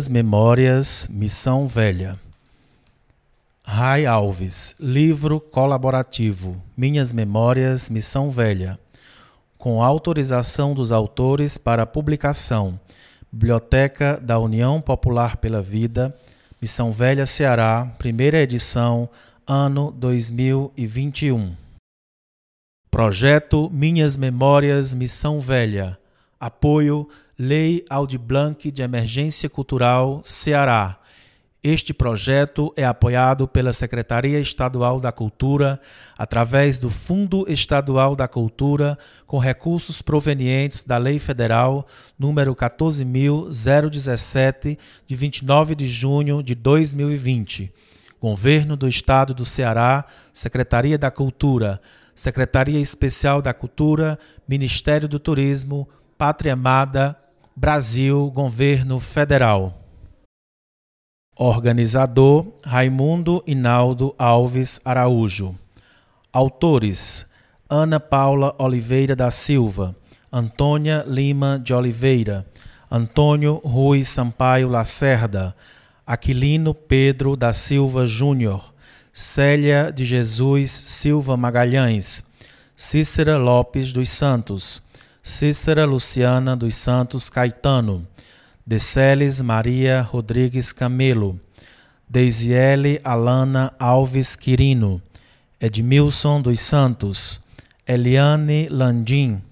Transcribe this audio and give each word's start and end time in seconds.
Minhas 0.00 0.08
Memórias, 0.08 1.08
Missão 1.10 1.66
Velha. 1.66 2.18
Rai 3.62 4.06
Alves, 4.06 4.74
livro 4.80 5.38
colaborativo 5.38 6.56
Minhas 6.74 7.12
Memórias, 7.12 7.90
Missão 7.90 8.30
Velha, 8.30 8.78
com 9.58 9.82
autorização 9.82 10.72
dos 10.72 10.90
autores 10.90 11.58
para 11.58 11.84
publicação. 11.84 12.80
Biblioteca 13.30 14.18
da 14.22 14.38
União 14.38 14.80
Popular 14.80 15.36
pela 15.36 15.60
Vida, 15.60 16.16
Missão 16.62 16.92
Velha, 16.92 17.26
Ceará, 17.26 17.86
primeira 17.98 18.38
edição, 18.38 19.06
ano 19.46 19.90
2021. 19.98 21.54
Projeto 22.90 23.68
Minhas 23.70 24.16
Memórias, 24.16 24.94
Missão 24.94 25.38
Velha. 25.40 25.98
Apoio 26.40 27.06
Lei 27.42 27.86
Audi 27.88 28.18
Blanc 28.18 28.70
de 28.70 28.82
Emergência 28.82 29.48
Cultural, 29.48 30.20
Ceará 30.22 31.00
este 31.62 31.92
projeto 31.92 32.72
é 32.74 32.84
apoiado 32.84 33.46
pela 33.46 33.74
Secretaria 33.74 34.40
Estadual 34.40 34.98
da 34.98 35.12
Cultura 35.12 35.78
através 36.16 36.78
do 36.78 36.88
Fundo 36.88 37.44
Estadual 37.46 38.16
da 38.16 38.26
Cultura 38.26 38.98
com 39.26 39.38
recursos 39.38 40.00
provenientes 40.00 40.84
da 40.84 40.96
Lei 40.96 41.18
Federal 41.18 41.86
número 42.18 42.54
14017 42.54 44.78
de 45.06 45.14
29 45.14 45.74
de 45.74 45.86
junho 45.86 46.42
de 46.42 46.54
2020. 46.54 47.70
Governo 48.18 48.74
do 48.74 48.88
Estado 48.88 49.34
do 49.34 49.44
Ceará, 49.44 50.06
Secretaria 50.32 50.96
da 50.96 51.10
Cultura, 51.10 51.78
Secretaria 52.14 52.80
Especial 52.80 53.42
da 53.42 53.52
Cultura, 53.52 54.18
Ministério 54.48 55.06
do 55.06 55.18
Turismo, 55.18 55.86
Pátria 56.16 56.54
Amada, 56.54 57.19
Brasil, 57.62 58.30
Governo 58.30 58.98
Federal. 58.98 59.84
Organizador 61.36 62.54
Raimundo 62.64 63.44
Inaldo 63.46 64.14
Alves 64.18 64.80
Araújo. 64.82 65.54
Autores: 66.32 67.26
Ana 67.68 68.00
Paula 68.00 68.56
Oliveira 68.58 69.14
da 69.14 69.30
Silva, 69.30 69.94
Antônia 70.32 71.04
Lima 71.06 71.60
de 71.62 71.74
Oliveira, 71.74 72.46
Antônio 72.90 73.60
Rui 73.62 74.04
Sampaio 74.04 74.66
Lacerda, 74.66 75.54
Aquilino 76.06 76.72
Pedro 76.72 77.36
da 77.36 77.52
Silva 77.52 78.06
Júnior, 78.06 78.72
Célia 79.12 79.92
de 79.92 80.06
Jesus 80.06 80.70
Silva 80.70 81.36
Magalhães, 81.36 82.24
Cícera 82.74 83.36
Lopes 83.36 83.92
dos 83.92 84.08
Santos, 84.08 84.82
Cícera 85.22 85.84
Luciana 85.84 86.56
dos 86.56 86.74
Santos 86.74 87.28
Caetano, 87.28 88.06
Deceles 88.64 89.42
Maria 89.42 90.00
Rodrigues 90.00 90.72
Camelo, 90.72 91.38
Deisiele 92.08 93.00
Alana 93.04 93.72
Alves 93.78 94.34
Quirino, 94.34 95.00
Edmilson 95.60 96.40
dos 96.40 96.60
Santos, 96.60 97.40
Eliane 97.86 98.68
Landim, 98.70 99.42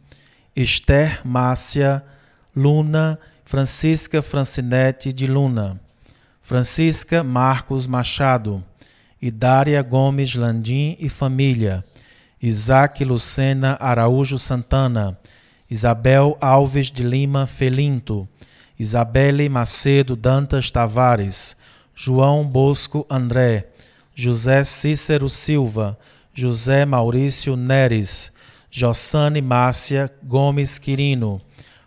Esther 0.57 1.21
Márcia 1.25 2.03
Luna, 2.57 3.19
Francisca 3.45 4.23
Francinete 4.23 5.13
de 5.13 5.27
Luna, 5.27 5.79
Francisca 6.41 7.23
Marcos 7.23 7.87
Machado, 7.87 8.65
Idária 9.21 9.83
Gomes 9.83 10.35
Landim 10.35 10.97
e 10.99 11.09
família, 11.11 11.85
Isaac 12.41 13.05
Lucena 13.05 13.77
Araújo 13.81 14.39
Santana, 14.39 15.18
Isabel 15.71 16.37
Alves 16.41 16.91
de 16.91 17.03
Lima 17.03 17.47
Felinto, 17.47 18.27
Isabelle 18.79 19.49
Macedo 19.49 20.17
Dantas 20.17 20.71
Tavares, 20.71 21.57
João 21.95 22.47
Bosco 22.47 23.05
André, 23.11 23.67
José 24.15 24.65
Cícero 24.65 25.29
Silva, 25.29 25.99
José 26.33 26.87
Maurício 26.87 27.57
Neres, 27.57 28.33
Jossane 28.71 29.43
Márcia 29.43 30.11
Gomes 30.23 30.79
Quirino, 30.79 31.41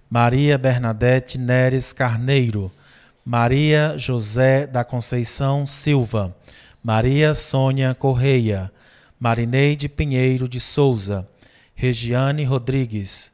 Maria 0.10 0.58
Bernadette 0.58 1.38
Neres 1.38 1.92
Carneiro, 1.92 2.72
Maria 3.26 3.96
José 3.98 4.68
da 4.68 4.84
Conceição 4.84 5.66
Silva, 5.66 6.36
Maria 6.84 7.34
Sônia 7.34 7.96
Correia, 7.96 8.72
Marineide 9.20 9.88
Pinheiro 9.88 10.48
de 10.48 10.60
Souza, 10.60 11.28
Regiane 11.74 12.44
Rodrigues, 12.44 13.32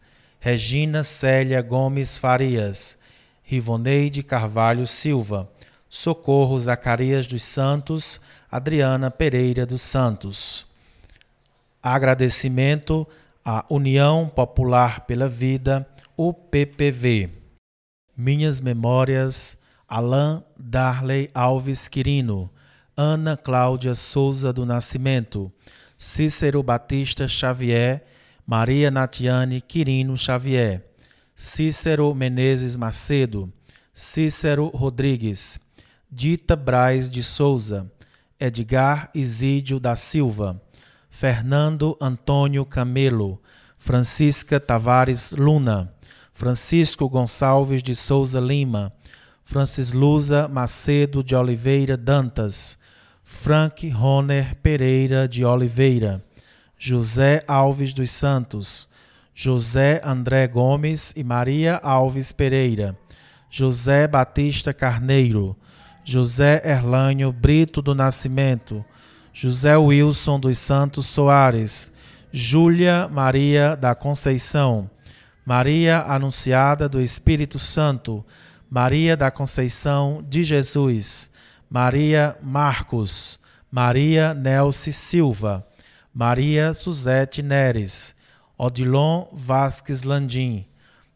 Regina 0.49 1.03
Célia 1.03 1.61
Gomes 1.61 2.17
Farias, 2.17 2.97
Rivoneide 3.43 4.23
Carvalho 4.23 4.87
Silva, 4.87 5.51
Socorro 5.89 6.57
Zacarias 6.57 7.27
dos 7.27 7.43
Santos, 7.43 8.21
Adriana 8.49 9.11
Pereira 9.11 9.65
dos 9.65 9.81
Santos. 9.81 10.65
Agradecimento 11.83 13.05
à 13.43 13.65
União 13.69 14.29
Popular 14.29 15.01
pela 15.01 15.27
Vida, 15.27 15.85
UPPV. 16.17 17.29
Minhas 18.15 18.61
memórias, 18.61 19.57
Alain 19.85 20.41
Darley 20.57 21.29
Alves 21.33 21.89
Quirino, 21.89 22.49
Ana 22.95 23.35
Cláudia 23.35 23.93
Souza 23.93 24.53
do 24.53 24.65
Nascimento, 24.65 25.51
Cícero 25.97 26.63
Batista 26.63 27.27
Xavier, 27.27 28.05
Maria 28.49 28.89
Natiane 28.89 29.59
Quirino 29.59 30.15
Xavier, 30.15 30.81
Cícero 31.35 32.15
Menezes 32.15 32.77
Macedo, 32.77 33.51
Cícero 33.93 34.71
Rodrigues, 34.73 35.59
Dita 36.09 36.55
Braz 36.55 37.09
de 37.09 37.21
Souza, 37.21 37.91
Edgar 38.39 39.11
Isídio 39.13 39.81
da 39.81 39.97
Silva, 39.97 40.61
Fernando 41.09 41.97
Antônio 41.99 42.65
Camelo, 42.65 43.41
Francisca 43.77 44.61
Tavares 44.61 45.33
Luna, 45.33 45.93
Francisco 46.31 47.09
Gonçalves 47.09 47.83
de 47.83 47.93
Souza 47.93 48.39
Lima, 48.39 48.93
Francis 49.43 49.91
Luza 49.91 50.47
Macedo 50.47 51.21
de 51.21 51.35
Oliveira 51.35 51.97
Dantas, 51.97 52.79
Frank 53.25 53.89
Roner 53.89 54.55
Pereira 54.61 55.27
de 55.27 55.43
Oliveira, 55.43 56.23
José 56.77 57.43
Alves 57.47 57.91
dos 57.91 58.11
Santos, 58.11 58.87
José 59.33 60.01
André 60.03 60.47
Gomes 60.47 61.13
e 61.15 61.23
Maria 61.23 61.79
Alves 61.83 62.31
Pereira, 62.31 62.97
José 63.49 64.07
Batista 64.07 64.73
Carneiro, 64.73 65.55
José 66.03 66.61
Erlânio 66.63 67.31
Brito 67.31 67.81
do 67.81 67.95
Nascimento, 67.95 68.85
José 69.33 69.75
Wilson 69.75 70.39
dos 70.39 70.57
Santos 70.57 71.05
Soares, 71.07 71.91
Júlia 72.31 73.07
Maria 73.07 73.75
da 73.75 73.95
Conceição, 73.95 74.89
Maria 75.45 76.01
Anunciada 76.01 76.87
do 76.89 77.01
Espírito 77.01 77.57
Santo, 77.57 78.25
Maria 78.69 79.17
da 79.17 79.31
Conceição 79.31 80.23
de 80.27 80.43
Jesus, 80.43 81.31
Maria 81.69 82.37
Marcos, 82.41 83.39
Maria 83.71 84.33
Nelce 84.33 84.91
Silva, 84.91 85.65
Maria 86.19 86.73
Suzete 86.73 87.43
Neres, 87.43 88.15
Odilon 88.57 89.27
Vasques 89.31 90.01
Landim, 90.01 90.65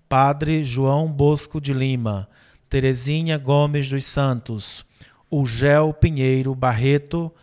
Padre 0.07 0.63
João 0.63 1.12
Bosco 1.12 1.59
de 1.59 1.73
Lima, 1.73 2.29
Terezinha 2.69 3.35
Gomes 3.39 3.89
dos 3.89 4.03
Santos, 4.03 4.85
Ugel 5.31 5.91
Pinheiro 5.91 6.53
Barreto, 6.53 7.33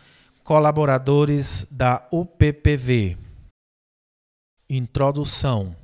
colaboradores 0.45 1.67
da 1.69 2.07
UPPV. 2.13 3.19
Introdução. 4.71 5.75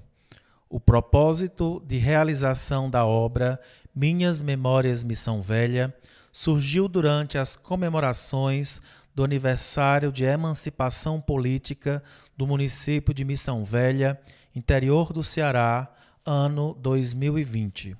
O 0.70 0.78
propósito 0.78 1.82
de 1.88 1.98
realização 1.98 2.88
da 2.88 3.04
obra 3.04 3.60
Minhas 3.92 4.42
Memórias 4.42 5.02
Missão 5.02 5.42
Velha 5.42 5.92
surgiu 6.30 6.86
durante 6.86 7.36
as 7.36 7.56
comemorações 7.56 8.80
do 9.14 9.22
aniversário 9.22 10.10
de 10.10 10.24
emancipação 10.24 11.20
política 11.20 12.02
do 12.36 12.46
município 12.46 13.14
de 13.14 13.24
Missão 13.24 13.64
Velha, 13.64 14.20
interior 14.54 15.12
do 15.12 15.22
Ceará, 15.22 15.88
ano 16.26 16.74
2020. 16.80 17.96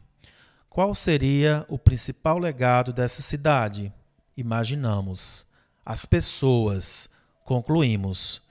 Qual 0.69 0.93
seria 0.94 1.64
o 1.69 1.78
principal 1.78 2.38
legado 2.38 2.93
dessa 2.93 3.22
cidade? 3.22 3.93
Imaginamos. 4.37 5.46
As 5.87 6.05
pessoas. 6.05 7.08
Concluímos. 7.44 8.43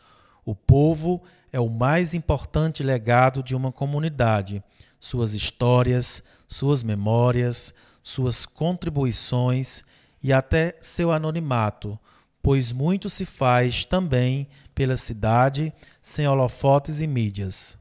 O 0.46 0.56
povo 0.56 1.22
é 1.52 1.60
o 1.60 1.70
mais 1.70 2.14
importante 2.14 2.82
legado 2.82 3.44
de 3.44 3.56
uma 3.56 3.72
comunidade. 3.72 4.64
Suas 5.00 5.34
histórias, 5.34 6.24
suas 6.48 6.82
memórias, 6.82 7.74
suas 8.02 8.46
contribuições 8.46 9.84
e 10.22 10.32
até 10.32 10.78
seu 10.80 11.12
anonimato 11.12 12.00
pois 12.44 12.74
muito 12.74 13.10
se 13.10 13.26
faz 13.26 13.86
também 13.86 14.50
pela 14.76 14.98
cidade 14.98 15.74
sem 16.02 16.28
holofotes 16.28 17.00
e 17.00 17.08
mídias. 17.08 17.78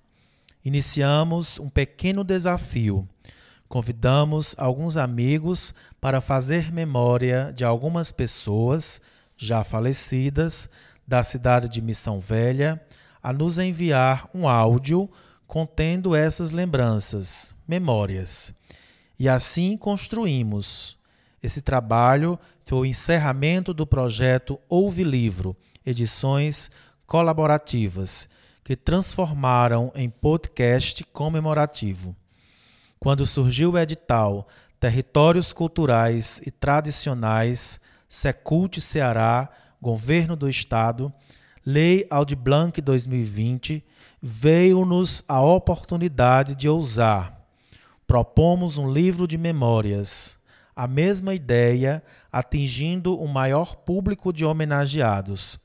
Iniciamos 0.64 1.58
um 1.58 1.68
pequeno 1.68 2.22
desafio. 2.22 3.06
convidamos 3.68 4.54
alguns 4.58 4.98
amigos 4.98 5.74
para 5.98 6.20
fazer 6.20 6.70
memória 6.70 7.50
de 7.56 7.64
algumas 7.64 8.12
pessoas 8.12 9.00
já 9.34 9.64
falecidas 9.64 10.68
da 11.08 11.24
cidade 11.24 11.70
de 11.70 11.80
Missão 11.80 12.20
Velha 12.20 12.80
a 13.22 13.32
nos 13.32 13.58
enviar 13.58 14.28
um 14.34 14.46
áudio 14.46 15.10
contendo 15.46 16.14
essas 16.14 16.50
lembranças, 16.50 17.54
memórias. 17.66 18.54
E 19.18 19.28
assim 19.28 19.76
construímos. 19.76 20.98
Esse 21.42 21.60
trabalho 21.60 22.38
foi 22.64 22.78
o 22.78 22.86
encerramento 22.86 23.74
do 23.74 23.86
projeto 23.86 24.60
Ouve 24.68 25.02
Livro, 25.02 25.56
edições 25.84 26.70
colaborativas, 27.06 28.28
que 28.62 28.76
transformaram 28.76 29.90
em 29.94 30.08
podcast 30.08 31.02
comemorativo. 31.12 32.14
Quando 33.00 33.26
surgiu 33.26 33.72
o 33.72 33.78
edital 33.78 34.46
Territórios 34.78 35.52
Culturais 35.52 36.40
e 36.46 36.50
Tradicionais, 36.50 37.80
Secult 38.08 38.80
Ceará, 38.80 39.48
Governo 39.80 40.36
do 40.36 40.48
Estado, 40.48 41.12
Lei 41.66 42.06
Audi 42.08 42.36
Blanc 42.36 42.80
2020, 42.80 43.84
veio-nos 44.20 45.24
a 45.26 45.40
oportunidade 45.40 46.54
de 46.54 46.68
ousar. 46.68 47.40
Propomos 48.06 48.78
um 48.78 48.92
livro 48.92 49.26
de 49.26 49.36
memórias, 49.36 50.38
a 50.74 50.86
mesma 50.86 51.34
ideia 51.34 52.02
atingindo 52.30 53.18
o 53.18 53.28
maior 53.28 53.76
público 53.76 54.32
de 54.32 54.44
homenageados. 54.44 55.58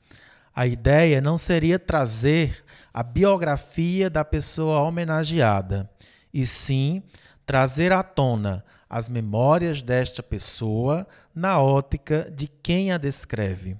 A 0.54 0.66
ideia 0.66 1.20
não 1.20 1.38
seria 1.38 1.78
trazer 1.78 2.64
a 2.92 3.02
biografia 3.02 4.10
da 4.10 4.24
pessoa 4.24 4.80
homenageada, 4.80 5.88
e 6.32 6.44
sim 6.44 7.02
trazer 7.46 7.92
à 7.92 8.02
tona 8.02 8.64
as 8.88 9.08
memórias 9.08 9.82
desta 9.82 10.22
pessoa 10.22 11.06
na 11.34 11.60
ótica 11.60 12.30
de 12.34 12.48
quem 12.48 12.90
a 12.90 12.98
descreve. 12.98 13.76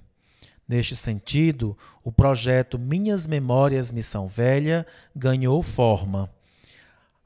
Neste 0.67 0.95
sentido, 0.95 1.75
o 2.03 2.11
projeto 2.11 2.77
Minhas 2.77 3.25
Memórias 3.25 3.91
Missão 3.91 4.27
Velha 4.27 4.85
ganhou 5.15 5.63
forma. 5.63 6.29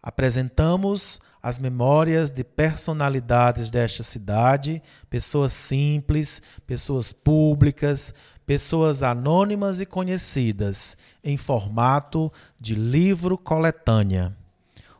Apresentamos 0.01 1.21
as 1.43 1.59
memórias 1.59 2.31
de 2.31 2.41
personalidades 2.41 3.69
desta 3.69 4.01
cidade, 4.01 4.81
pessoas 5.09 5.51
simples, 5.51 6.41
pessoas 6.65 7.11
públicas, 7.11 8.13
pessoas 8.45 9.03
anônimas 9.03 9.81
e 9.81 9.85
conhecidas, 9.85 10.95
em 11.21 11.35
formato 11.35 12.31
de 12.57 12.75
livro 12.75 13.37
coletânea. 13.37 14.33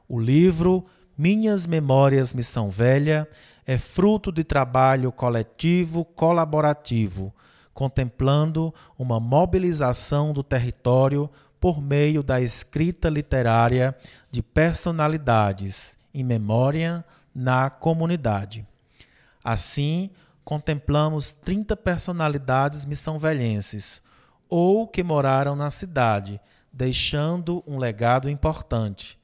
O 0.06 0.20
livro 0.20 0.86
Minhas 1.18 1.66
Memórias 1.66 2.34
Missão 2.34 2.70
Velha 2.70 3.26
é 3.66 3.78
fruto 3.78 4.30
de 4.30 4.44
trabalho 4.44 5.14
coletivo 5.14 6.04
colaborativo, 6.04 7.34
contemplando 7.74 8.74
uma 9.00 9.18
mobilização 9.18 10.34
do 10.34 10.44
território 10.44 11.30
por 11.58 11.82
meio 11.82 12.22
da 12.22 12.42
escrita 12.42 13.08
literária 13.08 13.96
de 14.30 14.44
personalidades 14.44 16.03
em 16.14 16.24
memória 16.24 17.04
na 17.34 17.70
comunidade. 17.70 18.66
Assim, 19.44 20.10
contemplamos 20.44 21.32
30 21.32 21.76
personalidades 21.76 22.86
missão-velhenses 22.86 24.02
ou 24.50 24.88
que 24.88 25.02
moraram 25.02 25.56
na 25.56 25.70
cidade, 25.70 26.40
deixando 26.72 27.64
um 27.66 27.78
legado 27.78 28.30
importante. 28.30 29.20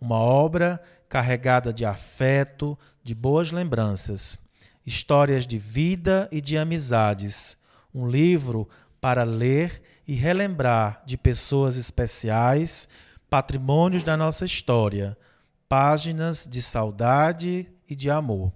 Uma 0.00 0.16
obra 0.16 0.82
carregada 1.08 1.72
de 1.72 1.84
afeto, 1.84 2.76
de 3.04 3.14
boas 3.14 3.52
lembranças, 3.52 4.38
histórias 4.84 5.46
de 5.46 5.58
vida 5.58 6.28
e 6.32 6.40
de 6.40 6.58
amizades. 6.58 7.56
Um 7.94 8.08
livro 8.08 8.68
para 9.00 9.22
ler 9.22 9.82
e 10.06 10.14
relembrar 10.14 11.02
de 11.04 11.16
pessoas 11.16 11.76
especiais, 11.76 12.88
patrimônios 13.28 14.02
da 14.02 14.16
nossa 14.16 14.44
história, 14.44 15.16
páginas 15.72 16.46
de 16.46 16.60
saudade 16.60 17.66
e 17.88 17.96
de 17.96 18.10
amor. 18.10 18.52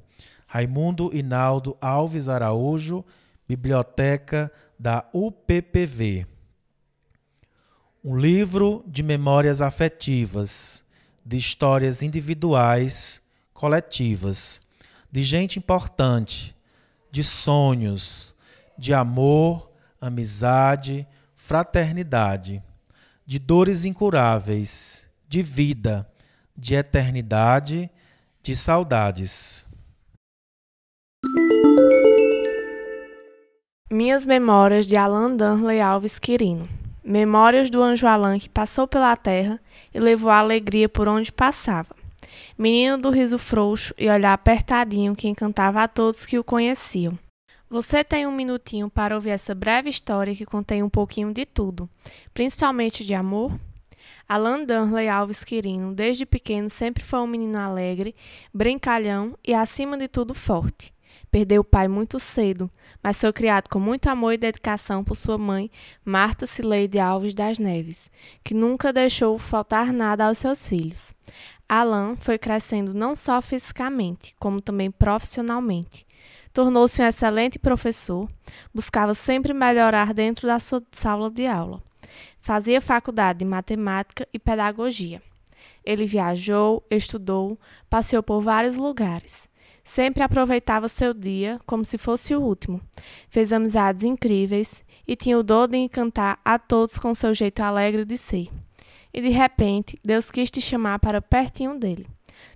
Raimundo 0.47 1.11
Inaldo 1.17 1.75
Alves 1.81 2.29
Araújo, 2.29 3.03
Biblioteca 3.49 4.53
da 4.79 5.03
UPPV. 5.15 6.27
Um 8.05 8.19
livro 8.19 8.85
de 8.87 9.03
memórias 9.03 9.63
afetivas, 9.63 10.85
de 11.25 11.39
histórias 11.39 12.03
individuais, 12.03 13.23
coletivas, 13.55 14.61
de 15.11 15.23
gente 15.23 15.59
importante, 15.59 16.55
de 17.11 17.25
sonhos, 17.25 18.35
de 18.77 18.93
amor, 18.93 19.73
amizade, 19.99 21.09
fraternidade, 21.35 22.63
de 23.25 23.39
dores 23.39 23.87
incuráveis, 23.87 25.09
de 25.27 25.41
vida, 25.41 26.07
de 26.57 26.75
eternidade, 26.75 27.91
de 28.43 28.57
saudades. 28.57 29.67
Minhas 33.91 34.25
Memórias 34.25 34.87
de 34.87 34.97
Alan 34.97 35.37
Danley 35.37 35.81
Alves 35.81 36.19
Quirino. 36.19 36.69
Memórias 37.05 37.71
do 37.71 37.83
anjo 37.83 38.07
Alain 38.07 38.39
que 38.39 38.49
passou 38.49 38.89
pela 38.89 39.17
terra 39.17 39.61
e 39.95 40.01
levou 40.01 40.31
a 40.31 40.39
alegria 40.39 40.89
por 40.89 41.07
onde 41.07 41.31
passava. 41.31 41.95
Menino 42.59 42.99
do 42.99 43.11
riso 43.11 43.39
frouxo 43.39 43.95
e 43.97 44.09
olhar 44.09 44.33
apertadinho 44.33 45.15
que 45.15 45.29
encantava 45.29 45.83
a 45.83 45.89
todos 45.89 46.27
que 46.27 46.39
o 46.39 46.43
conheciam. 46.43 47.17
Você 47.69 48.03
tem 48.03 48.27
um 48.27 48.33
minutinho 48.33 48.89
para 48.89 49.15
ouvir 49.15 49.31
essa 49.31 49.55
breve 49.55 49.91
história 49.91 50.35
que 50.35 50.47
contém 50.47 50.83
um 50.83 50.89
pouquinho 50.89 51.33
de 51.33 51.45
tudo, 51.45 51.89
principalmente 52.33 53.05
de 53.05 53.15
amor? 53.15 53.53
Alan 54.29 54.65
Danley 54.65 55.09
Alves 55.09 55.45
Quirino, 55.45 55.95
desde 55.95 56.27
pequeno, 56.27 56.69
sempre 56.69 57.05
foi 57.05 57.21
um 57.21 57.29
menino 57.29 57.59
alegre, 57.59 58.15
brincalhão 58.53 59.39
e, 59.47 59.55
acima 59.55 59.97
de 59.97 60.09
tudo, 60.09 60.35
forte. 60.35 60.93
Perdeu 61.31 61.61
o 61.61 61.65
pai 61.65 61.87
muito 61.87 62.19
cedo, 62.19 62.69
mas 63.01 63.21
foi 63.21 63.33
criado 63.33 63.69
com 63.69 63.79
muito 63.79 64.09
amor 64.09 64.33
e 64.33 64.39
dedicação 64.39 65.05
por 65.05 65.15
sua 65.15 65.39
mãe, 65.39 65.71
Marta 66.05 66.47
Cileide 66.47 66.99
Alves 66.99 67.35
das 67.35 67.59
Neves, 67.59 68.11
que 68.43 68.53
nunca 68.53 68.93
deixou 68.93 69.39
faltar 69.39 69.93
nada 69.93 70.27
aos 70.27 70.39
seus 70.39 70.69
filhos. 70.69 71.15
Alan 71.69 72.17
foi 72.17 72.39
crescendo 72.39 72.95
não 72.95 73.15
só 73.15 73.41
fisicamente, 73.41 74.35
como 74.41 74.61
também 74.61 74.91
profissionalmente. 74.91 76.07
Tornou-se 76.53 77.03
um 77.03 77.07
excelente 77.07 77.59
professor, 77.59 78.29
buscava 78.75 79.15
sempre 79.15 79.53
melhorar 79.53 80.15
dentro 80.15 80.47
da 80.47 80.59
sua 80.59 80.83
sala 80.91 81.31
de 81.31 81.47
aula. 81.47 81.83
Fazia 82.47 82.81
faculdade 82.81 83.41
de 83.41 83.45
matemática 83.45 84.25
e 84.33 84.39
pedagogia. 84.39 85.21
Ele 85.85 86.07
viajou, 86.07 86.81
estudou, 86.89 87.59
passeou 87.91 88.23
por 88.23 88.41
vários 88.41 88.77
lugares. 88.77 89.49
Sempre 89.83 90.23
aproveitava 90.23 90.89
seu 90.89 91.13
dia 91.13 91.59
como 91.67 91.85
se 91.85 91.99
fosse 91.99 92.37
o 92.37 92.41
último. 92.41 92.81
Fez 93.29 93.53
amizades 93.53 94.05
incríveis 94.05 94.85
e 95.09 95.17
tinha 95.17 95.37
o 95.37 95.43
dom 95.43 95.67
de 95.67 95.77
encantar 95.79 96.39
a 96.45 96.57
todos 96.57 97.01
com 97.01 97.13
seu 97.17 97.35
jeito 97.35 97.59
alegre 97.63 98.05
de 98.05 98.17
ser. 98.17 98.49
E 99.13 99.21
de 99.21 99.31
repente, 99.31 99.99
Deus 100.05 100.31
quis 100.31 100.49
te 100.49 100.61
chamar 100.61 101.01
para 101.01 101.21
pertinho 101.21 101.77
dele. 101.77 102.07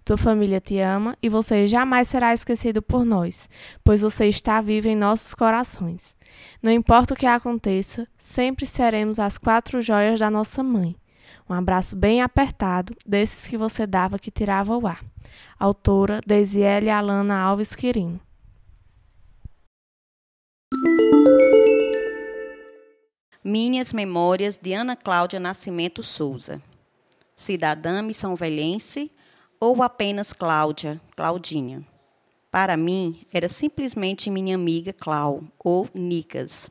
Tua 0.05 0.17
família 0.17 0.61
te 0.61 0.79
ama 0.81 1.17
e 1.23 1.29
você 1.29 1.67
jamais 1.67 2.09
será 2.09 2.33
esquecido 2.33 2.81
por 2.83 3.05
nós, 3.05 3.49
pois 3.85 4.01
você 4.01 4.27
está 4.27 4.61
vivo 4.61 4.89
em 4.89 4.97
nossos 4.97 5.35
corações. 5.35 6.17
Não 6.63 6.73
importa 6.73 7.15
o 7.15 7.17
que 7.17 7.27
aconteça, 7.27 8.09
sempre 8.19 8.67
seremos 8.67 9.19
as 9.19 9.37
quatro 9.37 9.81
joias 9.81 10.19
da 10.19 10.31
nossa 10.31 10.63
mãe. 10.63 10.97
Um 11.49 11.53
abraço 11.53 11.97
bem 11.97 12.23
apertado, 12.23 12.95
desses 13.05 13.47
que 13.47 13.59
você 13.59 13.87
dava 13.87 14.19
que 14.19 14.31
tirava 14.31 14.77
o 14.77 14.87
ar. 14.87 15.05
Autora 15.59 16.21
Deisiele 16.27 16.89
Alana 16.89 17.39
Alves 17.39 17.75
Quirino. 17.75 18.21
Minhas 23.43 23.93
Memórias 23.93 24.57
de 24.57 24.73
Ana 24.73 24.95
Cláudia 24.95 25.41
Nascimento 25.41 26.03
Souza. 26.03 26.63
Cidadã 27.35 28.03
missão-velhense 28.03 29.11
ou 29.61 29.83
apenas 29.83 30.33
Cláudia, 30.33 30.99
Claudinha. 31.15 31.87
Para 32.51 32.77
mim, 32.79 33.27
era 33.31 33.47
simplesmente 33.47 34.31
minha 34.31 34.55
amiga 34.55 34.93
Clau, 34.93 35.45
ou 35.63 35.87
Nicas. 35.95 36.71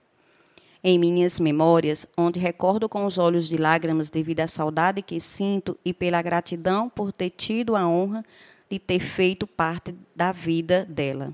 Em 0.84 0.98
minhas 0.98 1.40
memórias, 1.40 2.08
onde 2.18 2.40
recordo 2.40 2.90
com 2.90 3.06
os 3.06 3.18
olhos 3.18 3.48
de 3.48 3.58
lágrimas 3.58 4.10
devido 4.10 4.40
à 4.40 4.48
saudade 4.48 5.04
que 5.04 5.20
sinto 5.20 5.78
e 5.86 5.94
pela 5.94 6.22
gratidão 6.22 6.90
por 6.90 7.14
ter 7.14 7.30
tido 7.30 7.76
a 7.76 7.88
honra 7.88 8.26
de 8.70 8.80
ter 8.80 9.00
feito 9.00 9.46
parte 9.46 9.94
da 10.16 10.32
vida 10.32 10.86
dela. 10.90 11.34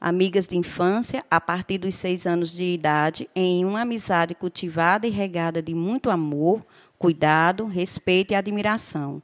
Amigas 0.00 0.46
de 0.46 0.56
infância, 0.56 1.24
a 1.30 1.40
partir 1.40 1.78
dos 1.78 1.94
seis 1.94 2.26
anos 2.26 2.52
de 2.52 2.64
idade, 2.64 3.28
em 3.34 3.64
uma 3.64 3.82
amizade 3.82 4.34
cultivada 4.34 5.06
e 5.06 5.10
regada 5.10 5.60
de 5.60 5.74
muito 5.74 6.10
amor, 6.10 6.64
cuidado, 6.98 7.66
respeito 7.66 8.32
e 8.32 8.34
admiração. 8.34 9.22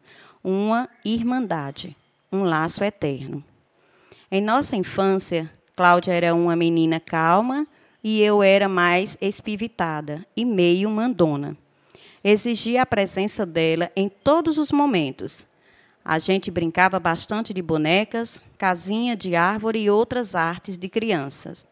Uma 0.48 0.88
irmandade. 1.04 1.96
um 2.30 2.44
laço 2.44 2.84
eterno. 2.84 3.42
Em 4.30 4.40
nossa 4.40 4.76
infância, 4.76 5.52
Cláudia 5.74 6.12
era 6.12 6.36
uma 6.36 6.54
menina 6.54 7.00
calma 7.00 7.66
e 8.00 8.22
eu 8.22 8.44
era 8.44 8.68
mais 8.68 9.18
espivitada 9.20 10.24
e 10.36 10.44
meio 10.44 10.88
mandona. 10.88 11.56
Exigia 12.22 12.82
a 12.82 12.86
presença 12.86 13.44
dela 13.44 13.90
em 13.96 14.08
todos 14.08 14.56
os 14.56 14.70
momentos. 14.70 15.48
A 16.04 16.20
gente 16.20 16.48
brincava 16.48 17.00
bastante 17.00 17.52
de 17.52 17.60
bonecas, 17.60 18.40
casinha 18.56 19.16
de 19.16 19.34
árvore 19.34 19.80
e 19.80 19.90
outras 19.90 20.36
artes 20.36 20.78
de 20.78 20.88
crianças. 20.88 21.66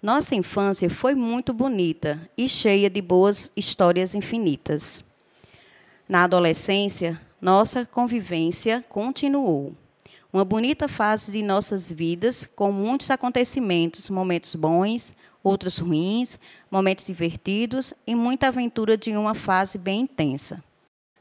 Nossa 0.00 0.36
infância 0.36 0.88
foi 0.88 1.16
muito 1.16 1.52
bonita 1.52 2.30
e 2.38 2.48
cheia 2.48 2.88
de 2.88 3.02
boas 3.02 3.50
histórias 3.56 4.14
infinitas. 4.14 5.04
Na 6.08 6.22
adolescência, 6.22 7.20
nossa 7.40 7.86
convivência 7.86 8.84
continuou. 8.88 9.72
Uma 10.32 10.44
bonita 10.44 10.88
fase 10.88 11.32
de 11.32 11.42
nossas 11.42 11.90
vidas, 11.90 12.44
com 12.44 12.70
muitos 12.70 13.10
acontecimentos, 13.10 14.10
momentos 14.10 14.54
bons, 14.54 15.14
outros 15.42 15.78
ruins, 15.78 16.38
momentos 16.70 17.06
divertidos 17.06 17.94
e 18.06 18.14
muita 18.14 18.48
aventura 18.48 18.96
de 18.96 19.16
uma 19.16 19.34
fase 19.34 19.78
bem 19.78 20.00
intensa. 20.00 20.62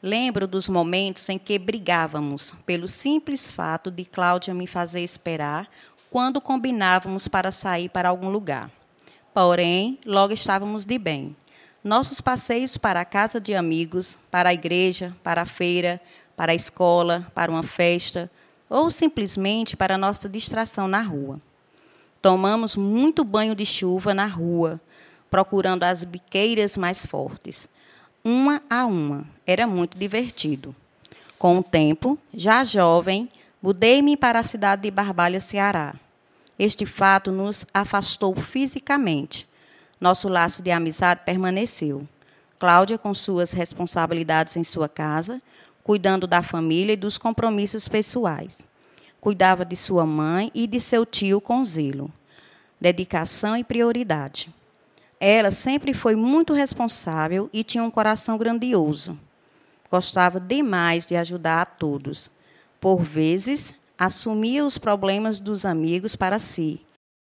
Lembro 0.02 0.46
dos 0.48 0.68
momentos 0.68 1.28
em 1.30 1.38
que 1.38 1.58
brigávamos 1.58 2.54
pelo 2.66 2.88
simples 2.88 3.50
fato 3.50 3.90
de 3.90 4.06
Cláudia 4.06 4.54
me 4.54 4.68
fazer 4.68 5.02
esperar 5.02 5.70
quando 6.10 6.42
combinávamos 6.42 7.28
para 7.28 7.52
sair 7.52 7.90
para 7.90 8.10
algum 8.10 8.30
lugar. 8.30 8.70
Porém, 9.34 10.00
logo 10.06 10.34
estávamos 10.34 10.84
de 10.86 10.98
bem. 10.98 11.36
Nossos 11.88 12.20
passeios 12.20 12.75
para 12.75 13.00
a 13.00 13.06
casa 13.06 13.39
de 13.39 13.56
amigos, 13.56 14.20
para 14.29 14.50
a 14.50 14.53
igreja, 14.53 15.15
para 15.24 15.44
a 15.44 15.46
feira, 15.46 16.01
para 16.36 16.51
a 16.51 16.56
escola, 16.56 17.25
para 17.34 17.50
uma 17.50 17.63
festa, 17.63 18.29
ou 18.70 18.91
simplesmente 18.91 19.77
para 19.77 19.98
nossa 19.98 20.27
distração 20.27 20.86
na 20.86 21.00
rua. 21.00 21.38
Tomamos 22.22 22.75
muito 22.75 23.24
banho 23.24 23.56
de 23.56 23.65
chuva 23.65 24.13
na 24.13 24.25
rua, 24.25 24.82
procurando 25.32 25.84
as 25.84 26.03
biqueiras 26.03 26.75
mais 26.75 27.06
fortes 27.06 27.70
uma 28.22 28.62
a 28.70 28.86
uma. 28.86 29.25
Era 29.46 29.65
muito 29.65 29.98
divertido. 29.98 30.75
Com 31.39 31.60
o 31.60 31.63
tempo, 31.63 32.20
já 32.34 32.65
jovem, 32.65 33.29
mudei-me 33.62 34.17
para 34.17 34.41
a 34.41 34.44
cidade 34.44 34.82
de 34.82 34.91
Barbalha, 34.91 35.39
Ceará. 35.39 35.96
Este 36.60 36.86
fato 36.86 37.32
nos 37.32 37.65
afastou 37.74 38.36
fisicamente. 38.36 39.47
Nosso 40.00 40.30
laço 40.30 40.62
de 40.62 40.70
amizade 40.70 41.22
permaneceu. 41.25 42.08
Cláudia, 42.60 42.98
com 42.98 43.13
suas 43.13 43.51
responsabilidades 43.51 44.56
em 44.56 44.63
sua 44.63 44.88
casa, 44.88 45.42
cuidando 45.84 46.27
da 46.27 46.44
família 46.44 46.94
e 46.94 46.98
dos 46.98 47.18
compromissos 47.18 47.88
pessoais. 47.88 48.68
Cuidava 49.20 49.66
de 49.66 49.75
sua 49.75 50.06
mãe 50.06 50.51
e 50.54 50.68
de 50.68 50.80
seu 50.80 51.06
tio 51.06 51.42
com 51.42 51.63
zelo, 51.63 52.12
dedicação 52.80 53.58
e 53.58 53.63
prioridade. 53.63 54.54
Ela 55.20 55.50
sempre 55.50 55.94
foi 55.94 56.16
muito 56.16 56.54
responsável 56.54 57.50
e 57.51 57.63
tinha 57.63 57.84
um 57.84 57.89
coração 57.89 58.38
grandioso. 58.38 59.18
Gostava 59.89 60.39
demais 60.39 61.06
de 61.06 61.16
ajudar 61.16 61.62
a 61.62 61.66
todos. 61.66 62.30
Por 62.80 63.01
vezes, 63.01 63.74
assumia 63.98 64.63
os 64.63 64.77
problemas 64.77 65.39
dos 65.39 65.66
amigos 65.66 66.16
para 66.16 66.38
si, 66.38 66.82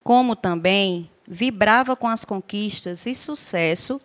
como 0.04 0.36
também 0.36 1.10
vibrava 1.28 1.94
com 1.94 2.08
as 2.08 2.24
conquistas 2.24 3.04
e 3.06 3.14
sucesso 3.14 4.00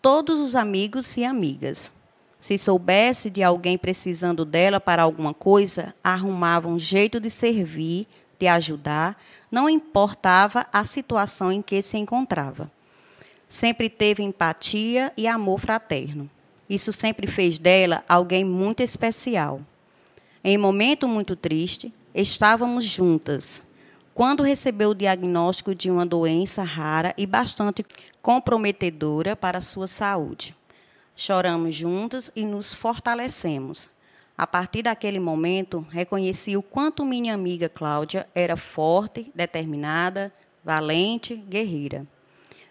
todos 0.00 0.38
os 0.38 0.54
amigos 0.54 1.16
e 1.16 1.24
amigas. 1.24 1.92
Se 2.38 2.56
soubesse 2.56 3.28
de 3.28 3.42
alguém 3.42 3.76
precisando 3.76 4.44
dela 4.44 4.78
para 4.78 5.02
alguma 5.02 5.34
coisa, 5.34 5.92
arrumava 6.02 6.68
um 6.68 6.78
jeito 6.78 7.18
de 7.18 7.28
servir, 7.28 8.06
de 8.38 8.46
ajudar, 8.46 9.20
não 9.50 9.68
importava 9.68 10.66
a 10.72 10.84
situação 10.84 11.50
em 11.50 11.60
que 11.60 11.82
se 11.82 11.98
encontrava 11.98 12.70
sempre 13.48 13.88
teve 13.88 14.22
empatia 14.22 15.12
e 15.16 15.26
amor 15.26 15.58
fraterno. 15.58 16.28
Isso 16.68 16.92
sempre 16.92 17.26
fez 17.26 17.58
dela 17.58 18.04
alguém 18.08 18.44
muito 18.44 18.82
especial. 18.82 19.60
Em 20.44 20.58
momento 20.58 21.08
muito 21.08 21.34
triste, 21.34 21.92
estávamos 22.14 22.84
juntas. 22.84 23.62
Quando 24.18 24.42
recebeu 24.42 24.90
o 24.90 24.94
diagnóstico 24.96 25.76
de 25.76 25.88
uma 25.88 26.04
doença 26.04 26.64
rara 26.64 27.14
e 27.16 27.24
bastante 27.24 27.86
comprometedora 28.20 29.36
para 29.36 29.58
a 29.58 29.60
sua 29.60 29.86
saúde. 29.86 30.56
Choramos 31.14 31.72
juntas 31.72 32.28
e 32.34 32.44
nos 32.44 32.74
fortalecemos. 32.74 33.88
A 34.36 34.44
partir 34.44 34.82
daquele 34.82 35.20
momento, 35.20 35.86
reconheci 35.90 36.56
o 36.56 36.62
quanto 36.62 37.04
minha 37.04 37.32
amiga 37.32 37.68
Cláudia 37.68 38.28
era 38.34 38.56
forte, 38.56 39.30
determinada, 39.32 40.32
valente, 40.64 41.36
guerreira 41.36 42.04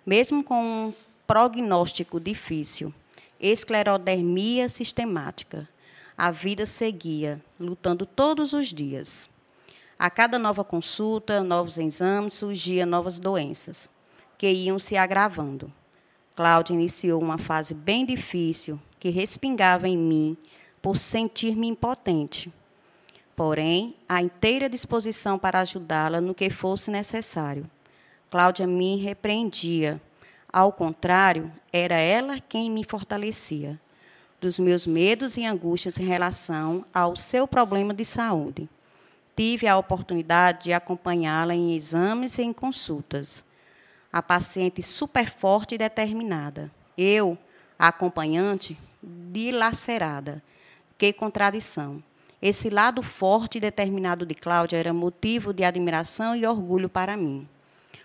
mesmo 0.08 0.42
com 0.42 0.64
um 0.64 0.94
prognóstico 1.28 2.18
difícil, 2.18 2.94
esclerodermia 3.38 4.70
sistemática. 4.70 5.68
A 6.18 6.32
vida 6.32 6.66
seguia, 6.66 7.44
lutando 7.60 8.06
todos 8.06 8.54
os 8.54 8.68
dias. 8.68 9.30
A 10.00 10.12
cada 10.12 10.38
nova 10.38 10.64
consulta, 10.64 11.42
novos 11.44 11.80
exames, 11.80 12.36
surgiam 12.36 12.88
novas 12.88 13.18
doenças, 13.18 13.90
que 14.38 14.48
iam 14.48 14.78
se 14.78 14.96
agravando. 14.96 15.74
Cláudia 16.36 16.76
iniciou 16.76 17.20
uma 17.20 17.40
fase 17.40 17.74
bem 17.74 18.06
difícil, 18.06 18.80
que 19.00 19.10
respingava 19.10 19.88
em 19.88 19.98
mim 19.98 20.38
por 20.84 20.98
sentir-me 20.98 21.68
impotente. 21.68 22.54
Porém, 23.36 23.96
a 24.08 24.22
inteira 24.22 24.70
disposição 24.70 25.40
para 25.40 25.62
ajudá-la 25.62 26.22
no 26.22 26.36
que 26.36 26.52
fosse 26.52 26.92
necessário. 26.92 27.68
Cláudia 28.30 28.68
me 28.68 28.98
repreendia. 28.98 30.00
Ao 30.54 30.72
contrário, 30.72 31.52
era 31.74 31.96
ela 31.96 32.40
quem 32.40 32.70
me 32.70 32.84
fortalecia 32.84 33.80
dos 34.40 34.60
meus 34.60 34.86
medos 34.86 35.38
e 35.38 35.46
angústias 35.46 35.98
em 35.98 36.06
relação 36.06 36.86
ao 36.94 37.16
seu 37.16 37.48
problema 37.48 37.96
de 37.96 38.06
saúde. 38.06 38.70
Tive 39.38 39.68
a 39.68 39.78
oportunidade 39.78 40.64
de 40.64 40.74
acompanhá-la 40.74 41.54
em 41.54 41.76
exames 41.76 42.40
e 42.40 42.42
em 42.42 42.52
consultas. 42.52 43.46
A 44.12 44.20
paciente 44.20 44.82
super 44.82 45.30
forte 45.30 45.76
e 45.76 45.78
determinada. 45.78 46.72
Eu, 46.98 47.38
a 47.78 47.90
acompanhante, 47.90 48.76
dilacerada. 49.00 50.42
Que 50.98 51.14
contradição. 51.14 52.02
Esse 52.42 52.72
lado 52.72 53.04
forte 53.04 53.60
e 53.60 53.62
determinado 53.62 54.26
de 54.26 54.34
Cláudia 54.34 54.78
era 54.78 54.92
motivo 54.92 55.54
de 55.54 55.64
admiração 55.64 56.36
e 56.36 56.44
orgulho 56.44 56.90
para 56.90 57.16
mim. 57.16 57.48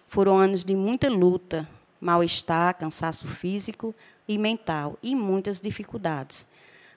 Foram 0.06 0.36
anos 0.36 0.62
de 0.62 0.76
muita 0.76 1.08
luta, 1.08 1.66
mal-estar, 1.98 2.76
cansaço 2.76 3.26
físico 3.26 3.94
e 4.28 4.36
mental 4.36 4.98
e 5.02 5.16
muitas 5.16 5.58
dificuldades. 5.58 6.44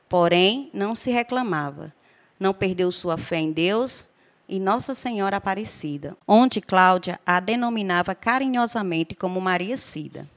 Porém, 0.09 0.69
não 0.73 0.93
se 0.93 1.09
reclamava. 1.09 1.93
Não 2.37 2.53
perdeu 2.53 2.91
sua 2.91 3.17
fé 3.17 3.37
em 3.37 3.53
Deus 3.53 4.05
e 4.47 4.59
Nossa 4.59 4.93
Senhora 4.93 5.37
Aparecida, 5.37 6.15
onde 6.27 6.61
Cláudia 6.61 7.19
a 7.25 7.39
denominava 7.39 8.13
carinhosamente 8.13 9.15
como 9.15 9.41
Maria 9.41 9.77
Cida. 9.77 10.27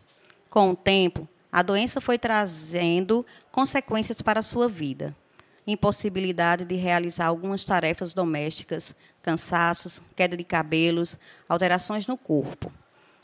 Com 0.48 0.70
o 0.70 0.76
tempo, 0.76 1.28
a 1.50 1.62
doença 1.62 2.00
foi 2.00 2.18
trazendo 2.18 3.24
consequências 3.50 4.22
para 4.22 4.40
a 4.40 4.42
sua 4.42 4.68
vida. 4.68 5.14
Impossibilidade 5.66 6.64
de 6.64 6.76
realizar 6.76 7.26
algumas 7.26 7.64
tarefas 7.64 8.14
domésticas, 8.14 8.94
cansaços, 9.22 10.00
queda 10.16 10.36
de 10.36 10.44
cabelos, 10.44 11.18
alterações 11.48 12.06
no 12.06 12.16
corpo. 12.16 12.72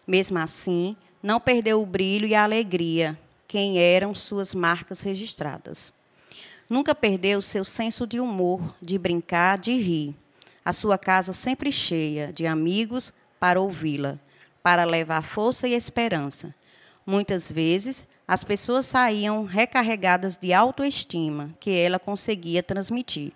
Mesmo 0.07 0.39
assim, 0.39 0.97
não 1.23 1.41
perdeu 1.41 1.81
o 1.81 1.87
brilho 1.87 2.27
e 2.27 2.35
a 2.35 2.45
alegria, 2.45 3.19
quem 3.49 3.79
eram 3.79 4.15
suas 4.15 4.55
marcas 4.55 5.03
registradas. 5.03 5.93
Nunca 6.69 6.95
perdeu 6.95 7.41
seu 7.41 7.65
senso 7.65 8.07
de 8.07 8.21
humor, 8.21 8.75
de 8.81 8.99
brincar, 8.99 9.57
de 9.59 9.73
rir. 9.73 10.17
A 10.65 10.73
sua 10.73 10.97
casa 10.97 11.33
sempre 11.33 11.71
cheia 11.71 12.33
de 12.33 12.47
amigos 12.47 13.13
para 13.39 13.61
ouvi-la, 13.61 14.19
para 14.63 14.85
levar 14.85 15.23
força 15.23 15.69
e 15.69 15.75
esperança. 15.75 16.55
Muitas 17.07 17.53
vezes, 17.53 18.07
as 18.27 18.43
pessoas 18.43 18.87
saíam 18.87 19.45
recarregadas 19.45 20.39
de 20.39 20.55
autoestima 20.55 21.55
que 21.61 21.71
ela 21.71 21.99
conseguia 21.99 22.63
transmitir. 22.63 23.33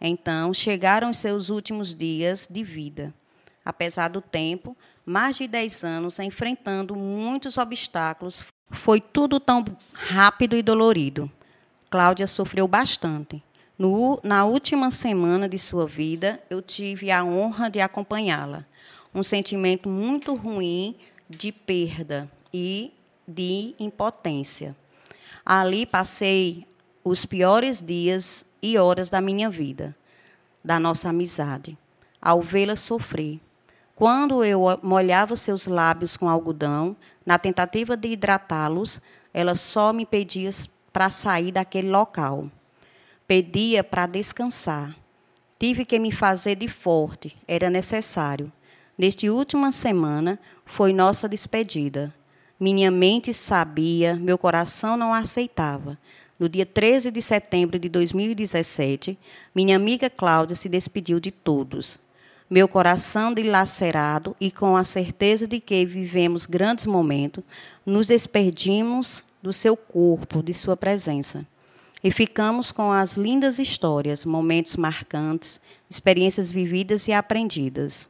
Então 0.00 0.54
chegaram 0.54 1.10
os 1.10 1.18
seus 1.18 1.50
últimos 1.50 1.92
dias 1.92 2.46
de 2.48 2.62
vida. 2.62 3.12
Apesar 3.64 4.08
do 4.08 4.20
tempo, 4.20 4.76
mais 5.04 5.36
de 5.36 5.48
10 5.48 5.82
anos 5.82 6.20
enfrentando 6.20 6.94
muitos 6.94 7.58
obstáculos, 7.58 8.44
foi 8.70 9.00
tudo 9.00 9.40
tão 9.40 9.64
rápido 9.92 10.54
e 10.54 10.62
dolorido. 10.62 11.28
Cláudia 11.90 12.28
sofreu 12.28 12.68
bastante. 12.68 13.42
No, 13.78 14.18
na 14.22 14.44
última 14.44 14.90
semana 14.90 15.48
de 15.48 15.58
sua 15.58 15.86
vida, 15.86 16.42
eu 16.48 16.62
tive 16.62 17.10
a 17.10 17.22
honra 17.24 17.68
de 17.68 17.80
acompanhá-la. 17.80 18.64
Um 19.14 19.22
sentimento 19.22 19.88
muito 19.88 20.34
ruim 20.34 20.96
de 21.28 21.52
perda 21.52 22.30
e 22.52 22.92
de 23.28 23.74
impotência. 23.78 24.74
Ali 25.44 25.84
passei 25.84 26.66
os 27.04 27.26
piores 27.26 27.82
dias 27.82 28.46
e 28.62 28.78
horas 28.78 29.10
da 29.10 29.20
minha 29.20 29.50
vida. 29.50 29.94
da 30.66 30.80
nossa 30.80 31.10
amizade, 31.10 31.78
ao 32.20 32.42
vê-la 32.42 32.74
sofrer. 32.74 33.40
Quando 33.94 34.42
eu 34.42 34.62
molhava 34.82 35.36
seus 35.36 35.68
lábios 35.68 36.16
com 36.16 36.28
algodão, 36.28 36.96
na 37.24 37.38
tentativa 37.38 37.96
de 37.96 38.08
hidratá-los, 38.08 39.00
ela 39.32 39.54
só 39.54 39.92
me 39.92 40.04
pedia 40.04 40.50
para 40.92 41.08
sair 41.08 41.52
daquele 41.52 41.88
local. 41.88 42.50
Pedia 43.26 43.82
para 43.82 44.06
descansar. 44.06 44.96
Tive 45.58 45.84
que 45.84 45.98
me 45.98 46.12
fazer 46.12 46.54
de 46.54 46.68
forte, 46.68 47.36
era 47.48 47.68
necessário. 47.68 48.52
Neste 48.96 49.28
última 49.28 49.72
semana 49.72 50.38
foi 50.64 50.92
nossa 50.92 51.28
despedida. 51.28 52.14
Minha 52.58 52.88
mente 52.88 53.34
sabia, 53.34 54.14
meu 54.14 54.38
coração 54.38 54.96
não 54.96 55.12
aceitava. 55.12 55.98
No 56.38 56.48
dia 56.48 56.64
13 56.64 57.10
de 57.10 57.20
setembro 57.20 57.80
de 57.80 57.88
2017, 57.88 59.18
minha 59.52 59.74
amiga 59.74 60.08
Cláudia 60.08 60.54
se 60.54 60.68
despediu 60.68 61.18
de 61.18 61.32
todos. 61.32 61.98
Meu 62.48 62.68
coração 62.68 63.34
dilacerado 63.34 64.36
e 64.40 64.52
com 64.52 64.76
a 64.76 64.84
certeza 64.84 65.48
de 65.48 65.58
que 65.58 65.84
vivemos 65.84 66.46
grandes 66.46 66.86
momentos, 66.86 67.42
nos 67.84 68.06
despedimos 68.06 69.24
do 69.42 69.52
seu 69.52 69.76
corpo, 69.76 70.44
de 70.44 70.54
sua 70.54 70.76
presença. 70.76 71.44
E 72.02 72.10
ficamos 72.10 72.70
com 72.72 72.92
as 72.92 73.16
lindas 73.16 73.58
histórias, 73.58 74.24
momentos 74.24 74.76
marcantes, 74.76 75.60
experiências 75.88 76.52
vividas 76.52 77.08
e 77.08 77.12
aprendidas. 77.12 78.08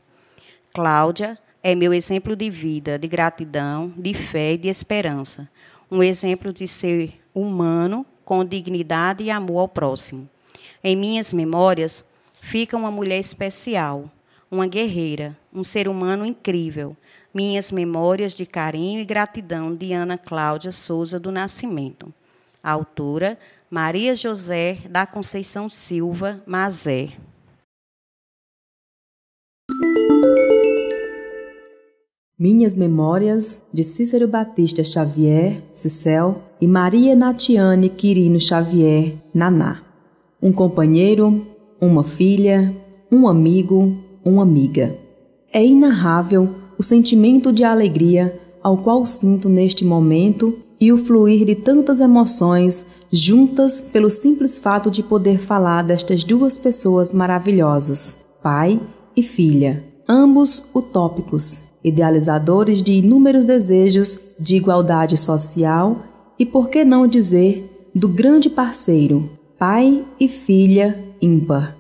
Cláudia 0.75 1.39
é 1.63 1.75
meu 1.75 1.95
exemplo 1.95 2.37
de 2.37 2.51
vida, 2.51 2.99
de 2.99 3.09
gratidão, 3.09 3.93
de 3.97 4.13
fé 4.13 4.53
e 4.53 4.59
de 4.59 4.69
esperança. 4.69 5.49
Um 5.91 6.03
exemplo 6.03 6.53
de 6.53 6.67
ser 6.67 7.15
humano 7.35 8.05
com 8.25 8.45
dignidade 8.45 9.25
e 9.25 9.31
amor 9.31 9.61
ao 9.61 9.69
próximo. 9.69 10.29
Em 10.83 10.97
minhas 10.97 11.33
memórias 11.33 12.05
fica 12.41 12.77
uma 12.77 12.91
mulher 12.91 13.19
especial, 13.19 14.11
uma 14.51 14.67
guerreira, 14.67 15.37
um 15.53 15.65
ser 15.65 15.89
humano 15.89 16.27
incrível. 16.27 16.97
Minhas 17.33 17.71
memórias 17.71 18.35
de 18.35 18.47
carinho 18.47 19.01
e 19.01 19.05
gratidão 19.05 19.75
de 19.75 19.93
Ana 19.93 20.17
Cláudia 20.17 20.73
Souza 20.73 21.19
do 21.19 21.31
Nascimento. 21.31 22.13
A 22.63 22.73
autora 22.73 23.39
Maria 23.69 24.15
José 24.15 24.79
da 24.89 25.05
Conceição 25.05 25.69
Silva 25.69 26.41
Mazé. 26.47 27.15
Minhas 32.39 32.77
Memórias, 32.77 33.65
de 33.75 33.83
Cícero 33.83 34.29
Batista 34.29 34.85
Xavier, 34.85 35.65
Cicel, 35.73 36.43
e 36.61 36.67
Maria 36.69 37.17
Natiane 37.17 37.89
Quirino 37.89 38.41
Xavier, 38.41 39.15
Naná. 39.35 39.83
Um 40.41 40.53
companheiro, 40.53 41.45
uma 41.81 42.05
filha, 42.05 42.73
um 43.11 43.27
amigo, 43.27 43.99
uma 44.25 44.45
amiga. 44.45 44.97
É 45.53 45.65
inarrável 45.65 46.55
o 46.79 46.85
sentimento 46.85 47.53
de 47.53 47.65
alegria 47.65 48.39
ao 48.63 48.79
qual 48.79 49.05
sinto 49.05 49.49
neste 49.49 49.85
momento 49.85 50.57
e 50.81 50.93
o 50.93 50.99
fluir 50.99 51.45
de 51.45 51.55
tantas 51.55 52.01
emoções 52.01 52.87
juntas 53.11 53.81
pelo 53.81 54.11
simples 54.11 54.59
fato 54.59 54.91
de 54.91 55.03
poder 55.03 55.39
falar 55.39 55.83
destas 55.83 56.25
duas 56.25 56.59
pessoas 56.59 57.13
maravilhosas, 57.13 58.19
pai 58.43 58.81
e 59.17 59.23
filha, 59.23 59.85
ambos 60.09 60.65
utópicos, 60.75 61.63
idealizadores 61.83 62.83
de 62.83 62.93
inúmeros 62.93 63.45
desejos 63.45 64.19
de 64.39 64.57
igualdade 64.57 65.17
social 65.17 65.99
e, 66.39 66.45
por 66.45 66.69
que 66.69 66.85
não 66.85 67.07
dizer, 67.07 67.91
do 67.95 68.09
grande 68.09 68.51
parceiro, 68.51 69.31
pai 69.59 70.05
e 70.21 70.29
filha 70.29 71.03
ímpar. 71.21 71.75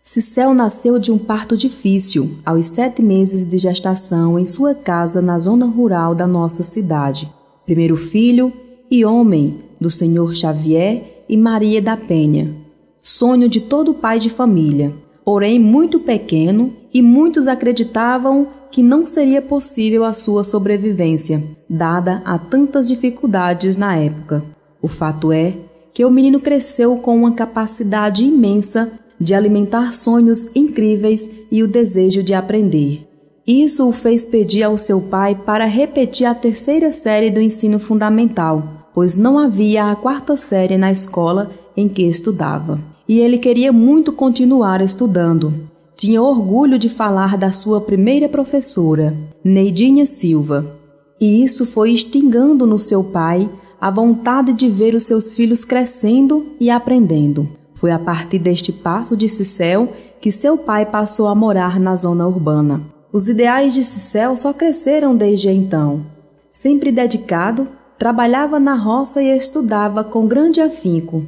Cicel 0.00 0.54
nasceu 0.54 0.98
de 0.98 1.10
um 1.10 1.18
parto 1.18 1.56
difícil 1.56 2.38
aos 2.46 2.66
sete 2.68 3.02
meses 3.02 3.44
de 3.44 3.58
gestação 3.58 4.38
em 4.38 4.46
sua 4.46 4.72
casa 4.72 5.20
na 5.20 5.36
zona 5.36 5.66
rural 5.66 6.14
da 6.14 6.28
nossa 6.28 6.62
cidade. 6.62 7.28
Primeiro 7.66 7.96
filho 7.96 8.52
e 8.88 9.04
homem 9.04 9.58
do 9.80 9.90
senhor 9.90 10.36
Xavier 10.36 11.24
e 11.28 11.36
Maria 11.36 11.82
da 11.82 11.96
Penha. 11.96 12.54
Sonho 12.96 13.48
de 13.48 13.60
todo 13.60 13.92
pai 13.92 14.20
de 14.20 14.30
família, 14.30 14.94
porém 15.24 15.58
muito 15.58 15.98
pequeno 15.98 16.72
e 16.94 17.02
muitos 17.02 17.48
acreditavam 17.48 18.46
que 18.70 18.84
não 18.84 19.04
seria 19.04 19.42
possível 19.42 20.04
a 20.04 20.12
sua 20.12 20.44
sobrevivência, 20.44 21.42
dada 21.68 22.22
a 22.24 22.38
tantas 22.38 22.86
dificuldades 22.86 23.76
na 23.76 23.96
época. 23.96 24.44
O 24.80 24.86
fato 24.86 25.32
é 25.32 25.54
que 25.92 26.04
o 26.04 26.10
menino 26.10 26.38
cresceu 26.38 26.96
com 26.98 27.16
uma 27.16 27.32
capacidade 27.32 28.22
imensa 28.22 28.92
de 29.18 29.34
alimentar 29.34 29.92
sonhos 29.92 30.48
incríveis 30.54 31.28
e 31.50 31.62
o 31.62 31.68
desejo 31.68 32.22
de 32.22 32.32
aprender. 32.34 33.05
Isso 33.46 33.88
o 33.88 33.92
fez 33.92 34.24
pedir 34.24 34.64
ao 34.64 34.76
seu 34.76 35.00
pai 35.00 35.34
para 35.34 35.66
repetir 35.66 36.26
a 36.26 36.34
terceira 36.34 36.90
série 36.90 37.30
do 37.30 37.40
ensino 37.40 37.78
fundamental, 37.78 38.88
pois 38.92 39.14
não 39.14 39.38
havia 39.38 39.90
a 39.90 39.96
quarta 39.96 40.36
série 40.36 40.76
na 40.76 40.90
escola 40.90 41.50
em 41.76 41.88
que 41.88 42.02
estudava. 42.02 42.80
E 43.08 43.20
ele 43.20 43.38
queria 43.38 43.72
muito 43.72 44.12
continuar 44.12 44.80
estudando 44.80 45.66
tinha 45.96 46.20
orgulho 46.20 46.78
de 46.78 46.90
falar 46.90 47.38
da 47.38 47.50
sua 47.52 47.80
primeira 47.80 48.28
professora, 48.28 49.16
Neidinha 49.42 50.04
Silva. 50.04 50.76
E 51.18 51.42
isso 51.42 51.64
foi 51.64 51.92
extingando 51.92 52.66
no 52.66 52.78
seu 52.78 53.02
pai 53.02 53.48
a 53.80 53.90
vontade 53.90 54.52
de 54.52 54.68
ver 54.68 54.94
os 54.94 55.04
seus 55.04 55.32
filhos 55.32 55.64
crescendo 55.64 56.48
e 56.60 56.68
aprendendo. 56.68 57.48
Foi 57.74 57.90
a 57.90 57.98
partir 57.98 58.38
deste 58.38 58.72
passo 58.72 59.16
de 59.16 59.26
Cicel 59.26 59.88
que 60.20 60.30
seu 60.30 60.58
pai 60.58 60.84
passou 60.84 61.28
a 61.28 61.34
morar 61.34 61.80
na 61.80 61.96
zona 61.96 62.28
urbana. 62.28 62.95
Os 63.16 63.30
ideais 63.30 63.72
de 63.72 63.82
Cicel 63.82 64.36
só 64.36 64.52
cresceram 64.52 65.16
desde 65.16 65.48
então. 65.48 66.04
Sempre 66.50 66.92
dedicado, 66.92 67.66
trabalhava 67.98 68.60
na 68.60 68.74
roça 68.74 69.22
e 69.22 69.34
estudava 69.34 70.04
com 70.04 70.26
grande 70.26 70.60
afinco. 70.60 71.24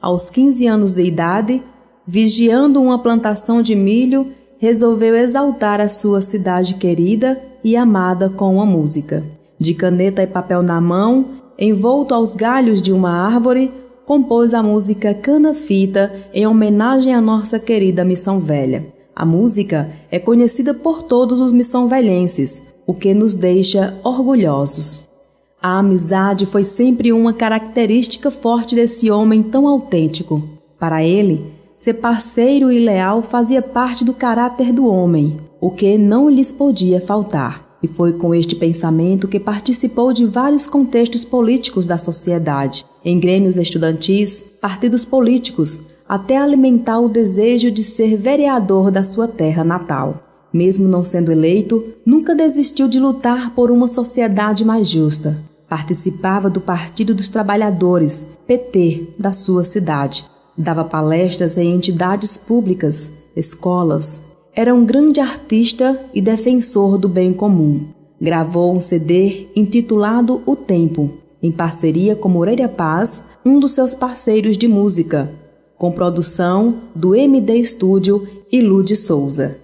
Aos 0.00 0.30
15 0.30 0.68
anos 0.68 0.94
de 0.94 1.02
idade, 1.02 1.60
vigiando 2.06 2.80
uma 2.80 3.00
plantação 3.00 3.62
de 3.62 3.74
milho, 3.74 4.28
resolveu 4.58 5.16
exaltar 5.16 5.80
a 5.80 5.88
sua 5.88 6.20
cidade 6.20 6.74
querida 6.74 7.42
e 7.64 7.76
amada 7.76 8.30
com 8.30 8.54
uma 8.54 8.64
música. 8.64 9.24
De 9.58 9.74
caneta 9.74 10.22
e 10.22 10.28
papel 10.28 10.62
na 10.62 10.80
mão, 10.80 11.30
envolto 11.58 12.14
aos 12.14 12.36
galhos 12.36 12.80
de 12.80 12.92
uma 12.92 13.10
árvore, 13.10 13.72
compôs 14.06 14.54
a 14.54 14.62
música 14.62 15.12
Cana-Fita 15.12 16.12
em 16.32 16.46
homenagem 16.46 17.12
à 17.12 17.20
nossa 17.20 17.58
querida 17.58 18.04
Missão 18.04 18.38
Velha. 18.38 18.93
A 19.14 19.24
música 19.24 19.90
é 20.10 20.18
conhecida 20.18 20.74
por 20.74 21.02
todos 21.02 21.40
os 21.40 21.52
missão-velhenses, 21.52 22.74
o 22.86 22.92
que 22.92 23.14
nos 23.14 23.34
deixa 23.34 23.98
orgulhosos. 24.02 25.02
A 25.62 25.78
amizade 25.78 26.46
foi 26.46 26.64
sempre 26.64 27.12
uma 27.12 27.32
característica 27.32 28.30
forte 28.30 28.74
desse 28.74 29.10
homem 29.10 29.42
tão 29.42 29.66
autêntico. 29.66 30.42
Para 30.78 31.02
ele, 31.02 31.54
Ser 31.84 31.92
parceiro 31.94 32.72
e 32.72 32.78
leal 32.78 33.22
fazia 33.22 33.60
parte 33.60 34.06
do 34.06 34.14
caráter 34.14 34.72
do 34.72 34.86
homem, 34.86 35.38
o 35.60 35.70
que 35.70 35.98
não 35.98 36.30
lhes 36.30 36.50
podia 36.50 36.98
faltar. 36.98 37.76
E 37.82 37.86
foi 37.86 38.14
com 38.14 38.34
este 38.34 38.56
pensamento 38.56 39.28
que 39.28 39.38
participou 39.38 40.10
de 40.10 40.24
vários 40.24 40.66
contextos 40.66 41.26
políticos 41.26 41.84
da 41.84 41.98
sociedade, 41.98 42.86
em 43.04 43.20
grêmios 43.20 43.58
estudantis, 43.58 44.46
partidos 44.62 45.04
políticos, 45.04 45.82
até 46.08 46.36
alimentar 46.36 47.00
o 47.00 47.08
desejo 47.08 47.70
de 47.70 47.82
ser 47.82 48.16
vereador 48.16 48.90
da 48.90 49.04
sua 49.04 49.26
terra 49.28 49.64
natal. 49.64 50.22
Mesmo 50.52 50.86
não 50.86 51.02
sendo 51.02 51.32
eleito, 51.32 51.84
nunca 52.06 52.34
desistiu 52.34 52.88
de 52.88 53.00
lutar 53.00 53.54
por 53.54 53.70
uma 53.70 53.88
sociedade 53.88 54.64
mais 54.64 54.88
justa. 54.88 55.38
Participava 55.68 56.48
do 56.48 56.60
Partido 56.60 57.14
dos 57.14 57.28
Trabalhadores, 57.28 58.28
PT, 58.46 59.14
da 59.18 59.32
sua 59.32 59.64
cidade 59.64 60.32
Dava 60.56 60.84
palestras 60.84 61.56
em 61.56 61.74
entidades 61.74 62.36
públicas, 62.36 63.12
escolas. 63.34 64.26
Era 64.54 64.72
um 64.72 64.84
grande 64.84 65.18
artista 65.18 66.00
e 66.14 66.20
defensor 66.20 66.96
do 66.96 67.08
bem 67.08 67.32
comum. 67.32 67.88
Gravou 68.20 68.74
um 68.74 68.80
CD 68.80 69.48
intitulado 69.56 70.42
O 70.46 70.54
Tempo, 70.54 71.10
em 71.42 71.50
parceria 71.50 72.14
com 72.14 72.28
Moreira 72.28 72.68
Paz, 72.68 73.24
um 73.44 73.58
dos 73.58 73.72
seus 73.72 73.94
parceiros 73.94 74.56
de 74.56 74.68
música, 74.68 75.30
com 75.76 75.92
produção 75.92 76.74
do 76.94 77.14
MD 77.14 77.62
Studio 77.64 78.26
e 78.50 78.60
Lude 78.60 78.96
Souza. 78.96 79.58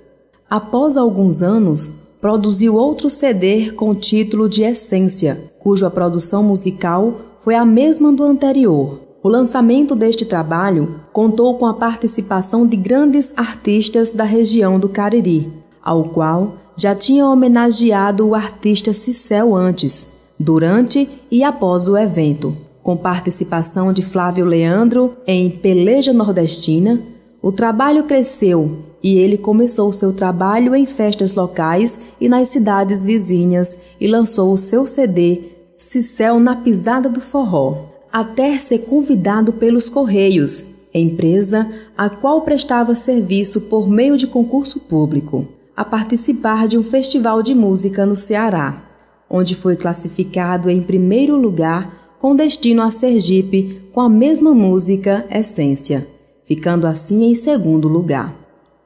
Após 0.49 0.97
alguns 0.97 1.43
anos, 1.43 1.93
produziu 2.21 2.75
outro 2.75 3.09
CD 3.09 3.71
com 3.73 3.91
o 3.91 3.95
título 3.95 4.49
de 4.49 4.63
Essência, 4.63 5.51
cuja 5.59 5.91
produção 5.91 6.43
musical 6.43 7.21
foi 7.41 7.55
a 7.55 7.65
mesma 7.65 8.13
do 8.13 8.25
anterior. 8.25 9.01
O 9.23 9.29
lançamento 9.29 9.95
deste 9.95 10.25
trabalho 10.25 11.01
contou 11.13 11.55
com 11.57 11.67
a 11.67 11.75
participação 11.75 12.67
de 12.67 12.77
grandes 12.77 13.37
artistas 13.37 14.13
da 14.13 14.25
região 14.25 14.79
do 14.79 14.89
Cariri, 14.89 15.53
ao 15.83 16.05
qual 16.05 16.55
já 16.77 16.95
tinha 16.95 17.27
homenageado 17.27 18.27
o 18.27 18.35
artista 18.35 18.93
Cicel 18.93 19.55
antes, 19.55 20.11
durante 20.39 21.09
e 21.31 21.45
após 21.45 21.89
o 21.89 21.97
evento, 21.97 22.57
com 22.83 22.97
participação 22.97 23.93
de 23.93 24.03
Flávio 24.03 24.45
Leandro 24.45 25.17
em 25.27 25.51
Peleja 25.51 26.13
Nordestina, 26.13 27.01
O 27.43 27.51
trabalho 27.51 28.05
cresceu 28.05 28.85
e 29.03 29.17
ele 29.17 29.39
começou 29.39 29.91
seu 29.95 30.13
trabalho 30.13 30.75
em 30.75 30.85
festas 30.85 31.35
locais 31.35 31.99
e 32.21 32.29
nas 32.29 32.49
cidades 32.49 33.03
vizinhas 33.03 33.81
e 33.99 34.07
lançou 34.07 34.53
o 34.53 34.59
seu 34.59 34.87
CD 34.87 35.41
Cicel 35.75 36.39
na 36.39 36.55
Pisada 36.55 37.09
do 37.09 37.19
Forró, 37.19 37.87
até 38.13 38.59
ser 38.59 38.81
convidado 38.81 39.55
pelos 39.55 39.89
Correios, 39.89 40.67
empresa 40.93 41.67
a 41.97 42.11
qual 42.11 42.43
prestava 42.43 42.95
serviço 42.95 43.63
por 43.63 43.89
meio 43.89 44.19
de 44.19 44.27
concurso 44.27 44.81
público, 44.81 45.47
a 45.75 45.83
participar 45.83 46.69
de 46.69 46.77
um 46.77 46.83
festival 46.83 47.43
de 47.43 47.55
música 47.55 48.05
no 48.05 48.15
Ceará, 48.15 48.83
onde 49.31 49.55
foi 49.55 49.77
classificado 49.77 50.69
em 50.69 50.83
primeiro 50.83 51.37
lugar 51.37 52.00
com 52.21 52.37
destino 52.37 52.83
a 52.83 52.91
Sergipe 52.91 53.81
com 53.95 54.01
a 54.03 54.09
mesma 54.09 54.53
música 54.53 55.27
Essência, 55.31 56.07
ficando 56.45 56.87
assim 56.87 57.25
em 57.25 57.35
segundo 57.35 57.89
lugar. 57.89 58.37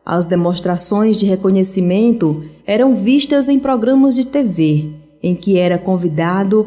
As 0.06 0.24
demonstrações 0.24 1.18
de 1.18 1.26
reconhecimento 1.26 2.44
eram 2.64 2.94
vistas 2.94 3.48
em 3.48 3.58
programas 3.58 4.14
de 4.14 4.24
TV, 4.24 4.90
em 5.20 5.34
que 5.34 5.58
era 5.58 5.76
convidado 5.76 6.66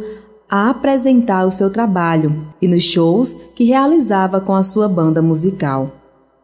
a 0.49 0.69
apresentar 0.69 1.45
o 1.45 1.53
seu 1.53 1.69
trabalho 1.69 2.47
e 2.61 2.67
nos 2.67 2.83
shows 2.83 3.33
que 3.55 3.63
realizava 3.63 4.41
com 4.41 4.53
a 4.53 4.63
sua 4.63 4.89
banda 4.89 5.21
musical. 5.21 5.91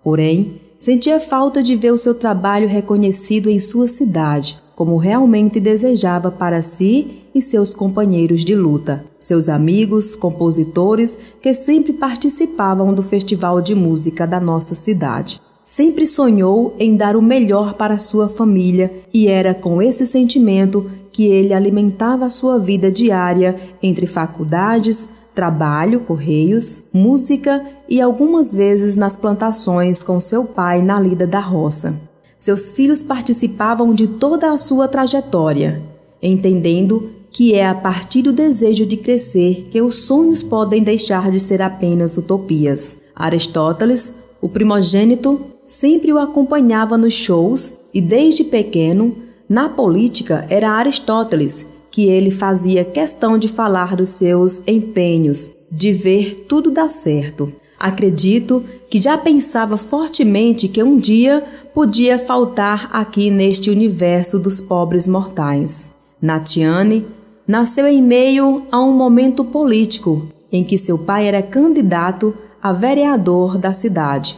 Porém, 0.01 0.61
sentia 0.77 1.19
falta 1.19 1.61
de 1.61 1.75
ver 1.75 1.91
o 1.91 1.97
seu 1.97 2.15
trabalho 2.15 2.67
reconhecido 2.67 3.49
em 3.49 3.59
sua 3.59 3.89
cidade, 3.89 4.57
como 4.73 4.95
realmente 4.95 5.59
desejava 5.59 6.31
para 6.31 6.61
si 6.61 7.22
e 7.33 7.41
seus 7.41 7.73
companheiros 7.73 8.43
de 8.43 8.55
luta, 8.55 9.03
seus 9.17 9.49
amigos, 9.49 10.15
compositores 10.15 11.17
que 11.41 11.53
sempre 11.53 11.93
participavam 11.93 12.93
do 12.93 13.01
festival 13.01 13.61
de 13.61 13.73
música 13.73 14.27
da 14.27 14.39
nossa 14.39 14.75
cidade. 14.75 15.41
Sempre 15.63 16.05
sonhou 16.05 16.75
em 16.77 16.95
dar 16.95 17.15
o 17.15 17.21
melhor 17.21 17.75
para 17.75 17.97
sua 17.97 18.27
família 18.27 18.91
e 19.13 19.27
era 19.27 19.53
com 19.53 19.81
esse 19.81 20.05
sentimento 20.05 20.91
que 21.11 21.25
ele 21.25 21.53
alimentava 21.53 22.29
sua 22.29 22.59
vida 22.59 22.91
diária 22.91 23.55
entre 23.81 24.05
faculdades, 24.05 25.07
trabalho, 25.33 26.01
correios, 26.01 26.83
música 26.91 27.65
e 27.87 28.01
algumas 28.01 28.53
vezes 28.53 28.95
nas 28.95 29.15
plantações 29.15 30.03
com 30.03 30.19
seu 30.19 30.43
pai 30.43 30.81
na 30.81 30.99
lida 30.99 31.25
da 31.25 31.39
roça. 31.39 31.99
Seus 32.37 32.71
filhos 32.71 33.01
participavam 33.01 33.93
de 33.93 34.07
toda 34.07 34.51
a 34.51 34.57
sua 34.57 34.87
trajetória, 34.87 35.81
entendendo 36.21 37.09
que 37.33 37.55
é 37.55 37.65
a 37.65 37.73
partir 37.73 38.21
do 38.21 38.31
desejo 38.31 38.85
de 38.85 38.95
crescer 38.95 39.67
que 39.71 39.81
os 39.81 40.05
sonhos 40.05 40.43
podem 40.43 40.83
deixar 40.83 41.31
de 41.31 41.39
ser 41.39 41.63
apenas 41.63 42.15
utopias. 42.15 43.01
Aristóteles, 43.15 44.19
o 44.39 44.47
primogênito, 44.47 45.41
sempre 45.65 46.13
o 46.13 46.19
acompanhava 46.19 46.95
nos 46.95 47.15
shows 47.15 47.73
e 47.91 47.99
desde 47.99 48.43
pequeno, 48.43 49.15
na 49.49 49.67
política, 49.67 50.45
era 50.47 50.69
Aristóteles 50.69 51.73
que 51.89 52.05
ele 52.07 52.31
fazia 52.31 52.83
questão 52.83 53.37
de 53.37 53.47
falar 53.47 53.95
dos 53.95 54.09
seus 54.09 54.67
empenhos, 54.67 55.51
de 55.71 55.91
ver 55.91 56.45
tudo 56.47 56.71
dar 56.71 56.89
certo. 56.89 57.53
Acredito 57.79 58.63
que 58.89 58.99
já 58.99 59.17
pensava 59.17 59.77
fortemente 59.77 60.67
que 60.67 60.81
um 60.81 60.97
dia 60.97 61.43
podia 61.73 62.17
faltar 62.17 62.89
aqui 62.91 63.29
neste 63.29 63.69
universo 63.69 64.39
dos 64.39 64.59
pobres 64.59 65.05
mortais. 65.05 65.95
Natiane 66.19 67.05
nasceu 67.47 67.87
em 67.87 68.01
meio 68.01 68.63
a 68.71 68.81
um 68.81 68.93
momento 68.93 69.43
político 69.43 70.27
em 70.51 70.63
que 70.63 70.77
seu 70.77 70.99
pai 70.99 71.27
era 71.27 71.41
candidato 71.41 72.33
a 72.61 72.71
vereador 72.71 73.57
da 73.57 73.73
cidade. 73.73 74.37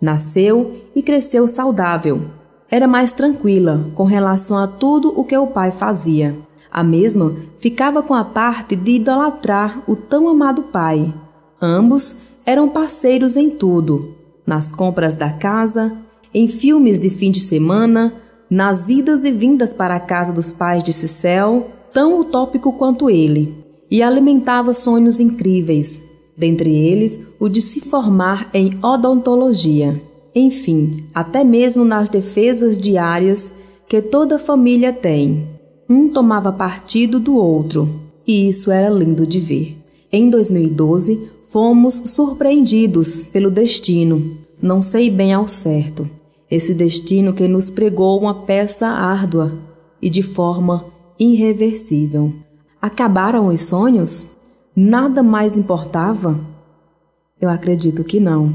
Nasceu 0.00 0.74
e 0.94 1.02
cresceu 1.02 1.48
saudável. 1.48 2.22
Era 2.70 2.86
mais 2.86 3.12
tranquila 3.12 3.90
com 3.94 4.04
relação 4.04 4.58
a 4.58 4.66
tudo 4.66 5.18
o 5.18 5.24
que 5.24 5.36
o 5.36 5.46
pai 5.46 5.72
fazia. 5.72 6.36
A 6.70 6.84
mesma 6.84 7.34
ficava 7.58 8.02
com 8.02 8.12
a 8.12 8.24
parte 8.24 8.76
de 8.76 8.92
idolatrar 8.92 9.82
o 9.86 9.96
tão 9.96 10.28
amado 10.28 10.64
pai. 10.64 11.12
Ambos 11.60 12.16
eram 12.44 12.68
parceiros 12.68 13.34
em 13.34 13.48
tudo: 13.48 14.14
nas 14.46 14.72
compras 14.72 15.14
da 15.14 15.30
casa, 15.30 15.96
em 16.34 16.46
filmes 16.46 16.98
de 16.98 17.08
fim 17.08 17.30
de 17.30 17.40
semana, 17.40 18.12
nas 18.50 18.88
idas 18.88 19.24
e 19.24 19.30
vindas 19.30 19.72
para 19.72 19.96
a 19.96 20.00
casa 20.00 20.32
dos 20.32 20.52
pais 20.52 20.82
de 20.82 20.92
Cicel, 20.92 21.68
tão 21.96 22.20
utópico 22.20 22.74
quanto 22.74 23.08
ele, 23.08 23.54
e 23.90 24.02
alimentava 24.02 24.74
sonhos 24.74 25.18
incríveis, 25.18 26.02
dentre 26.36 26.70
eles 26.70 27.26
o 27.40 27.48
de 27.48 27.62
se 27.62 27.80
formar 27.80 28.50
em 28.52 28.78
odontologia. 28.84 29.98
Enfim, 30.34 31.04
até 31.14 31.42
mesmo 31.42 31.86
nas 31.86 32.10
defesas 32.10 32.76
diárias 32.76 33.54
que 33.88 34.02
toda 34.02 34.38
família 34.38 34.92
tem. 34.92 35.48
Um 35.88 36.08
tomava 36.10 36.52
partido 36.52 37.18
do 37.18 37.34
outro, 37.34 37.88
e 38.26 38.46
isso 38.46 38.70
era 38.70 38.90
lindo 38.90 39.26
de 39.26 39.38
ver. 39.38 39.78
Em 40.12 40.28
2012, 40.28 41.30
fomos 41.46 41.94
surpreendidos 41.94 43.22
pelo 43.22 43.50
destino, 43.50 44.36
não 44.60 44.82
sei 44.82 45.08
bem 45.08 45.32
ao 45.32 45.48
certo. 45.48 46.06
Esse 46.50 46.74
destino 46.74 47.32
que 47.32 47.48
nos 47.48 47.70
pregou 47.70 48.20
uma 48.20 48.42
peça 48.42 48.86
árdua 48.86 49.54
e 50.02 50.10
de 50.10 50.22
forma 50.22 50.94
irreversível. 51.18 52.32
Acabaram 52.80 53.48
os 53.48 53.62
sonhos? 53.62 54.26
Nada 54.74 55.22
mais 55.22 55.56
importava? 55.56 56.38
Eu 57.40 57.48
acredito 57.48 58.04
que 58.04 58.20
não. 58.20 58.54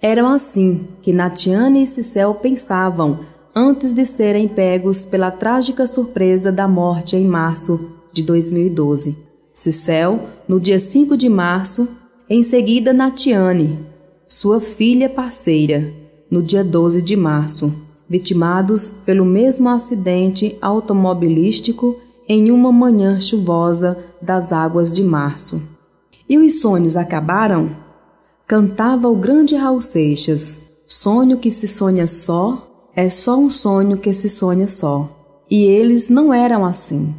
Eram 0.00 0.28
assim 0.28 0.86
que 1.02 1.12
Natiane 1.12 1.82
e 1.82 1.86
Cicel 1.86 2.34
pensavam 2.34 3.20
antes 3.54 3.92
de 3.92 4.04
serem 4.04 4.48
pegos 4.48 5.06
pela 5.06 5.30
trágica 5.30 5.86
surpresa 5.86 6.50
da 6.50 6.66
morte 6.66 7.16
em 7.16 7.24
março 7.24 7.92
de 8.12 8.22
2012. 8.22 9.16
Cicel, 9.52 10.28
no 10.48 10.58
dia 10.58 10.78
5 10.78 11.16
de 11.16 11.28
março, 11.28 11.88
em 12.28 12.42
seguida 12.42 12.92
Natiane, 12.92 13.78
sua 14.24 14.60
filha 14.60 15.08
parceira, 15.08 15.92
no 16.30 16.42
dia 16.42 16.64
12 16.64 17.00
de 17.00 17.14
março, 17.14 17.72
vitimados 18.08 18.90
pelo 18.90 19.24
mesmo 19.24 19.68
acidente 19.68 20.56
automobilístico 20.60 21.96
em 22.28 22.50
uma 22.50 22.72
manhã 22.72 23.18
chuvosa 23.20 23.98
das 24.20 24.52
águas 24.52 24.94
de 24.94 25.02
março. 25.02 25.62
E 26.28 26.38
os 26.38 26.60
sonhos 26.60 26.96
acabaram? 26.96 27.76
Cantava 28.46 29.08
o 29.08 29.16
grande 29.16 29.54
Raul 29.56 29.80
Seixas: 29.80 30.60
Sonho 30.86 31.38
que 31.38 31.50
se 31.50 31.68
sonha 31.68 32.06
só 32.06 32.90
é 32.96 33.10
só 33.10 33.36
um 33.36 33.50
sonho 33.50 33.96
que 33.96 34.12
se 34.12 34.28
sonha 34.28 34.68
só. 34.68 35.08
E 35.50 35.64
eles 35.64 36.08
não 36.08 36.32
eram 36.32 36.64
assim. 36.64 37.14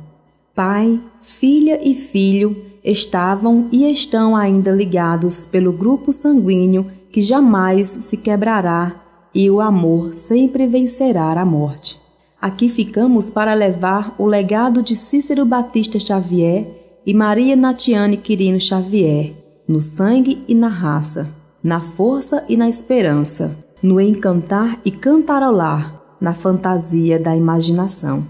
Pai, 0.56 1.00
filha 1.21 1.80
e 1.86 1.93
filho 1.93 2.56
estavam 2.84 3.67
e 3.71 3.91
estão 3.91 4.36
ainda 4.36 4.71
ligados 4.71 5.45
pelo 5.45 5.71
grupo 5.71 6.13
sanguíneo 6.13 6.89
que 7.12 7.19
jamais 7.19 7.88
se 7.88 8.17
quebrará 8.17 9.05
e 9.36 9.52
o 9.52 9.60
amor 9.60 10.15
sempre 10.15 10.65
vencerá 10.65 11.34
a 11.39 11.45
morte. 11.45 12.00
Aqui 12.41 12.69
ficamos 12.69 13.30
para 13.30 13.54
levar 13.54 14.15
o 14.17 14.26
legado 14.26 14.82
de 14.82 14.95
Cícero 14.95 15.45
Batista 15.45 16.00
Xavier 16.00 16.65
e 17.06 17.13
Maria 17.13 17.56
Natiane 17.56 18.15
Quirino 18.15 18.62
Xavier, 18.62 19.34
no 19.67 19.82
sangue 19.82 20.41
e 20.48 20.56
na 20.56 20.69
raça, 20.69 21.30
na 21.62 21.82
força 21.82 22.45
e 22.48 22.56
na 22.56 22.69
esperança, 22.69 23.58
no 23.84 24.00
encantar 24.00 24.80
e 24.86 24.91
cantarolar, 24.91 26.02
na 26.21 26.34
fantasia 26.34 27.19
da 27.19 27.36
imaginação. 27.36 28.26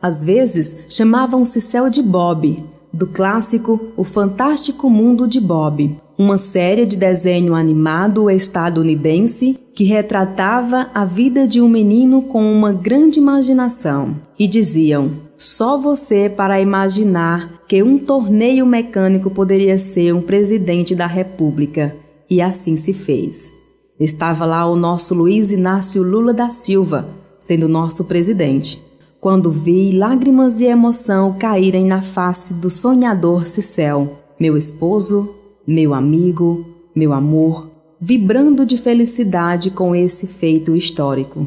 Às 0.00 0.24
vezes 0.24 0.84
chamavam-se 0.88 1.60
Céu 1.60 1.90
de 1.90 2.02
Bob, 2.02 2.64
do 2.92 3.06
clássico 3.06 3.92
O 3.96 4.04
Fantástico 4.04 4.88
Mundo 4.88 5.26
de 5.28 5.40
Bob, 5.40 6.00
uma 6.18 6.36
série 6.36 6.84
de 6.84 6.96
desenho 6.96 7.54
animado 7.54 8.28
estadunidense 8.28 9.56
que 9.72 9.84
retratava 9.84 10.90
a 10.92 11.04
vida 11.04 11.46
de 11.46 11.60
um 11.60 11.68
menino 11.68 12.22
com 12.22 12.42
uma 12.52 12.72
grande 12.72 13.20
imaginação. 13.20 14.16
E 14.36 14.48
diziam: 14.48 15.12
só 15.36 15.78
você 15.78 16.28
para 16.28 16.60
imaginar 16.60 17.62
que 17.68 17.82
um 17.82 17.96
torneio 17.96 18.66
mecânico 18.66 19.30
poderia 19.30 19.78
ser 19.78 20.12
um 20.12 20.20
presidente 20.20 20.94
da 20.94 21.06
República. 21.06 21.94
E 22.28 22.42
assim 22.42 22.76
se 22.76 22.92
fez. 22.92 23.52
Estava 23.98 24.44
lá 24.44 24.66
o 24.66 24.76
nosso 24.76 25.14
Luiz 25.14 25.52
Inácio 25.52 26.02
Lula 26.02 26.34
da 26.34 26.50
Silva, 26.50 27.08
sendo 27.38 27.68
nosso 27.68 28.04
presidente 28.04 28.88
quando 29.20 29.50
vi 29.50 29.90
lágrimas 29.90 30.54
de 30.54 30.64
emoção 30.64 31.34
caírem 31.36 31.84
na 31.84 32.00
face 32.00 32.54
do 32.54 32.70
sonhador 32.70 33.48
Cicel, 33.48 34.16
meu 34.38 34.56
esposo, 34.56 35.34
meu 35.70 35.92
amigo, 35.92 36.64
meu 36.94 37.12
amor, 37.12 37.68
vibrando 38.00 38.64
de 38.64 38.78
felicidade 38.78 39.70
com 39.70 39.94
esse 39.94 40.26
feito 40.26 40.74
histórico. 40.74 41.46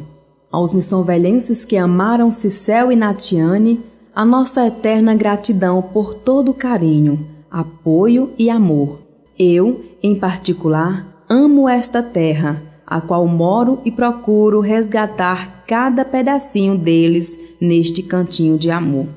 Aos 0.52 0.72
missãovelhenses 0.72 1.66
que 1.66 1.76
amaram 1.76 2.30
Cicel 2.30 2.92
e 2.92 2.96
Natiane, 2.96 3.80
a 4.14 4.24
nossa 4.24 4.68
eterna 4.68 5.16
gratidão 5.16 5.82
por 5.82 6.14
todo 6.14 6.52
o 6.52 6.54
carinho, 6.54 7.26
apoio 7.50 8.30
e 8.38 8.48
amor. 8.48 9.00
Eu, 9.40 9.82
em 10.04 10.14
particular, 10.14 11.26
amo 11.28 11.68
esta 11.68 12.04
terra, 12.04 12.62
a 12.86 13.02
qual 13.02 13.26
moro 13.26 13.80
e 13.84 13.90
procuro 13.90 14.60
resgatar 14.60 15.64
cada 15.66 16.06
pedacinho 16.06 16.78
deles 16.78 17.40
neste 17.60 18.04
cantinho 18.04 18.56
de 18.56 18.70
amor. 18.70 19.08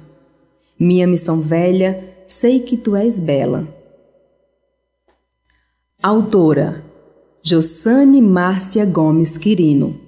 Minha 0.81 1.07
missão 1.07 1.43
velha, 1.43 2.03
sei 2.27 2.61
que 2.61 2.75
tu 2.75 2.97
és 2.97 3.21
bela. 3.21 3.74
Autora 6.07 6.85
Jossane 7.43 8.21
Márcia 8.21 8.85
Gomes 8.85 9.39
Quirino 9.39 9.99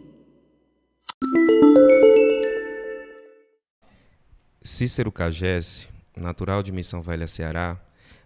Cícero 4.63 5.11
Cagesse, 5.11 5.89
natural 6.15 6.63
de 6.63 6.71
Missão 6.71 7.01
Velha, 7.01 7.27
Ceará, 7.27 7.81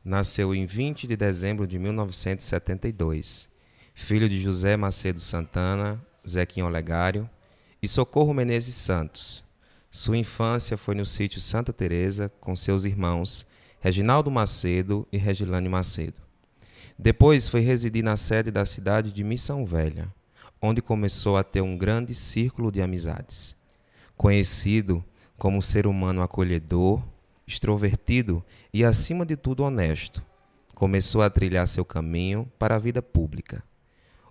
nasceu 0.05 0.53
em 0.53 0.67
20 0.67 1.07
de 1.07 1.17
dezembro 1.17 1.65
de 1.65 1.79
1972, 1.79 3.49
filho 3.95 4.29
de 4.29 4.41
José 4.41 4.77
Macedo 4.77 5.21
Santana, 5.21 6.05
Zequinho 6.29 6.67
Olegário 6.67 7.31
e 7.81 7.87
Socorro 7.87 8.35
Menezes 8.35 8.75
Santos. 8.75 9.45
Sua 9.93 10.17
infância 10.17 10.77
foi 10.77 10.97
no 10.97 11.07
sítio 11.07 11.41
Santa 11.41 11.73
Teresa 11.73 12.29
com 12.41 12.57
seus 12.57 12.85
irmãos 12.85 13.47
Reginaldo 13.79 14.29
Macedo 14.29 15.07
e 15.13 15.17
Regilane 15.17 15.69
Macedo. 15.69 16.30
Depois 17.03 17.49
foi 17.49 17.61
residir 17.61 18.05
na 18.05 18.15
sede 18.15 18.51
da 18.51 18.67
cidade 18.67 19.11
de 19.11 19.25
Missão 19.25 19.65
Velha, 19.65 20.13
onde 20.61 20.83
começou 20.83 21.39
a 21.39 21.43
ter 21.43 21.63
um 21.63 21.75
grande 21.75 22.15
círculo 22.15 22.71
de 22.71 22.83
amizades. 22.83 23.57
Conhecido 24.19 25.03
como 25.39 25.63
ser 25.63 25.87
humano 25.87 26.21
acolhedor, 26.21 27.03
extrovertido 27.47 28.45
e, 28.71 28.85
acima 28.85 29.25
de 29.25 29.35
tudo, 29.35 29.65
honesto. 29.65 30.23
Começou 30.75 31.23
a 31.23 31.31
trilhar 31.31 31.67
seu 31.67 31.87
caminho 31.87 32.47
para 32.59 32.77
a 32.77 32.79
vida 32.79 33.01
pública. 33.01 33.63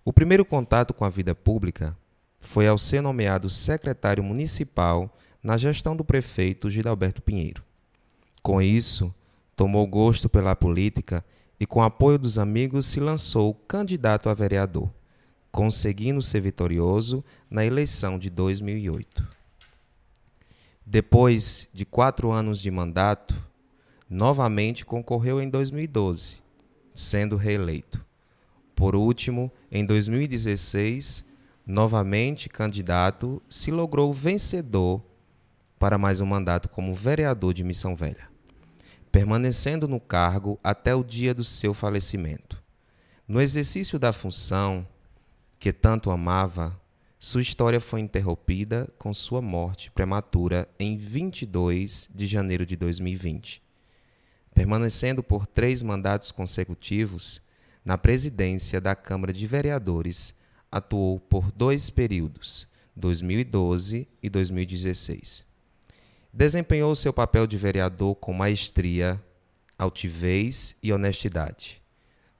O 0.05 0.13
primeiro 0.13 0.45
contato 0.45 0.93
com 0.93 1.03
a 1.03 1.09
vida 1.09 1.33
pública 1.33 1.97
foi 2.39 2.67
ao 2.67 2.77
ser 2.77 3.01
nomeado 3.01 3.49
secretário 3.49 4.23
municipal 4.23 5.11
na 5.41 5.57
gestão 5.57 5.95
do 5.95 6.05
prefeito 6.05 6.69
Gilberto 6.69 7.19
Pinheiro. 7.19 7.63
Com 8.43 8.61
isso, 8.61 9.11
tomou 9.55 9.87
gosto 9.87 10.29
pela 10.29 10.55
política 10.55 11.25
e, 11.59 11.65
com 11.65 11.81
apoio 11.81 12.17
dos 12.17 12.39
amigos, 12.39 12.85
se 12.85 12.99
lançou 12.99 13.53
candidato 13.53 14.29
a 14.29 14.33
vereador, 14.33 14.89
conseguindo 15.51 16.21
ser 16.21 16.41
vitorioso 16.41 17.23
na 17.49 17.65
eleição 17.65 18.17
de 18.17 18.29
2008. 18.29 19.27
Depois 20.85 21.67
de 21.73 21.85
quatro 21.85 22.31
anos 22.31 22.59
de 22.59 22.71
mandato, 22.71 23.35
novamente 24.09 24.85
concorreu 24.85 25.41
em 25.41 25.49
2012, 25.49 26.41
sendo 26.93 27.35
reeleito. 27.35 28.03
Por 28.75 28.95
último, 28.95 29.51
em 29.69 29.85
2016, 29.85 31.25
novamente 31.67 32.47
candidato, 32.47 33.41
se 33.49 33.69
logrou 33.69 34.13
vencedor 34.13 35.03
para 35.77 35.97
mais 35.97 36.21
um 36.21 36.25
mandato 36.25 36.69
como 36.69 36.93
vereador 36.93 37.53
de 37.53 37.63
Missão 37.63 37.95
Velha, 37.95 38.28
permanecendo 39.11 39.87
no 39.87 39.99
cargo 39.99 40.59
até 40.63 40.93
o 40.93 41.03
dia 41.03 41.33
do 41.33 41.43
seu 41.43 41.73
falecimento. 41.73 42.61
No 43.27 43.41
exercício 43.41 43.97
da 43.99 44.13
função 44.13 44.87
que 45.59 45.73
tanto 45.73 46.09
amava, 46.09 46.79
sua 47.19 47.41
história 47.41 47.79
foi 47.79 47.99
interrompida 47.99 48.87
com 48.97 49.13
sua 49.13 49.41
morte 49.41 49.91
prematura 49.91 50.69
em 50.79 50.97
22 50.97 52.09
de 52.13 52.25
janeiro 52.25 52.65
de 52.65 52.75
2020. 52.75 53.61
Permanecendo 54.53 55.21
por 55.21 55.45
três 55.45 55.81
mandatos 55.81 56.31
consecutivos 56.31 57.41
na 57.83 57.97
presidência 57.97 58.79
da 58.79 58.95
Câmara 58.95 59.33
de 59.33 59.45
Vereadores, 59.45 60.33
atuou 60.71 61.19
por 61.19 61.51
dois 61.51 61.89
períodos, 61.89 62.67
2012 62.95 64.07
e 64.21 64.29
2016. 64.29 65.48
Desempenhou 66.31 66.93
seu 66.95 67.11
papel 67.11 67.47
de 67.47 67.57
vereador 67.57 68.15
com 68.15 68.31
maestria, 68.31 69.21
altivez 69.77 70.75
e 70.81 70.93
honestidade. 70.93 71.81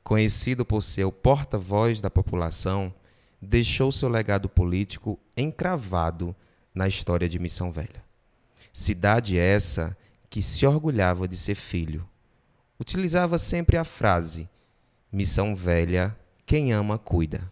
Conhecido 0.04 0.64
por 0.64 0.82
ser 0.82 1.06
o 1.06 1.12
porta-voz 1.12 2.00
da 2.00 2.10
população, 2.10 2.94
deixou 3.42 3.92
seu 3.92 4.10
legado 4.10 4.48
político 4.48 5.20
encravado 5.36 6.36
na 6.74 6.88
história 6.88 7.28
de 7.28 7.40
Missão 7.40 7.72
Velha. 7.72 8.04
Cidade 8.72 9.38
essa 9.38 9.98
que 10.30 10.42
se 10.42 10.66
orgulhava 10.66 11.28
de 11.28 11.36
ser 11.36 11.56
filho. 11.56 12.08
Utilizava 12.80 13.38
sempre 13.38 13.76
a 13.76 13.84
frase: 13.84 14.48
Missão 15.12 15.56
Velha, 15.56 16.16
quem 16.46 16.72
ama, 16.72 16.98
cuida, 16.98 17.52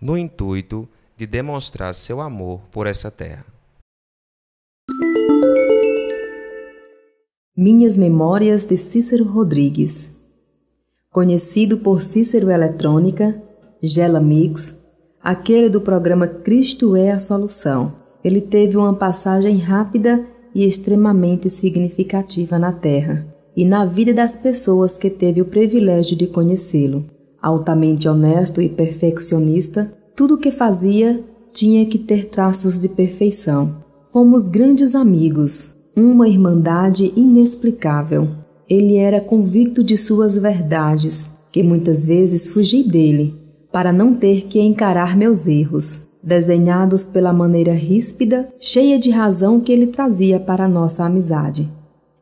no 0.00 0.16
intuito 0.16 0.88
de 1.16 1.26
demonstrar 1.26 1.92
seu 1.92 2.20
amor 2.20 2.60
por 2.70 2.86
essa 2.86 3.10
terra. 3.10 3.44
Minhas 7.56 7.96
Memórias 7.96 8.64
de 8.64 8.76
Cícero 8.76 9.24
Rodrigues 9.24 10.14
Conhecido 11.10 11.78
por 11.78 12.00
Cícero 12.00 12.48
Eletrônica, 12.48 13.42
Gela 13.82 14.20
Mix, 14.20 14.78
aquele 15.20 15.68
do 15.68 15.80
programa 15.80 16.28
Cristo 16.28 16.94
é 16.94 17.10
a 17.10 17.18
Solução. 17.18 17.96
Ele 18.22 18.40
teve 18.40 18.76
uma 18.76 18.94
passagem 18.94 19.58
rápida 19.58 20.24
e 20.54 20.64
extremamente 20.64 21.50
significativa 21.50 22.56
na 22.56 22.70
Terra 22.70 23.26
e 23.56 23.64
na 23.64 23.84
vida 23.84 24.14
das 24.14 24.36
pessoas 24.36 24.96
que 24.96 25.10
teve 25.10 25.42
o 25.42 25.46
privilégio 25.46 26.16
de 26.16 26.28
conhecê-lo. 26.28 27.04
Altamente 27.42 28.08
honesto 28.08 28.62
e 28.62 28.68
perfeccionista, 28.68 29.92
tudo 30.14 30.34
o 30.34 30.38
que 30.38 30.52
fazia 30.52 31.20
tinha 31.52 31.84
que 31.84 31.98
ter 31.98 32.26
traços 32.26 32.78
de 32.78 32.90
perfeição. 32.90 33.82
Fomos 34.12 34.46
grandes 34.46 34.94
amigos, 34.94 35.79
uma 35.96 36.28
irmandade 36.28 37.12
inexplicável. 37.16 38.28
Ele 38.68 38.96
era 38.96 39.20
convicto 39.20 39.82
de 39.82 39.96
suas 39.96 40.36
verdades, 40.36 41.36
que 41.52 41.62
muitas 41.62 42.04
vezes 42.04 42.50
fugi 42.50 42.82
dele, 42.82 43.34
para 43.72 43.92
não 43.92 44.14
ter 44.14 44.42
que 44.42 44.60
encarar 44.60 45.16
meus 45.16 45.46
erros, 45.46 46.06
desenhados 46.22 47.06
pela 47.06 47.32
maneira 47.32 47.72
ríspida, 47.72 48.48
cheia 48.58 48.98
de 48.98 49.10
razão 49.10 49.60
que 49.60 49.72
ele 49.72 49.86
trazia 49.86 50.38
para 50.38 50.68
nossa 50.68 51.04
amizade. 51.04 51.68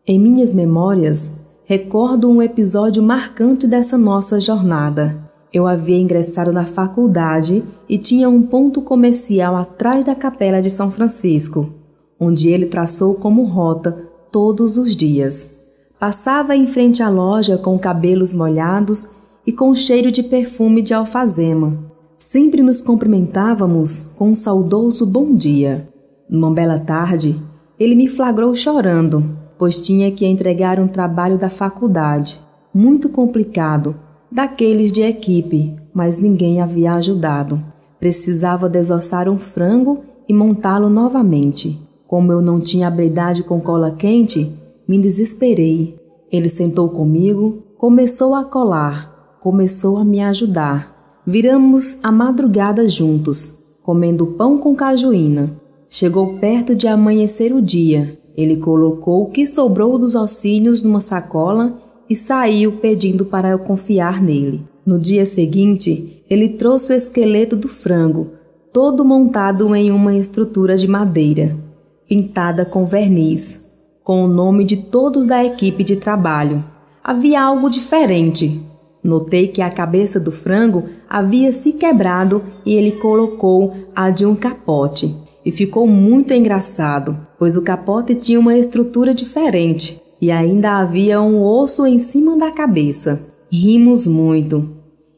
Em 0.06 0.18
minhas 0.18 0.54
memórias, 0.54 1.40
recordo 1.66 2.30
um 2.30 2.40
episódio 2.40 3.02
marcante 3.02 3.66
dessa 3.66 3.98
nossa 3.98 4.40
jornada. 4.40 5.18
Eu 5.52 5.66
havia 5.66 5.98
ingressado 5.98 6.52
na 6.52 6.64
faculdade 6.64 7.62
e 7.88 7.98
tinha 7.98 8.28
um 8.28 8.42
ponto 8.42 8.80
comercial 8.80 9.56
atrás 9.56 10.04
da 10.04 10.14
Capela 10.14 10.60
de 10.60 10.70
São 10.70 10.90
Francisco, 10.90 11.77
onde 12.20 12.48
ele 12.48 12.66
traçou 12.66 13.14
como 13.14 13.44
rota 13.44 13.92
todos 14.30 14.76
os 14.76 14.94
dias. 14.94 15.54
Passava 15.98 16.54
em 16.54 16.66
frente 16.66 17.02
à 17.02 17.08
loja 17.08 17.58
com 17.58 17.78
cabelos 17.78 18.32
molhados 18.32 19.10
e 19.46 19.52
com 19.52 19.74
cheiro 19.74 20.12
de 20.12 20.22
perfume 20.22 20.82
de 20.82 20.94
alfazema. 20.94 21.78
Sempre 22.16 22.62
nos 22.62 22.82
cumprimentávamos 22.82 24.00
com 24.16 24.30
um 24.30 24.34
saudoso 24.34 25.06
bom 25.06 25.34
dia. 25.34 25.88
Numa 26.28 26.50
bela 26.50 26.78
tarde, 26.78 27.40
ele 27.78 27.94
me 27.94 28.08
flagrou 28.08 28.54
chorando, 28.54 29.24
pois 29.56 29.80
tinha 29.80 30.10
que 30.10 30.26
entregar 30.26 30.78
um 30.78 30.86
trabalho 30.86 31.38
da 31.38 31.48
faculdade, 31.48 32.40
muito 32.74 33.08
complicado, 33.08 33.96
daqueles 34.30 34.92
de 34.92 35.02
equipe, 35.02 35.76
mas 35.94 36.18
ninguém 36.18 36.60
havia 36.60 36.92
ajudado. 36.92 37.62
Precisava 37.98 38.68
desossar 38.68 39.28
um 39.28 39.38
frango 39.38 40.02
e 40.28 40.34
montá-lo 40.34 40.88
novamente. 40.88 41.87
Como 42.08 42.32
eu 42.32 42.40
não 42.40 42.58
tinha 42.58 42.88
habilidade 42.88 43.42
com 43.42 43.60
cola 43.60 43.90
quente, 43.90 44.50
me 44.88 44.98
desesperei. 44.98 45.94
Ele 46.32 46.48
sentou 46.48 46.88
comigo, 46.88 47.62
começou 47.76 48.34
a 48.34 48.44
colar, 48.44 49.36
começou 49.42 49.98
a 49.98 50.04
me 50.06 50.22
ajudar. 50.22 51.20
Viramos 51.26 51.98
a 52.02 52.10
madrugada 52.10 52.88
juntos, 52.88 53.58
comendo 53.82 54.28
pão 54.28 54.56
com 54.56 54.74
cajuína. 54.74 55.52
Chegou 55.86 56.38
perto 56.38 56.74
de 56.74 56.88
amanhecer 56.88 57.52
o 57.52 57.60
dia. 57.60 58.18
Ele 58.34 58.56
colocou 58.56 59.24
o 59.24 59.30
que 59.30 59.46
sobrou 59.46 59.98
dos 59.98 60.14
ossinhos 60.14 60.82
numa 60.82 61.02
sacola 61.02 61.78
e 62.08 62.16
saiu 62.16 62.78
pedindo 62.78 63.26
para 63.26 63.50
eu 63.50 63.58
confiar 63.58 64.22
nele. 64.22 64.62
No 64.86 64.98
dia 64.98 65.26
seguinte, 65.26 66.24
ele 66.30 66.48
trouxe 66.48 66.90
o 66.90 66.96
esqueleto 66.96 67.54
do 67.54 67.68
frango, 67.68 68.28
todo 68.72 69.04
montado 69.04 69.74
em 69.74 69.90
uma 69.90 70.16
estrutura 70.16 70.74
de 70.74 70.88
madeira, 70.88 71.67
pintada 72.08 72.64
com 72.64 72.86
verniz, 72.86 73.64
com 74.02 74.24
o 74.24 74.28
nome 74.28 74.64
de 74.64 74.76
todos 74.76 75.26
da 75.26 75.44
equipe 75.44 75.84
de 75.84 75.96
trabalho. 75.96 76.64
Havia 77.04 77.42
algo 77.42 77.68
diferente, 77.68 78.60
Notei 79.02 79.48
que 79.48 79.62
a 79.62 79.70
cabeça 79.70 80.18
do 80.18 80.32
frango 80.32 80.84
havia 81.08 81.52
se 81.52 81.72
quebrado 81.72 82.42
e 82.66 82.74
ele 82.74 82.92
colocou 82.92 83.74
a 83.94 84.10
de 84.10 84.26
um 84.26 84.34
capote. 84.34 85.14
E 85.44 85.52
ficou 85.52 85.86
muito 85.86 86.34
engraçado, 86.34 87.16
pois 87.38 87.56
o 87.56 87.62
capote 87.62 88.14
tinha 88.14 88.38
uma 88.38 88.56
estrutura 88.56 89.14
diferente 89.14 90.00
e 90.20 90.30
ainda 90.30 90.78
havia 90.78 91.22
um 91.22 91.42
osso 91.42 91.86
em 91.86 91.98
cima 91.98 92.36
da 92.36 92.50
cabeça. 92.50 93.24
Rimos 93.50 94.06
muito. 94.06 94.68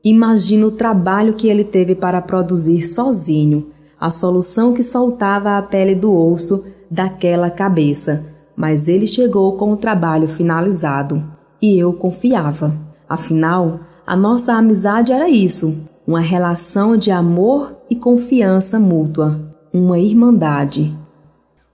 Imagino 0.05 0.69
o 0.69 0.73
trabalho 0.73 1.35
que 1.35 1.49
ele 1.49 1.65
teve 1.65 1.95
para 1.95 2.21
produzir 2.21 2.83
sozinho 2.83 3.71
a 3.99 4.11
solução 4.11 4.73
que 4.73 4.83
soltava 4.83 5.59
a 5.59 5.63
pele 5.63 5.95
do 5.95 6.15
osso 6.15 6.65
daquela 6.91 7.51
cabeça, 7.51 8.25
mas 8.57 8.89
ele 8.89 9.07
chegou 9.07 9.57
com 9.57 9.73
o 9.73 9.77
trabalho 9.77 10.27
finalizado 10.27 11.23
e 11.63 11.79
eu 11.79 11.93
confiava. 11.93 12.75
Afinal, 13.09 13.81
a 14.07 14.17
nossa 14.17 14.55
amizade 14.55 15.13
era 15.13 15.29
isso, 15.29 15.87
uma 16.07 16.21
relação 16.21 16.97
de 16.97 17.11
amor 17.11 17.77
e 17.89 17.95
confiança 17.95 18.81
mútua, 18.81 19.41
uma 19.73 19.99
irmandade. 19.99 20.95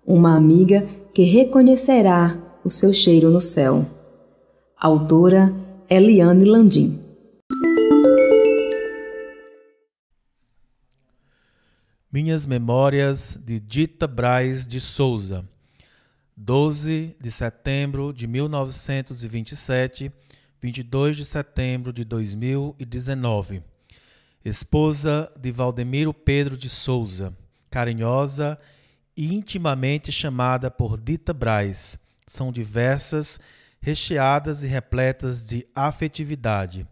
Uma 0.07 0.37
amiga 0.37 0.87
que 1.13 1.23
reconhecerá 1.23 2.37
o 2.63 2.71
seu 2.71 2.93
cheiro 2.93 3.31
no 3.31 3.41
céu. 3.41 3.87
Autora 4.79 5.53
Eliane 5.89 6.45
Landim. 6.45 7.06
Minhas 12.11 12.47
Memórias 12.47 13.37
de 13.45 13.59
Dita 13.59 14.07
Braz 14.07 14.65
de 14.69 14.81
Souza, 14.81 15.45
12 16.37 17.17
de 17.21 17.31
setembro 17.33 18.13
de 18.13 18.29
1927, 18.29 20.13
22 20.63 21.17
de 21.17 21.25
setembro 21.25 21.93
de 21.93 22.05
2019. 22.05 23.61
Esposa 24.45 25.33
de 25.37 25.51
Valdemiro 25.51 26.15
Pedro 26.15 26.57
de 26.57 26.71
Souza, 26.71 27.37
carinhosa 27.69 28.57
e 29.17 29.35
intimamente 29.35 30.13
chamada 30.13 30.71
por 30.71 31.01
Dita 31.01 31.35
Braz. 31.35 31.99
São 32.25 32.53
diversas, 32.53 33.41
recheadas 33.81 34.63
e 34.63 34.69
repletas 34.69 35.45
de 35.45 35.67
afetividade 35.75 36.87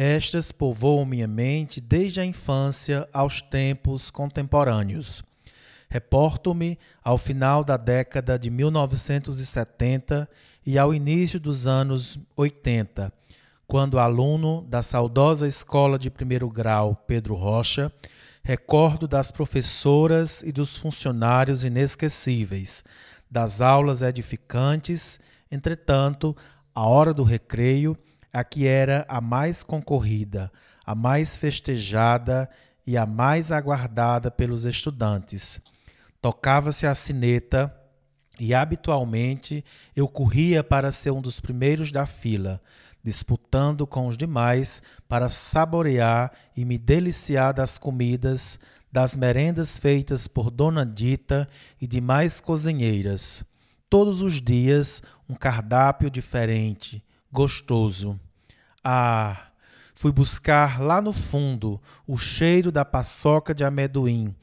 estas 0.00 0.52
povoam 0.52 1.04
minha 1.04 1.26
mente 1.26 1.80
desde 1.80 2.20
a 2.20 2.24
infância 2.24 3.08
aos 3.12 3.42
tempos 3.42 4.12
contemporâneos. 4.12 5.24
Reporto-me 5.90 6.78
ao 7.02 7.18
final 7.18 7.64
da 7.64 7.76
década 7.76 8.38
de 8.38 8.48
1970 8.48 10.30
e 10.64 10.78
ao 10.78 10.94
início 10.94 11.40
dos 11.40 11.66
anos 11.66 12.16
80, 12.36 13.12
quando 13.66 13.98
aluno 13.98 14.64
da 14.68 14.82
saudosa 14.82 15.48
Escola 15.48 15.98
de 15.98 16.10
Primeiro 16.10 16.48
Grau 16.48 16.94
Pedro 17.04 17.34
Rocha, 17.34 17.92
recordo 18.44 19.08
das 19.08 19.32
professoras 19.32 20.42
e 20.42 20.52
dos 20.52 20.76
funcionários 20.76 21.64
inesquecíveis, 21.64 22.84
das 23.28 23.60
aulas 23.60 24.02
edificantes, 24.02 25.18
entretanto, 25.50 26.36
a 26.72 26.86
hora 26.86 27.12
do 27.12 27.24
recreio 27.24 27.98
a 28.32 28.44
que 28.44 28.66
era 28.66 29.04
a 29.08 29.20
mais 29.20 29.62
concorrida, 29.62 30.50
a 30.84 30.94
mais 30.94 31.36
festejada 31.36 32.48
e 32.86 32.96
a 32.96 33.04
mais 33.04 33.50
aguardada 33.52 34.30
pelos 34.30 34.64
estudantes. 34.64 35.60
Tocava-se 36.20 36.86
a 36.86 36.94
sineta 36.94 37.74
e 38.40 38.54
habitualmente 38.54 39.64
eu 39.94 40.08
corria 40.08 40.62
para 40.62 40.92
ser 40.92 41.10
um 41.10 41.20
dos 41.20 41.40
primeiros 41.40 41.90
da 41.92 42.06
fila, 42.06 42.60
disputando 43.02 43.86
com 43.86 44.06
os 44.06 44.16
demais 44.16 44.82
para 45.08 45.28
saborear 45.28 46.32
e 46.56 46.64
me 46.64 46.78
deliciar 46.78 47.52
das 47.52 47.78
comidas, 47.78 48.58
das 48.90 49.16
merendas 49.16 49.78
feitas 49.78 50.26
por 50.26 50.50
Dona 50.50 50.84
Dita 50.86 51.48
e 51.80 51.86
demais 51.86 52.40
cozinheiras. 52.40 53.44
Todos 53.90 54.20
os 54.20 54.40
dias 54.40 55.02
um 55.28 55.34
cardápio 55.34 56.10
diferente, 56.10 57.02
gostoso. 57.32 58.18
Ah, 58.82 59.48
fui 59.94 60.12
buscar 60.12 60.80
lá 60.80 61.00
no 61.00 61.12
fundo 61.12 61.80
o 62.06 62.16
cheiro 62.16 62.72
da 62.72 62.84
paçoca 62.84 63.54
de 63.54 63.64
amendoim, 63.64 64.34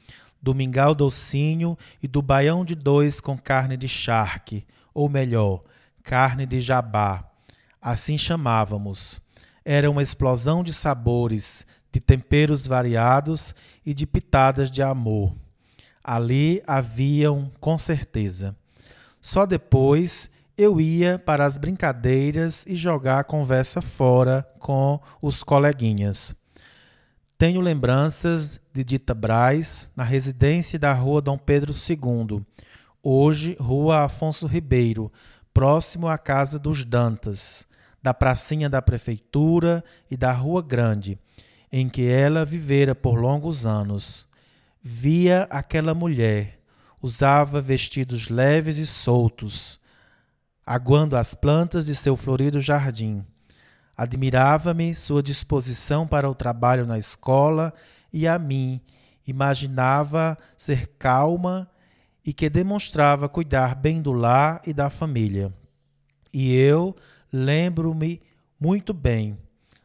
do 0.41 0.53
mingau 0.53 0.93
docinho 0.93 1.77
e 2.01 2.07
do 2.07 2.21
baião 2.21 2.63
de 2.63 2.75
dois 2.75 3.19
com 3.19 3.37
carne 3.37 3.75
de 3.75 3.87
charque, 3.87 4.65
ou 4.93 5.09
melhor, 5.09 5.63
carne 6.03 6.45
de 6.45 6.61
jabá. 6.61 7.23
Assim 7.81 8.17
chamávamos. 8.17 9.19
Era 9.63 9.89
uma 9.89 10.03
explosão 10.03 10.63
de 10.63 10.71
sabores, 10.71 11.65
de 11.91 11.99
temperos 11.99 12.67
variados 12.67 13.55
e 13.85 13.93
de 13.93 14.05
pitadas 14.05 14.69
de 14.69 14.81
amor. 14.81 15.33
Ali 16.03 16.61
haviam, 16.67 17.51
com 17.59 17.77
certeza. 17.77 18.55
Só 19.19 19.45
depois 19.45 20.29
eu 20.57 20.79
ia 20.79 21.19
para 21.19 21.45
as 21.45 21.57
brincadeiras 21.57 22.65
e 22.65 22.75
jogar 22.75 23.19
a 23.19 23.23
conversa 23.23 23.81
fora 23.81 24.47
com 24.59 24.99
os 25.21 25.43
coleguinhas. 25.43 26.35
Tenho 27.37 27.59
lembranças 27.59 28.61
de 28.73 28.83
Dita 28.83 29.13
Braz 29.13 29.91
na 29.95 30.03
residência 30.03 30.79
da 30.79 30.93
Rua 30.93 31.21
Dom 31.21 31.37
Pedro 31.37 31.73
II, 31.73 32.41
hoje 33.03 33.57
Rua 33.59 34.03
Afonso 34.03 34.47
Ribeiro, 34.47 35.11
próximo 35.53 36.07
à 36.07 36.17
Casa 36.17 36.57
dos 36.57 36.85
Dantas, 36.85 37.67
da 38.01 38.13
pracinha 38.13 38.69
da 38.69 38.81
Prefeitura 38.81 39.83
e 40.09 40.15
da 40.15 40.31
Rua 40.31 40.61
Grande, 40.61 41.19
em 41.69 41.89
que 41.89 42.07
ela 42.07 42.45
vivera 42.45 42.95
por 42.95 43.19
longos 43.19 43.65
anos. 43.65 44.29
Via 44.81 45.47
aquela 45.49 45.93
mulher, 45.93 46.59
usava 47.01 47.59
vestidos 47.59 48.29
leves 48.29 48.77
e 48.77 48.85
soltos, 48.85 49.81
aguando 50.65 51.15
as 51.15 51.35
plantas 51.35 51.85
de 51.85 51.93
seu 51.93 52.15
florido 52.17 52.59
jardim. 52.59 53.23
Admirava-me 53.95 54.95
sua 54.95 55.21
disposição 55.21 56.07
para 56.07 56.29
o 56.29 56.35
trabalho 56.35 56.85
na 56.85 56.97
escola 56.97 57.73
e 58.11 58.27
a 58.27 58.39
mim 58.39 58.81
imaginava 59.27 60.37
ser 60.57 60.87
calma 60.97 61.69
e 62.25 62.33
que 62.33 62.49
demonstrava 62.49 63.29
cuidar 63.29 63.75
bem 63.75 64.01
do 64.01 64.11
lar 64.11 64.61
e 64.65 64.73
da 64.73 64.89
família. 64.89 65.53
E 66.33 66.53
eu 66.53 66.95
lembro-me 67.31 68.21
muito 68.59 68.93
bem, 68.93 69.37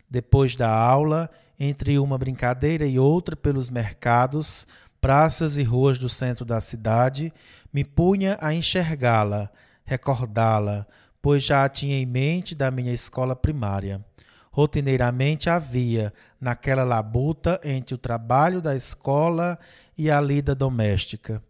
depois 0.09 0.57
da 0.57 0.71
aula, 0.71 1.31
entre 1.59 1.99
uma 1.99 2.17
brincadeira 2.17 2.87
e 2.87 2.99
outra 2.99 3.37
pelos 3.37 3.69
mercados, 3.69 4.67
praças 5.01 5.57
e 5.57 5.63
ruas 5.63 5.99
do 5.99 6.09
centro 6.09 6.45
da 6.45 6.61
cidade, 6.61 7.33
me 7.73 7.85
punha 7.85 8.39
a 8.41 8.55
enxergá-la 8.55 9.51
recordá-la, 9.85 10.87
pois 11.21 11.43
já 11.43 11.65
a 11.65 11.69
tinha 11.69 11.97
em 11.97 12.07
mente 12.07 12.55
da 12.55 12.71
minha 12.71 12.93
escola 12.93 13.37
primária. 13.37 14.05
Rotineiramente 14.51 15.49
havia, 15.49 16.13
naquela 16.41 16.83
labuta 16.83 17.61
entre 17.63 17.95
o 17.95 17.99
trabalho 17.99 18.61
da 18.61 18.75
escola 18.75 19.59
e 19.97 20.11
a 20.11 20.21
lida 20.21 20.55
doméstica. 20.55 21.43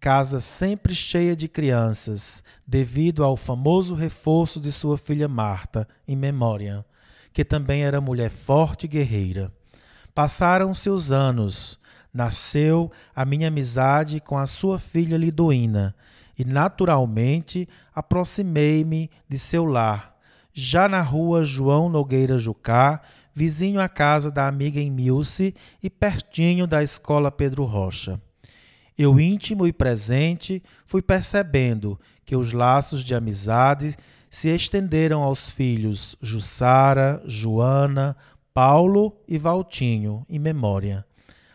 Casa 0.00 0.40
sempre 0.40 0.94
cheia 0.94 1.34
de 1.34 1.48
crianças, 1.48 2.42
devido 2.66 3.24
ao 3.24 3.36
famoso 3.36 3.94
reforço 3.94 4.60
de 4.60 4.70
sua 4.70 4.98
filha 4.98 5.28
Marta, 5.28 5.88
em 6.06 6.16
memória, 6.16 6.84
que 7.32 7.44
também 7.44 7.84
era 7.84 8.00
mulher 8.00 8.30
forte 8.30 8.84
e 8.84 8.88
guerreira. 8.88 9.52
Passaram-se 10.14 10.90
os 10.90 11.10
anos, 11.10 11.80
nasceu 12.12 12.92
a 13.14 13.24
minha 13.24 13.48
amizade 13.48 14.20
com 14.20 14.36
a 14.36 14.46
sua 14.46 14.78
filha 14.78 15.16
Lidoína, 15.16 15.94
e 16.38 16.44
naturalmente 16.44 17.68
aproximei-me 17.94 19.10
de 19.28 19.38
seu 19.38 19.64
lar, 19.64 20.16
já 20.52 20.88
na 20.88 21.02
rua 21.02 21.44
João 21.44 21.88
Nogueira 21.88 22.38
Jucá, 22.38 23.00
vizinho 23.34 23.80
à 23.80 23.88
casa 23.88 24.30
da 24.30 24.46
amiga 24.46 24.80
Emilce 24.80 25.54
e 25.82 25.90
pertinho 25.90 26.66
da 26.66 26.82
escola 26.82 27.30
Pedro 27.30 27.64
Rocha. 27.64 28.20
Eu, 28.96 29.18
íntimo 29.18 29.66
e 29.66 29.72
presente, 29.72 30.62
fui 30.86 31.02
percebendo 31.02 31.98
que 32.24 32.36
os 32.36 32.52
laços 32.52 33.02
de 33.02 33.14
amizade 33.14 33.96
se 34.30 34.48
estenderam 34.48 35.22
aos 35.22 35.50
filhos 35.50 36.16
Jussara, 36.22 37.20
Joana, 37.26 38.16
Paulo 38.52 39.16
e 39.26 39.36
Valtinho, 39.36 40.24
em 40.28 40.38
memória 40.38 41.04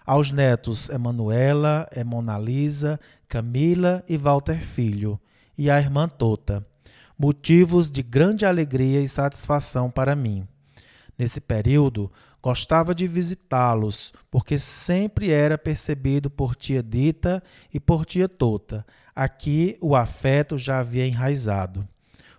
aos 0.10 0.32
netos 0.32 0.89
Emanuela, 0.89 1.88
Emonalisa, 1.95 2.99
Camila 3.30 4.03
e 4.09 4.17
Walter 4.17 4.59
Filho, 4.59 5.19
e 5.55 5.69
à 5.69 5.80
irmã 5.80 6.09
Tota, 6.09 6.65
motivos 7.15 7.91
de 7.91 8.01
grande 8.01 8.43
alegria 8.43 9.01
e 9.01 9.07
satisfação 9.07 9.91
para 9.91 10.15
mim. 10.15 10.47
Nesse 11.15 11.39
período, 11.39 12.11
gostava 12.41 12.95
de 12.95 13.07
visitá-los, 13.07 14.11
porque 14.32 14.57
sempre 14.57 15.30
era 15.30 15.59
percebido 15.59 16.27
por 16.32 16.55
tia 16.55 16.82
Dita 16.82 17.43
e 17.71 17.80
por 17.80 18.03
tia 18.03 18.27
Tota. 18.27 18.84
Aqui 19.15 19.77
o 19.80 19.95
afeto 19.95 20.57
já 20.57 20.80
havia 20.80 21.05
enraizado. 21.05 21.88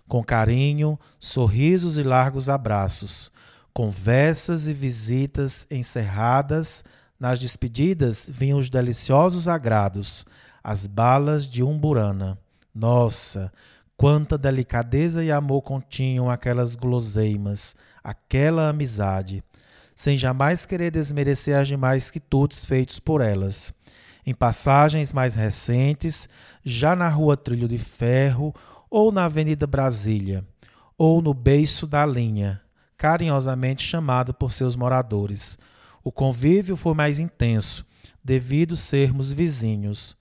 Com 0.09 0.21
carinho, 0.21 0.99
sorrisos 1.17 1.97
e 1.97 2.03
largos 2.03 2.49
abraços, 2.49 3.31
conversas 3.73 4.67
e 4.67 4.73
visitas 4.73 5.65
encerradas, 5.71 6.83
nas 7.17 7.39
despedidas 7.39 8.29
vinham 8.29 8.59
os 8.59 8.69
deliciosos 8.69 9.47
agrados, 9.47 10.25
as 10.63 10.87
balas 10.87 11.45
de 11.45 11.63
umburana. 11.63 12.37
Nossa, 12.73 13.51
quanta 13.97 14.37
delicadeza 14.37 15.23
e 15.23 15.31
amor 15.31 15.61
continham 15.61 16.29
aquelas 16.29 16.75
guloseimas, 16.75 17.75
aquela 18.03 18.69
amizade. 18.69 19.43
sem 19.95 20.17
jamais 20.17 20.65
querer 20.65 20.89
desmerecer 20.89 21.55
as 21.55 21.67
demais 21.67 22.09
quitutes 22.09 22.65
feitos 22.65 22.99
por 22.99 23.21
elas. 23.21 23.71
Em 24.25 24.33
passagens 24.33 25.13
mais 25.13 25.35
recentes, 25.35 26.27
já 26.63 26.95
na 26.95 27.07
Rua 27.07 27.37
Trilho 27.37 27.67
de 27.67 27.77
Ferro 27.77 28.51
ou 28.89 29.11
na 29.11 29.25
Avenida 29.25 29.67
Brasília, 29.67 30.43
ou 30.97 31.21
no 31.21 31.33
Beiço 31.33 31.85
da 31.85 32.03
Linha, 32.03 32.61
carinhosamente 32.97 33.83
chamado 33.83 34.33
por 34.33 34.51
seus 34.51 34.75
moradores. 34.75 35.57
O 36.03 36.11
convívio 36.11 36.75
foi 36.75 36.95
mais 36.95 37.19
intenso, 37.19 37.85
devido 38.23 38.75
sermos 38.75 39.31
vizinhos. 39.31 40.17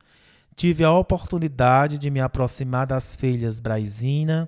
Tive 0.61 0.84
a 0.84 0.92
oportunidade 0.92 1.96
de 1.96 2.11
me 2.11 2.20
aproximar 2.20 2.86
das 2.86 3.16
filhas 3.16 3.61
Braisina, 3.61 4.46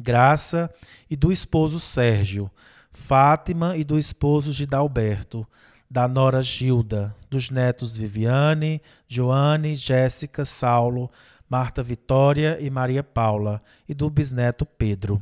Graça 0.00 0.72
e 1.10 1.16
do 1.16 1.32
esposo 1.32 1.80
Sérgio, 1.80 2.48
Fátima 2.92 3.76
e 3.76 3.82
do 3.82 3.98
esposo 3.98 4.52
Gidalberto, 4.52 5.44
da 5.90 6.06
nora 6.06 6.44
Gilda, 6.44 7.12
dos 7.28 7.50
netos 7.50 7.96
Viviane, 7.96 8.80
Joane, 9.08 9.74
Jéssica, 9.74 10.44
Saulo, 10.44 11.10
Marta 11.50 11.82
Vitória 11.82 12.56
e 12.60 12.70
Maria 12.70 13.02
Paula, 13.02 13.60
e 13.88 13.94
do 13.94 14.08
bisneto 14.08 14.64
Pedro. 14.64 15.20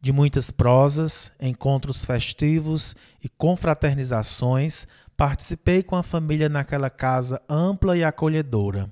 De 0.00 0.12
muitas 0.12 0.50
prosas, 0.50 1.30
encontros 1.38 2.06
festivos 2.06 2.96
e 3.22 3.28
confraternizações, 3.28 4.86
participei 5.16 5.82
com 5.82 5.96
a 5.96 6.02
família 6.02 6.48
naquela 6.48 6.90
casa 6.90 7.40
ampla 7.48 7.96
e 7.96 8.04
acolhedora. 8.04 8.90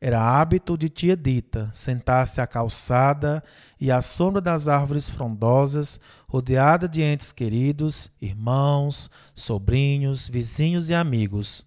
Era 0.00 0.22
hábito 0.22 0.78
de 0.78 0.88
tia 0.88 1.14
Dita 1.14 1.70
sentar-se 1.74 2.40
à 2.40 2.46
calçada 2.46 3.44
e 3.78 3.90
à 3.90 4.00
sombra 4.00 4.40
das 4.40 4.66
árvores 4.66 5.10
frondosas, 5.10 6.00
rodeada 6.26 6.88
de 6.88 7.02
entes 7.02 7.32
queridos, 7.32 8.10
irmãos, 8.20 9.10
sobrinhos, 9.34 10.26
vizinhos 10.26 10.88
e 10.88 10.94
amigos. 10.94 11.66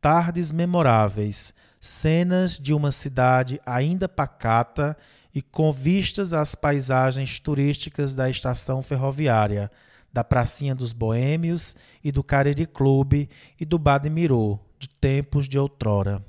Tardes 0.00 0.50
memoráveis, 0.50 1.54
cenas 1.80 2.58
de 2.58 2.74
uma 2.74 2.90
cidade 2.90 3.60
ainda 3.64 4.08
pacata 4.08 4.96
e 5.32 5.40
com 5.40 5.70
vistas 5.70 6.32
às 6.32 6.56
paisagens 6.56 7.38
turísticas 7.38 8.16
da 8.16 8.28
estação 8.28 8.82
ferroviária, 8.82 9.70
da 10.12 10.24
Pracinha 10.24 10.74
dos 10.74 10.92
Boêmios 10.92 11.76
e 12.02 12.10
do 12.10 12.22
Cariri 12.22 12.66
Clube 12.66 13.28
e 13.58 13.64
do 13.64 13.78
Bade 13.78 14.10
Mirô, 14.10 14.58
de 14.78 14.88
tempos 14.88 15.48
de 15.48 15.58
outrora. 15.58 16.24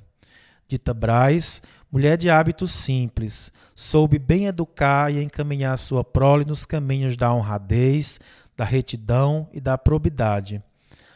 Dita 0.68 0.94
Braz, 0.94 1.62
mulher 1.90 2.16
de 2.16 2.30
hábitos 2.30 2.72
simples, 2.72 3.52
soube 3.74 4.18
bem 4.18 4.46
educar 4.46 5.12
e 5.12 5.22
encaminhar 5.22 5.76
sua 5.76 6.02
prole 6.02 6.44
nos 6.44 6.64
caminhos 6.64 7.16
da 7.16 7.32
honradez, 7.32 8.18
da 8.56 8.64
retidão 8.64 9.48
e 9.52 9.60
da 9.60 9.76
probidade. 9.76 10.62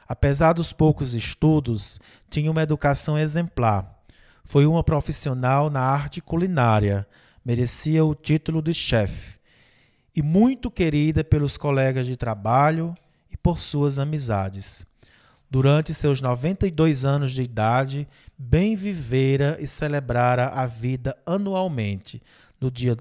Apesar 0.08 0.52
dos 0.52 0.72
poucos 0.72 1.14
estudos, 1.14 1.98
tinha 2.30 2.50
uma 2.50 2.62
educação 2.62 3.18
exemplar. 3.18 3.96
Foi 4.44 4.66
uma 4.66 4.84
profissional 4.84 5.68
na 5.70 5.80
arte 5.80 6.20
culinária, 6.20 7.06
merecia 7.44 8.04
o 8.04 8.14
título 8.14 8.62
de 8.62 8.72
chefe, 8.72 9.38
e 10.16 10.22
muito 10.22 10.70
querida 10.70 11.22
pelos 11.22 11.58
colegas 11.58 12.06
de 12.06 12.16
trabalho 12.16 12.94
e 13.30 13.36
por 13.36 13.58
suas 13.58 13.98
amizades 13.98 14.86
durante 15.50 15.94
seus 15.94 16.20
92 16.20 17.04
anos 17.04 17.32
de 17.32 17.42
idade, 17.42 18.08
bem 18.36 18.74
vivera 18.74 19.56
e 19.60 19.66
celebrara 19.66 20.48
a 20.48 20.66
vida 20.66 21.16
anualmente, 21.24 22.22
no 22.60 22.70
dia 22.70 22.96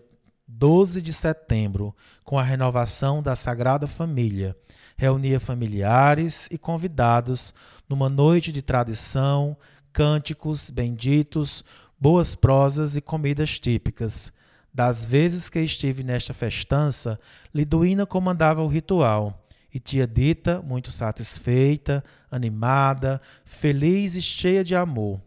12 0.47 1.01
de 1.01 1.11
setembro, 1.11 1.95
com 2.23 2.37
a 2.37 2.43
renovação 2.43 3.21
da 3.21 3.35
Sagrada 3.35 3.87
Família. 3.87 4.55
Reunia 4.97 5.39
familiares 5.39 6.47
e 6.51 6.57
convidados 6.57 7.53
numa 7.89 8.07
noite 8.07 8.51
de 8.51 8.61
tradição, 8.61 9.57
cânticos 9.91 10.69
benditos, 10.69 11.63
boas 11.99 12.35
prosas 12.35 12.95
e 12.95 13.01
comidas 13.01 13.59
típicas. 13.59 14.31
Das 14.75 15.05
vezes 15.05 15.47
que 15.47 15.61
estive 15.61 16.03
nesta 16.03 16.33
festança, 16.33 17.17
Liduína 17.53 18.05
comandava 18.05 18.61
o 18.61 18.67
ritual 18.67 19.47
e 19.73 19.79
tia 19.79 20.05
Dita, 20.05 20.61
muito 20.61 20.91
satisfeita, 20.91 22.03
animada, 22.29 23.21
feliz 23.45 24.17
e 24.17 24.21
cheia 24.21 24.65
de 24.65 24.75
amor. 24.75 25.21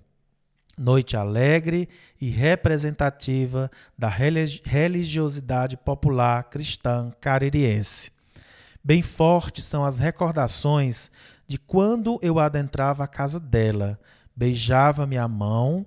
Noite 0.76 1.16
alegre 1.16 1.88
e 2.20 2.28
representativa 2.28 3.70
da 3.96 4.10
religiosidade 4.10 5.78
popular 5.78 6.44
cristã 6.50 7.10
caririense. 7.18 8.12
Bem 8.84 9.00
fortes 9.00 9.64
são 9.64 9.82
as 9.82 9.98
recordações 9.98 11.10
de 11.46 11.58
quando 11.58 12.18
eu 12.20 12.38
adentrava 12.38 13.04
a 13.04 13.08
casa 13.08 13.40
dela, 13.40 13.98
beijava 14.36 15.06
minha 15.06 15.26
mão, 15.26 15.86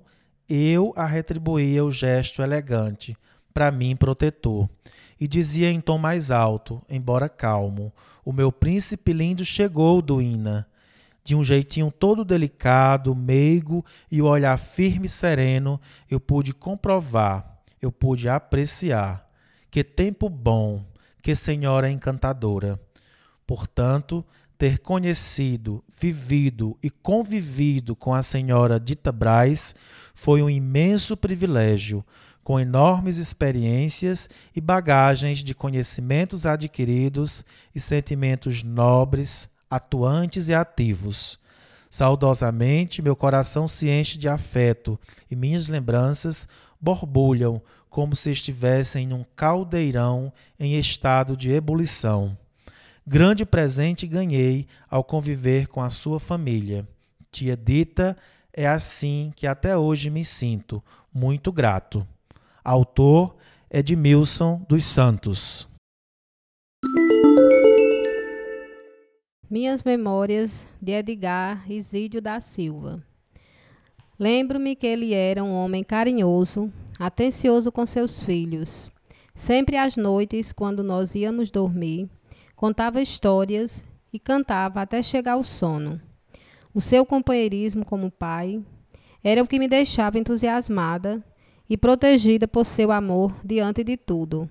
eu 0.49 0.93
a 0.97 1.05
retribuía 1.05 1.85
o 1.85 1.91
gesto 1.91 2.41
elegante, 2.41 3.15
para 3.53 3.71
mim 3.71 3.95
protetor, 3.95 4.69
e 5.19 5.27
dizia 5.27 5.69
em 5.69 5.79
tom 5.79 5.97
mais 5.97 6.31
alto, 6.31 6.81
embora 6.89 7.29
calmo: 7.29 7.93
o 8.23 8.31
meu 8.31 8.51
príncipe 8.51 9.13
lindo 9.13 9.45
chegou, 9.45 10.01
Duína. 10.01 10.67
De 11.23 11.35
um 11.35 11.43
jeitinho 11.43 11.91
todo 11.91 12.25
delicado, 12.25 13.13
meigo 13.13 13.85
e 14.11 14.21
o 14.21 14.25
olhar 14.25 14.57
firme 14.57 15.05
e 15.05 15.09
sereno, 15.09 15.79
eu 16.09 16.19
pude 16.19 16.51
comprovar, 16.53 17.59
eu 17.79 17.91
pude 17.91 18.27
apreciar. 18.27 19.29
Que 19.69 19.83
tempo 19.83 20.27
bom, 20.27 20.83
que 21.21 21.35
senhora 21.35 21.91
encantadora. 21.91 22.79
Portanto, 23.45 24.25
ter 24.57 24.79
conhecido, 24.79 25.83
vivido 25.99 26.77
e 26.83 26.89
convivido 26.89 27.95
com 27.95 28.13
a 28.13 28.21
senhora 28.21 28.79
Dita 28.79 29.11
Braz 29.11 29.75
foi 30.13 30.41
um 30.41 30.49
imenso 30.49 31.17
privilégio, 31.17 32.05
com 32.51 32.59
enormes 32.59 33.15
experiências 33.15 34.27
e 34.53 34.59
bagagens 34.59 35.39
de 35.39 35.55
conhecimentos 35.55 36.45
adquiridos 36.45 37.45
e 37.73 37.79
sentimentos 37.79 38.61
nobres, 38.61 39.49
atuantes 39.69 40.49
e 40.49 40.53
ativos. 40.53 41.39
Saudosamente, 41.89 43.01
meu 43.01 43.15
coração 43.15 43.69
se 43.69 43.89
enche 43.89 44.17
de 44.17 44.27
afeto 44.27 44.99
e 45.29 45.35
minhas 45.35 45.69
lembranças 45.69 46.45
borbulham 46.77 47.61
como 47.89 48.17
se 48.17 48.31
estivessem 48.31 49.07
num 49.07 49.23
caldeirão 49.33 50.33
em 50.59 50.77
estado 50.77 51.37
de 51.37 51.53
ebulição. 51.53 52.37
Grande 53.07 53.45
presente 53.45 54.05
ganhei 54.05 54.67
ao 54.89 55.05
conviver 55.05 55.67
com 55.67 55.81
a 55.81 55.89
sua 55.89 56.19
família. 56.19 56.85
Tia 57.31 57.55
Dita, 57.55 58.17
é 58.51 58.67
assim 58.67 59.31
que 59.37 59.47
até 59.47 59.77
hoje 59.77 60.09
me 60.09 60.25
sinto, 60.25 60.83
muito 61.13 61.49
grato. 61.49 62.05
Autor 62.63 63.35
Edmilson 63.71 64.63
dos 64.69 64.83
Santos. 64.83 65.67
Minhas 69.49 69.81
Memórias 69.81 70.67
de 70.79 70.91
Edgar 70.91 71.65
Isídio 71.67 72.21
da 72.21 72.39
Silva. 72.39 73.03
Lembro-me 74.19 74.75
que 74.75 74.85
ele 74.85 75.15
era 75.15 75.43
um 75.43 75.51
homem 75.51 75.83
carinhoso, 75.83 76.71
atencioso 76.99 77.71
com 77.71 77.83
seus 77.87 78.21
filhos. 78.21 78.91
Sempre 79.33 79.75
às 79.77 79.97
noites, 79.97 80.53
quando 80.53 80.83
nós 80.83 81.15
íamos 81.15 81.49
dormir, 81.49 82.07
contava 82.55 83.01
histórias 83.01 83.83
e 84.13 84.19
cantava 84.19 84.81
até 84.81 85.01
chegar 85.01 85.33
ao 85.33 85.43
sono. 85.43 85.99
O 86.75 86.79
seu 86.79 87.07
companheirismo 87.07 87.83
como 87.83 88.11
pai 88.11 88.63
era 89.23 89.41
o 89.41 89.47
que 89.47 89.57
me 89.57 89.67
deixava 89.67 90.19
entusiasmada 90.19 91.23
e 91.71 91.77
protegida 91.77 92.49
por 92.49 92.65
seu 92.65 92.91
amor 92.91 93.33
diante 93.45 93.81
de 93.81 93.95
tudo. 93.95 94.49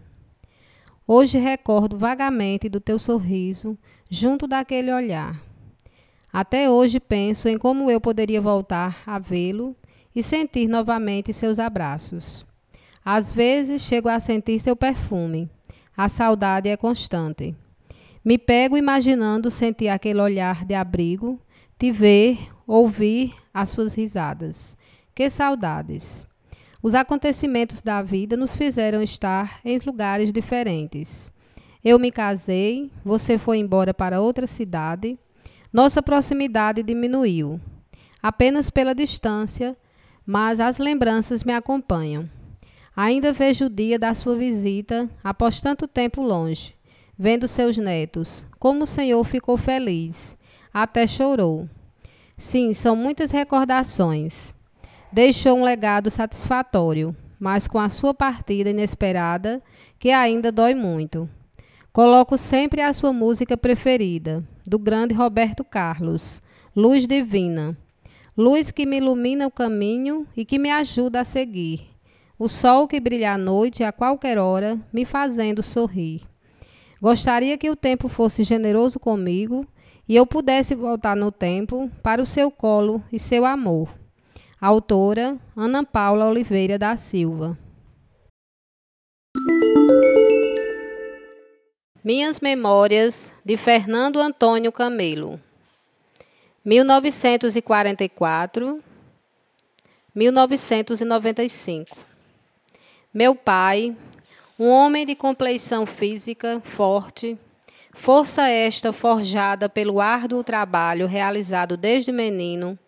Hoje 1.07 1.39
recordo 1.39 1.99
vagamente 1.99 2.67
do 2.67 2.81
teu 2.81 2.99
sorriso 2.99 3.77
junto 4.09 4.49
daquele 4.49 4.91
olhar. 4.91 5.39
Até 6.33 6.71
hoje 6.71 6.99
penso 6.99 7.47
em 7.47 7.59
como 7.59 7.91
eu 7.91 8.01
poderia 8.01 8.41
voltar 8.41 9.03
a 9.05 9.19
vê-lo 9.19 9.77
e 10.17 10.23
sentir 10.23 10.67
novamente 10.67 11.31
seus 11.31 11.59
abraços. 11.59 12.47
Às 13.05 13.31
vezes 13.31 13.83
chego 13.83 14.09
a 14.09 14.19
sentir 14.19 14.59
seu 14.59 14.75
perfume. 14.75 15.47
A 15.95 16.09
saudade 16.09 16.71
é 16.71 16.77
constante. 16.79 17.55
Me 18.25 18.39
pego 18.39 18.79
imaginando 18.79 19.51
sentir 19.51 19.89
aquele 19.89 20.23
olhar 20.23 20.65
de 20.65 20.73
abrigo, 20.73 21.39
te 21.79 21.93
ver, 21.93 22.39
ouvir 22.67 23.35
as 23.53 23.69
suas 23.69 23.93
risadas. 23.93 24.75
Que 25.15 25.29
saudades! 25.29 26.30
Os 26.83 26.95
acontecimentos 26.95 27.83
da 27.83 28.03
vida 28.03 28.37
nos 28.37 28.57
fizeram 28.57 29.03
estar 29.03 29.61
em 29.65 29.79
lugares 29.85 30.33
diferentes. 30.33 31.31
Eu 31.85 31.99
me 31.99 32.11
casei, 32.11 32.91
você 33.05 33.37
foi 33.37 33.59
embora 33.59 33.93
para 33.93 34.21
outra 34.21 34.47
cidade. 34.47 35.19
Nossa 35.73 36.03
proximidade 36.03 36.83
diminuiu, 36.83 37.61
apenas 38.23 38.71
pela 38.71 38.95
distância, 38.95 39.77
mas 40.27 40.59
as 40.59 40.79
lembranças 40.79 41.45
me 41.45 41.53
acompanham. 41.53 42.29
Ainda 42.97 43.33
vejo 43.33 43.67
o 43.67 43.71
dia 43.71 43.99
da 43.99 44.13
sua 44.15 44.37
visita, 44.37 45.09
após 45.23 45.61
tanto 45.61 45.87
tempo 45.87 46.23
longe. 46.23 46.75
vendo 47.23 47.47
seus 47.47 47.77
netos. 47.77 48.47
Como 48.59 48.85
o 48.85 48.87
Senhor 48.87 49.23
ficou 49.25 49.59
feliz, 49.59 50.39
até 50.73 51.07
chorou. 51.07 51.69
Sim, 52.35 52.73
são 52.73 52.97
muitas 52.97 53.31
recordações. 53.31 54.55
Deixou 55.13 55.59
um 55.59 55.65
legado 55.65 56.09
satisfatório, 56.09 57.17
mas 57.39 57.67
com 57.67 57.81
a 57.81 57.89
sua 57.89 58.15
partida 58.15 58.71
inesperada, 58.71 59.61
que 59.99 60.13
ainda 60.13 60.53
dói 60.53 60.73
muito. 60.73 61.29
Coloco 61.93 62.39
sempre 62.39 62.81
a 62.81 62.93
sua 62.93 63.13
música 63.13 63.57
preferida, 63.57 64.45
do 64.65 64.79
grande 64.79 65.13
Roberto 65.13 65.65
Carlos, 65.65 66.41
Luz 66.77 67.09
Divina. 67.09 67.77
Luz 68.39 68.71
que 68.71 68.87
me 68.87 68.99
ilumina 68.99 69.49
o 69.49 69.51
caminho 69.51 70.25
e 70.37 70.45
que 70.45 70.61
me 70.61 70.71
ajuda 70.71 71.23
a 71.23 71.25
seguir. 71.25 71.91
O 72.39 72.49
sol 72.49 72.87
que 72.87 73.01
brilha 73.01 73.33
à 73.33 73.39
noite 73.39 73.83
a 73.83 73.91
qualquer 73.91 74.39
hora, 74.39 74.79
me 74.93 75.05
fazendo 75.05 75.61
sorrir. 75.61 76.23
Gostaria 77.03 77.59
que 77.59 77.69
o 77.69 77.75
tempo 77.75 78.09
fosse 78.09 78.45
generoso 78.45 79.01
comigo 79.01 79.67
e 80.09 80.15
eu 80.15 80.25
pudesse 80.25 80.77
voltar 80.77 81.17
no 81.17 81.33
tempo 81.33 81.91
para 82.01 82.23
o 82.23 82.27
seu 82.27 82.49
colo 82.49 83.03
e 83.13 83.19
seu 83.19 83.45
amor. 83.45 84.00
Autora 84.63 85.39
Ana 85.57 85.83
Paula 85.83 86.27
Oliveira 86.27 86.79
da 86.79 86.95
Silva. 86.95 87.59
Minhas 92.05 92.41
Memórias 92.41 93.33
de 93.43 93.57
Fernando 93.57 94.21
Antônio 94.21 94.71
Camelo. 94.71 95.41
1944 96.63 98.85
1995. 100.15 101.97
Meu 103.15 103.35
pai, 103.35 103.97
um 104.59 104.69
homem 104.69 105.07
de 105.07 105.15
compleição 105.15 105.87
física 105.87 106.61
forte, 106.63 107.39
força 107.95 108.47
esta 108.47 108.93
forjada 108.93 109.71
pelo 109.71 110.03
árduo 110.03 110.45
trabalho 110.45 111.07
realizado 111.07 111.79
desde 111.79 112.13
menino, 112.13 112.79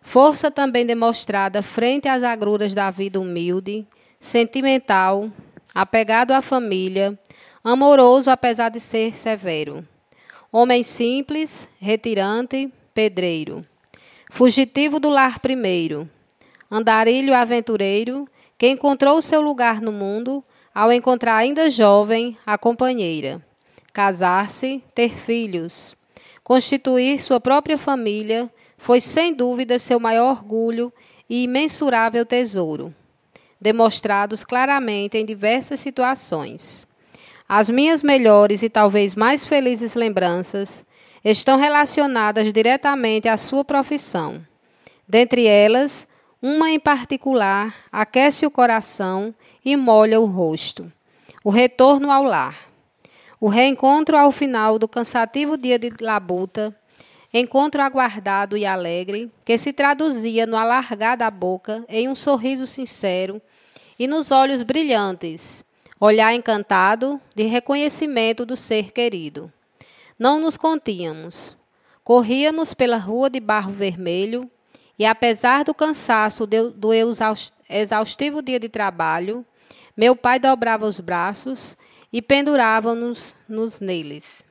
força 0.00 0.50
também 0.50 0.84
demonstrada 0.84 1.62
frente 1.62 2.08
às 2.08 2.22
agruras 2.22 2.74
da 2.74 2.90
vida 2.90 3.20
humilde, 3.20 3.86
sentimental, 4.18 5.30
apegado 5.74 6.32
à 6.32 6.40
família, 6.40 7.18
amoroso 7.62 8.30
apesar 8.30 8.68
de 8.70 8.80
ser 8.80 9.16
severo. 9.16 9.86
Homem 10.52 10.82
simples, 10.82 11.68
retirante, 11.80 12.72
pedreiro. 12.92 13.64
Fugitivo 14.30 14.98
do 14.98 15.08
lar 15.08 15.38
primeiro. 15.38 16.08
Andarilho 16.70 17.34
aventureiro, 17.34 18.28
que 18.58 18.68
encontrou 18.68 19.22
seu 19.22 19.40
lugar 19.40 19.80
no 19.80 19.92
mundo 19.92 20.44
ao 20.74 20.92
encontrar 20.92 21.36
ainda 21.36 21.70
jovem 21.70 22.36
a 22.44 22.56
companheira. 22.58 23.40
Casar-se, 23.92 24.82
ter 24.94 25.10
filhos. 25.16 25.96
Constituir 26.44 27.20
sua 27.20 27.40
própria 27.40 27.78
família 27.78 28.50
foi 28.80 29.00
sem 29.00 29.34
dúvida 29.34 29.78
seu 29.78 30.00
maior 30.00 30.30
orgulho 30.30 30.92
e 31.28 31.44
imensurável 31.44 32.24
tesouro, 32.24 32.94
demonstrados 33.60 34.42
claramente 34.42 35.18
em 35.18 35.24
diversas 35.24 35.78
situações. 35.80 36.86
As 37.46 37.68
minhas 37.68 38.02
melhores 38.02 38.62
e 38.62 38.70
talvez 38.70 39.14
mais 39.14 39.44
felizes 39.44 39.94
lembranças 39.94 40.86
estão 41.22 41.58
relacionadas 41.58 42.50
diretamente 42.52 43.28
à 43.28 43.36
sua 43.36 43.64
profissão. 43.64 44.40
Dentre 45.06 45.46
elas, 45.46 46.08
uma 46.40 46.70
em 46.70 46.80
particular 46.80 47.74
aquece 47.92 48.46
o 48.46 48.50
coração 48.50 49.34
e 49.62 49.76
molha 49.76 50.18
o 50.20 50.24
rosto. 50.24 50.90
O 51.44 51.50
retorno 51.50 52.10
ao 52.10 52.22
lar. 52.22 52.56
O 53.38 53.48
reencontro 53.48 54.16
ao 54.16 54.30
final 54.30 54.78
do 54.78 54.88
cansativo 54.88 55.58
dia 55.58 55.78
de 55.78 55.92
labuta, 56.00 56.74
encontro 57.32 57.80
aguardado 57.80 58.56
e 58.56 58.66
alegre, 58.66 59.30
que 59.44 59.56
se 59.56 59.72
traduzia 59.72 60.46
no 60.46 60.56
alargar 60.56 61.16
da 61.16 61.30
boca 61.30 61.84
em 61.88 62.08
um 62.08 62.14
sorriso 62.14 62.66
sincero 62.66 63.40
e 63.98 64.06
nos 64.06 64.30
olhos 64.30 64.62
brilhantes, 64.62 65.64
olhar 66.00 66.34
encantado 66.34 67.20
de 67.36 67.44
reconhecimento 67.44 68.44
do 68.44 68.56
ser 68.56 68.92
querido. 68.92 69.52
Não 70.18 70.40
nos 70.40 70.56
continhamos. 70.56 71.56
Corríamos 72.02 72.74
pela 72.74 72.96
rua 72.96 73.30
de 73.30 73.38
barro 73.38 73.72
vermelho 73.72 74.50
e, 74.98 75.06
apesar 75.06 75.64
do 75.64 75.72
cansaço 75.72 76.46
do 76.46 76.90
exaustivo 77.68 78.42
dia 78.42 78.58
de 78.58 78.68
trabalho, 78.68 79.46
meu 79.96 80.16
pai 80.16 80.40
dobrava 80.40 80.86
os 80.86 80.98
braços 80.98 81.76
e 82.12 82.20
pendurava-nos 82.20 83.36
nos 83.48 83.80
neles. 83.80 84.44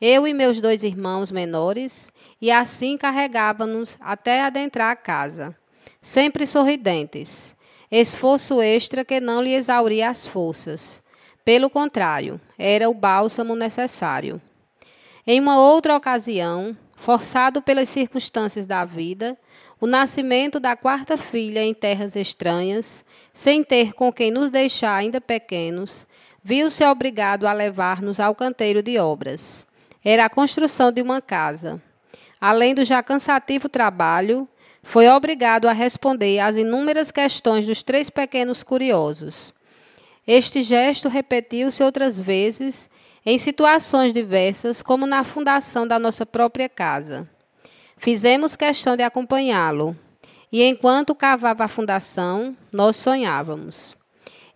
Eu 0.00 0.26
e 0.26 0.34
meus 0.34 0.60
dois 0.60 0.82
irmãos 0.82 1.30
menores, 1.30 2.12
e 2.40 2.50
assim 2.50 2.96
carregava-nos 2.96 3.96
até 4.00 4.42
adentrar 4.42 4.90
a 4.90 4.96
casa, 4.96 5.56
sempre 6.02 6.46
sorridentes 6.46 7.56
esforço 7.90 8.60
extra 8.60 9.04
que 9.04 9.20
não 9.20 9.42
lhe 9.42 9.54
exauria 9.54 10.10
as 10.10 10.26
forças. 10.26 11.02
Pelo 11.44 11.70
contrário, 11.70 12.40
era 12.58 12.88
o 12.90 12.94
bálsamo 12.94 13.54
necessário. 13.54 14.40
Em 15.26 15.40
uma 15.40 15.60
outra 15.60 15.96
ocasião, 15.96 16.76
forçado 16.96 17.62
pelas 17.62 17.88
circunstâncias 17.88 18.66
da 18.66 18.84
vida, 18.84 19.36
o 19.80 19.86
nascimento 19.86 20.58
da 20.58 20.76
quarta 20.76 21.16
filha 21.16 21.62
em 21.62 21.74
terras 21.74 22.16
estranhas, 22.16 23.04
sem 23.32 23.62
ter 23.62 23.92
com 23.92 24.12
quem 24.12 24.30
nos 24.30 24.50
deixar 24.50 24.96
ainda 24.96 25.20
pequenos, 25.20 26.06
viu-se 26.42 26.84
obrigado 26.84 27.46
a 27.46 27.52
levar-nos 27.52 28.18
ao 28.18 28.34
canteiro 28.34 28.82
de 28.82 28.98
obras. 28.98 29.65
Era 30.08 30.26
a 30.26 30.30
construção 30.30 30.92
de 30.92 31.02
uma 31.02 31.20
casa. 31.20 31.82
Além 32.40 32.76
do 32.76 32.84
já 32.84 33.02
cansativo 33.02 33.68
trabalho, 33.68 34.48
foi 34.80 35.08
obrigado 35.08 35.66
a 35.66 35.72
responder 35.72 36.38
às 36.38 36.54
inúmeras 36.54 37.10
questões 37.10 37.66
dos 37.66 37.82
três 37.82 38.08
pequenos 38.08 38.62
curiosos. 38.62 39.52
Este 40.24 40.62
gesto 40.62 41.08
repetiu-se 41.08 41.82
outras 41.82 42.16
vezes 42.16 42.88
em 43.24 43.36
situações 43.36 44.12
diversas, 44.12 44.80
como 44.80 45.08
na 45.08 45.24
fundação 45.24 45.84
da 45.84 45.98
nossa 45.98 46.24
própria 46.24 46.68
casa. 46.68 47.28
Fizemos 47.96 48.54
questão 48.54 48.96
de 48.96 49.02
acompanhá-lo, 49.02 49.98
e 50.52 50.62
enquanto 50.62 51.16
cavava 51.16 51.64
a 51.64 51.68
fundação, 51.68 52.56
nós 52.72 52.94
sonhávamos. 52.94 53.92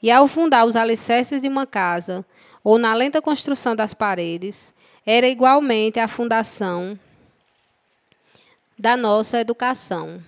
E 0.01 0.13
ao 0.13 0.29
fundar 0.29 0.65
os 0.65 0.77
alicerces 0.77 1.43
de 1.43 1.49
uma 1.49 1.67
casa, 1.67 2.25
ou 2.63 2.79
na 2.79 2.95
lenta 2.95 3.21
construção 3.21 3.75
das 3.75 3.93
paredes, 3.93 4.73
era 5.05 5.27
igualmente 5.27 5.99
a 5.99 6.07
fundação 6.07 6.99
da 8.79 8.97
nossa 8.97 9.41
educação. 9.41 10.23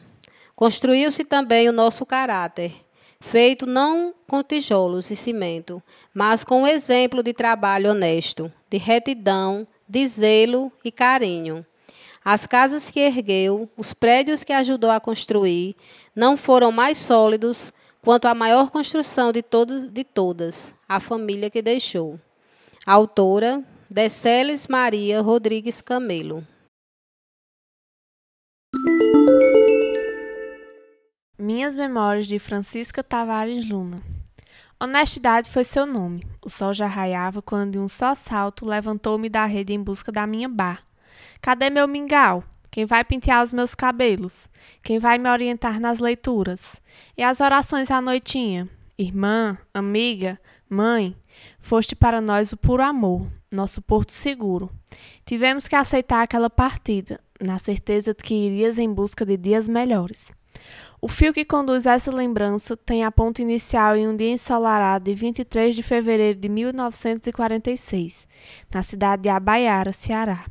Construiu-se 0.54 1.24
também 1.24 1.68
o 1.68 1.72
nosso 1.72 2.04
caráter, 2.04 2.72
feito 3.20 3.66
não 3.66 4.14
com 4.26 4.42
tijolos 4.42 5.10
e 5.10 5.16
cimento, 5.16 5.82
mas 6.12 6.44
com 6.44 6.62
o 6.62 6.66
exemplo 6.66 7.22
de 7.22 7.32
trabalho 7.32 7.90
honesto, 7.90 8.52
de 8.70 8.78
retidão, 8.78 9.66
de 9.88 10.06
zelo 10.06 10.70
e 10.84 10.92
carinho. 10.92 11.64
As 12.24 12.46
casas 12.46 12.90
que 12.90 13.00
ergueu, 13.00 13.68
os 13.76 13.92
prédios 13.92 14.44
que 14.44 14.52
ajudou 14.52 14.90
a 14.90 15.00
construir, 15.00 15.74
não 16.14 16.36
foram 16.36 16.70
mais 16.70 16.98
sólidos 16.98 17.72
quanto 18.00 18.26
a 18.26 18.34
maior 18.34 18.70
construção 18.70 19.32
de, 19.32 19.42
todos, 19.42 19.84
de 19.84 20.04
todas, 20.04 20.74
a 20.88 21.00
família 21.00 21.50
que 21.50 21.62
deixou. 21.62 22.18
Autora 22.86 23.62
Deceles 23.92 24.66
Maria 24.68 25.20
Rodrigues 25.20 25.82
Camelo. 25.82 26.42
Minhas 31.38 31.76
Memórias 31.76 32.26
de 32.26 32.38
Francisca 32.38 33.04
Tavares 33.04 33.68
Luna. 33.68 34.02
Honestidade 34.80 35.50
foi 35.50 35.62
seu 35.62 35.84
nome. 35.84 36.26
O 36.40 36.48
sol 36.48 36.72
já 36.72 36.86
raiava 36.86 37.42
quando, 37.42 37.72
de 37.72 37.78
um 37.78 37.86
só 37.86 38.14
salto, 38.14 38.64
levantou-me 38.64 39.28
da 39.28 39.44
rede 39.44 39.74
em 39.74 39.82
busca 39.82 40.10
da 40.10 40.26
minha 40.26 40.48
bar. 40.48 40.82
Cadê 41.42 41.68
meu 41.68 41.86
mingau? 41.86 42.42
Quem 42.70 42.86
vai 42.86 43.04
pentear 43.04 43.42
os 43.42 43.52
meus 43.52 43.74
cabelos? 43.74 44.48
Quem 44.82 44.98
vai 44.98 45.18
me 45.18 45.28
orientar 45.28 45.78
nas 45.78 45.98
leituras? 45.98 46.80
E 47.14 47.22
as 47.22 47.42
orações 47.42 47.90
à 47.90 48.00
noitinha? 48.00 48.66
Irmã, 48.98 49.58
amiga, 49.74 50.40
mãe, 50.66 51.14
foste 51.62 51.96
para 51.96 52.20
nós 52.20 52.52
o 52.52 52.56
puro 52.56 52.82
amor, 52.82 53.26
nosso 53.50 53.80
porto 53.80 54.12
seguro. 54.12 54.68
Tivemos 55.24 55.68
que 55.68 55.76
aceitar 55.76 56.22
aquela 56.22 56.50
partida, 56.50 57.18
na 57.40 57.58
certeza 57.58 58.12
de 58.12 58.22
que 58.22 58.34
irias 58.34 58.78
em 58.78 58.92
busca 58.92 59.24
de 59.24 59.36
dias 59.36 59.68
melhores. 59.68 60.30
O 61.00 61.08
fio 61.08 61.32
que 61.32 61.44
conduz 61.44 61.86
essa 61.86 62.14
lembrança 62.14 62.76
tem 62.76 63.02
a 63.02 63.10
ponta 63.10 63.42
inicial 63.42 63.96
em 63.96 64.06
um 64.06 64.14
dia 64.14 64.30
ensolarado 64.30 65.04
de 65.06 65.14
23 65.14 65.74
de 65.74 65.82
fevereiro 65.82 66.38
de 66.38 66.48
1946, 66.48 68.28
na 68.72 68.82
cidade 68.82 69.22
de 69.22 69.28
Abaiara, 69.28 69.92
Ceará, 69.92 70.44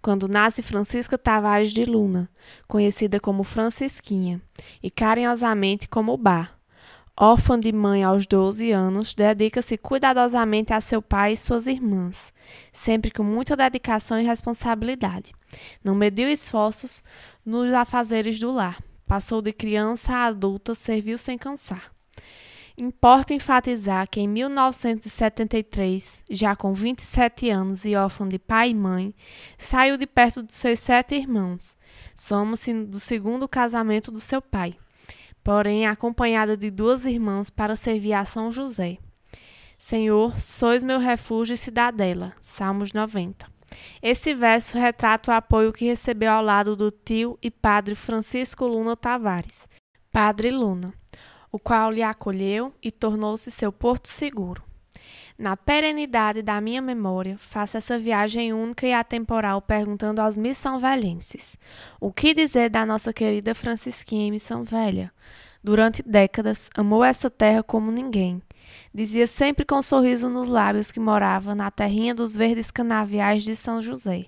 quando 0.00 0.28
nasce 0.28 0.62
Francisca 0.62 1.18
Tavares 1.18 1.72
de 1.72 1.84
Luna, 1.84 2.30
conhecida 2.68 3.18
como 3.18 3.42
Francisquinha, 3.42 4.40
e 4.82 4.90
carinhosamente 4.90 5.88
como 5.88 6.16
Bar. 6.16 6.57
Órfã 7.20 7.58
de 7.58 7.72
mãe 7.72 8.04
aos 8.04 8.28
12 8.28 8.70
anos, 8.70 9.12
dedica-se 9.12 9.76
cuidadosamente 9.76 10.72
a 10.72 10.80
seu 10.80 11.02
pai 11.02 11.32
e 11.32 11.36
suas 11.36 11.66
irmãs, 11.66 12.32
sempre 12.70 13.10
com 13.10 13.24
muita 13.24 13.56
dedicação 13.56 14.20
e 14.20 14.24
responsabilidade. 14.24 15.32
Não 15.82 15.96
mediu 15.96 16.28
esforços 16.28 17.02
nos 17.44 17.72
afazeres 17.72 18.38
do 18.38 18.52
lar. 18.52 18.80
Passou 19.04 19.42
de 19.42 19.52
criança 19.52 20.12
a 20.12 20.26
adulta, 20.26 20.76
serviu 20.76 21.18
sem 21.18 21.36
cansar. 21.36 21.90
Importa 22.78 23.34
enfatizar 23.34 24.08
que 24.08 24.20
em 24.20 24.28
1973, 24.28 26.20
já 26.30 26.54
com 26.54 26.72
27 26.72 27.50
anos 27.50 27.84
e 27.84 27.96
órfão 27.96 28.28
de 28.28 28.38
pai 28.38 28.70
e 28.70 28.74
mãe, 28.74 29.12
saiu 29.56 29.96
de 29.96 30.06
perto 30.06 30.40
de 30.40 30.54
seus 30.54 30.78
sete 30.78 31.16
irmãos. 31.16 31.76
Somos-se 32.14 32.72
do 32.72 33.00
segundo 33.00 33.48
casamento 33.48 34.12
do 34.12 34.20
seu 34.20 34.40
pai, 34.40 34.76
porém 35.48 35.86
acompanhada 35.86 36.58
de 36.58 36.70
duas 36.70 37.06
irmãs 37.06 37.48
para 37.48 37.74
servir 37.74 38.12
a 38.12 38.22
São 38.26 38.52
José. 38.52 38.98
Senhor, 39.78 40.38
sois 40.38 40.82
meu 40.82 40.98
refúgio 40.98 41.54
e 41.54 41.56
cidadela. 41.56 42.34
Salmos 42.42 42.92
90. 42.92 43.50
Esse 44.02 44.34
verso 44.34 44.76
retrata 44.76 45.30
o 45.30 45.34
apoio 45.34 45.72
que 45.72 45.86
recebeu 45.86 46.30
ao 46.32 46.42
lado 46.42 46.76
do 46.76 46.90
tio 46.90 47.38
e 47.40 47.50
padre 47.50 47.94
Francisco 47.94 48.66
Luna 48.66 48.94
Tavares, 48.94 49.66
Padre 50.12 50.50
Luna 50.50 50.92
o 51.50 51.58
qual 51.58 51.90
lhe 51.90 52.02
acolheu 52.02 52.74
e 52.82 52.92
tornou-se 52.92 53.50
seu 53.50 53.72
porto 53.72 54.06
seguro. 54.06 54.67
Na 55.38 55.56
perenidade 55.56 56.42
da 56.42 56.60
minha 56.60 56.82
memória, 56.82 57.38
faço 57.38 57.76
essa 57.76 57.96
viagem 57.96 58.52
única 58.52 58.84
e 58.84 58.92
atemporal 58.92 59.62
perguntando 59.62 60.20
aos 60.20 60.36
missão 60.36 60.80
velhenses: 60.80 61.56
o 62.00 62.12
que 62.12 62.34
dizer 62.34 62.68
da 62.68 62.84
nossa 62.84 63.12
querida 63.12 63.54
Francisquinha 63.54 64.26
em 64.26 64.32
Missão 64.32 64.64
Velha? 64.64 65.12
Durante 65.62 66.02
décadas, 66.02 66.68
amou 66.76 67.04
essa 67.04 67.30
terra 67.30 67.62
como 67.62 67.92
ninguém. 67.92 68.42
Dizia 68.92 69.28
sempre 69.28 69.64
com 69.64 69.76
um 69.76 69.82
sorriso 69.82 70.28
nos 70.28 70.48
lábios 70.48 70.90
que 70.90 70.98
morava 70.98 71.54
na 71.54 71.70
terrinha 71.70 72.16
dos 72.16 72.34
verdes 72.34 72.72
canaviais 72.72 73.44
de 73.44 73.54
São 73.54 73.80
José. 73.80 74.24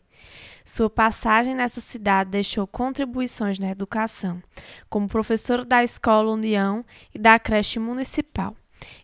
Sua 0.64 0.88
passagem 0.88 1.56
nessa 1.56 1.80
cidade 1.80 2.30
deixou 2.30 2.68
contribuições 2.68 3.58
na 3.58 3.70
educação, 3.70 4.40
como 4.88 5.08
professor 5.08 5.64
da 5.66 5.82
Escola 5.82 6.30
União 6.30 6.84
e 7.12 7.18
da 7.18 7.36
creche 7.36 7.80
municipal. 7.80 8.54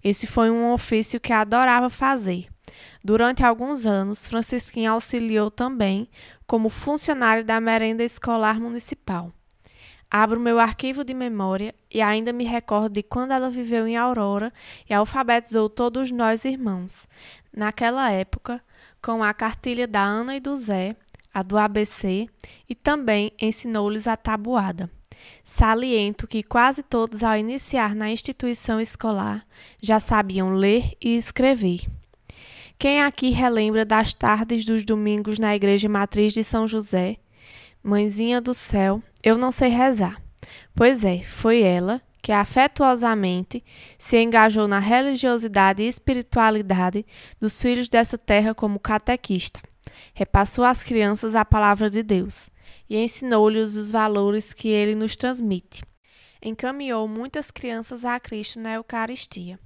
Esse 0.02 0.26
foi 0.26 0.50
um 0.50 0.72
ofício 0.72 1.20
que 1.20 1.32
adorava 1.32 1.90
fazer. 1.90 2.46
Durante 3.02 3.44
alguns 3.44 3.86
anos, 3.86 4.26
Francisquinha 4.26 4.90
auxiliou 4.90 5.50
também 5.50 6.08
como 6.46 6.68
funcionário 6.68 7.44
da 7.44 7.60
merenda 7.60 8.02
escolar 8.02 8.60
municipal. 8.60 9.32
Abro 10.10 10.38
meu 10.38 10.58
arquivo 10.58 11.04
de 11.04 11.12
memória 11.12 11.74
e 11.92 12.00
ainda 12.00 12.32
me 12.32 12.44
recordo 12.44 12.90
de 12.90 13.02
quando 13.02 13.32
ela 13.32 13.50
viveu 13.50 13.86
em 13.86 13.96
Aurora 13.96 14.52
e 14.88 14.94
alfabetizou 14.94 15.68
todos 15.68 16.10
nós 16.10 16.44
irmãos. 16.44 17.08
Naquela 17.52 18.10
época, 18.10 18.62
com 19.02 19.22
a 19.22 19.34
cartilha 19.34 19.86
da 19.86 20.02
Ana 20.02 20.36
e 20.36 20.40
do 20.40 20.56
Zé, 20.56 20.96
a 21.32 21.42
do 21.42 21.58
ABC, 21.58 22.28
e 22.68 22.74
também 22.74 23.32
ensinou-lhes 23.40 24.06
a 24.06 24.16
tabuada. 24.16 24.90
Saliento 25.42 26.26
que 26.26 26.42
quase 26.42 26.82
todos, 26.82 27.22
ao 27.22 27.36
iniciar 27.36 27.94
na 27.94 28.10
instituição 28.10 28.80
escolar, 28.80 29.46
já 29.82 30.00
sabiam 30.00 30.54
ler 30.54 30.92
e 31.00 31.16
escrever. 31.16 31.86
Quem 32.78 33.02
aqui 33.02 33.30
relembra 33.30 33.84
das 33.84 34.12
tardes 34.12 34.64
dos 34.64 34.84
domingos 34.84 35.38
na 35.38 35.54
Igreja 35.54 35.88
Matriz 35.88 36.32
de 36.32 36.44
São 36.44 36.66
José? 36.66 37.16
Mãezinha 37.82 38.40
do 38.40 38.52
céu, 38.52 39.02
eu 39.22 39.38
não 39.38 39.50
sei 39.52 39.68
rezar. 39.68 40.20
Pois 40.74 41.04
é, 41.04 41.22
foi 41.22 41.62
ela 41.62 42.02
que 42.20 42.32
afetuosamente 42.32 43.62
se 43.96 44.20
engajou 44.20 44.66
na 44.66 44.78
religiosidade 44.78 45.82
e 45.82 45.88
espiritualidade 45.88 47.06
dos 47.40 47.62
filhos 47.62 47.88
dessa 47.88 48.18
terra 48.18 48.52
como 48.52 48.80
catequista 48.80 49.60
repassou 50.14 50.64
às 50.64 50.82
crianças 50.82 51.34
a 51.34 51.44
palavra 51.44 51.90
de 51.90 52.02
Deus 52.02 52.50
e 52.88 52.96
ensinou-lhes 52.96 53.76
os 53.76 53.90
valores 53.90 54.52
que 54.52 54.68
ele 54.68 54.94
nos 54.94 55.16
transmite. 55.16 55.82
Encaminhou 56.42 57.08
muitas 57.08 57.50
crianças 57.50 58.04
a 58.04 58.18
Cristo 58.20 58.60
na 58.60 58.74
Eucaristia. 58.74 59.58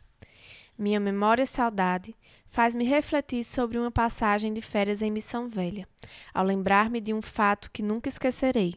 Minha 0.79 0.99
memória 0.99 1.43
e 1.43 1.47
saudade 1.47 2.15
faz-me 2.49 2.85
refletir 2.85 3.45
sobre 3.45 3.79
uma 3.79 3.91
passagem 3.91 4.53
de 4.53 4.61
férias 4.61 5.03
em 5.03 5.11
Missão 5.11 5.49
Velha, 5.49 5.87
ao 6.35 6.45
lembrar-me 6.45 7.01
de 7.01 7.15
um 7.15 7.23
fato 7.23 7.71
que 7.71 7.83
nunca 7.83 8.09
esquecerei. 8.09 8.75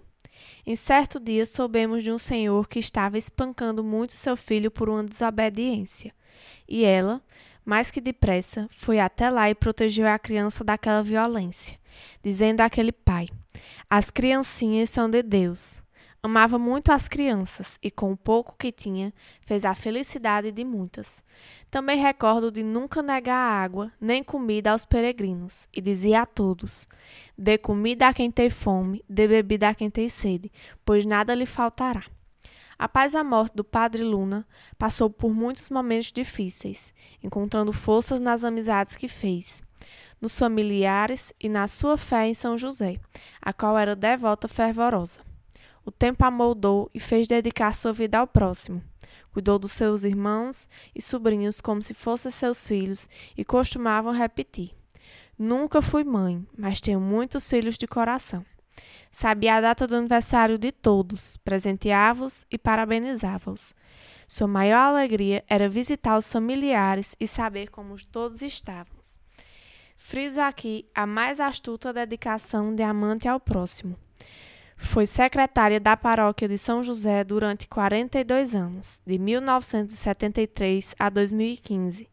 Em 0.65 0.75
certo 0.75 1.19
dia 1.19 1.45
soubemos 1.45 2.03
de 2.03 2.11
um 2.11 2.17
senhor 2.17 2.67
que 2.67 2.79
estava 2.79 3.17
espancando 3.17 3.83
muito 3.83 4.13
seu 4.13 4.35
filho 4.35 4.69
por 4.69 4.89
uma 4.89 5.03
desobediência, 5.03 6.13
e 6.67 6.83
ela, 6.83 7.21
mais 7.65 7.89
que 7.89 8.01
depressa, 8.01 8.67
foi 8.69 8.99
até 8.99 9.29
lá 9.29 9.49
e 9.49 9.55
protegeu 9.55 10.07
a 10.07 10.19
criança 10.19 10.63
daquela 10.63 11.01
violência, 11.01 11.79
dizendo 12.23 12.61
àquele 12.61 12.91
pai: 12.91 13.27
As 13.89 14.09
criancinhas 14.09 14.89
são 14.89 15.09
de 15.09 15.21
Deus. 15.21 15.81
Amava 16.25 16.57
muito 16.57 16.89
as 16.89 17.09
crianças 17.09 17.77
e, 17.83 17.91
com 17.91 18.13
o 18.13 18.17
pouco 18.17 18.55
que 18.57 18.71
tinha, 18.71 19.13
fez 19.41 19.65
a 19.65 19.75
felicidade 19.75 20.53
de 20.53 20.63
muitas. 20.63 21.21
Também 21.69 21.99
recordo 21.99 22.49
de 22.49 22.63
nunca 22.63 23.01
negar 23.01 23.35
água 23.35 23.91
nem 23.99 24.23
comida 24.23 24.71
aos 24.71 24.85
peregrinos, 24.85 25.67
e 25.73 25.81
dizia 25.81 26.21
a 26.21 26.25
todos: 26.25 26.87
Dê 27.37 27.57
comida 27.57 28.07
a 28.07 28.13
quem 28.13 28.31
tem 28.31 28.49
fome, 28.49 29.03
dê 29.09 29.27
bebida 29.27 29.67
a 29.67 29.75
quem 29.75 29.89
tem 29.89 30.07
sede, 30.07 30.49
pois 30.85 31.05
nada 31.05 31.35
lhe 31.35 31.45
faltará. 31.45 32.05
Após 32.79 33.13
a 33.15 33.23
morte 33.23 33.55
do 33.55 33.63
padre 33.63 34.01
Luna, 34.01 34.47
passou 34.77 35.09
por 35.09 35.33
muitos 35.33 35.69
momentos 35.69 36.11
difíceis, 36.11 36.93
encontrando 37.21 37.73
forças 37.73 38.19
nas 38.19 38.43
amizades 38.45 38.95
que 38.95 39.09
fez, 39.09 39.61
nos 40.23 40.39
familiares 40.39 41.33
e 41.37 41.49
na 41.49 41.67
sua 41.67 41.97
fé 41.97 42.25
em 42.25 42.33
São 42.33 42.57
José, 42.57 42.97
a 43.41 43.51
qual 43.51 43.77
era 43.77 43.93
devota 43.93 44.47
fervorosa. 44.47 45.19
O 45.83 45.91
tempo 45.91 46.23
a 46.23 46.31
moldou 46.31 46.89
e 46.93 46.99
fez 46.99 47.27
dedicar 47.27 47.75
sua 47.75 47.91
vida 47.91 48.19
ao 48.19 48.25
próximo. 48.25 48.81
Cuidou 49.33 49.59
dos 49.59 49.73
seus 49.73 50.05
irmãos 50.05 50.69
e 50.95 51.01
sobrinhos 51.01 51.59
como 51.59 51.83
se 51.83 51.93
fossem 51.93 52.31
seus 52.31 52.65
filhos 52.65 53.09
e 53.35 53.43
costumavam 53.43 54.13
repetir: 54.13 54.71
Nunca 55.37 55.81
fui 55.81 56.05
mãe, 56.05 56.47
mas 56.57 56.79
tenho 56.79 57.01
muitos 57.01 57.49
filhos 57.49 57.77
de 57.77 57.85
coração. 57.85 58.45
Sabia 59.11 59.55
a 59.55 59.61
data 59.61 59.85
do 59.85 59.97
aniversário 59.97 60.57
de 60.57 60.71
todos, 60.71 61.35
presenteava-os 61.35 62.47
e 62.49 62.57
parabenizava-os. 62.57 63.75
Sua 64.25 64.47
maior 64.47 64.83
alegria 64.83 65.43
era 65.49 65.67
visitar 65.67 66.17
os 66.17 66.31
familiares 66.31 67.13
e 67.19 67.27
saber 67.27 67.69
como 67.69 67.97
todos 68.05 68.41
estavam. 68.41 68.93
Friso 70.05 70.41
aqui 70.41 70.85
a 70.93 71.07
mais 71.07 71.39
astuta 71.39 71.93
dedicação 71.93 72.75
de 72.75 72.83
amante 72.83 73.25
ao 73.25 73.39
próximo. 73.39 73.95
Foi 74.75 75.07
secretária 75.07 75.79
da 75.79 75.95
paróquia 75.95 76.45
de 76.45 76.57
São 76.57 76.83
José 76.83 77.23
durante 77.23 77.69
42 77.69 78.53
anos, 78.53 79.01
de 79.07 79.17
1973 79.17 80.93
a 80.99 81.09
2015. 81.09 82.09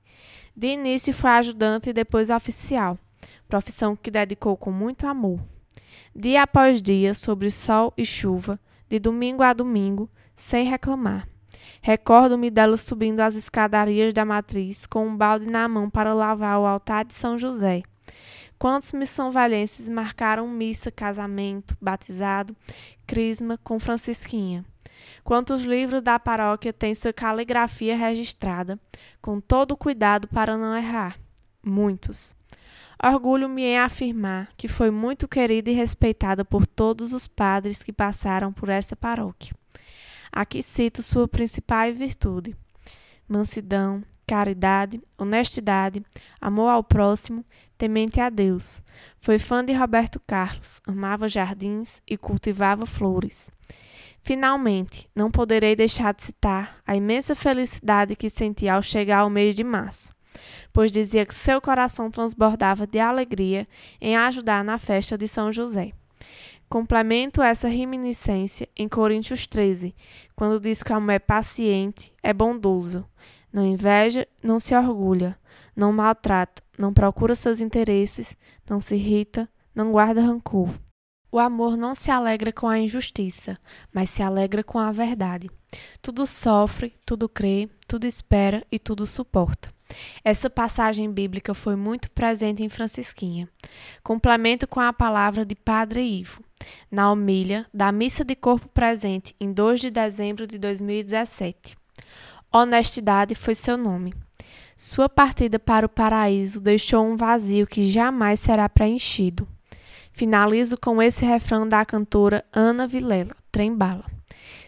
De 0.56 0.68
início 0.68 1.12
foi 1.12 1.30
ajudante 1.30 1.90
e 1.90 1.92
depois 1.92 2.30
oficial, 2.30 2.96
profissão 3.48 3.96
que 3.96 4.08
dedicou 4.08 4.56
com 4.56 4.70
muito 4.70 5.04
amor 5.04 5.40
dia 6.14 6.44
após 6.44 6.80
dia, 6.80 7.12
sobre 7.12 7.50
sol 7.50 7.92
e 7.96 8.04
chuva, 8.06 8.58
de 8.88 9.00
domingo 9.00 9.42
a 9.42 9.52
domingo, 9.52 10.08
sem 10.36 10.64
reclamar. 10.64 11.29
Recordo-me 11.82 12.50
dela 12.50 12.76
subindo 12.76 13.20
as 13.20 13.34
escadarias 13.36 14.12
da 14.12 14.24
matriz 14.24 14.84
com 14.84 15.06
um 15.06 15.16
balde 15.16 15.46
na 15.46 15.66
mão 15.66 15.88
para 15.88 16.12
lavar 16.12 16.58
o 16.58 16.66
altar 16.66 17.04
de 17.04 17.14
São 17.14 17.38
José. 17.38 17.82
Quantos 18.58 18.92
missão-valhenses 18.92 19.88
marcaram 19.88 20.46
missa, 20.46 20.90
casamento, 20.90 21.74
batizado, 21.80 22.54
crisma 23.06 23.58
com 23.64 23.80
Francisquinha? 23.80 24.62
Quantos 25.24 25.62
livros 25.62 26.02
da 26.02 26.18
paróquia 26.18 26.70
têm 26.70 26.94
sua 26.94 27.14
caligrafia 27.14 27.96
registrada, 27.96 28.78
com 29.22 29.40
todo 29.40 29.76
cuidado 29.76 30.28
para 30.28 30.58
não 30.58 30.76
errar? 30.76 31.18
Muitos. 31.64 32.34
Orgulho-me 33.02 33.62
em 33.62 33.78
afirmar 33.78 34.50
que 34.58 34.68
foi 34.68 34.90
muito 34.90 35.26
querida 35.26 35.70
e 35.70 35.74
respeitada 35.74 36.44
por 36.44 36.66
todos 36.66 37.14
os 37.14 37.26
padres 37.26 37.82
que 37.82 37.94
passaram 37.94 38.52
por 38.52 38.68
essa 38.68 38.94
paróquia. 38.94 39.54
Aqui 40.32 40.62
cito 40.62 41.02
sua 41.02 41.26
principal 41.26 41.92
virtude: 41.92 42.56
mansidão, 43.28 44.02
caridade, 44.26 45.00
honestidade, 45.18 46.04
amor 46.40 46.68
ao 46.68 46.84
próximo, 46.84 47.44
temente 47.76 48.20
a 48.20 48.30
Deus. 48.30 48.82
Foi 49.20 49.38
fã 49.38 49.64
de 49.64 49.72
Roberto 49.72 50.20
Carlos, 50.26 50.80
amava 50.86 51.28
jardins 51.28 52.00
e 52.06 52.16
cultivava 52.16 52.86
flores. 52.86 53.50
Finalmente, 54.22 55.08
não 55.14 55.30
poderei 55.30 55.74
deixar 55.74 56.14
de 56.14 56.22
citar 56.22 56.76
a 56.86 56.94
imensa 56.94 57.34
felicidade 57.34 58.14
que 58.14 58.28
senti 58.28 58.68
ao 58.68 58.82
chegar 58.82 59.20
ao 59.20 59.30
mês 59.30 59.54
de 59.54 59.64
março 59.64 60.12
pois 60.72 60.90
dizia 60.90 61.26
que 61.26 61.34
seu 61.34 61.60
coração 61.60 62.10
transbordava 62.10 62.86
de 62.86 62.98
alegria 62.98 63.66
em 64.00 64.16
ajudar 64.16 64.64
na 64.64 64.78
festa 64.78 65.16
de 65.16 65.26
São 65.26 65.52
José. 65.52 65.92
Complemento 66.70 67.42
essa 67.42 67.66
reminiscência 67.66 68.68
em 68.76 68.88
Coríntios 68.88 69.44
13, 69.44 69.92
quando 70.36 70.60
diz 70.60 70.84
que 70.84 70.92
o 70.92 70.94
amor 70.94 71.14
é 71.14 71.18
paciente, 71.18 72.12
é 72.22 72.32
bondoso, 72.32 73.04
não 73.52 73.66
inveja, 73.66 74.24
não 74.40 74.60
se 74.60 74.72
orgulha, 74.72 75.36
não 75.74 75.92
maltrata, 75.92 76.62
não 76.78 76.94
procura 76.94 77.34
seus 77.34 77.60
interesses, 77.60 78.36
não 78.68 78.78
se 78.78 78.94
irrita, 78.94 79.48
não 79.74 79.90
guarda 79.90 80.22
rancor. 80.22 80.68
O 81.32 81.40
amor 81.40 81.76
não 81.76 81.92
se 81.92 82.08
alegra 82.08 82.52
com 82.52 82.68
a 82.68 82.78
injustiça, 82.78 83.58
mas 83.92 84.08
se 84.08 84.22
alegra 84.22 84.62
com 84.62 84.78
a 84.78 84.92
verdade. 84.92 85.50
Tudo 86.00 86.24
sofre, 86.24 86.94
tudo 87.04 87.28
crê, 87.28 87.68
tudo 87.88 88.06
espera 88.06 88.64
e 88.70 88.78
tudo 88.78 89.06
suporta. 89.06 89.74
Essa 90.24 90.48
passagem 90.48 91.10
bíblica 91.10 91.52
foi 91.52 91.74
muito 91.74 92.08
presente 92.12 92.62
em 92.62 92.68
Francisquinha. 92.68 93.48
Complemento 94.04 94.68
com 94.68 94.78
a 94.78 94.92
palavra 94.92 95.44
de 95.44 95.56
Padre 95.56 96.00
Ivo, 96.00 96.44
na 96.90 97.10
homilha 97.10 97.66
da 97.72 97.92
Missa 97.92 98.24
de 98.24 98.34
Corpo 98.34 98.68
Presente, 98.68 99.34
em 99.40 99.52
2 99.52 99.80
de 99.80 99.90
dezembro 99.90 100.46
de 100.46 100.58
2017. 100.58 101.76
Honestidade 102.52 103.34
foi 103.34 103.54
seu 103.54 103.76
nome. 103.76 104.14
Sua 104.76 105.08
partida 105.08 105.58
para 105.58 105.86
o 105.86 105.88
paraíso 105.88 106.60
deixou 106.60 107.04
um 107.04 107.16
vazio 107.16 107.66
que 107.66 107.88
jamais 107.90 108.40
será 108.40 108.68
preenchido. 108.68 109.46
Finalizo 110.12 110.76
com 110.76 111.02
esse 111.02 111.24
refrão 111.24 111.68
da 111.68 111.84
cantora 111.84 112.44
Ana 112.52 112.86
Vilela, 112.86 113.36
Trembala. 113.52 114.04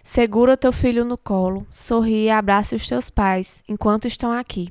Segura 0.02 0.56
teu 0.56 0.72
filho 0.72 1.04
no 1.04 1.16
colo, 1.16 1.66
sorri 1.70 2.24
e 2.24 2.30
abrace 2.30 2.74
os 2.74 2.86
teus 2.86 3.08
pais 3.08 3.62
enquanto 3.68 4.06
estão 4.06 4.32
aqui. 4.32 4.68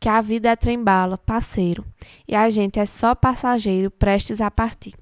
Que 0.00 0.08
a 0.08 0.20
vida 0.20 0.50
é 0.50 0.56
trembala, 0.56 1.16
parceiro, 1.16 1.84
e 2.28 2.34
a 2.34 2.50
gente 2.50 2.78
é 2.78 2.84
só 2.84 3.14
passageiro 3.14 3.90
prestes 3.90 4.40
a 4.40 4.50
partir. 4.50 4.94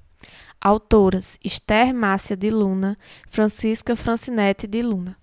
Autoras: 0.67 1.39
Esther 1.45 1.93
Márcia 1.93 2.35
de 2.35 2.49
Luna, 2.49 2.97
Francisca 3.29 3.95
Francinete 3.95 4.67
de 4.67 4.81
Luna. 4.81 5.15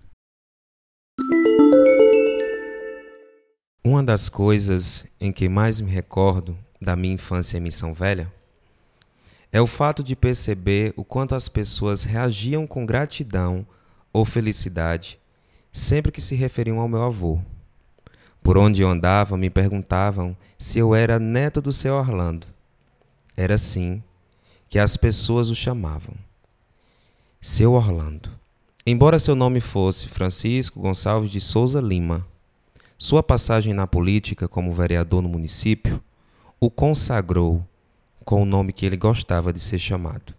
Uma 3.84 4.04
das 4.04 4.28
coisas 4.28 5.04
em 5.20 5.32
que 5.32 5.48
mais 5.48 5.80
me 5.80 5.90
recordo 5.90 6.56
da 6.80 6.94
minha 6.94 7.14
infância 7.14 7.58
em 7.58 7.60
Missão 7.60 7.92
Velha 7.92 8.32
é 9.50 9.60
o 9.60 9.66
fato 9.66 10.04
de 10.04 10.14
perceber 10.14 10.94
o 10.96 11.04
quanto 11.04 11.34
as 11.34 11.48
pessoas 11.48 12.04
reagiam 12.04 12.64
com 12.64 12.86
gratidão 12.86 13.66
ou 14.12 14.24
felicidade 14.24 15.18
sempre 15.72 16.12
que 16.12 16.20
se 16.20 16.36
referiam 16.36 16.78
ao 16.78 16.86
meu 16.86 17.02
avô. 17.02 17.40
Por 18.44 18.56
onde 18.56 18.82
eu 18.82 18.88
andava, 18.88 19.36
me 19.36 19.50
perguntavam 19.50 20.36
se 20.56 20.78
eu 20.78 20.94
era 20.94 21.18
neto 21.18 21.60
do 21.60 21.72
seu 21.72 21.94
Orlando. 21.94 22.46
Era 23.36 23.56
assim 23.56 24.00
que 24.72 24.78
as 24.78 24.96
pessoas 24.96 25.50
o 25.50 25.54
chamavam. 25.54 26.14
Seu 27.42 27.74
Orlando. 27.74 28.30
Embora 28.86 29.18
seu 29.18 29.34
nome 29.34 29.60
fosse 29.60 30.08
Francisco 30.08 30.80
Gonçalves 30.80 31.30
de 31.30 31.42
Souza 31.42 31.78
Lima, 31.78 32.26
sua 32.96 33.22
passagem 33.22 33.74
na 33.74 33.86
política 33.86 34.48
como 34.48 34.72
vereador 34.72 35.20
no 35.20 35.28
município 35.28 36.02
o 36.58 36.70
consagrou 36.70 37.62
com 38.24 38.40
o 38.40 38.46
nome 38.46 38.72
que 38.72 38.86
ele 38.86 38.96
gostava 38.96 39.52
de 39.52 39.60
ser 39.60 39.78
chamado. 39.78 40.32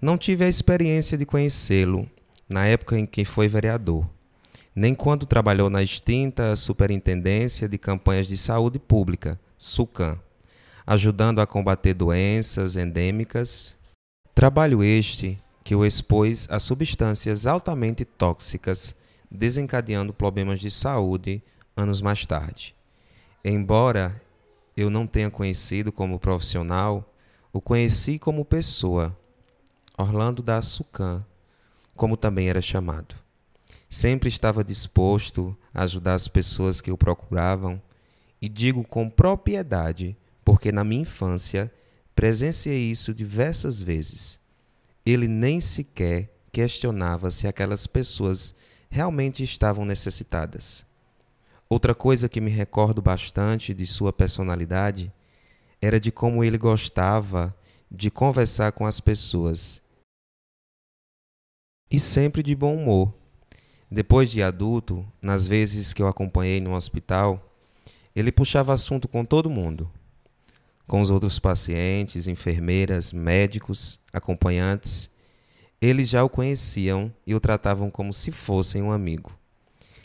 Não 0.00 0.16
tive 0.16 0.44
a 0.44 0.48
experiência 0.48 1.18
de 1.18 1.26
conhecê-lo 1.26 2.08
na 2.48 2.64
época 2.64 2.96
em 2.96 3.04
que 3.04 3.24
foi 3.24 3.48
vereador, 3.48 4.08
nem 4.72 4.94
quando 4.94 5.26
trabalhou 5.26 5.68
na 5.68 5.82
extinta 5.82 6.54
Superintendência 6.54 7.68
de 7.68 7.76
Campanhas 7.76 8.28
de 8.28 8.36
Saúde 8.36 8.78
Pública, 8.78 9.36
SUCAM, 9.58 10.16
ajudando 10.88 11.38
a 11.38 11.46
combater 11.46 11.92
doenças 11.92 12.74
endêmicas. 12.74 13.76
Trabalho 14.34 14.82
este 14.82 15.38
que 15.62 15.74
o 15.74 15.84
expôs 15.84 16.48
a 16.50 16.58
substâncias 16.58 17.46
altamente 17.46 18.06
tóxicas, 18.06 18.96
desencadeando 19.30 20.14
problemas 20.14 20.60
de 20.60 20.70
saúde 20.70 21.42
anos 21.76 22.00
mais 22.00 22.24
tarde. 22.24 22.74
Embora 23.44 24.18
eu 24.74 24.88
não 24.88 25.06
tenha 25.06 25.30
conhecido 25.30 25.92
como 25.92 26.18
profissional, 26.18 27.12
o 27.52 27.60
conheci 27.60 28.18
como 28.18 28.42
pessoa, 28.42 29.14
Orlando 29.98 30.42
da 30.42 30.62
Sucan, 30.62 31.22
como 31.94 32.16
também 32.16 32.48
era 32.48 32.62
chamado. 32.62 33.14
Sempre 33.90 34.30
estava 34.30 34.64
disposto 34.64 35.54
a 35.74 35.82
ajudar 35.82 36.14
as 36.14 36.28
pessoas 36.28 36.80
que 36.80 36.90
o 36.90 36.96
procuravam, 36.96 37.78
e 38.40 38.48
digo 38.48 38.82
com 38.84 39.10
propriedade, 39.10 40.16
porque 40.48 40.72
na 40.72 40.82
minha 40.82 41.02
infância 41.02 41.70
presenciei 42.14 42.90
isso 42.90 43.12
diversas 43.12 43.82
vezes. 43.82 44.40
Ele 45.04 45.28
nem 45.28 45.60
sequer 45.60 46.34
questionava 46.50 47.30
se 47.30 47.46
aquelas 47.46 47.86
pessoas 47.86 48.54
realmente 48.88 49.44
estavam 49.44 49.84
necessitadas. 49.84 50.86
Outra 51.68 51.94
coisa 51.94 52.30
que 52.30 52.40
me 52.40 52.50
recordo 52.50 53.02
bastante 53.02 53.74
de 53.74 53.86
sua 53.86 54.10
personalidade 54.10 55.12
era 55.82 56.00
de 56.00 56.10
como 56.10 56.42
ele 56.42 56.56
gostava 56.56 57.54
de 57.90 58.10
conversar 58.10 58.72
com 58.72 58.86
as 58.86 59.00
pessoas. 59.00 59.82
E 61.90 62.00
sempre 62.00 62.42
de 62.42 62.54
bom 62.54 62.74
humor. 62.74 63.12
Depois 63.90 64.30
de 64.30 64.42
adulto, 64.42 65.06
nas 65.20 65.46
vezes 65.46 65.92
que 65.92 66.00
eu 66.00 66.08
acompanhei 66.08 66.58
no 66.58 66.72
hospital, 66.72 67.54
ele 68.16 68.32
puxava 68.32 68.72
assunto 68.72 69.06
com 69.06 69.26
todo 69.26 69.50
mundo. 69.50 69.92
Com 70.88 71.02
os 71.02 71.10
outros 71.10 71.38
pacientes, 71.38 72.26
enfermeiras, 72.26 73.12
médicos, 73.12 74.00
acompanhantes. 74.10 75.10
Eles 75.80 76.08
já 76.08 76.24
o 76.24 76.30
conheciam 76.30 77.14
e 77.26 77.34
o 77.34 77.40
tratavam 77.40 77.90
como 77.90 78.12
se 78.12 78.32
fossem 78.32 78.82
um 78.82 78.90
amigo. 78.90 79.30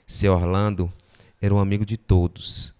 Seu 0.05 0.33
Orlando 0.33 0.91
era 1.41 1.55
um 1.55 1.59
amigo 1.59 1.85
de 1.85 1.97
todos. 1.97 2.73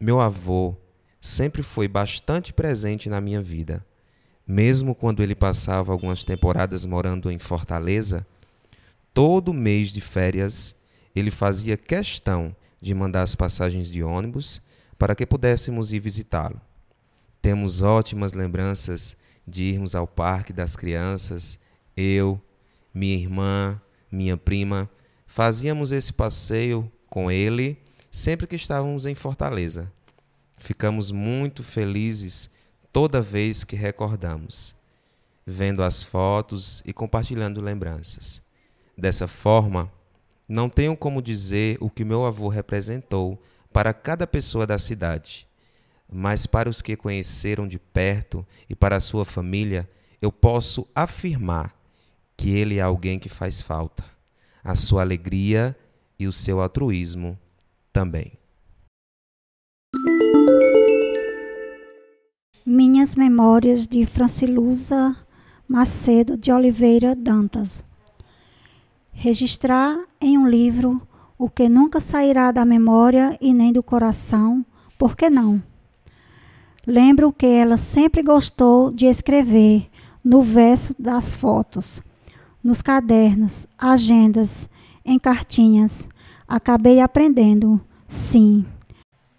Meu 0.00 0.20
avô 0.20 0.74
sempre 1.20 1.62
foi 1.62 1.86
bastante 1.86 2.52
presente 2.52 3.08
na 3.08 3.20
minha 3.20 3.40
vida. 3.40 3.86
Mesmo 4.44 4.92
quando 4.92 5.22
ele 5.22 5.36
passava 5.36 5.92
algumas 5.92 6.24
temporadas 6.24 6.84
morando 6.84 7.30
em 7.30 7.38
Fortaleza, 7.38 8.26
todo 9.14 9.54
mês 9.54 9.92
de 9.92 10.00
férias 10.00 10.74
ele 11.14 11.30
fazia 11.30 11.76
questão 11.76 12.54
de 12.80 12.94
mandar 12.94 13.22
as 13.22 13.36
passagens 13.36 13.88
de 13.90 14.02
ônibus 14.02 14.60
para 14.98 15.14
que 15.14 15.24
pudéssemos 15.24 15.92
ir 15.92 16.00
visitá-lo. 16.00 16.60
Temos 17.40 17.82
ótimas 17.82 18.32
lembranças 18.32 19.16
de 19.46 19.64
irmos 19.64 19.94
ao 19.94 20.06
Parque 20.06 20.52
das 20.52 20.76
Crianças, 20.76 21.58
eu, 21.96 22.40
minha 22.92 23.16
irmã, 23.16 23.80
minha 24.12 24.36
prima, 24.36 24.90
fazíamos 25.26 25.92
esse 25.92 26.12
passeio 26.12 26.90
com 27.08 27.30
ele 27.30 27.80
sempre 28.10 28.46
que 28.46 28.56
estávamos 28.56 29.06
em 29.06 29.14
Fortaleza. 29.14 29.90
Ficamos 30.56 31.10
muito 31.10 31.62
felizes 31.62 32.50
toda 32.92 33.22
vez 33.22 33.64
que 33.64 33.76
recordamos, 33.76 34.74
vendo 35.46 35.82
as 35.82 36.02
fotos 36.02 36.82
e 36.84 36.92
compartilhando 36.92 37.60
lembranças. 37.60 38.42
Dessa 38.96 39.26
forma, 39.26 39.90
não 40.48 40.68
tenho 40.68 40.96
como 40.96 41.22
dizer 41.22 41.78
o 41.80 41.88
que 41.88 42.04
meu 42.04 42.26
avô 42.26 42.48
representou 42.48 43.40
para 43.72 43.94
cada 43.94 44.26
pessoa 44.26 44.66
da 44.66 44.78
cidade, 44.78 45.47
mas 46.10 46.46
para 46.46 46.68
os 46.68 46.80
que 46.80 46.96
conheceram 46.96 47.68
de 47.68 47.78
perto 47.78 48.46
e 48.68 48.74
para 48.74 48.96
a 48.96 49.00
sua 49.00 49.24
família, 49.24 49.88
eu 50.20 50.32
posso 50.32 50.86
afirmar 50.94 51.74
que 52.36 52.50
ele 52.50 52.78
é 52.78 52.80
alguém 52.80 53.18
que 53.18 53.28
faz 53.28 53.60
falta. 53.60 54.04
A 54.64 54.74
sua 54.74 55.02
alegria 55.02 55.76
e 56.18 56.26
o 56.26 56.32
seu 56.32 56.60
altruísmo 56.60 57.38
também. 57.92 58.32
Minhas 62.64 63.14
Memórias 63.14 63.86
de 63.86 64.04
Francilusa 64.04 65.16
Macedo 65.66 66.36
de 66.36 66.50
Oliveira 66.50 67.14
Dantas. 67.14 67.84
Registrar 69.12 69.98
em 70.20 70.38
um 70.38 70.48
livro 70.48 71.00
o 71.36 71.48
que 71.48 71.68
nunca 71.68 72.00
sairá 72.00 72.50
da 72.50 72.64
memória 72.64 73.36
e 73.40 73.52
nem 73.52 73.72
do 73.72 73.82
coração, 73.82 74.64
por 74.98 75.16
que 75.16 75.28
não? 75.28 75.62
Lembro 76.90 77.30
que 77.30 77.44
ela 77.44 77.76
sempre 77.76 78.22
gostou 78.22 78.90
de 78.90 79.04
escrever 79.04 79.90
no 80.24 80.40
verso 80.40 80.94
das 80.98 81.36
fotos, 81.36 82.00
nos 82.64 82.80
cadernos, 82.80 83.66
agendas, 83.78 84.70
em 85.04 85.18
cartinhas. 85.18 86.08
Acabei 86.48 86.98
aprendendo 86.98 87.78
Sim, 88.08 88.64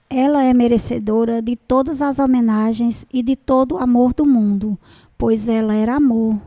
ela 0.08 0.43
é 0.43 0.54
merecedora 0.54 1.41
de 1.41 1.56
todas 1.56 2.04
as 2.04 2.20
homenagens 2.20 3.04
e 3.12 3.24
de 3.24 3.36
todo 3.36 3.74
o 3.74 3.78
amor 3.80 4.14
do 4.14 4.28
mundo, 4.28 4.78
pois 5.18 5.50
ela 5.50 5.74
era 5.74 5.95
amor. 5.95 6.39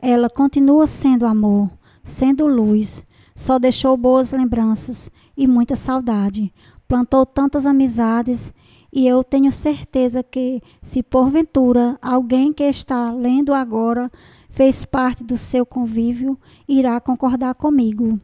Ela 0.00 0.28
continua 0.28 0.84
sendo 0.88 1.26
amor, 1.26 1.70
sendo 2.02 2.48
luz, 2.48 3.04
só 3.36 3.56
deixou 3.56 3.96
boas 3.96 4.32
lembranças 4.32 5.12
e 5.36 5.46
muita 5.46 5.76
saudade. 5.76 6.52
Plantou 6.88 7.24
tantas 7.24 7.66
amizades 7.66 8.52
e 8.92 9.06
eu 9.06 9.22
tenho 9.22 9.52
certeza 9.52 10.22
que, 10.22 10.60
se 10.82 11.02
porventura 11.02 11.98
alguém 12.02 12.52
que 12.52 12.64
está 12.64 13.12
lendo 13.12 13.54
agora 13.54 14.10
fez 14.50 14.84
parte 14.84 15.22
do 15.22 15.36
seu 15.36 15.64
convívio, 15.64 16.36
irá 16.68 17.00
concordar 17.00 17.54
comigo. 17.54 18.18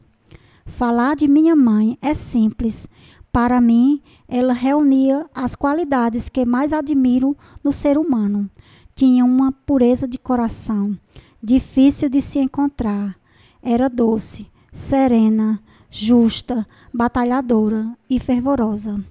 Falar 0.66 1.14
de 1.14 1.28
minha 1.28 1.54
mãe 1.54 1.96
é 2.02 2.14
simples. 2.14 2.88
Para 3.32 3.60
mim, 3.60 4.02
ela 4.26 4.52
reunia 4.52 5.26
as 5.32 5.54
qualidades 5.54 6.28
que 6.28 6.44
mais 6.44 6.72
admiro 6.72 7.36
no 7.62 7.72
ser 7.72 7.96
humano. 7.96 8.50
Tinha 8.94 9.24
uma 9.24 9.52
pureza 9.52 10.08
de 10.08 10.18
coração, 10.18 10.98
difícil 11.40 12.08
de 12.08 12.20
se 12.20 12.40
encontrar. 12.40 13.16
Era 13.62 13.88
doce, 13.88 14.50
serena, 14.72 15.62
justa, 15.88 16.66
batalhadora 16.92 17.96
e 18.10 18.18
fervorosa. 18.18 19.04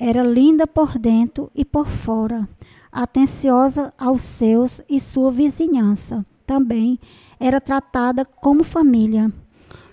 Era 0.00 0.22
linda 0.22 0.64
por 0.64 0.96
dentro 0.96 1.50
e 1.52 1.64
por 1.64 1.88
fora, 1.88 2.48
atenciosa 2.92 3.90
aos 3.98 4.22
seus 4.22 4.80
e 4.88 5.00
sua 5.00 5.32
vizinhança. 5.32 6.24
Também 6.46 7.00
era 7.40 7.60
tratada 7.60 8.24
como 8.24 8.62
família. 8.62 9.32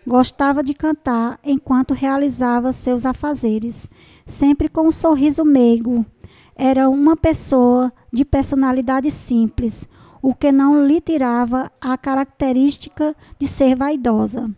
Gostava 0.06 0.62
de 0.62 0.76
cantar 0.76 1.40
enquanto 1.44 1.96
realizava 1.96 2.72
seus 2.72 3.04
afazeres, 3.04 3.90
sempre 4.28 4.70
com 4.70 4.88
um 4.88 4.92
sorriso 4.92 5.44
meigo. 5.44 6.06
Era 6.56 6.88
uma 6.88 7.18
pessoa 7.18 7.92
de 8.14 8.24
personalidade 8.24 9.10
simples, 9.10 9.90
o 10.22 10.36
que 10.36 10.52
não 10.52 10.86
lhe 10.86 11.02
tirava 11.02 11.72
a 11.82 11.98
característica 11.98 13.16
de 13.40 13.48
ser 13.48 13.76
vaidosa. 13.76 14.52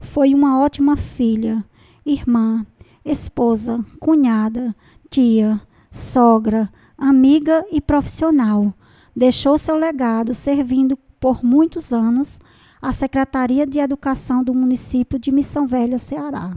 Foi 0.00 0.34
uma 0.34 0.60
ótima 0.60 0.96
filha, 0.96 1.64
irmã, 2.04 2.66
esposa, 3.04 3.84
cunhada, 3.98 4.74
tia, 5.08 5.60
sogra, 5.90 6.70
amiga 6.96 7.64
e 7.70 7.80
profissional. 7.80 8.72
Deixou 9.14 9.58
seu 9.58 9.76
legado 9.76 10.34
servindo 10.34 10.96
por 11.18 11.44
muitos 11.44 11.92
anos 11.92 12.40
a 12.80 12.92
Secretaria 12.92 13.66
de 13.66 13.78
Educação 13.78 14.42
do 14.42 14.54
município 14.54 15.18
de 15.18 15.30
Missão 15.30 15.66
Velha, 15.66 15.98
Ceará. 15.98 16.56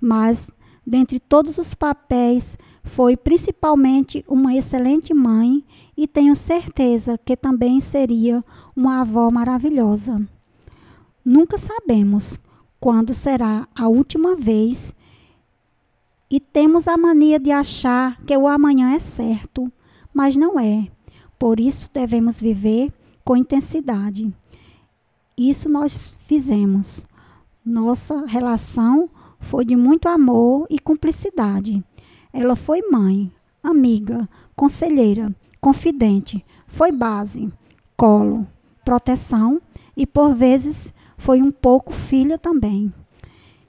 Mas, 0.00 0.50
dentre 0.86 1.18
todos 1.18 1.58
os 1.58 1.74
papéis, 1.74 2.56
foi 2.84 3.16
principalmente 3.16 4.24
uma 4.28 4.54
excelente 4.54 5.14
mãe 5.14 5.64
e 5.96 6.06
tenho 6.06 6.34
certeza 6.34 7.18
que 7.18 7.36
também 7.36 7.80
seria 7.80 8.44
uma 8.74 9.00
avó 9.00 9.30
maravilhosa. 9.30 10.20
Nunca 11.24 11.56
sabemos 11.56 12.38
quando 12.80 13.14
será 13.14 13.68
a 13.78 13.86
última 13.88 14.34
vez 14.34 14.94
e 16.32 16.40
temos 16.40 16.88
a 16.88 16.96
mania 16.96 17.38
de 17.38 17.50
achar 17.50 18.18
que 18.24 18.34
o 18.34 18.48
amanhã 18.48 18.94
é 18.94 18.98
certo, 18.98 19.70
mas 20.14 20.34
não 20.34 20.58
é. 20.58 20.88
Por 21.38 21.60
isso 21.60 21.90
devemos 21.92 22.40
viver 22.40 22.90
com 23.22 23.36
intensidade. 23.36 24.34
Isso 25.36 25.68
nós 25.68 26.14
fizemos. 26.20 27.06
Nossa 27.62 28.24
relação 28.24 29.10
foi 29.38 29.66
de 29.66 29.76
muito 29.76 30.08
amor 30.08 30.66
e 30.70 30.78
cumplicidade. 30.78 31.84
Ela 32.32 32.56
foi 32.56 32.80
mãe, 32.90 33.30
amiga, 33.62 34.26
conselheira, 34.56 35.36
confidente, 35.60 36.42
foi 36.66 36.90
base, 36.90 37.52
colo, 37.94 38.46
proteção 38.86 39.60
e 39.94 40.06
por 40.06 40.34
vezes 40.34 40.94
foi 41.18 41.42
um 41.42 41.52
pouco 41.52 41.92
filha 41.92 42.38
também. 42.38 42.90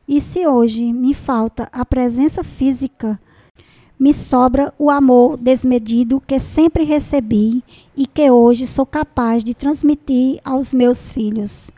E 0.08 0.20
se 0.20 0.46
hoje 0.46 0.92
me 0.92 1.14
falta 1.14 1.70
a 1.72 1.86
presença 1.86 2.44
física, 2.44 3.20
me 3.98 4.14
sobra 4.14 4.74
o 4.78 4.90
amor 4.90 5.38
desmedido 5.38 6.22
que 6.26 6.40
sempre 6.40 6.84
recebi 6.84 7.64
e 7.96 8.06
que 8.06 8.30
hoje 8.30 8.68
sou 8.68 8.86
capaz 8.86 9.44
de 9.44 9.54
transmitir 9.54 10.42
aos 10.44 10.74
meus 10.74 11.10
filhos. 11.10 11.72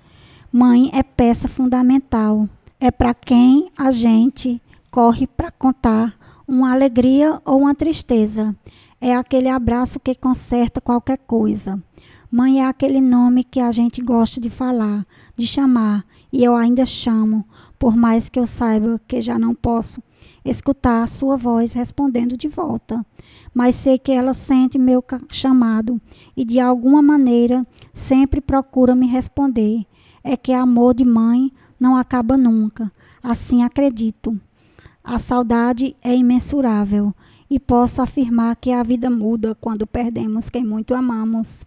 Mãe 0.51 0.89
é 0.93 1.03
peça 1.03 1.47
fundamental. 1.47 2.49
É 2.80 2.89
para 2.89 3.13
quem 3.13 3.69
a 3.78 3.91
gente 3.91 4.61
corre 4.89 5.28
para 5.28 5.51
contar 5.51 6.17
uma 6.47 6.71
alegria 6.71 7.41
ou 7.45 7.59
uma 7.59 7.76
tristeza. 7.76 8.55
É 8.99 9.15
aquele 9.15 9.49
abraço 9.49 9.99
que 9.99 10.15
conserta 10.15 10.82
qualquer 10.82 11.17
coisa. 11.17 11.80
Mãe 12.32 12.61
é 12.61 12.65
aquele 12.65 12.99
nome 12.99 13.43
que 13.43 13.59
a 13.59 13.71
gente 13.71 14.01
gosta 14.01 14.41
de 14.41 14.49
falar, 14.49 15.05
de 15.38 15.45
chamar, 15.45 16.05
e 16.32 16.43
eu 16.43 16.55
ainda 16.55 16.86
chamo, 16.86 17.45
por 17.86 17.95
mais 17.95 18.29
que 18.29 18.39
eu 18.39 18.47
saiba 18.47 18.99
que 19.07 19.21
já 19.21 19.38
não 19.38 19.53
posso 19.53 20.01
escutar 20.43 21.03
a 21.03 21.07
sua 21.07 21.38
voz 21.38 21.73
respondendo 21.73 22.36
de 22.36 22.47
volta. 22.47 23.05
Mas 23.53 23.75
sei 23.75 23.99
que 23.99 24.11
ela 24.11 24.33
sente 24.33 24.79
meu 24.79 25.05
chamado 25.29 26.01
e 26.36 26.43
de 26.43 26.59
alguma 26.59 26.99
maneira 26.99 27.63
sempre 27.93 28.41
procura 28.41 28.95
me 28.95 29.05
responder. 29.05 29.86
É 30.23 30.36
que 30.36 30.51
amor 30.51 30.95
de 30.95 31.05
mãe 31.05 31.53
não 31.79 31.95
acaba 31.95 32.36
nunca. 32.36 32.91
Assim 33.21 33.61
acredito. 33.61 34.36
A 35.03 35.19
saudade 35.19 35.95
é 36.03 36.15
imensurável 36.15 37.13
e 37.47 37.59
posso 37.59 38.01
afirmar 38.01 38.55
que 38.55 38.71
a 38.71 38.81
vida 38.81 39.11
muda 39.11 39.53
quando 39.61 39.86
perdemos 39.86 40.49
quem 40.49 40.65
muito 40.65 40.95
amamos, 40.95 41.63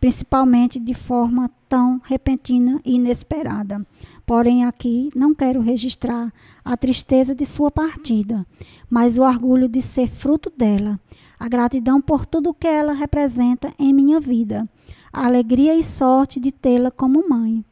principalmente 0.00 0.78
de 0.78 0.94
forma 0.94 1.50
tão 1.68 2.00
repentina 2.04 2.80
e 2.84 2.94
inesperada. 2.94 3.84
Porém, 4.24 4.64
aqui 4.64 5.10
não 5.14 5.34
quero 5.34 5.60
registrar 5.60 6.32
a 6.64 6.76
tristeza 6.76 7.34
de 7.34 7.44
sua 7.46 7.70
partida, 7.70 8.46
mas 8.88 9.18
o 9.18 9.22
orgulho 9.22 9.68
de 9.68 9.80
ser 9.80 10.08
fruto 10.08 10.52
dela, 10.54 11.00
a 11.38 11.48
gratidão 11.48 12.00
por 12.00 12.26
tudo 12.26 12.54
que 12.54 12.66
ela 12.66 12.92
representa 12.92 13.72
em 13.78 13.92
minha 13.92 14.20
vida, 14.20 14.68
a 15.12 15.26
alegria 15.26 15.74
e 15.74 15.82
sorte 15.82 16.38
de 16.38 16.52
tê-la 16.52 16.90
como 16.90 17.28
mãe. 17.28 17.64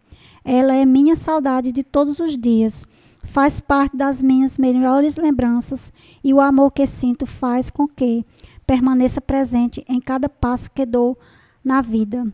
Ela 0.44 0.74
é 0.74 0.86
minha 0.86 1.16
saudade 1.16 1.72
de 1.72 1.82
todos 1.82 2.20
os 2.20 2.36
dias, 2.36 2.84
faz 3.22 3.60
parte 3.60 3.96
das 3.96 4.22
minhas 4.22 4.56
melhores 4.56 5.16
lembranças 5.16 5.92
e 6.22 6.32
o 6.32 6.40
amor 6.40 6.70
que 6.70 6.86
sinto 6.86 7.26
faz 7.26 7.68
com 7.68 7.86
que 7.86 8.24
permaneça 8.66 9.20
presente 9.20 9.84
em 9.88 10.00
cada 10.00 10.28
passo 10.28 10.70
que 10.70 10.86
dou 10.86 11.18
na 11.66 11.82
vida. 11.82 12.32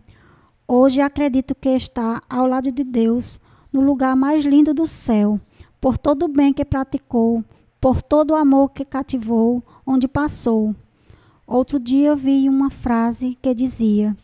Hoje 0.69 1.01
acredito 1.01 1.55
que 1.55 1.71
está 1.71 2.21
ao 2.29 2.47
lado 2.47 2.71
de 2.71 2.85
Deus 2.85 3.41
no 3.73 3.81
lugar 3.81 4.15
mais 4.15 4.45
lindo 4.45 4.75
do 4.75 4.87
céu, 4.87 5.41
por 5.81 5.97
todo 5.97 6.25
o 6.25 6.29
bem 6.29 6.53
que 6.53 6.67
praticou, 6.67 7.43
por 7.81 8.03
todo 8.03 8.33
o 8.33 8.35
amor 8.35 8.69
que 8.73 8.85
cativou, 8.85 9.63
onde 9.87 10.07
passou. 10.07 10.77
Outro 11.47 11.81
dia 11.81 12.15
vi 12.15 12.47
uma 12.47 12.69
frase 12.69 13.37
que 13.41 13.55
dizia: 13.55 14.15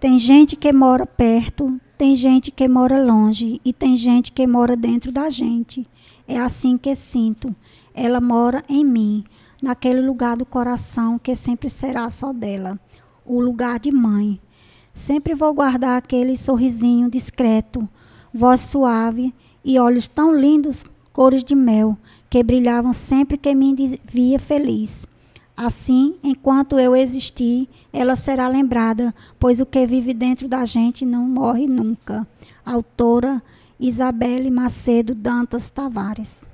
Tem 0.00 0.18
gente 0.18 0.56
que 0.56 0.72
mora 0.72 1.04
perto, 1.04 1.78
tem 1.98 2.14
gente 2.14 2.50
que 2.50 2.66
mora 2.66 3.04
longe 3.04 3.60
e 3.62 3.74
tem 3.74 3.94
gente 3.94 4.32
que 4.32 4.46
mora 4.46 4.74
dentro 4.74 5.12
da 5.12 5.28
gente. 5.28 5.86
É 6.26 6.38
assim 6.38 6.78
que 6.78 6.94
sinto. 6.94 7.54
Ela 7.92 8.22
mora 8.22 8.62
em 8.70 8.84
mim, 8.86 9.22
naquele 9.62 10.00
lugar 10.00 10.38
do 10.38 10.46
coração 10.46 11.18
que 11.18 11.36
sempre 11.36 11.68
será 11.68 12.10
só 12.10 12.32
dela, 12.32 12.80
o 13.36 13.40
lugar 13.40 13.78
de 13.78 13.92
mãe. 13.92 14.40
Sempre 14.92 15.34
vou 15.34 15.54
guardar 15.54 15.96
aquele 15.96 16.36
sorrisinho 16.36 17.10
discreto, 17.10 17.88
voz 18.34 18.60
suave 18.60 19.32
e 19.64 19.78
olhos 19.78 20.06
tão 20.06 20.34
lindos, 20.34 20.84
cores 21.12 21.44
de 21.44 21.54
mel, 21.54 21.96
que 22.28 22.42
brilhavam 22.42 22.92
sempre 22.92 23.38
que 23.38 23.54
me 23.54 23.98
via 24.04 24.38
feliz. 24.38 25.06
Assim, 25.56 26.16
enquanto 26.22 26.78
eu 26.78 26.96
existir, 26.96 27.68
ela 27.92 28.16
será 28.16 28.48
lembrada, 28.48 29.14
pois 29.38 29.60
o 29.60 29.66
que 29.66 29.86
vive 29.86 30.14
dentro 30.14 30.48
da 30.48 30.64
gente 30.64 31.04
não 31.04 31.26
morre 31.26 31.66
nunca. 31.66 32.26
Autora 32.64 33.42
Isabelle 33.78 34.50
Macedo 34.50 35.14
Dantas 35.14 35.70
Tavares. 35.70 36.48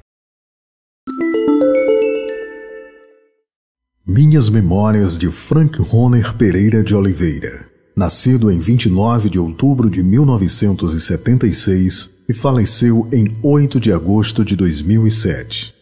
Minhas 4.07 4.49
Memórias 4.49 5.19
de 5.19 5.31
Frank 5.31 5.81
Roner 5.83 6.33
Pereira 6.35 6.83
de 6.83 6.95
Oliveira 6.95 7.77
nascido 7.97 8.51
em 8.51 8.59
29 8.59 9.31
de 9.31 9.39
outubro 9.39 9.89
de 9.89 10.03
1976 10.03 12.11
e 12.29 12.35
faleceu 12.35 13.09
em 13.11 13.35
8 13.43 13.81
de 13.81 13.91
agosto 13.91 14.45
de 14.45 14.55
2007. 14.55 15.75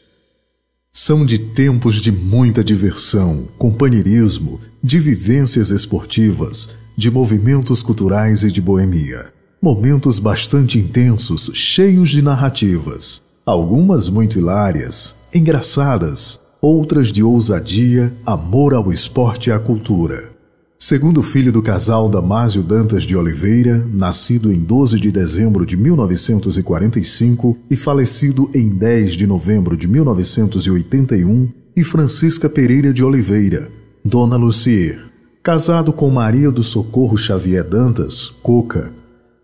São 0.93 1.27
de 1.27 1.39
tempos 1.39 1.97
de 1.97 2.13
muita 2.13 2.63
diversão, 2.63 3.49
companheirismo, 3.59 4.61
de 4.81 5.01
vivências 5.01 5.71
esportivas, 5.71 6.77
de 6.97 7.11
movimentos 7.11 7.83
culturais 7.83 8.45
e 8.45 8.53
de 8.53 8.63
boemia. 8.63 9.33
Momentos 9.61 10.21
bastante 10.21 10.79
intensos, 10.79 11.51
cheios 11.53 12.11
de 12.11 12.23
narrativas, 12.23 13.21
algumas 13.45 14.09
muito 14.09 14.39
hilárias, 14.39 15.17
engraçadas, 15.35 16.39
outras 16.65 17.13
de 17.13 17.23
ousadia, 17.23 18.15
amor 18.25 18.73
ao 18.73 18.91
esporte 18.91 19.51
e 19.51 19.53
à 19.53 19.59
cultura. 19.59 20.31
Segundo 20.79 21.23
filho 21.23 21.53
do 21.53 21.63
casal 21.63 22.09
Damásio 22.09 22.63
Dantas 22.63 23.03
de 23.03 23.15
Oliveira, 23.15 23.87
nascido 23.93 24.51
em 24.51 24.59
12 24.59 24.99
de 24.99 25.13
dezembro 25.13 25.67
de 25.67 25.77
1945 25.77 27.59
e 27.71 27.77
falecido 27.77 28.51
em 28.55 28.71
10 28.71 29.13
de 29.13 29.27
novembro 29.27 29.77
de 29.77 29.87
1981, 29.87 31.51
e 31.77 31.85
Francisca 31.85 32.49
Pereira 32.49 32.95
de 32.95 33.05
Oliveira, 33.05 33.69
Dona 34.03 34.37
Lucier, 34.37 35.05
casado 35.43 35.93
com 35.93 36.09
Maria 36.09 36.51
do 36.51 36.63
Socorro 36.63 37.19
Xavier 37.19 37.65
Dantas, 37.69 38.31
Coca. 38.43 38.91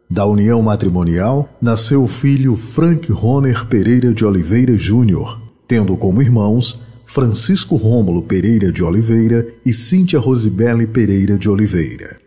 Da 0.09 0.25
união 0.25 0.63
matrimonial 0.63 1.51
nasceu 1.61 2.03
o 2.03 2.09
filho 2.09 2.57
Frank 2.57 3.13
Roner 3.13 3.67
Pereira 3.67 4.11
de 4.11 4.25
Oliveira 4.25 4.75
Júnior, 4.79 5.39
tendo 5.69 5.97
como 5.99 6.23
irmãos 6.23 6.89
Francisco 7.13 7.75
Rômulo 7.75 8.23
Pereira 8.23 8.71
de 8.71 8.85
Oliveira 8.85 9.45
e 9.67 9.73
Cíntia 9.73 10.21
Rosibele 10.21 10.87
Pereira 10.87 11.37
de 11.37 11.51
Oliveira. 11.51 12.21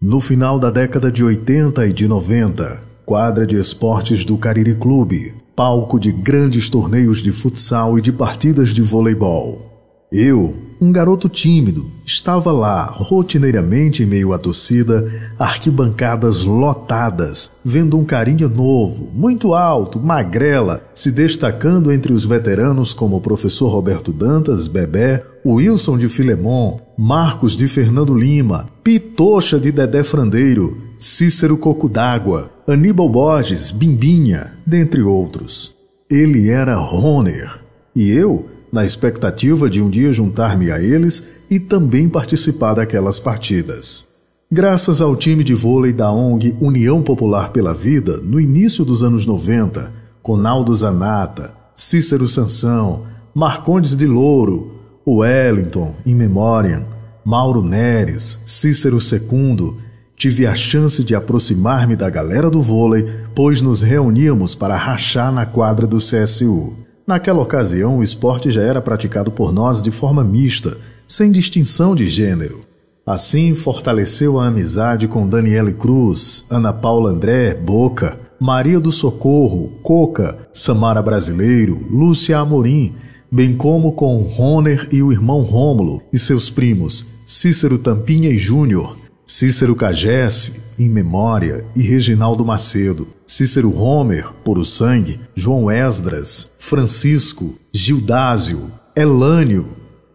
No 0.00 0.20
final 0.20 0.56
da 0.60 0.70
década 0.70 1.10
de 1.10 1.24
80 1.24 1.84
e 1.84 1.92
de 1.92 2.06
90, 2.06 2.80
quadra 3.04 3.44
de 3.44 3.58
esportes 3.58 4.24
do 4.24 4.38
Cariri 4.38 4.76
Clube, 4.76 5.34
palco 5.56 5.98
de 5.98 6.12
grandes 6.12 6.70
torneios 6.70 7.20
de 7.20 7.32
futsal 7.32 7.98
e 7.98 8.00
de 8.00 8.12
partidas 8.12 8.68
de 8.68 8.82
voleibol. 8.82 10.06
Eu, 10.12 10.54
um 10.80 10.92
garoto 10.92 11.28
tímido, 11.28 11.90
estava 12.04 12.52
lá 12.52 12.84
rotineiramente 12.84 14.02
em 14.02 14.06
meio 14.06 14.32
à 14.32 14.38
torcida, 14.38 15.10
arquibancadas 15.38 16.44
lotadas, 16.44 17.50
vendo 17.64 17.98
um 17.98 18.04
carinha 18.04 18.48
novo, 18.48 19.08
muito 19.12 19.54
alto, 19.54 19.98
magrela, 19.98 20.84
se 20.94 21.10
destacando 21.10 21.92
entre 21.92 22.12
os 22.12 22.24
veteranos 22.24 22.94
como 22.94 23.16
o 23.16 23.20
professor 23.20 23.68
Roberto 23.68 24.12
Dantas, 24.12 24.68
Bebé, 24.68 25.24
Wilson 25.44 25.98
de 25.98 26.08
Filemon, 26.08 26.80
Marcos 26.96 27.56
de 27.56 27.66
Fernando 27.66 28.14
Lima, 28.14 28.66
Pitocha 28.82 29.58
de 29.58 29.72
Dedé 29.72 30.02
Frandeiro, 30.02 30.76
Cícero 30.98 31.56
Coco 31.56 31.88
d'Água, 31.88 32.50
Aníbal 32.66 33.08
Borges, 33.08 33.70
Bimbinha, 33.70 34.52
dentre 34.66 35.02
outros. 35.02 35.74
Ele 36.10 36.48
era 36.48 36.76
Roner, 36.76 37.60
e 37.94 38.10
eu 38.10 38.46
na 38.72 38.84
expectativa 38.84 39.68
de 39.68 39.80
um 39.80 39.88
dia 39.88 40.12
juntar-me 40.12 40.70
a 40.70 40.80
eles 40.80 41.28
e 41.50 41.58
também 41.58 42.08
participar 42.08 42.74
daquelas 42.74 43.18
partidas. 43.18 44.06
Graças 44.50 45.00
ao 45.00 45.14
time 45.14 45.44
de 45.44 45.54
vôlei 45.54 45.92
da 45.92 46.10
ONG 46.10 46.56
União 46.60 47.02
Popular 47.02 47.52
pela 47.52 47.74
Vida, 47.74 48.18
no 48.18 48.40
início 48.40 48.84
dos 48.84 49.02
anos 49.02 49.26
90, 49.26 49.92
Conaldo 50.22 50.74
Zanata, 50.74 51.52
Cícero 51.74 52.26
Sansão, 52.26 53.02
Marcondes 53.34 53.94
de 53.96 54.06
Louro, 54.06 54.72
Wellington, 55.06 55.94
in 56.04 56.14
memoriam, 56.14 56.84
Mauro 57.24 57.62
Neres, 57.62 58.42
Cícero 58.46 59.00
Secundo, 59.00 59.76
tive 60.16 60.46
a 60.46 60.54
chance 60.54 61.04
de 61.04 61.14
aproximar-me 61.14 61.94
da 61.94 62.08
galera 62.08 62.50
do 62.50 62.60
vôlei, 62.60 63.06
pois 63.34 63.60
nos 63.60 63.82
reuníamos 63.82 64.54
para 64.54 64.76
rachar 64.76 65.30
na 65.30 65.46
quadra 65.46 65.86
do 65.86 65.98
CSU. 65.98 66.87
Naquela 67.08 67.40
ocasião, 67.40 67.96
o 67.96 68.02
esporte 68.02 68.50
já 68.50 68.60
era 68.60 68.82
praticado 68.82 69.30
por 69.30 69.50
nós 69.50 69.80
de 69.80 69.90
forma 69.90 70.22
mista, 70.22 70.76
sem 71.06 71.32
distinção 71.32 71.94
de 71.94 72.06
gênero. 72.06 72.60
Assim, 73.06 73.54
fortaleceu 73.54 74.38
a 74.38 74.48
amizade 74.48 75.08
com 75.08 75.26
Daniele 75.26 75.72
Cruz, 75.72 76.44
Ana 76.50 76.70
Paula 76.70 77.10
André, 77.10 77.54
Boca, 77.54 78.20
Maria 78.38 78.78
do 78.78 78.92
Socorro, 78.92 79.72
Coca, 79.82 80.36
Samara 80.52 81.00
Brasileiro, 81.00 81.82
Lúcia 81.90 82.38
Amorim, 82.38 82.94
bem 83.32 83.56
como 83.56 83.92
com 83.92 84.18
Roner 84.18 84.86
e 84.92 85.02
o 85.02 85.10
irmão 85.10 85.40
Rômulo 85.40 86.02
e 86.12 86.18
seus 86.18 86.50
primos 86.50 87.06
Cícero 87.24 87.78
Tampinha 87.78 88.28
e 88.28 88.36
Júnior, 88.36 88.94
Cícero 89.30 89.76
Cagesse, 89.76 90.54
em 90.78 90.88
memória, 90.88 91.66
e 91.76 91.82
Reginaldo 91.82 92.46
Macedo, 92.46 93.06
Cícero 93.26 93.78
Homer, 93.78 94.30
por 94.42 94.56
o 94.56 94.64
sangue, 94.64 95.20
João 95.34 95.70
Esdras, 95.70 96.50
Francisco, 96.58 97.54
Gildásio, 97.70 98.70
Elânio, 98.96 99.68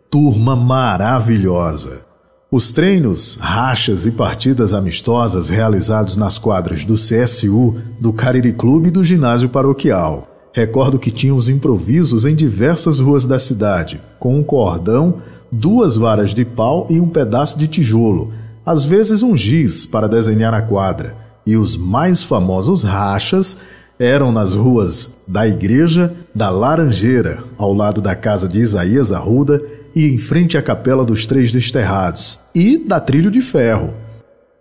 turma 0.09 0.55
maravilhosa. 0.55 2.03
Os 2.49 2.71
treinos, 2.71 3.37
rachas 3.39 4.07
e 4.07 4.11
partidas 4.11 4.73
amistosas 4.73 5.47
realizados 5.47 6.17
nas 6.17 6.39
quadras 6.39 6.83
do 6.83 6.95
CSU, 6.95 7.75
do 7.99 8.11
Cariri 8.11 8.51
Clube 8.51 8.87
e 8.87 8.91
do 8.91 9.03
ginásio 9.03 9.47
paroquial. 9.47 10.27
Recordo 10.51 10.97
que 10.97 11.11
tínhamos 11.11 11.49
improvisos 11.49 12.25
em 12.25 12.33
diversas 12.33 12.97
ruas 12.99 13.27
da 13.27 13.37
cidade, 13.37 14.01
com 14.19 14.39
um 14.39 14.43
cordão, 14.43 15.21
duas 15.51 15.97
varas 15.97 16.33
de 16.33 16.43
pau 16.43 16.87
e 16.89 16.99
um 16.99 17.07
pedaço 17.07 17.59
de 17.59 17.67
tijolo, 17.67 18.33
às 18.65 18.85
vezes 18.85 19.23
um 19.23 19.35
giz 19.35 19.85
para 19.85 20.07
desenhar 20.07 20.53
a 20.53 20.61
quadra, 20.61 21.15
e 21.45 21.57
os 21.57 21.75
mais 21.75 22.23
famosos 22.23 22.83
rachas 22.83 23.57
eram 23.99 24.31
nas 24.31 24.53
ruas 24.53 25.17
da 25.27 25.47
Igreja 25.47 26.13
da 26.33 26.49
Laranjeira, 26.49 27.43
ao 27.57 27.73
lado 27.73 28.01
da 28.01 28.15
casa 28.15 28.47
de 28.47 28.59
Isaías 28.59 29.11
Arruda 29.11 29.61
e 29.95 30.07
em 30.07 30.17
frente 30.17 30.57
à 30.57 30.61
Capela 30.61 31.05
dos 31.05 31.25
Três 31.25 31.51
Desterrados, 31.51 32.39
e 32.55 32.77
da 32.77 32.99
Trilho 32.99 33.29
de 33.29 33.41
Ferro. 33.41 33.93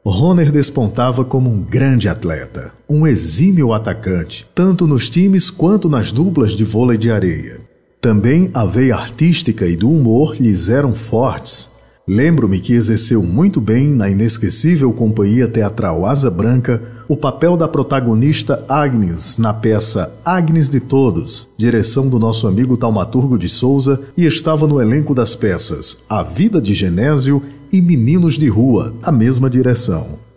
Roner 0.05 0.51
despontava 0.51 1.25
como 1.25 1.49
um 1.49 1.63
grande 1.63 2.09
atleta, 2.09 2.73
um 2.89 3.07
exímio 3.07 3.73
atacante, 3.73 4.47
tanto 4.53 4.87
nos 4.87 5.09
times 5.09 5.49
quanto 5.49 5.89
nas 5.89 6.11
duplas 6.11 6.53
de 6.53 6.65
vôlei 6.65 6.99
de 6.99 7.11
areia. 7.11 7.61
Também 8.01 8.51
a 8.53 8.65
veia 8.65 8.97
artística 8.97 9.65
e 9.65 9.77
do 9.77 9.89
humor 9.89 10.35
lhes 10.39 10.69
eram 10.69 10.93
fortes, 10.93 11.71
Lembro-me 12.07 12.59
que 12.59 12.75
exerceu 12.75 13.23
muito 13.23 13.61
bem 13.61 13.89
na 13.89 14.11
inesquecível 14.11 14.93
companhia 14.93 15.47
teatral 15.47 16.05
Asa 16.05 16.31
Branca 16.31 16.83
o 17.09 17.17
papel 17.17 17.57
da 17.57 17.69
protagonista 17.69 18.65
Agnes 18.69 19.39
na 19.39 19.55
peça 19.55 20.13
Agnes 20.25 20.69
de 20.69 20.81
Todos, 20.81 21.49
direção 21.57 22.09
do 22.09 22.19
nosso 22.19 22.49
amigo 22.49 22.77
Taumaturgo 22.77 23.39
de 23.39 23.49
Souza, 23.49 24.01
e 24.17 24.27
estava 24.27 24.67
no 24.67 24.81
elenco 24.81 25.15
das 25.15 25.37
peças 25.37 26.03
A 26.09 26.23
Vida 26.23 26.61
de 26.61 26.75
Genésio 26.75 27.43
e 27.73 27.81
Meninos 27.81 28.35
de 28.35 28.49
Rua, 28.49 28.95
a 29.03 29.13
mesma 29.13 29.49
direção. 29.49 30.32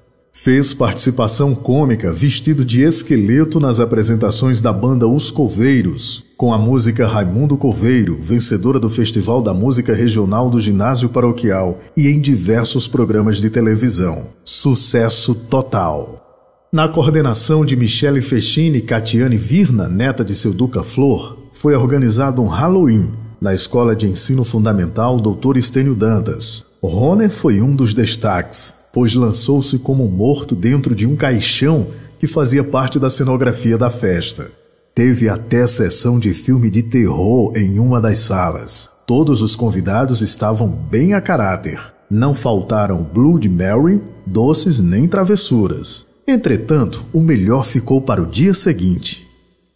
Fez 0.45 0.75
participação 0.75 1.55
cômica 1.55 2.11
vestido 2.11 2.63
de 2.63 2.83
esqueleto 2.83 3.59
nas 3.59 3.79
apresentações 3.79 4.61
da 4.61 4.71
banda 4.71 5.07
Os 5.07 5.31
Coveiros, 5.31 6.23
com 6.37 6.53
a 6.53 6.57
música 6.59 7.07
Raimundo 7.07 7.57
Coveiro, 7.57 8.15
vencedora 8.21 8.79
do 8.79 8.87
Festival 8.87 9.41
da 9.41 9.55
Música 9.55 9.95
Regional 9.95 10.47
do 10.47 10.61
Ginásio 10.61 11.09
Paroquial, 11.09 11.79
e 11.97 12.09
em 12.09 12.21
diversos 12.21 12.87
programas 12.87 13.37
de 13.37 13.49
televisão. 13.49 14.27
Sucesso 14.43 15.33
total. 15.33 16.23
Na 16.71 16.87
coordenação 16.87 17.65
de 17.65 17.75
Michele 17.75 18.21
Fechini 18.21 18.77
e 18.77 18.81
Catiane 18.83 19.37
Virna, 19.37 19.89
neta 19.89 20.23
de 20.23 20.35
seu 20.35 20.53
Duca 20.53 20.83
Flor, 20.83 21.39
foi 21.53 21.73
organizado 21.73 22.39
um 22.39 22.47
Halloween 22.47 23.09
na 23.41 23.55
Escola 23.55 23.95
de 23.95 24.05
Ensino 24.05 24.43
Fundamental 24.43 25.19
Dr. 25.19 25.57
Estênio 25.57 25.95
Dantas. 25.95 26.67
Roner 26.83 27.31
foi 27.31 27.61
um 27.61 27.75
dos 27.75 27.95
destaques 27.95 28.75
pois 28.95 29.13
lançou-se 29.13 29.77
como 29.79 30.07
morto 30.07 30.55
dentro 30.55 30.95
de 30.95 31.05
um 31.05 31.17
caixão 31.17 31.87
que 32.17 32.25
fazia 32.25 32.63
parte 32.63 32.97
da 32.97 33.09
cenografia 33.09 33.77
da 33.77 33.89
festa. 33.89 34.49
Teve 34.95 35.27
até 35.27 35.67
sessão 35.67 36.17
de 36.17 36.33
filme 36.33 36.69
de 36.69 36.81
terror 36.81 37.51
em 37.57 37.77
uma 37.77 37.99
das 37.99 38.19
salas. 38.19 38.89
Todos 39.05 39.41
os 39.41 39.53
convidados 39.53 40.21
estavam 40.21 40.69
bem 40.69 41.13
a 41.13 41.19
caráter. 41.19 41.77
Não 42.09 42.33
faltaram 42.33 43.03
Blood 43.03 43.49
Mary, 43.49 44.01
doces 44.25 44.79
nem 44.79 45.09
travessuras. 45.09 46.05
Entretanto, 46.25 47.05
o 47.11 47.19
melhor 47.19 47.65
ficou 47.65 47.99
para 47.99 48.23
o 48.23 48.25
dia 48.25 48.53
seguinte. 48.53 49.27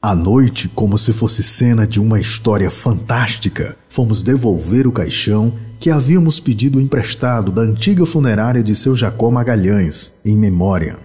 À 0.01 0.15
noite, 0.15 0.69
como 0.69 0.97
se 0.97 1.11
fosse 1.11 1.43
cena 1.43 1.85
de 1.85 1.99
uma 1.99 2.21
história 2.21 2.71
fantástica, 2.71 3.75
fomos 3.89 4.23
devolver 4.23 4.87
o 4.87 4.93
caixão 4.93 5.51
que 5.79 5.89
havíamos 5.89 6.41
pedido 6.41 6.79
emprestado 6.81 7.51
da 7.51 7.61
antiga 7.61 8.05
funerária 8.05 8.61
de 8.61 8.75
seu 8.75 8.95
Jacó 8.95 9.31
Magalhães, 9.31 10.13
em 10.25 10.37
memória. 10.37 10.99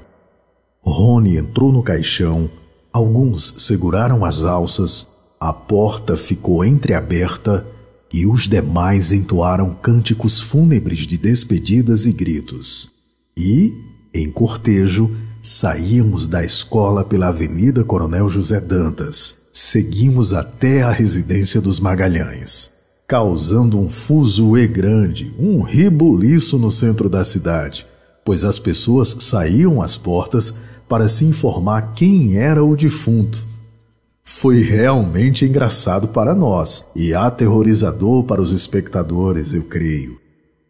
Rony 0.83 1.37
entrou 1.37 1.73
no 1.73 1.83
caixão, 1.83 2.51
alguns 2.93 3.55
seguraram 3.59 4.25
as 4.25 4.43
alças, 4.43 5.07
a 5.39 5.53
porta 5.53 6.17
ficou 6.17 6.65
entreaberta 6.65 7.65
e 8.13 8.27
os 8.27 8.49
demais 8.49 9.13
entoaram 9.13 9.77
cânticos 9.81 10.41
fúnebres 10.41 11.01
de 11.01 11.17
despedidas 11.17 12.05
e 12.05 12.13
gritos. 12.13 12.91
E, 13.37 13.73
em 14.13 14.31
cortejo, 14.31 15.17
saímos 15.41 16.27
da 16.27 16.45
escola 16.45 17.05
pela 17.05 17.29
Avenida 17.29 17.85
Coronel 17.85 18.29
José 18.29 18.61
Dantas. 18.61 19.37
Seguimos 19.53 20.33
até 20.33 20.83
a 20.83 20.91
residência 20.91 21.61
dos 21.61 21.79
Magalhães 21.79 22.74
causando 23.07 23.79
um 23.79 23.89
fuzuê 23.89 24.67
grande, 24.67 25.35
um 25.39 25.61
ribuliço 25.63 26.59
no 26.59 26.71
centro 26.71 27.09
da 27.09 27.25
cidade, 27.25 27.87
pois 28.25 28.45
as 28.45 28.59
pessoas 28.59 29.17
saíam 29.21 29.83
às 29.83 29.97
portas 29.97 30.55
para 30.89 31.09
se 31.09 31.25
informar 31.25 31.93
quem 31.95 32.37
era 32.37 32.65
o 32.65 32.77
defunto. 32.77 33.45
Foi 34.23 34.63
realmente 34.63 35.45
engraçado 35.45 36.09
para 36.09 36.35
nós 36.35 36.87
e 36.97 37.13
aterrorizador 37.13 38.25
para 38.25 38.41
os 38.41 38.53
espectadores, 38.53 39.53
eu 39.53 39.63
creio. 39.63 40.19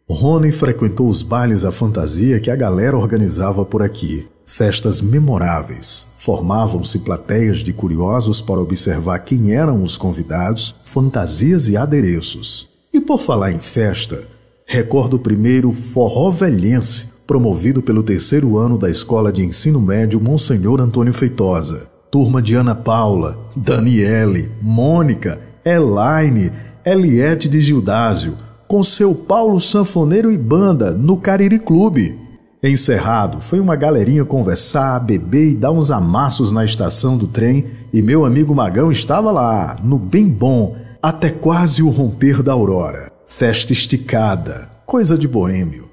Rony 0.07 0.51
frequentou 0.51 1.07
os 1.07 1.23
bailes 1.23 1.65
à 1.65 1.71
fantasia 1.71 2.39
que 2.39 2.51
a 2.51 2.55
galera 2.55 2.97
organizava 2.97 3.65
por 3.65 3.81
aqui. 3.81 4.27
Festas 4.45 5.01
memoráveis. 5.01 6.07
Formavam-se 6.19 6.99
plateias 6.99 7.59
de 7.59 7.73
curiosos 7.73 8.41
para 8.41 8.61
observar 8.61 9.19
quem 9.19 9.53
eram 9.53 9.83
os 9.83 9.97
convidados, 9.97 10.75
fantasias 10.85 11.67
e 11.67 11.75
adereços. 11.75 12.69
E 12.93 13.01
por 13.01 13.19
falar 13.19 13.51
em 13.51 13.59
festa, 13.59 14.23
recordo 14.65 15.15
o 15.17 15.19
primeiro 15.19 15.71
Forró 15.71 16.31
Velhense, 16.31 17.09
promovido 17.27 17.81
pelo 17.81 18.03
terceiro 18.03 18.57
ano 18.57 18.77
da 18.77 18.89
Escola 18.89 19.31
de 19.31 19.43
Ensino 19.43 19.81
Médio 19.81 20.21
Monsenhor 20.21 20.79
Antônio 20.79 21.13
Feitosa. 21.13 21.89
Turma 22.09 22.41
de 22.41 22.55
Ana 22.55 22.73
Paula, 22.73 23.37
Daniele, 23.55 24.49
Mônica, 24.61 25.39
Elaine, 25.65 26.51
Eliette 26.85 27.49
de 27.49 27.61
Gildásio, 27.61 28.37
com 28.67 28.83
seu 28.83 29.13
Paulo 29.13 29.59
Sanfoneiro 29.59 30.31
e 30.31 30.37
banda 30.37 30.91
no 30.91 31.17
Cariri 31.17 31.59
Clube. 31.59 32.24
Encerrado, 32.67 33.41
foi 33.41 33.59
uma 33.59 33.75
galerinha 33.75 34.25
conversar, 34.25 34.99
beber 34.99 35.51
e 35.51 35.55
dar 35.55 35.69
uns 35.69 35.91
amassos 35.91 36.51
na 36.51 36.65
estação 36.65 37.15
do 37.15 37.27
trem 37.27 37.67
e 37.93 38.01
meu 38.01 38.25
amigo 38.25 38.55
Magão 38.55 38.91
estava 38.91 39.31
lá, 39.31 39.77
no 39.83 39.99
bem 39.99 40.27
bom, 40.27 40.75
até 40.99 41.29
quase 41.29 41.83
o 41.83 41.89
romper 41.89 42.41
da 42.41 42.53
aurora. 42.53 43.11
Festa 43.27 43.71
esticada, 43.71 44.67
coisa 44.83 45.15
de 45.15 45.27
boêmio. 45.27 45.87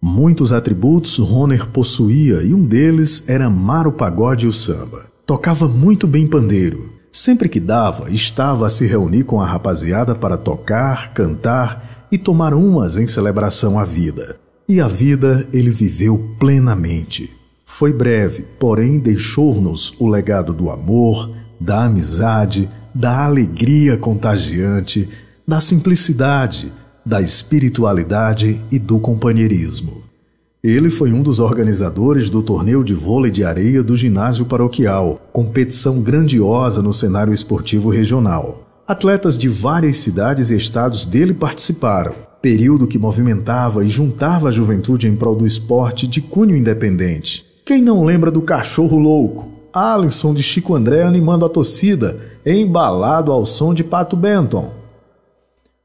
Muitos 0.00 0.50
atributos 0.50 1.18
Roner 1.18 1.66
possuía 1.66 2.42
e 2.42 2.54
um 2.54 2.64
deles 2.64 3.24
era 3.28 3.44
amar 3.44 3.86
o 3.86 3.92
pagode 3.92 4.46
e 4.46 4.48
o 4.48 4.52
samba. 4.52 5.04
Tocava 5.26 5.68
muito 5.68 6.06
bem 6.06 6.26
pandeiro. 6.26 6.90
Sempre 7.12 7.50
que 7.50 7.60
dava, 7.60 8.08
estava 8.08 8.66
a 8.66 8.70
se 8.70 8.86
reunir 8.86 9.24
com 9.24 9.42
a 9.42 9.46
rapaziada 9.46 10.14
para 10.14 10.38
tocar, 10.38 11.12
cantar 11.12 12.06
e 12.10 12.16
tomar 12.16 12.54
umas 12.54 12.96
em 12.96 13.06
celebração 13.06 13.78
à 13.78 13.84
vida. 13.84 14.36
E 14.68 14.82
a 14.82 14.86
vida 14.86 15.46
ele 15.50 15.70
viveu 15.70 16.34
plenamente. 16.38 17.32
Foi 17.64 17.90
breve, 17.90 18.44
porém 18.60 18.98
deixou-nos 18.98 19.94
o 19.98 20.06
legado 20.06 20.52
do 20.52 20.70
amor, 20.70 21.30
da 21.58 21.84
amizade, 21.84 22.68
da 22.94 23.24
alegria 23.24 23.96
contagiante, 23.96 25.08
da 25.46 25.58
simplicidade, 25.58 26.70
da 27.04 27.22
espiritualidade 27.22 28.60
e 28.70 28.78
do 28.78 28.98
companheirismo. 28.98 30.02
Ele 30.62 30.90
foi 30.90 31.14
um 31.14 31.22
dos 31.22 31.40
organizadores 31.40 32.28
do 32.28 32.42
torneio 32.42 32.84
de 32.84 32.92
vôlei 32.92 33.30
de 33.30 33.44
areia 33.44 33.82
do 33.82 33.96
ginásio 33.96 34.44
paroquial, 34.44 35.18
competição 35.32 36.02
grandiosa 36.02 36.82
no 36.82 36.92
cenário 36.92 37.32
esportivo 37.32 37.88
regional. 37.88 38.66
Atletas 38.86 39.38
de 39.38 39.48
várias 39.48 39.96
cidades 39.96 40.50
e 40.50 40.56
estados 40.56 41.06
dele 41.06 41.32
participaram, 41.32 42.27
período 42.48 42.86
que 42.86 42.98
movimentava 42.98 43.84
e 43.84 43.88
juntava 43.88 44.48
a 44.48 44.50
juventude 44.50 45.06
em 45.06 45.14
prol 45.14 45.36
do 45.36 45.46
esporte 45.46 46.06
de 46.06 46.22
cunho 46.22 46.56
independente. 46.56 47.44
Quem 47.62 47.82
não 47.82 48.02
lembra 48.02 48.30
do 48.30 48.40
cachorro 48.40 48.98
louco? 48.98 49.50
Alisson 49.70 50.32
de 50.32 50.42
Chico 50.42 50.74
André 50.74 51.02
animando 51.02 51.44
a 51.44 51.48
torcida, 51.50 52.18
embalado 52.46 53.30
ao 53.32 53.44
som 53.44 53.74
de 53.74 53.84
Pato 53.84 54.16
Benton. 54.16 54.72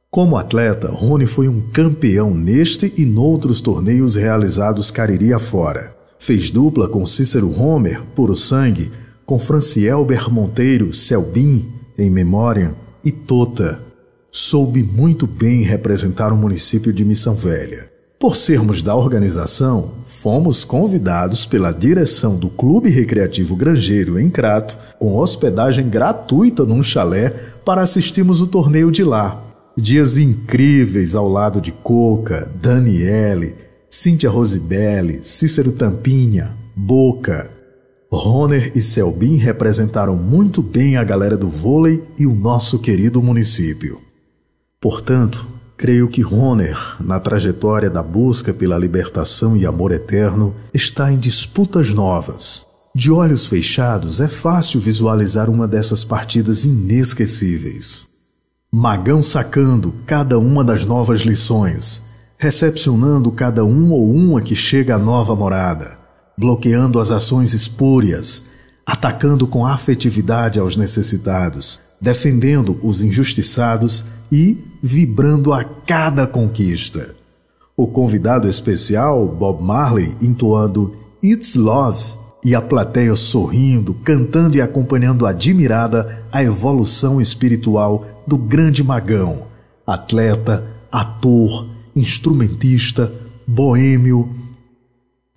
Como 0.10 0.38
atleta, 0.38 0.88
Rony 0.88 1.28
foi 1.28 1.50
um 1.50 1.60
campeão 1.60 2.34
neste 2.34 2.94
e 2.96 3.06
noutros 3.06 3.60
torneios 3.60 4.16
realizados 4.16 4.90
Cariri 4.90 5.34
afora. 5.34 5.94
Fez 6.18 6.50
dupla 6.50 6.88
com 6.88 7.06
Cícero 7.06 7.54
Homer, 7.62 8.04
puro 8.16 8.38
sangue, 8.38 8.90
com 9.26 9.38
Francielber 9.38 10.32
Monteiro, 10.32 10.94
Selbin, 10.94 11.68
em 11.98 12.10
memória, 12.10 12.74
e 13.04 13.12
Tota. 13.12 13.93
Soube 14.36 14.82
muito 14.82 15.28
bem 15.28 15.62
representar 15.62 16.34
o 16.34 16.36
município 16.36 16.92
de 16.92 17.06
Missão 17.06 17.36
Velha. 17.36 17.88
Por 18.18 18.36
sermos 18.36 18.82
da 18.82 18.96
organização, 18.96 19.92
fomos 20.06 20.66
convidados 20.66 21.46
pela 21.46 21.72
direção 21.72 22.36
do 22.36 22.50
Clube 22.50 22.90
Recreativo 22.90 23.56
Grangeiro 23.56 24.20
em 24.20 24.32
Crato, 24.32 24.76
com 24.98 25.16
hospedagem 25.16 25.88
gratuita 25.88 26.66
num 26.66 26.82
chalé, 26.82 27.30
para 27.64 27.84
assistirmos 27.84 28.42
o 28.42 28.48
torneio 28.48 28.90
de 28.90 29.04
lá. 29.04 29.40
Dias 29.78 30.18
incríveis 30.18 31.14
ao 31.14 31.30
lado 31.30 31.62
de 31.62 31.72
Coca, 31.72 32.52
Daniele, 32.60 33.54
Cíntia 33.88 34.32
Rosibelli, 34.32 35.20
Cícero 35.22 35.74
Tampinha, 35.74 36.56
Boca, 36.76 37.52
Roner 38.10 38.72
e 38.74 38.82
Selbin 38.82 39.36
representaram 39.36 40.16
muito 40.16 40.60
bem 40.60 40.98
a 40.98 41.04
galera 41.04 41.38
do 41.38 41.48
vôlei 41.48 42.02
e 42.18 42.26
o 42.26 42.34
nosso 42.34 42.80
querido 42.80 43.22
município. 43.22 44.02
Portanto, 44.84 45.48
creio 45.78 46.10
que 46.10 46.22
Roner, 46.22 46.78
na 47.00 47.18
trajetória 47.18 47.90
da 47.90 48.04
busca 48.04 48.54
pela 48.54 48.78
libertação 48.78 49.56
e 49.56 49.66
amor 49.66 49.94
eterno, 49.94 50.54
está 50.74 51.10
em 51.10 51.18
disputas 51.18 51.92
novas. 51.92 52.68
De 52.94 53.10
olhos 53.10 53.46
fechados, 53.46 54.20
é 54.20 54.28
fácil 54.28 54.82
visualizar 54.82 55.50
uma 55.50 55.66
dessas 55.66 56.04
partidas 56.04 56.66
inesquecíveis. 56.66 58.10
Magão 58.70 59.24
sacando 59.24 59.94
cada 60.06 60.38
uma 60.38 60.66
das 60.66 60.84
novas 60.84 61.22
lições, 61.22 62.04
recepcionando 62.38 63.32
cada 63.32 63.64
um 63.64 63.94
ou 63.94 64.14
uma 64.14 64.42
que 64.42 64.56
chega 64.56 64.96
à 64.96 65.00
nova 65.00 65.34
morada 65.34 66.04
bloqueando 66.38 67.00
as 67.00 67.12
ações 67.12 67.54
espúrias, 67.54 68.44
atacando 68.86 69.48
com 69.48 69.66
afetividade 69.66 70.60
aos 70.60 70.76
necessitados, 70.76 71.80
defendendo 72.02 72.80
os 72.84 73.02
injustiçados 73.02 74.04
e 74.34 74.58
vibrando 74.82 75.54
a 75.54 75.64
cada 75.64 76.26
conquista. 76.26 77.16
O 77.78 77.86
convidado 77.86 78.50
especial, 78.50 79.28
Bob 79.28 79.62
Marley, 79.64 80.18
entoando 80.20 80.96
It's 81.22 81.56
Love 81.56 82.04
e 82.44 82.56
a 82.56 82.62
plateia 82.62 83.16
sorrindo, 83.16 83.94
cantando 83.94 84.58
e 84.58 84.62
acompanhando 84.62 85.28
admirada 85.28 86.26
a 86.32 86.44
evolução 86.44 87.22
espiritual 87.22 88.24
do 88.26 88.36
grande 88.36 88.84
magão, 88.84 89.44
atleta, 89.86 90.66
ator, 90.92 91.70
instrumentista, 91.96 93.14
boêmio, 93.46 94.36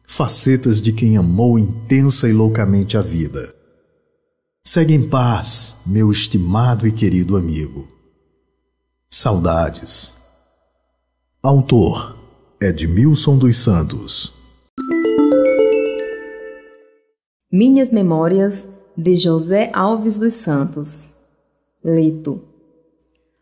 facetas 0.06 0.80
de 0.80 0.90
quem 0.90 1.18
amou 1.18 1.58
intensa 1.58 2.30
e 2.30 2.32
loucamente 2.32 2.96
a 2.96 3.02
vida. 3.02 3.54
Segue 4.64 4.94
em 4.94 5.06
paz, 5.06 5.76
meu 5.84 6.10
estimado 6.10 6.86
e 6.86 6.92
querido 6.92 7.36
amigo. 7.36 7.95
Saudades. 9.08 10.14
Autor 11.42 12.16
Edmilson 12.60 13.38
dos 13.38 13.56
Santos. 13.56 14.34
Minhas 17.50 17.92
Memórias 17.92 18.68
de 18.96 19.16
José 19.16 19.70
Alves 19.72 20.18
dos 20.18 20.32
Santos. 20.34 21.14
Lito. 21.84 22.42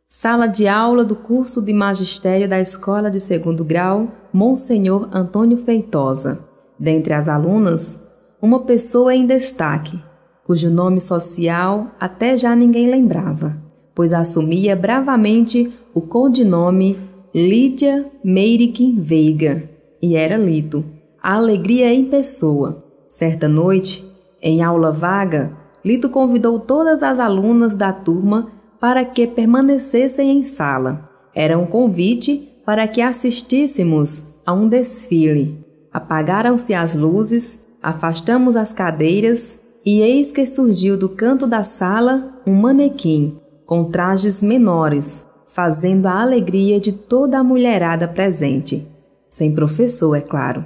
Sala 0.07 0.47
de 0.47 0.69
aula 0.69 1.03
do 1.03 1.17
curso 1.17 1.63
de 1.63 1.73
magistério 1.73 2.49
da 2.49 2.61
Escola 2.61 3.11
de 3.11 3.19
Segundo 3.19 3.65
Grau 3.65 4.09
Monsenhor 4.33 5.09
Antônio 5.13 5.57
Feitosa 5.57 6.47
Dentre 6.79 7.15
as 7.15 7.29
alunas, 7.29 8.07
uma 8.43 8.65
pessoa 8.65 9.15
em 9.15 9.27
destaque, 9.27 9.99
cujo 10.45 10.69
nome 10.69 11.01
social 11.01 11.91
até 11.99 12.37
já 12.37 12.55
ninguém 12.55 12.91
lembrava, 12.91 13.64
pois 13.95 14.13
assumia 14.13 14.75
bravamente 14.75 15.73
o 15.95 16.01
codinome 16.01 16.99
Lídia 17.35 18.05
Meirick 18.23 18.95
Veiga, 18.99 19.69
e 20.03 20.17
era 20.17 20.37
Lito, 20.37 20.85
a 21.23 21.35
alegria 21.35 21.93
em 21.93 22.05
pessoa. 22.05 22.85
Certa 23.09 23.49
noite, 23.49 24.05
em 24.43 24.63
aula 24.63 24.91
vaga, 24.91 25.53
Lito 25.85 26.09
convidou 26.09 26.59
todas 26.59 27.03
as 27.03 27.19
alunas 27.19 27.75
da 27.75 27.93
turma 27.93 28.49
para 28.81 29.05
que 29.05 29.27
permanecessem 29.27 30.31
em 30.31 30.45
sala. 30.45 31.09
Era 31.35 31.59
um 31.59 31.67
convite 31.67 32.49
para 32.65 32.87
que 32.87 33.01
assistíssemos 33.01 34.27
a 34.45 34.53
um 34.53 34.69
desfile. 34.69 35.65
Apagaram-se 35.93 36.75
as 36.75 36.97
luzes, 36.97 37.67
afastamos 37.83 38.57
as 38.57 38.73
cadeiras 38.73 39.61
e 39.85 40.01
eis 40.01 40.33
que 40.33 40.47
surgiu 40.47 40.97
do 40.97 41.09
canto 41.09 41.47
da 41.47 41.63
sala 41.63 42.41
um 42.47 42.55
manequim 42.55 43.39
com 43.67 43.85
trajes 43.85 44.43
menores, 44.43 45.27
fazendo 45.49 46.07
a 46.07 46.21
alegria 46.21 46.81
de 46.81 46.93
toda 46.93 47.39
a 47.39 47.45
mulherada 47.45 48.07
presente. 48.09 48.87
Sem 49.27 49.55
professor, 49.55 50.15
é 50.15 50.21
claro. 50.21 50.65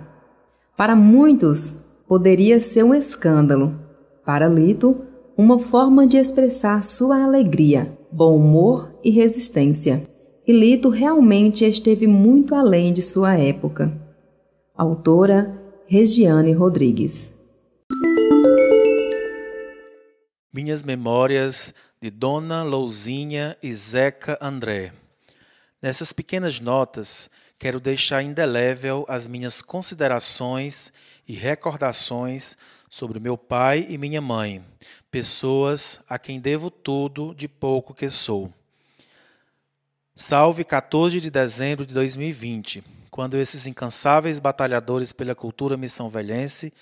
Para 0.76 0.96
muitos, 0.96 1.84
poderia 2.06 2.60
ser 2.60 2.82
um 2.82 2.94
escândalo. 2.94 3.74
Para 4.24 4.48
Lito, 4.48 4.96
uma 5.36 5.58
forma 5.58 6.06
de 6.06 6.16
expressar 6.18 6.82
sua 6.82 7.22
alegria, 7.22 7.96
bom 8.10 8.36
humor 8.36 8.92
e 9.04 9.10
resistência. 9.10 10.06
E 10.46 10.52
Lito 10.52 10.88
realmente 10.88 11.64
esteve 11.64 12.06
muito 12.06 12.54
além 12.54 12.92
de 12.92 13.02
sua 13.02 13.34
época. 13.34 13.92
Autora 14.76 15.54
Regiane 15.86 16.52
Rodrigues. 16.52 17.38
Minhas 20.50 20.82
Memórias 20.82 21.74
de 22.00 22.10
Dona 22.10 22.62
Louzinha 22.62 23.54
e 23.62 23.70
Zeca 23.74 24.38
André. 24.40 24.94
Nessas 25.80 26.10
pequenas 26.10 26.58
notas, 26.58 27.28
quero 27.58 27.78
deixar 27.78 28.22
indelével 28.22 29.04
as 29.10 29.28
minhas 29.28 29.60
considerações 29.60 30.90
e 31.28 31.34
recordações 31.34 32.56
sobre 32.88 33.20
meu 33.20 33.36
pai 33.36 33.84
e 33.90 33.98
minha 33.98 34.22
mãe, 34.22 34.64
pessoas 35.10 36.00
a 36.08 36.18
quem 36.18 36.40
devo 36.40 36.70
tudo 36.70 37.34
de 37.34 37.46
pouco 37.46 37.92
que 37.92 38.08
sou. 38.08 38.50
Salve 40.16 40.64
14 40.64 41.20
de 41.20 41.30
dezembro 41.30 41.84
de 41.84 41.92
2020, 41.92 42.82
quando 43.10 43.36
esses 43.36 43.66
incansáveis 43.66 44.38
batalhadores 44.38 45.12
pela 45.12 45.34
cultura 45.34 45.76
missão 45.76 46.08
velhense 46.08 46.72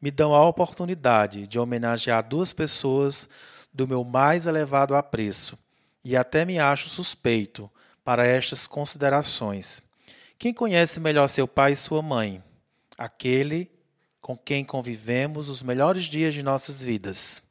me 0.00 0.10
dão 0.10 0.34
a 0.34 0.46
oportunidade 0.46 1.46
de 1.46 1.58
homenagear 1.58 2.26
duas 2.26 2.52
pessoas 2.52 3.28
do 3.72 3.86
meu 3.86 4.04
mais 4.04 4.46
elevado 4.46 4.94
apreço, 4.94 5.58
e 6.04 6.16
até 6.16 6.44
me 6.44 6.58
acho 6.58 6.88
suspeito 6.88 7.70
para 8.04 8.26
estas 8.26 8.66
considerações. 8.66 9.82
Quem 10.38 10.54
conhece 10.54 11.00
melhor 11.00 11.28
seu 11.28 11.48
pai 11.48 11.72
e 11.72 11.76
sua 11.76 12.02
mãe? 12.02 12.42
Aquele 12.96 13.70
com 14.20 14.36
quem 14.36 14.64
convivemos 14.64 15.48
os 15.48 15.62
melhores 15.62 16.04
dias 16.04 16.34
de 16.34 16.42
nossas 16.42 16.82
vidas. 16.82 17.42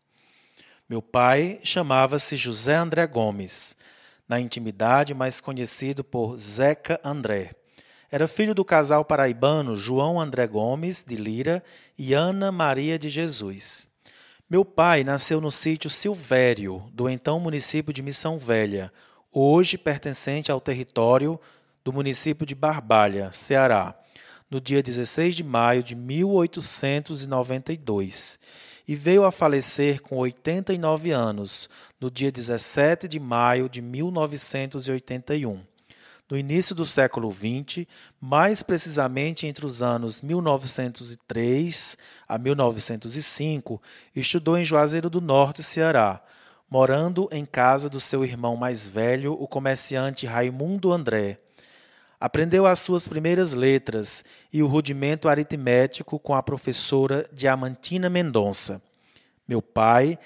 Meu 0.88 1.02
pai 1.02 1.60
chamava-se 1.64 2.36
José 2.36 2.76
André 2.76 3.08
Gomes, 3.08 3.76
na 4.28 4.40
intimidade 4.40 5.14
mais 5.14 5.42
conhecido 5.42 6.04
por 6.04 6.38
Zeca 6.38 7.00
André. 7.04 7.56
Era 8.16 8.28
filho 8.30 8.56
do 8.56 8.64
casal 8.64 9.04
paraibano 9.04 9.76
João 9.76 10.22
André 10.22 10.48
Gomes 10.48 11.04
de 11.06 11.18
Lira 11.18 11.62
e 11.98 12.14
Ana 12.14 12.50
Maria 12.50 12.98
de 12.98 13.10
Jesus. 13.10 13.90
Meu 14.50 14.64
pai 14.64 15.04
nasceu 15.04 15.42
no 15.42 15.52
sítio 15.52 15.90
Silvério, 15.90 16.90
do 16.94 17.10
então 17.10 17.42
município 17.42 17.92
de 17.92 18.02
Missão 18.02 18.40
Velha, 18.40 18.90
hoje 19.34 19.78
pertencente 19.78 20.50
ao 20.50 20.62
território 20.62 21.38
do 21.84 21.92
município 21.92 22.46
de 22.46 22.56
Barbalha, 22.56 23.34
Ceará, 23.34 23.94
no 24.50 24.62
dia 24.62 24.82
16 24.82 25.36
de 25.36 25.44
maio 25.44 25.84
de 25.84 25.94
1892, 25.94 28.40
e 28.88 28.96
veio 28.96 29.26
a 29.26 29.32
falecer 29.32 30.02
com 30.02 30.16
89 30.16 31.12
anos, 31.12 31.70
no 32.00 32.10
dia 32.10 32.32
17 32.32 33.10
de 33.10 33.20
maio 33.20 33.68
de 33.68 33.82
1981 33.82 35.75
no 36.30 36.38
início 36.38 36.74
do 36.74 36.86
século 36.86 37.32
XX, 37.32 37.86
mais 38.20 38.64
precisamente 38.64 39.46
entre 39.46 39.66
os 39.66 39.84
anos 39.84 40.22
1903 40.22 41.98
a 42.28 42.38
1905, 42.38 43.82
estudou 44.16 44.58
em 44.58 44.66
Juazeiro 44.66 45.10
do 45.10 45.22
Norte, 45.22 45.62
Ceará, 45.62 46.24
morando 46.70 47.30
em 47.32 47.46
casa 47.46 47.90
do 47.90 48.00
seu 48.00 48.26
irmão 48.26 48.56
mais 48.56 48.88
velho, 48.88 49.34
o 49.34 49.48
comerciante 49.48 50.26
Raimundo 50.26 50.92
André. 50.92 51.38
Aprendeu 52.20 52.66
as 52.66 52.80
suas 52.80 53.08
primeiras 53.08 53.54
letras 53.54 54.26
e 54.52 54.64
o 54.64 54.68
rudimento 54.68 55.30
aritmético 55.30 56.18
com 56.18 56.34
a 56.34 56.42
professora 56.42 57.30
Diamantina 57.32 58.10
Mendonça. 58.10 58.82
Meu 59.48 59.62
pai 59.62 60.18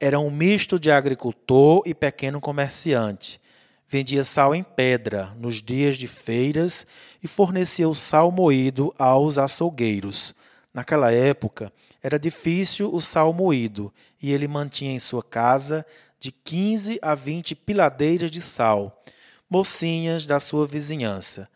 era 0.00 0.18
um 0.18 0.30
misto 0.30 0.80
de 0.80 0.90
agricultor 0.90 1.82
e 1.86 1.94
pequeno 1.94 2.40
comerciante 2.40 3.40
vendia 3.94 4.24
sal 4.24 4.52
em 4.56 4.64
pedra 4.64 5.32
nos 5.38 5.62
dias 5.62 5.96
de 5.96 6.08
feiras 6.08 6.84
e 7.22 7.28
fornecia 7.28 7.88
o 7.88 7.94
sal 7.94 8.32
moído 8.32 8.92
aos 8.98 9.38
açougueiros. 9.38 10.34
Naquela 10.74 11.12
época, 11.12 11.72
era 12.02 12.18
difícil 12.18 12.92
o 12.92 13.00
sal 13.00 13.32
moído 13.32 13.94
e 14.20 14.32
ele 14.32 14.48
mantinha 14.48 14.90
em 14.90 14.98
sua 14.98 15.22
casa 15.22 15.86
de 16.18 16.32
15 16.32 16.98
a 17.00 17.14
20 17.14 17.54
piladeiras 17.54 18.32
de 18.32 18.40
sal, 18.40 19.00
mocinhas 19.48 20.26
da 20.26 20.40
sua 20.40 20.66
vizinhança, 20.66 21.48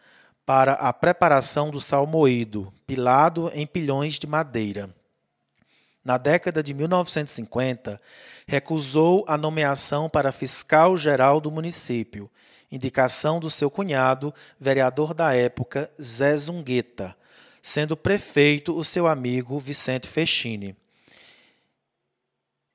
para 0.46 0.74
a 0.74 0.92
preparação 0.92 1.72
do 1.72 1.80
sal 1.80 2.06
moído, 2.06 2.72
pilado 2.86 3.50
em 3.52 3.66
pilhões 3.66 4.14
de 4.14 4.28
madeira. 4.28 4.94
Na 6.08 6.16
década 6.16 6.62
de 6.62 6.72
1950, 6.72 8.00
recusou 8.46 9.26
a 9.28 9.36
nomeação 9.36 10.08
para 10.08 10.32
fiscal 10.32 10.96
geral 10.96 11.38
do 11.38 11.50
município, 11.50 12.30
indicação 12.72 13.38
do 13.38 13.50
seu 13.50 13.70
cunhado, 13.70 14.32
vereador 14.58 15.12
da 15.12 15.34
época, 15.34 15.90
Zé 16.00 16.34
Zungueta, 16.34 17.14
sendo 17.60 17.94
prefeito 17.94 18.74
o 18.74 18.82
seu 18.82 19.06
amigo 19.06 19.58
Vicente 19.58 20.08
Fechini. 20.08 20.74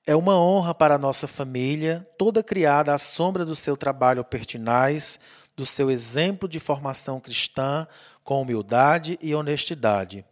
É 0.06 0.16
uma 0.16 0.40
honra 0.40 0.76
para 0.76 1.00
nossa 1.00 1.28
família, 1.28 2.08
toda 2.20 2.44
criada 2.44 2.94
à 2.94 3.00
sombra 3.00 3.44
do 3.44 3.56
seu 3.56 3.76
trabalho 3.76 4.24
pertinaz, 4.24 5.20
do 5.58 5.66
seu 5.66 5.90
exemplo 5.90 6.48
de 6.48 6.60
formação 6.60 7.20
cristã, 7.20 7.88
com 8.24 8.40
humildade 8.40 9.18
e 9.20 9.34
honestidade. 9.34 10.24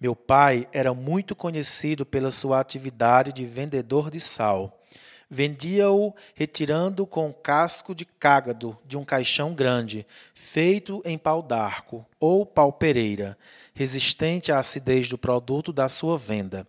Meu 0.00 0.16
pai 0.16 0.66
era 0.72 0.94
muito 0.94 1.36
conhecido 1.36 2.06
pela 2.06 2.30
sua 2.30 2.58
atividade 2.58 3.34
de 3.34 3.44
vendedor 3.44 4.10
de 4.10 4.18
sal. 4.18 4.80
Vendia-o 5.28 6.14
retirando 6.34 7.06
com 7.06 7.30
casco 7.32 7.94
de 7.94 8.06
cágado 8.06 8.78
de 8.86 8.96
um 8.96 9.04
caixão 9.04 9.54
grande, 9.54 10.06
feito 10.34 11.02
em 11.04 11.18
pau 11.18 11.42
d'arco 11.42 12.04
ou 12.18 12.46
pau 12.46 12.72
pereira, 12.72 13.36
resistente 13.74 14.50
à 14.50 14.58
acidez 14.58 15.06
do 15.08 15.18
produto 15.18 15.70
da 15.70 15.86
sua 15.86 16.16
venda. 16.16 16.66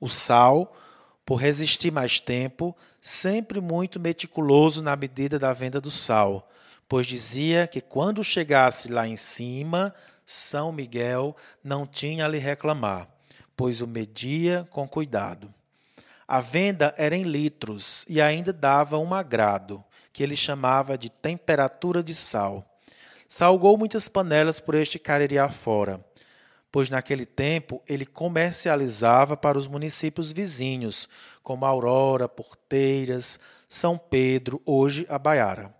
O 0.00 0.08
sal, 0.08 0.74
por 1.24 1.36
resistir 1.36 1.92
mais 1.92 2.18
tempo, 2.18 2.74
sempre 2.98 3.60
muito 3.60 4.00
meticuloso 4.00 4.82
na 4.82 4.96
medida 4.96 5.38
da 5.38 5.52
venda 5.52 5.82
do 5.82 5.90
sal, 5.90 6.48
pois 6.88 7.06
dizia 7.06 7.66
que 7.66 7.82
quando 7.82 8.24
chegasse 8.24 8.88
lá 8.88 9.06
em 9.06 9.16
cima, 9.16 9.94
são 10.30 10.70
Miguel 10.70 11.34
não 11.62 11.84
tinha 11.84 12.24
a 12.24 12.28
lhe 12.28 12.38
reclamar, 12.38 13.08
pois 13.56 13.80
o 13.80 13.86
media 13.86 14.64
com 14.70 14.86
cuidado. 14.86 15.52
A 16.26 16.40
venda 16.40 16.94
era 16.96 17.16
em 17.16 17.24
litros 17.24 18.04
e 18.08 18.20
ainda 18.20 18.52
dava 18.52 18.96
um 18.96 19.12
agrado, 19.12 19.82
que 20.12 20.22
ele 20.22 20.36
chamava 20.36 20.96
de 20.96 21.10
temperatura 21.10 22.00
de 22.00 22.14
sal. 22.14 22.64
Salgou 23.26 23.76
muitas 23.76 24.06
panelas 24.08 24.60
por 24.60 24.76
este 24.76 25.00
cariri 25.00 25.36
afora, 25.36 26.00
pois 26.70 26.88
naquele 26.88 27.26
tempo 27.26 27.82
ele 27.88 28.06
comercializava 28.06 29.36
para 29.36 29.58
os 29.58 29.66
municípios 29.66 30.30
vizinhos, 30.30 31.08
como 31.42 31.66
Aurora, 31.66 32.28
Porteiras, 32.28 33.40
São 33.68 33.98
Pedro, 33.98 34.62
hoje 34.64 35.04
a 35.08 35.18
Baiara. 35.18 35.74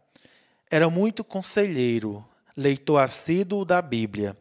Era 0.69 0.91
muito 0.91 1.23
conselheiro, 1.23 2.25
leitor 2.57 2.99
assíduo 2.99 3.65
da 3.65 3.81
Bíblia. 3.81 4.37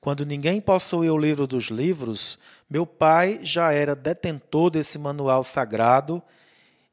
Quando 0.00 0.24
ninguém 0.24 0.60
possuía 0.60 1.12
o 1.12 1.18
livro 1.18 1.46
dos 1.46 1.64
livros, 1.64 2.38
meu 2.70 2.86
pai 2.86 3.40
já 3.42 3.72
era 3.72 3.94
detentor 3.94 4.70
desse 4.70 4.98
manual 4.98 5.42
sagrado 5.42 6.22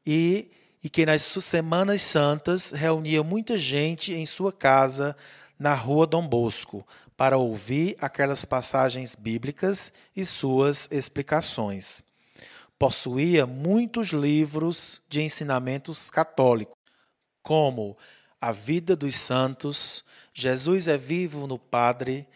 e, 0.04 0.50
e 0.82 0.90
que 0.90 1.06
nas 1.06 1.22
Semanas 1.22 2.02
Santas 2.02 2.72
reunia 2.72 3.22
muita 3.22 3.56
gente 3.56 4.12
em 4.12 4.26
sua 4.26 4.52
casa 4.52 5.16
na 5.58 5.74
rua 5.74 6.06
Dom 6.06 6.26
Bosco 6.26 6.86
para 7.16 7.36
ouvir 7.38 7.96
aquelas 8.00 8.44
passagens 8.44 9.14
bíblicas 9.14 9.92
e 10.16 10.24
suas 10.24 10.90
explicações. 10.90 12.02
Possuía 12.78 13.46
muitos 13.46 14.08
livros 14.08 15.00
de 15.08 15.22
ensinamentos 15.22 16.10
católicos, 16.10 16.74
como 17.42 17.96
A 18.40 18.50
Vida 18.50 18.96
dos 18.96 19.14
Santos, 19.14 20.04
Jesus 20.36 20.88
é 20.88 20.98
Vivo 20.98 21.46
no 21.46 21.56
Padre, 21.56 22.26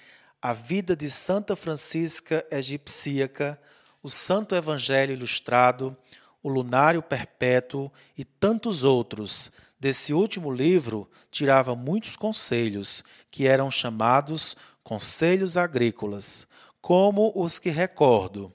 a 0.40 0.52
vida 0.52 0.94
de 0.94 1.10
Santa 1.10 1.56
Francisca 1.56 2.46
Egipsíaca, 2.48 3.60
o 4.00 4.08
Santo 4.08 4.54
Evangelho 4.54 5.12
Ilustrado, 5.12 5.96
o 6.40 6.48
Lunário 6.48 7.02
Perpétuo 7.02 7.90
e 8.16 8.24
tantos 8.24 8.84
outros. 8.84 9.50
Desse 9.80 10.14
último 10.14 10.52
livro, 10.52 11.10
tirava 11.28 11.74
muitos 11.74 12.14
conselhos, 12.14 13.02
que 13.32 13.48
eram 13.48 13.68
chamados 13.68 14.56
conselhos 14.84 15.56
agrícolas, 15.56 16.46
como 16.80 17.32
os 17.34 17.58
que 17.58 17.68
recordo. 17.68 18.52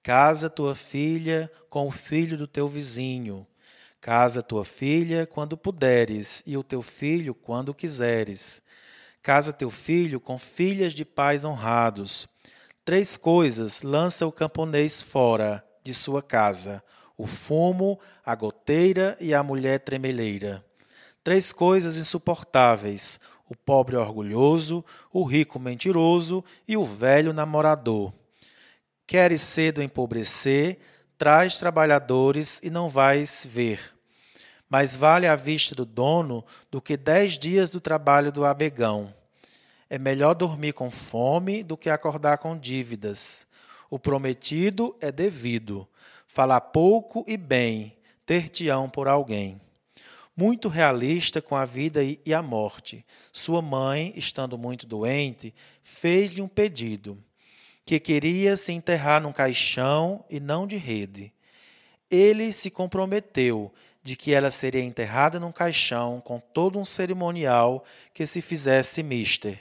Casa 0.00 0.48
tua 0.48 0.76
filha 0.76 1.50
com 1.68 1.88
o 1.88 1.90
filho 1.90 2.38
do 2.38 2.46
teu 2.46 2.68
vizinho. 2.68 3.44
Casa 4.00 4.44
tua 4.44 4.64
filha 4.64 5.26
quando 5.26 5.56
puderes, 5.56 6.40
e 6.46 6.56
o 6.56 6.62
teu 6.62 6.82
filho 6.82 7.34
quando 7.34 7.74
quiseres. 7.74 8.62
Casa 9.26 9.52
teu 9.52 9.72
filho 9.72 10.20
com 10.20 10.38
filhas 10.38 10.94
de 10.94 11.04
pais 11.04 11.44
honrados. 11.44 12.28
Três 12.84 13.16
coisas 13.16 13.82
lança 13.82 14.24
o 14.24 14.30
camponês 14.30 15.02
fora 15.02 15.66
de 15.82 15.92
sua 15.92 16.22
casa: 16.22 16.80
o 17.18 17.26
fumo, 17.26 17.98
a 18.24 18.36
goteira 18.36 19.16
e 19.18 19.34
a 19.34 19.42
mulher 19.42 19.80
tremeleira. 19.80 20.64
Três 21.24 21.52
coisas 21.52 21.96
insuportáveis: 21.96 23.18
o 23.48 23.56
pobre 23.56 23.96
orgulhoso, 23.96 24.84
o 25.12 25.24
rico 25.24 25.58
mentiroso 25.58 26.44
e 26.68 26.76
o 26.76 26.84
velho 26.84 27.32
namorador. 27.32 28.12
Queres 29.08 29.42
cedo 29.42 29.82
empobrecer, 29.82 30.78
traz 31.18 31.58
trabalhadores 31.58 32.60
e 32.62 32.70
não 32.70 32.88
vais 32.88 33.44
ver. 33.44 33.95
Mais 34.68 34.96
vale 34.96 35.26
a 35.26 35.36
vista 35.36 35.74
do 35.74 35.84
dono 35.84 36.44
do 36.70 36.80
que 36.80 36.96
dez 36.96 37.38
dias 37.38 37.70
do 37.70 37.80
trabalho 37.80 38.32
do 38.32 38.44
abegão. 38.44 39.14
É 39.88 39.98
melhor 39.98 40.34
dormir 40.34 40.72
com 40.72 40.90
fome 40.90 41.62
do 41.62 41.76
que 41.76 41.88
acordar 41.88 42.38
com 42.38 42.58
dívidas. 42.58 43.46
O 43.88 43.98
prometido 43.98 44.96
é 45.00 45.12
devido. 45.12 45.86
Falar 46.26 46.60
pouco 46.60 47.24
e 47.28 47.36
bem, 47.36 47.96
ter-te-ão 48.26 48.90
por 48.90 49.06
alguém. 49.06 49.60
Muito 50.36 50.68
realista 50.68 51.40
com 51.40 51.56
a 51.56 51.64
vida 51.64 52.00
e 52.02 52.34
a 52.34 52.42
morte. 52.42 53.06
Sua 53.32 53.62
mãe, 53.62 54.12
estando 54.16 54.58
muito 54.58 54.86
doente, 54.86 55.54
fez-lhe 55.82 56.42
um 56.42 56.48
pedido: 56.48 57.16
que 57.86 58.00
queria 58.00 58.56
se 58.56 58.72
enterrar 58.72 59.22
num 59.22 59.32
caixão 59.32 60.24
e 60.28 60.40
não 60.40 60.66
de 60.66 60.76
rede. 60.76 61.32
Ele 62.10 62.52
se 62.52 62.70
comprometeu 62.70 63.72
de 64.06 64.14
que 64.14 64.32
ela 64.32 64.52
seria 64.52 64.84
enterrada 64.84 65.40
num 65.40 65.50
caixão 65.50 66.20
com 66.20 66.38
todo 66.38 66.78
um 66.78 66.84
cerimonial 66.84 67.84
que 68.14 68.24
se 68.24 68.40
fizesse 68.40 69.02
mister. 69.02 69.58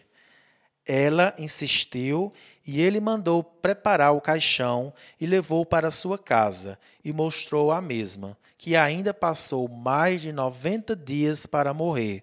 Ela 0.85 1.33
insistiu 1.39 2.31
e 2.63 2.79
ele 2.79 2.99
mandou 2.99 3.43
preparar 3.43 4.13
o 4.13 4.21
caixão 4.21 4.93
e 5.19 5.25
levou 5.25 5.65
para 5.65 5.89
sua 5.89 6.19
casa 6.19 6.77
e 7.03 7.11
mostrou 7.11 7.71
a 7.71 7.81
mesma, 7.81 8.37
que 8.55 8.75
ainda 8.75 9.15
passou 9.15 9.67
mais 9.67 10.21
de 10.21 10.31
90 10.31 10.95
dias 10.95 11.47
para 11.47 11.73
morrer. 11.73 12.21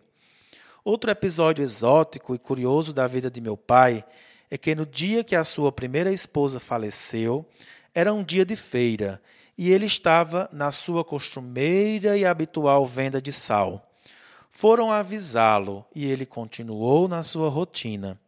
Outro 0.85 1.11
episódio 1.11 1.65
exótico 1.65 2.37
e 2.37 2.39
curioso 2.39 2.93
da 2.93 3.09
vida 3.09 3.29
de 3.29 3.41
meu 3.41 3.57
pai 3.57 4.05
é 4.49 4.57
que 4.57 4.77
no 4.77 4.87
dia 4.87 5.25
que 5.25 5.35
a 5.35 5.43
sua 5.43 5.73
primeira 5.73 6.13
esposa 6.13 6.61
faleceu, 6.61 7.45
era 7.93 8.15
um 8.15 8.23
dia 8.23 8.45
de 8.45 8.55
feira 8.55 9.21
e 9.63 9.71
ele 9.71 9.87
estava 9.87 10.51
na 10.53 10.73
sua 10.73 11.05
costumeira 11.05 12.19
e 12.19 12.25
habitual 12.25 12.85
venda 12.85 13.23
de 13.23 13.33
sal. 13.33 13.95
Foram 14.51 14.91
avisá-lo 14.91 15.87
e 15.95 16.05
ele 16.05 16.27
continuou 16.27 17.07
na 17.07 17.23
sua 17.23 17.49
rotina. 17.49 18.19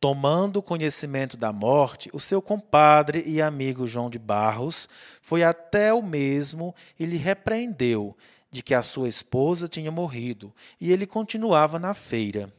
Tomando 0.00 0.60
conhecimento 0.60 1.36
da 1.36 1.52
morte, 1.52 2.10
o 2.12 2.18
seu 2.18 2.42
compadre 2.42 3.22
e 3.24 3.40
amigo 3.40 3.86
João 3.86 4.10
de 4.10 4.18
Barros 4.18 4.88
foi 5.22 5.44
até 5.44 5.94
o 5.94 6.02
mesmo 6.02 6.74
e 6.98 7.06
lhe 7.06 7.18
repreendeu 7.18 8.16
de 8.50 8.64
que 8.64 8.74
a 8.74 8.82
sua 8.82 9.08
esposa 9.08 9.68
tinha 9.68 9.92
morrido, 9.92 10.52
e 10.80 10.90
ele 10.90 11.06
continuava 11.06 11.78
na 11.78 11.94
feira. 11.94 12.52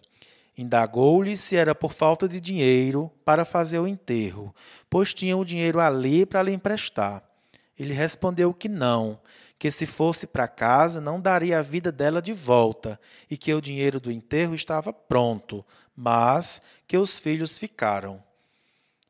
Indagou-lhe 0.58 1.36
se 1.36 1.58
era 1.58 1.76
por 1.76 1.92
falta 1.92 2.30
de 2.30 2.40
dinheiro 2.40 3.12
para 3.26 3.44
fazer 3.44 3.80
o 3.80 3.88
enterro, 3.88 4.56
pois 4.90 5.14
tinha 5.14 5.36
o 5.36 5.44
dinheiro 5.44 5.82
ali 5.82 6.26
para 6.26 6.44
lhe 6.44 6.54
emprestar. 6.54 7.33
Ele 7.78 7.94
respondeu 7.94 8.54
que 8.54 8.70
não, 8.70 9.20
que 9.58 9.72
se 9.72 9.86
fosse 9.86 10.28
para 10.28 10.48
casa 10.48 11.00
não 11.00 11.20
daria 11.20 11.60
a 11.60 11.62
vida 11.62 11.92
dela 11.92 12.22
de 12.22 12.34
volta 12.34 13.00
e 13.30 13.38
que 13.38 13.54
o 13.54 13.62
dinheiro 13.62 14.00
do 14.00 14.12
enterro 14.12 14.54
estava 14.54 14.92
pronto, 14.92 15.66
mas 15.96 16.62
que 16.88 16.98
os 16.98 17.18
filhos 17.18 17.58
ficaram. 17.58 18.22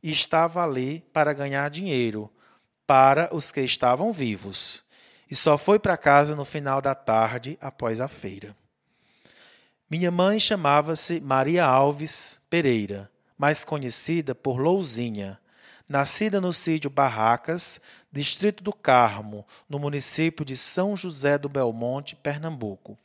E 0.02 0.11
estava 0.11 0.64
ali 0.64 1.03
para 1.11 1.34
ganhar 1.34 1.69
dinheiro, 1.69 2.30
para 2.85 3.34
os 3.35 3.52
que 3.52 3.61
estavam 3.61 4.11
vivos. 4.11 4.84
E 5.30 5.35
só 5.35 5.57
foi 5.57 5.80
para 5.80 5.98
casa 5.98 6.35
no 6.35 6.45
final 6.45 6.81
da 6.81 6.94
tarde, 6.94 7.57
após 7.60 7.99
a 7.99 8.07
feira. 8.07 8.56
Minha 9.90 10.11
mãe 10.11 10.40
chamava-se 10.40 11.19
Maria 11.19 11.65
Alves 11.65 12.41
Pereira, 12.49 13.10
mais 13.38 13.65
conhecida 13.65 14.35
por 14.35 14.60
Louzinha 14.60 15.40
nascida 15.90 16.40
no 16.40 16.54
sítio 16.54 16.90
Barracas, 16.90 17.82
distrito 18.12 18.64
do 18.64 18.72
Carmo, 18.72 19.46
no 19.68 19.78
município 19.80 20.46
de 20.46 20.56
São 20.56 20.96
José 20.96 21.38
do 21.38 21.50
Belmonte, 21.50 22.16
Pernambuco, 22.16 22.98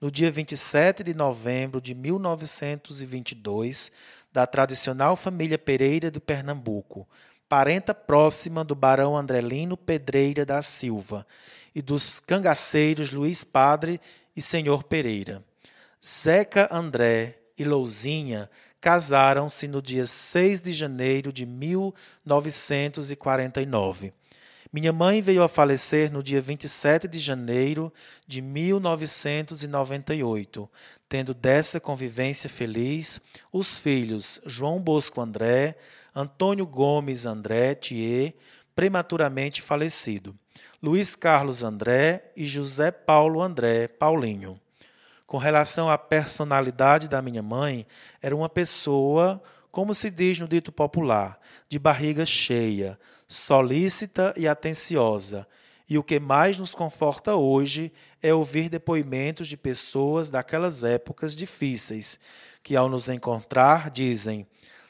no 0.00 0.10
dia 0.10 0.30
27 0.30 1.02
de 1.02 1.14
novembro 1.14 1.80
de 1.80 1.94
1922, 1.94 3.90
da 4.32 4.46
tradicional 4.46 5.16
família 5.16 5.58
Pereira 5.58 6.10
de 6.10 6.20
Pernambuco, 6.20 7.08
parenta 7.48 7.94
próxima 7.94 8.62
do 8.62 8.74
barão 8.74 9.16
Andrelino 9.16 9.76
Pedreira 9.76 10.44
da 10.44 10.60
Silva 10.60 11.26
e 11.74 11.80
dos 11.80 12.20
cangaceiros 12.20 13.10
Luiz 13.10 13.42
Padre 13.42 14.00
e 14.36 14.42
Senhor 14.42 14.84
Pereira. 14.84 15.42
Zeca 16.04 16.68
André 16.70 17.38
e 17.56 17.64
Louzinha 17.64 18.48
casaram-se 18.80 19.66
no 19.66 19.82
dia 19.82 20.06
6 20.06 20.60
de 20.60 20.70
janeiro 20.72 21.32
de 21.32 21.44
1949. 21.44 24.12
Minha 24.72 24.92
mãe 24.92 25.20
veio 25.22 25.42
a 25.42 25.48
falecer 25.48 26.12
no 26.12 26.22
dia 26.22 26.40
27 26.42 27.08
de 27.08 27.18
janeiro 27.18 27.90
de 28.26 28.42
1998, 28.42 30.70
tendo 31.08 31.32
dessa 31.32 31.80
convivência 31.80 32.50
feliz 32.50 33.18
os 33.50 33.78
filhos 33.78 34.42
João 34.44 34.78
Bosco 34.78 35.22
André, 35.22 35.74
Antônio 36.14 36.66
Gomes 36.66 37.24
André 37.24 37.74
Thier, 37.74 38.34
prematuramente 38.74 39.62
falecido, 39.62 40.36
Luiz 40.82 41.16
Carlos 41.16 41.64
André 41.64 42.30
e 42.36 42.46
José 42.46 42.90
Paulo 42.92 43.40
André 43.40 43.88
Paulinho 43.88 44.60
com 45.28 45.36
relação 45.36 45.90
à 45.90 45.98
personalidade 45.98 47.06
da 47.06 47.20
minha 47.20 47.42
mãe, 47.42 47.86
era 48.22 48.34
uma 48.34 48.48
pessoa, 48.48 49.40
como 49.70 49.92
se 49.92 50.10
diz 50.10 50.38
no 50.38 50.48
dito 50.48 50.72
popular, 50.72 51.38
de 51.68 51.78
barriga 51.78 52.24
cheia, 52.24 52.98
solícita 53.28 54.32
e 54.38 54.48
atenciosa. 54.48 55.46
E 55.86 55.98
o 55.98 56.02
que 56.02 56.18
mais 56.18 56.56
nos 56.58 56.74
conforta 56.74 57.36
hoje 57.36 57.92
é 58.22 58.32
ouvir 58.32 58.70
depoimentos 58.70 59.48
de 59.48 59.56
pessoas 59.58 60.30
daquelas 60.30 60.82
épocas 60.82 61.36
difíceis, 61.36 62.18
que 62.62 62.74
ao 62.74 62.88
nos 62.88 63.10
encontrar 63.10 63.90
dizem: 63.90 64.46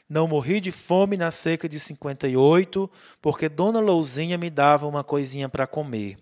Não 0.07 0.25
morri 0.25 0.61
de 0.61 0.71
fome 0.71 1.17
na 1.17 1.31
seca 1.31 1.67
de 1.67 1.77
58, 1.77 2.89
porque 3.21 3.49
Dona 3.49 3.81
Louzinha 3.81 4.37
me 4.37 4.49
dava 4.49 4.87
uma 4.87 5.03
coisinha 5.03 5.49
para 5.49 5.67
comer. 5.67 6.17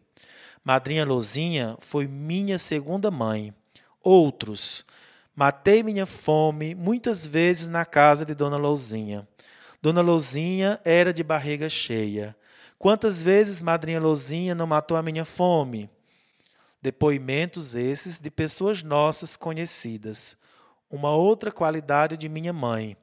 Madrinha 0.63 1.05
Louzinha 1.05 1.77
foi 1.79 2.07
minha 2.07 2.57
segunda 2.57 3.11
mãe. 3.11 3.53
Outros. 4.07 4.85
Matei 5.35 5.83
minha 5.83 6.05
fome 6.05 6.73
muitas 6.73 7.27
vezes 7.27 7.67
na 7.67 7.83
casa 7.83 8.25
de 8.25 8.33
Dona 8.33 8.55
Louzinha. 8.55 9.27
Dona 9.81 9.99
Louzinha 9.99 10.79
era 10.85 11.13
de 11.13 11.21
barriga 11.25 11.67
cheia. 11.67 12.33
Quantas 12.79 13.21
vezes 13.21 13.61
Madrinha 13.61 13.99
Louzinha 13.99 14.55
não 14.55 14.65
matou 14.65 14.95
a 14.95 15.03
minha 15.03 15.25
fome? 15.25 15.89
Depoimentos 16.81 17.75
esses 17.75 18.17
de 18.17 18.31
pessoas 18.31 18.81
nossas 18.81 19.35
conhecidas. 19.35 20.37
Uma 20.89 21.13
outra 21.13 21.51
qualidade 21.51 22.15
de 22.15 22.29
minha 22.29 22.53
mãe. 22.53 22.95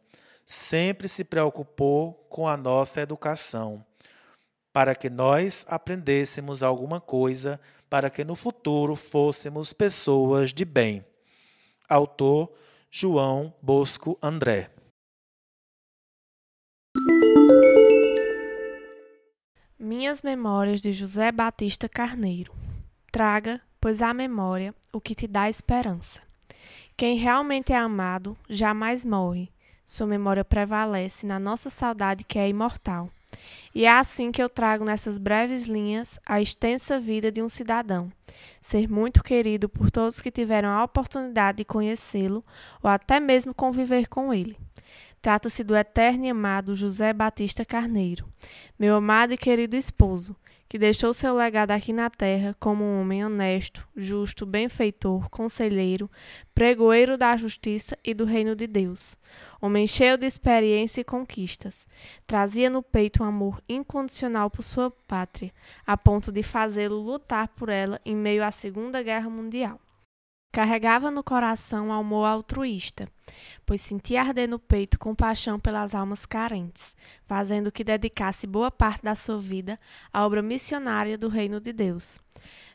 Sempre 0.46 1.06
se 1.06 1.22
preocupou 1.22 2.14
com 2.30 2.48
a 2.48 2.56
nossa 2.56 3.02
educação, 3.02 3.84
para 4.72 4.94
que 4.94 5.10
nós 5.10 5.66
aprendêssemos 5.68 6.62
alguma 6.62 6.98
coisa 6.98 7.60
para 7.94 8.10
que 8.10 8.24
no 8.24 8.34
futuro 8.34 8.96
fôssemos 8.96 9.72
pessoas 9.72 10.52
de 10.52 10.64
bem. 10.64 11.06
Autor 11.88 12.52
João 12.90 13.54
Bosco 13.62 14.18
André. 14.20 14.68
Minhas 19.78 20.22
Memórias 20.22 20.82
de 20.82 20.92
José 20.92 21.30
Batista 21.30 21.88
Carneiro. 21.88 22.52
Traga, 23.12 23.60
pois, 23.80 24.02
à 24.02 24.12
memória 24.12 24.74
o 24.92 25.00
que 25.00 25.14
te 25.14 25.28
dá 25.28 25.48
esperança. 25.48 26.20
Quem 26.96 27.16
realmente 27.16 27.72
é 27.72 27.76
amado 27.76 28.36
jamais 28.50 29.04
morre. 29.04 29.52
Sua 29.84 30.08
memória 30.08 30.44
prevalece 30.44 31.24
na 31.24 31.38
nossa 31.38 31.70
saudade 31.70 32.24
que 32.24 32.40
é 32.40 32.48
imortal. 32.48 33.08
E 33.74 33.84
é 33.84 33.90
assim 33.90 34.30
que 34.30 34.42
eu 34.42 34.48
trago 34.48 34.84
nessas 34.84 35.18
breves 35.18 35.66
linhas 35.66 36.20
a 36.24 36.40
extensa 36.40 36.98
vida 37.00 37.32
de 37.32 37.42
um 37.42 37.48
cidadão, 37.48 38.10
ser 38.60 38.88
muito 38.88 39.22
querido 39.22 39.68
por 39.68 39.90
todos 39.90 40.20
que 40.20 40.30
tiveram 40.30 40.68
a 40.68 40.84
oportunidade 40.84 41.58
de 41.58 41.64
conhecê-lo 41.64 42.44
ou 42.82 42.88
até 42.88 43.18
mesmo 43.18 43.52
conviver 43.52 44.08
com 44.08 44.32
ele. 44.32 44.56
Trata-se 45.20 45.64
do 45.64 45.74
eterno 45.74 46.26
e 46.26 46.30
amado 46.30 46.76
José 46.76 47.12
Batista 47.12 47.64
Carneiro, 47.64 48.26
meu 48.78 48.94
amado 48.94 49.32
e 49.32 49.38
querido 49.38 49.74
esposo, 49.74 50.36
que 50.74 50.78
deixou 50.78 51.14
seu 51.14 51.36
legado 51.36 51.70
aqui 51.70 51.92
na 51.92 52.10
terra 52.10 52.52
como 52.58 52.82
um 52.82 53.00
homem 53.00 53.24
honesto, 53.24 53.86
justo, 53.94 54.44
benfeitor, 54.44 55.30
conselheiro, 55.30 56.10
pregoeiro 56.52 57.16
da 57.16 57.36
justiça 57.36 57.96
e 58.02 58.12
do 58.12 58.24
reino 58.24 58.56
de 58.56 58.66
Deus. 58.66 59.16
Homem 59.62 59.86
cheio 59.86 60.18
de 60.18 60.26
experiência 60.26 61.00
e 61.00 61.04
conquistas, 61.04 61.86
trazia 62.26 62.68
no 62.68 62.82
peito 62.82 63.22
um 63.22 63.26
amor 63.26 63.62
incondicional 63.68 64.50
por 64.50 64.64
sua 64.64 64.90
pátria, 64.90 65.52
a 65.86 65.96
ponto 65.96 66.32
de 66.32 66.42
fazê-lo 66.42 67.00
lutar 67.00 67.46
por 67.46 67.68
ela 67.68 68.00
em 68.04 68.16
meio 68.16 68.42
à 68.42 68.50
Segunda 68.50 69.00
Guerra 69.00 69.30
Mundial. 69.30 69.78
Carregava 70.54 71.10
no 71.10 71.24
coração 71.24 71.92
amor 71.92 72.26
altruísta, 72.26 73.08
pois 73.66 73.80
sentia 73.80 74.20
arder 74.20 74.48
no 74.48 74.56
peito 74.56 75.00
compaixão 75.00 75.58
pelas 75.58 75.96
almas 75.96 76.24
carentes, 76.24 76.94
fazendo 77.26 77.72
que 77.72 77.82
dedicasse 77.82 78.46
boa 78.46 78.70
parte 78.70 79.02
da 79.02 79.16
sua 79.16 79.36
vida 79.36 79.80
à 80.12 80.24
obra 80.24 80.40
missionária 80.42 81.18
do 81.18 81.26
Reino 81.26 81.60
de 81.60 81.72
Deus. 81.72 82.20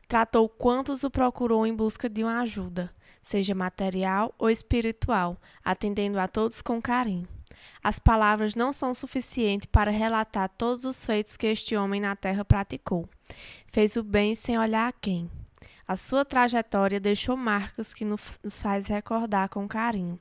Tratou 0.10 0.50
quantos 0.50 1.06
o 1.06 1.10
procurou 1.10 1.66
em 1.66 1.74
busca 1.74 2.10
de 2.10 2.22
uma 2.22 2.42
ajuda, 2.42 2.94
seja 3.22 3.56
material 3.56 4.36
ou 4.38 4.50
espiritual, 4.50 5.38
atendendo 5.64 6.20
a 6.20 6.28
todos 6.28 6.62
com 6.62 6.82
carinho. 6.82 7.30
As 7.82 7.98
palavras 7.98 8.56
não 8.56 8.74
são 8.74 8.94
suficientes 8.94 9.70
para 9.72 9.90
relatar 9.90 10.50
todos 10.50 10.84
os 10.84 11.06
feitos 11.06 11.38
que 11.38 11.48
este 11.48 11.78
homem 11.78 12.02
na 12.02 12.14
terra 12.14 12.44
praticou. 12.44 13.08
Fez 13.68 13.96
o 13.96 14.04
bem 14.04 14.36
sem 14.36 14.60
olhar 14.60 14.90
a 14.90 14.92
quem. 14.92 15.32
A 15.90 15.96
sua 15.96 16.24
trajetória 16.24 17.00
deixou 17.00 17.36
marcas 17.36 17.96
que 17.96 18.06
nos 18.06 18.62
faz 18.62 18.86
recordar 18.86 19.50
com 19.50 19.68
carinho. 19.68 20.20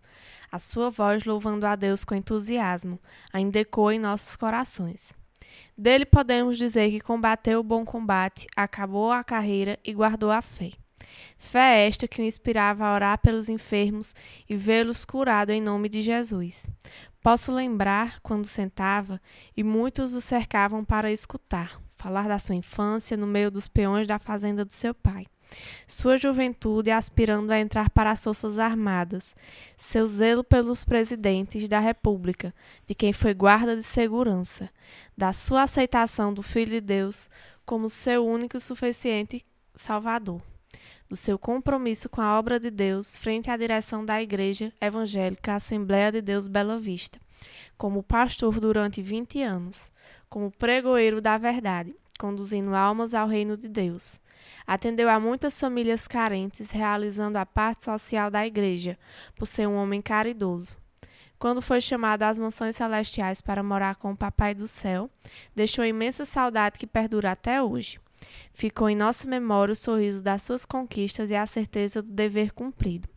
A 0.51 0.59
sua 0.59 0.89
voz 0.89 1.24
louvando 1.24 1.66
a 1.66 1.77
Deus 1.77 2.07
com 2.07 2.15
entusiasmo 2.15 2.99
ainda 3.31 3.59
ecoa 3.59 3.95
em 3.95 3.99
nossos 3.99 4.35
corações. 4.35 5.12
Dele 5.77 6.07
podemos 6.07 6.57
dizer 6.57 6.90
que 6.90 7.01
combateu 7.01 7.61
o 7.61 7.62
bom 7.62 7.85
combate, 7.85 8.47
acabou 8.57 9.12
a 9.12 9.23
carreira 9.23 9.78
e 9.85 9.93
guardou 9.93 10.31
a 10.31 10.40
fé. 10.40 10.70
Fé 11.36 11.86
esta 11.86 12.09
que 12.09 12.23
o 12.23 12.24
inspirava 12.24 12.86
a 12.86 12.95
orar 12.95 13.19
pelos 13.19 13.51
enfermos 13.51 14.15
e 14.49 14.57
vê-los 14.57 15.05
curados 15.05 15.55
em 15.55 15.61
nome 15.61 15.90
de 15.90 16.01
Jesus. 16.01 16.66
Posso 17.23 17.53
lembrar 17.53 18.20
quando 18.20 18.47
sentava 18.47 19.20
e 19.55 19.62
muitos 19.62 20.15
o 20.15 20.20
cercavam 20.23 20.82
para 20.82 21.12
escutar, 21.12 21.78
falar 21.95 22.27
da 22.27 22.39
sua 22.39 22.55
infância 22.55 23.19
no 23.19 23.27
meio 23.27 23.51
dos 23.51 23.69
peões 23.69 24.07
da 24.07 24.19
fazenda 24.19 24.65
do 24.65 24.73
seu 24.73 24.95
pai. 24.95 25.27
Sua 25.86 26.16
juventude 26.16 26.90
aspirando 26.90 27.50
a 27.50 27.58
entrar 27.58 27.90
para 27.90 28.10
as 28.10 28.22
forças 28.22 28.58
armadas, 28.58 29.34
seu 29.76 30.06
zelo 30.06 30.44
pelos 30.44 30.84
presidentes 30.84 31.68
da 31.68 31.78
República, 31.80 32.54
de 32.86 32.94
quem 32.94 33.12
foi 33.12 33.32
guarda 33.32 33.76
de 33.76 33.82
segurança, 33.82 34.68
da 35.16 35.32
sua 35.32 35.62
aceitação 35.62 36.32
do 36.32 36.42
Filho 36.42 36.72
de 36.72 36.80
Deus 36.80 37.30
como 37.64 37.88
seu 37.88 38.26
único 38.26 38.56
e 38.56 38.60
suficiente 38.60 39.44
Salvador. 39.74 40.42
Do 41.08 41.16
seu 41.16 41.38
compromisso 41.38 42.08
com 42.08 42.20
a 42.20 42.38
obra 42.38 42.60
de 42.60 42.70
Deus 42.70 43.16
frente 43.16 43.50
à 43.50 43.56
direção 43.56 44.04
da 44.04 44.22
Igreja 44.22 44.72
Evangélica 44.78 45.54
Assembleia 45.54 46.12
de 46.12 46.20
Deus 46.20 46.48
Bela 46.48 46.78
Vista, 46.78 47.18
como 47.78 48.02
pastor 48.02 48.60
durante 48.60 49.00
20 49.00 49.42
anos, 49.42 49.90
como 50.28 50.50
pregoeiro 50.50 51.20
da 51.20 51.38
verdade, 51.38 51.94
conduzindo 52.18 52.74
almas 52.74 53.14
ao 53.14 53.26
reino 53.26 53.56
de 53.56 53.68
Deus. 53.68 54.20
Atendeu 54.66 55.08
a 55.08 55.18
muitas 55.18 55.58
famílias 55.58 56.06
carentes, 56.06 56.70
realizando 56.70 57.38
a 57.38 57.46
parte 57.46 57.84
social 57.84 58.30
da 58.30 58.46
igreja, 58.46 58.98
por 59.36 59.46
ser 59.46 59.66
um 59.66 59.76
homem 59.76 60.00
caridoso. 60.00 60.76
Quando 61.38 61.62
foi 61.62 61.80
chamado 61.80 62.24
às 62.24 62.38
mansões 62.38 62.74
celestiais 62.74 63.40
para 63.40 63.62
morar 63.62 63.94
com 63.96 64.10
o 64.10 64.16
Papai 64.16 64.54
do 64.54 64.66
Céu, 64.66 65.08
deixou 65.54 65.84
imensa 65.84 66.24
saudade 66.24 66.78
que 66.78 66.86
perdura 66.86 67.30
até 67.30 67.62
hoje. 67.62 68.00
Ficou 68.52 68.90
em 68.90 68.96
nossa 68.96 69.28
memória 69.28 69.72
o 69.72 69.76
sorriso 69.76 70.22
das 70.22 70.42
suas 70.42 70.64
conquistas 70.64 71.30
e 71.30 71.36
a 71.36 71.46
certeza 71.46 72.02
do 72.02 72.10
dever 72.10 72.52
cumprido. 72.52 73.08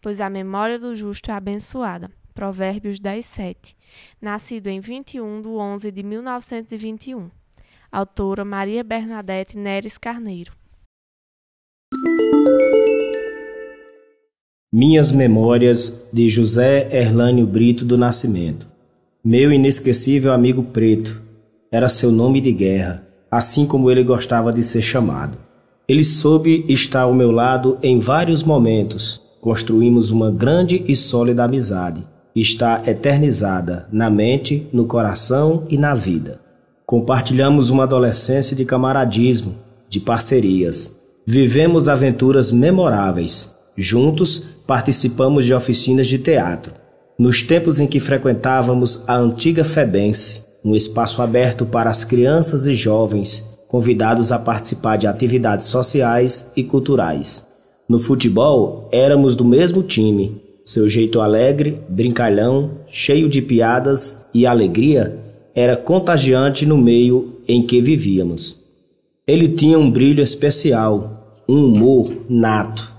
Pois 0.00 0.20
a 0.20 0.28
memória 0.28 0.78
do 0.78 0.96
justo 0.96 1.30
é 1.30 1.34
abençoada. 1.34 2.10
Provérbios 2.34 2.98
10, 2.98 3.24
7. 3.24 3.76
Nascido 4.20 4.66
em 4.66 4.80
21 4.80 5.42
de 5.42 5.48
11 5.48 5.92
de 5.92 6.02
1921. 6.02 7.30
Autora 7.90 8.44
Maria 8.44 8.82
Bernadette 8.82 9.56
Neres 9.56 9.98
Carneiro. 9.98 10.52
Minhas 14.72 15.12
Memórias 15.12 15.94
de 16.12 16.28
José 16.30 16.88
Erlânio 16.90 17.46
Brito 17.46 17.84
do 17.84 17.98
Nascimento. 17.98 18.68
Meu 19.24 19.52
inesquecível 19.52 20.32
amigo 20.32 20.62
preto 20.62 21.22
era 21.70 21.88
seu 21.88 22.10
nome 22.10 22.40
de 22.40 22.52
guerra 22.52 23.12
assim 23.32 23.64
como 23.64 23.90
ele 23.90 24.04
gostava 24.04 24.52
de 24.52 24.62
ser 24.62 24.82
chamado. 24.82 25.38
Ele 25.88 26.04
soube 26.04 26.66
estar 26.68 27.00
ao 27.02 27.14
meu 27.14 27.30
lado 27.30 27.78
em 27.82 27.98
vários 27.98 28.42
momentos. 28.42 29.22
Construímos 29.40 30.10
uma 30.10 30.30
grande 30.30 30.84
e 30.86 30.94
sólida 30.94 31.44
amizade. 31.44 32.06
Está 32.36 32.82
eternizada 32.86 33.88
na 33.90 34.10
mente, 34.10 34.68
no 34.70 34.84
coração 34.84 35.66
e 35.70 35.78
na 35.78 35.94
vida. 35.94 36.40
Compartilhamos 36.84 37.70
uma 37.70 37.84
adolescência 37.84 38.54
de 38.54 38.66
camaradismo, 38.66 39.54
de 39.88 39.98
parcerias. 39.98 41.01
Vivemos 41.24 41.88
aventuras 41.88 42.50
memoráveis. 42.50 43.54
Juntos 43.76 44.42
participamos 44.66 45.44
de 45.44 45.54
oficinas 45.54 46.08
de 46.08 46.18
teatro. 46.18 46.74
Nos 47.18 47.42
tempos 47.42 47.78
em 47.78 47.86
que 47.86 48.00
frequentávamos 48.00 49.04
a 49.06 49.16
antiga 49.16 49.62
Febense, 49.62 50.42
um 50.64 50.74
espaço 50.74 51.22
aberto 51.22 51.64
para 51.64 51.90
as 51.90 52.04
crianças 52.04 52.66
e 52.66 52.74
jovens 52.74 53.52
convidados 53.72 54.30
a 54.30 54.38
participar 54.38 54.96
de 54.96 55.06
atividades 55.06 55.64
sociais 55.66 56.52
e 56.54 56.62
culturais. 56.62 57.46
No 57.88 57.98
futebol, 57.98 58.86
éramos 58.92 59.34
do 59.34 59.46
mesmo 59.46 59.82
time. 59.82 60.42
Seu 60.62 60.86
jeito 60.90 61.22
alegre, 61.22 61.80
brincalhão, 61.88 62.72
cheio 62.86 63.30
de 63.30 63.40
piadas 63.40 64.26
e 64.34 64.44
alegria 64.44 65.18
era 65.54 65.74
contagiante 65.74 66.66
no 66.66 66.76
meio 66.76 67.38
em 67.48 67.64
que 67.64 67.80
vivíamos. 67.80 68.61
Ele 69.24 69.50
tinha 69.50 69.78
um 69.78 69.88
brilho 69.88 70.20
especial, 70.20 71.44
um 71.48 71.66
humor 71.66 72.12
nato. 72.28 72.92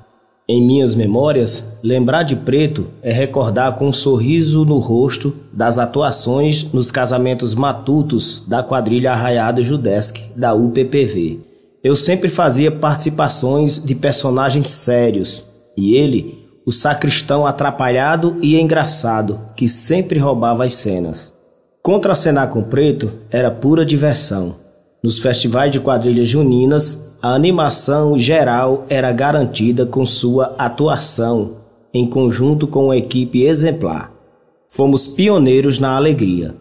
Em 0.48 0.66
minhas 0.66 0.96
memórias, 0.96 1.78
lembrar 1.84 2.24
de 2.24 2.34
Preto 2.34 2.88
é 3.02 3.12
recordar 3.12 3.76
com 3.76 3.90
um 3.90 3.94
sorriso 3.94 4.64
no 4.64 4.78
rosto 4.78 5.36
das 5.52 5.78
atuações 5.78 6.72
nos 6.72 6.90
casamentos 6.90 7.54
matutos 7.54 8.42
da 8.48 8.64
quadrilha 8.64 9.12
Arraiado 9.12 9.62
Judesc 9.62 10.32
da 10.34 10.54
UPPV. 10.54 11.42
Eu 11.84 11.94
sempre 11.94 12.30
fazia 12.30 12.72
participações 12.72 13.84
de 13.84 13.94
personagens 13.94 14.70
sérios 14.70 15.44
e 15.76 15.94
ele, 15.94 16.48
o 16.66 16.72
sacristão 16.72 17.46
atrapalhado 17.46 18.38
e 18.42 18.58
engraçado 18.58 19.42
que 19.58 19.68
sempre 19.68 20.20
roubava 20.20 20.64
as 20.64 20.76
cenas. 20.76 21.34
Contracenar 21.82 22.48
com 22.48 22.64
Preto 22.64 23.12
era 23.30 23.52
pura 23.52 23.86
diversão. 23.86 24.63
Nos 25.04 25.20
festivais 25.20 25.70
de 25.70 25.82
quadrilhas 25.82 26.30
juninas, 26.30 27.14
a 27.22 27.34
animação 27.34 28.18
geral 28.18 28.86
era 28.88 29.12
garantida 29.12 29.86
com 29.86 30.06
sua 30.06 30.56
atuação, 30.58 31.58
em 31.94 32.08
conjunto 32.10 32.66
com 32.66 32.86
uma 32.86 32.96
equipe 32.96 33.44
exemplar. 33.44 34.14
Fomos 34.70 35.06
pioneiros 35.06 35.78
na 35.78 35.98
alegria. 35.98 36.56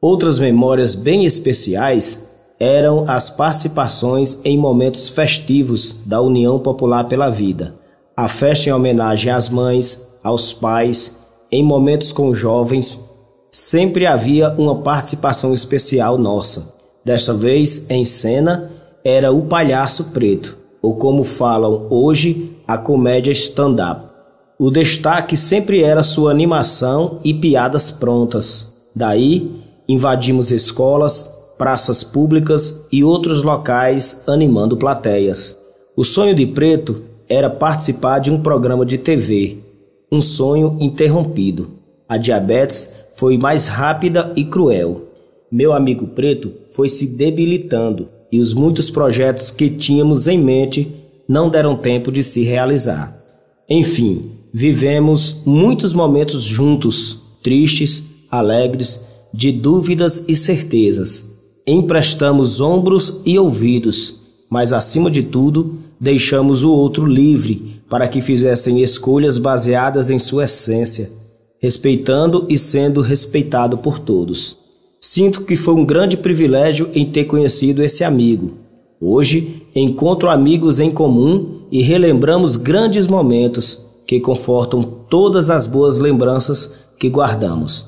Outras 0.00 0.40
memórias 0.40 0.96
bem 0.96 1.24
especiais 1.24 2.28
eram 2.58 3.04
as 3.08 3.30
participações 3.30 4.40
em 4.44 4.58
momentos 4.58 5.08
festivos 5.08 5.94
da 6.04 6.20
União 6.20 6.58
Popular 6.58 7.04
pela 7.04 7.30
Vida, 7.30 7.76
a 8.16 8.26
festa 8.26 8.68
em 8.68 8.72
homenagem 8.72 9.30
às 9.30 9.48
mães, 9.48 10.04
aos 10.24 10.52
pais, 10.52 11.16
em 11.52 11.62
momentos 11.62 12.10
com 12.10 12.34
jovens, 12.34 13.08
sempre 13.52 14.04
havia 14.04 14.50
uma 14.58 14.82
participação 14.82 15.54
especial 15.54 16.18
nossa, 16.18 16.77
desta 17.08 17.32
vez 17.32 17.86
em 17.88 18.04
cena 18.04 18.70
era 19.02 19.32
o 19.32 19.46
palhaço 19.46 20.10
preto, 20.10 20.58
ou 20.82 20.96
como 20.96 21.24
falam 21.24 21.86
hoje, 21.88 22.54
a 22.66 22.76
comédia 22.76 23.32
stand-up. 23.32 24.02
O 24.58 24.70
destaque 24.70 25.34
sempre 25.34 25.82
era 25.82 26.02
sua 26.02 26.30
animação 26.30 27.18
e 27.24 27.32
piadas 27.32 27.90
prontas. 27.90 28.74
Daí, 28.94 29.50
invadimos 29.88 30.50
escolas, 30.50 31.34
praças 31.56 32.04
públicas 32.04 32.78
e 32.92 33.02
outros 33.02 33.42
locais 33.42 34.24
animando 34.26 34.76
plateias. 34.76 35.56
O 35.96 36.04
sonho 36.04 36.34
de 36.34 36.46
Preto 36.46 37.04
era 37.26 37.48
participar 37.48 38.18
de 38.18 38.30
um 38.30 38.42
programa 38.42 38.84
de 38.84 38.98
TV, 38.98 39.56
um 40.12 40.20
sonho 40.20 40.76
interrompido. 40.78 41.70
A 42.06 42.18
diabetes 42.18 42.92
foi 43.14 43.38
mais 43.38 43.66
rápida 43.66 44.30
e 44.36 44.44
cruel. 44.44 45.07
Meu 45.50 45.72
amigo 45.72 46.08
Preto 46.08 46.52
foi 46.68 46.88
se 46.88 47.06
debilitando 47.06 48.08
e 48.30 48.38
os 48.38 48.52
muitos 48.52 48.90
projetos 48.90 49.50
que 49.50 49.70
tínhamos 49.70 50.26
em 50.26 50.38
mente 50.38 50.94
não 51.26 51.48
deram 51.48 51.76
tempo 51.76 52.12
de 52.12 52.22
se 52.22 52.42
realizar. 52.42 53.18
Enfim, 53.68 54.32
vivemos 54.52 55.36
muitos 55.46 55.94
momentos 55.94 56.42
juntos, 56.42 57.18
tristes, 57.42 58.04
alegres, 58.30 59.02
de 59.32 59.50
dúvidas 59.50 60.24
e 60.28 60.36
certezas. 60.36 61.30
Emprestamos 61.66 62.60
ombros 62.60 63.20
e 63.24 63.38
ouvidos, 63.38 64.20
mas 64.50 64.72
acima 64.72 65.10
de 65.10 65.22
tudo, 65.22 65.78
deixamos 66.00 66.64
o 66.64 66.72
outro 66.72 67.06
livre 67.06 67.80
para 67.88 68.08
que 68.08 68.20
fizessem 68.20 68.82
escolhas 68.82 69.38
baseadas 69.38 70.10
em 70.10 70.18
sua 70.18 70.44
essência, 70.44 71.10
respeitando 71.58 72.46
e 72.48 72.58
sendo 72.58 73.00
respeitado 73.00 73.78
por 73.78 73.98
todos. 73.98 74.56
Sinto 75.00 75.44
que 75.44 75.54
foi 75.54 75.74
um 75.74 75.84
grande 75.84 76.16
privilégio 76.16 76.90
em 76.92 77.08
ter 77.08 77.24
conhecido 77.24 77.82
esse 77.82 78.02
amigo. 78.02 78.58
Hoje 79.00 79.66
encontro 79.74 80.28
amigos 80.28 80.80
em 80.80 80.90
comum 80.90 81.62
e 81.70 81.82
relembramos 81.82 82.56
grandes 82.56 83.06
momentos 83.06 83.86
que 84.06 84.18
confortam 84.18 84.82
todas 84.82 85.50
as 85.50 85.66
boas 85.66 85.98
lembranças 85.98 86.74
que 86.98 87.08
guardamos. 87.08 87.86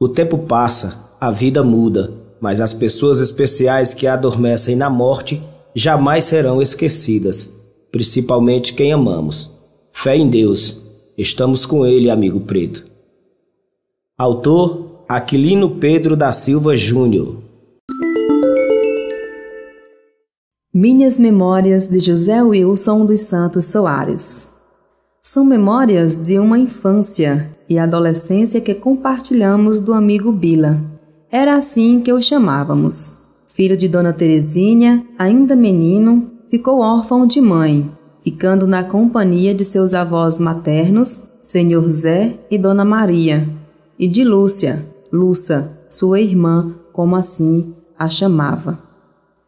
O 0.00 0.08
tempo 0.08 0.38
passa, 0.38 1.08
a 1.20 1.30
vida 1.30 1.62
muda, 1.62 2.12
mas 2.40 2.60
as 2.60 2.74
pessoas 2.74 3.20
especiais 3.20 3.94
que 3.94 4.06
adormecem 4.06 4.74
na 4.74 4.90
morte 4.90 5.40
jamais 5.74 6.24
serão 6.24 6.60
esquecidas, 6.60 7.54
principalmente 7.92 8.74
quem 8.74 8.92
amamos. 8.92 9.52
Fé 9.92 10.16
em 10.16 10.28
Deus. 10.28 10.82
Estamos 11.16 11.64
com 11.64 11.86
ele, 11.86 12.10
amigo 12.10 12.40
preto. 12.40 12.84
Autor 14.18 14.93
Aquilino 15.16 15.70
Pedro 15.70 16.16
da 16.16 16.32
Silva 16.32 16.76
Júnior. 16.76 17.36
Minhas 20.74 21.20
Memórias 21.20 21.88
de 21.88 22.00
José 22.00 22.42
Wilson 22.42 23.06
dos 23.06 23.20
Santos 23.20 23.66
Soares. 23.66 24.52
São 25.22 25.44
memórias 25.44 26.18
de 26.18 26.36
uma 26.40 26.58
infância 26.58 27.48
e 27.68 27.78
adolescência 27.78 28.60
que 28.60 28.74
compartilhamos 28.74 29.78
do 29.78 29.92
amigo 29.92 30.32
Bila. 30.32 30.82
Era 31.30 31.54
assim 31.54 32.00
que 32.00 32.12
o 32.12 32.20
chamávamos. 32.20 33.18
Filho 33.46 33.76
de 33.76 33.86
Dona 33.86 34.12
Terezinha, 34.12 35.06
ainda 35.16 35.54
menino, 35.54 36.28
ficou 36.50 36.80
órfão 36.80 37.24
de 37.24 37.40
mãe, 37.40 37.88
ficando 38.20 38.66
na 38.66 38.82
companhia 38.82 39.54
de 39.54 39.64
seus 39.64 39.94
avós 39.94 40.40
maternos, 40.40 41.28
Senhor 41.40 41.88
Zé 41.88 42.34
e 42.50 42.58
Dona 42.58 42.84
Maria, 42.84 43.48
e 43.96 44.08
de 44.08 44.24
Lúcia, 44.24 44.92
Lúcia, 45.14 45.70
sua 45.86 46.20
irmã, 46.20 46.74
como 46.92 47.14
assim 47.14 47.72
a 47.96 48.08
chamava. 48.08 48.80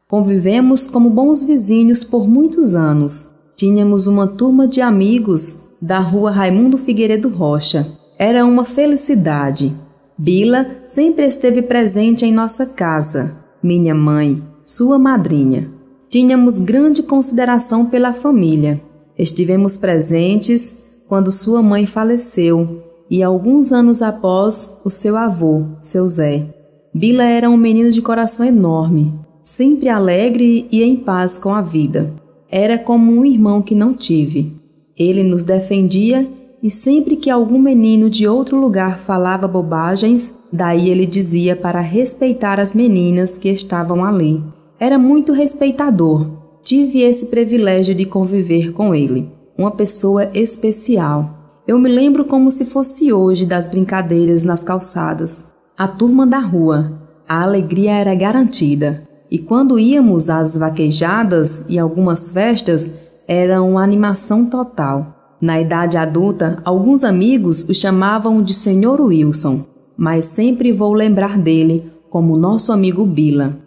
Convivemos 0.09 0.86
como 0.86 1.10
bons 1.10 1.43
vizinhos 1.43 2.05
por 2.05 2.28
muitos 2.28 2.76
anos. 2.76 3.32
Tínhamos 3.56 4.06
uma 4.06 4.28
turma 4.28 4.68
de 4.68 4.80
amigos 4.80 5.64
da 5.82 5.98
rua 5.98 6.30
Raimundo 6.30 6.78
Figueiredo 6.78 7.28
Rocha. 7.28 7.84
Era 8.16 8.47
uma 8.47 8.64
felicidade. 8.64 9.74
Bila 10.16 10.66
sempre 10.84 11.26
esteve 11.26 11.62
presente 11.62 12.24
em 12.24 12.32
nossa 12.32 12.66
casa, 12.66 13.36
minha 13.60 13.94
mãe, 13.94 14.40
sua 14.62 15.01
madrinha. 15.01 15.68
Tínhamos 16.09 16.60
grande 16.60 17.02
consideração 17.02 17.86
pela 17.86 18.12
família. 18.12 18.80
Estivemos 19.18 19.76
presentes 19.76 20.84
quando 21.09 21.32
sua 21.32 21.60
mãe 21.60 21.86
faleceu 21.86 22.85
e 23.11 23.23
alguns 23.23 23.73
anos 23.73 24.03
após 24.03 24.78
o 24.85 24.91
seu 24.91 25.16
avô, 25.16 25.65
seu 25.78 26.07
Zé. 26.07 26.47
Bila 26.93 27.24
era 27.24 27.51
um 27.51 27.57
menino 27.57 27.91
de 27.91 28.01
coração 28.01 28.45
enorme, 28.47 29.15
sempre 29.43 29.89
alegre 29.89 30.66
e 30.73 30.83
em 30.83 30.97
paz 30.97 31.39
com 31.39 31.53
a 31.53 31.61
vida. 31.61 32.12
Era 32.51 32.78
como 32.78 33.12
um 33.12 33.24
irmão 33.24 33.61
que 33.61 33.74
não 33.74 33.93
tive. 33.93 34.53
Ele 34.97 35.23
nos 35.23 35.45
defendia 35.45 36.27
e 36.62 36.70
sempre 36.70 37.16
que 37.16 37.31
algum 37.31 37.59
menino 37.59 38.09
de 38.09 38.27
outro 38.27 38.59
lugar 38.59 38.99
falava 38.99 39.47
bobagens, 39.47 40.35
daí 40.53 40.89
ele 40.89 41.07
dizia 41.07 41.55
para 41.55 41.81
respeitar 41.81 42.59
as 42.59 42.74
meninas 42.74 43.37
que 43.37 43.49
estavam 43.49 44.05
ali. 44.05 44.43
Era 44.81 44.99
muito 44.99 45.33
respeitador. 45.33 46.27
Tive 46.65 47.03
esse 47.03 47.27
privilégio 47.27 47.95
de 47.95 48.05
conviver 48.05 48.73
com 48.73 48.95
ele. 48.95 49.31
Uma 49.57 49.70
pessoa 49.70 50.31
especial. 50.35 51.35
Eu 51.66 51.80
me 51.80 51.88
lembro 51.88 52.24
como 52.24 52.48
se 52.48 52.64
fosse 52.64 53.12
hoje 53.12 53.44
das 53.44 53.66
brincadeiras 53.66 54.44
nas 54.44 54.62
calçadas. 54.62 55.52
A 55.76 55.88
turma 55.88 56.24
da 56.24 56.38
rua. 56.38 56.93
A 57.28 57.43
alegria 57.43 57.93
era 57.93 58.14
garantida. 58.14 59.02
E 59.28 59.36
quando 59.36 59.76
íamos 59.76 60.30
às 60.30 60.56
vaquejadas 60.56 61.66
e 61.68 61.76
algumas 61.76 62.30
festas, 62.30 62.94
era 63.26 63.60
uma 63.60 63.82
animação 63.82 64.47
total. 64.47 65.36
Na 65.40 65.60
idade 65.60 65.97
adulta, 65.97 66.62
alguns 66.64 67.02
amigos 67.02 67.68
o 67.68 67.74
chamavam 67.74 68.40
de 68.40 68.55
Senhor 68.55 69.01
Wilson, 69.01 69.66
mas 69.97 70.26
sempre 70.26 70.70
vou 70.72 70.94
lembrar 70.94 71.36
dele 71.36 71.90
como 72.09 72.38
nosso 72.38 72.72
amigo 72.72 73.05
Bila. 73.05 73.59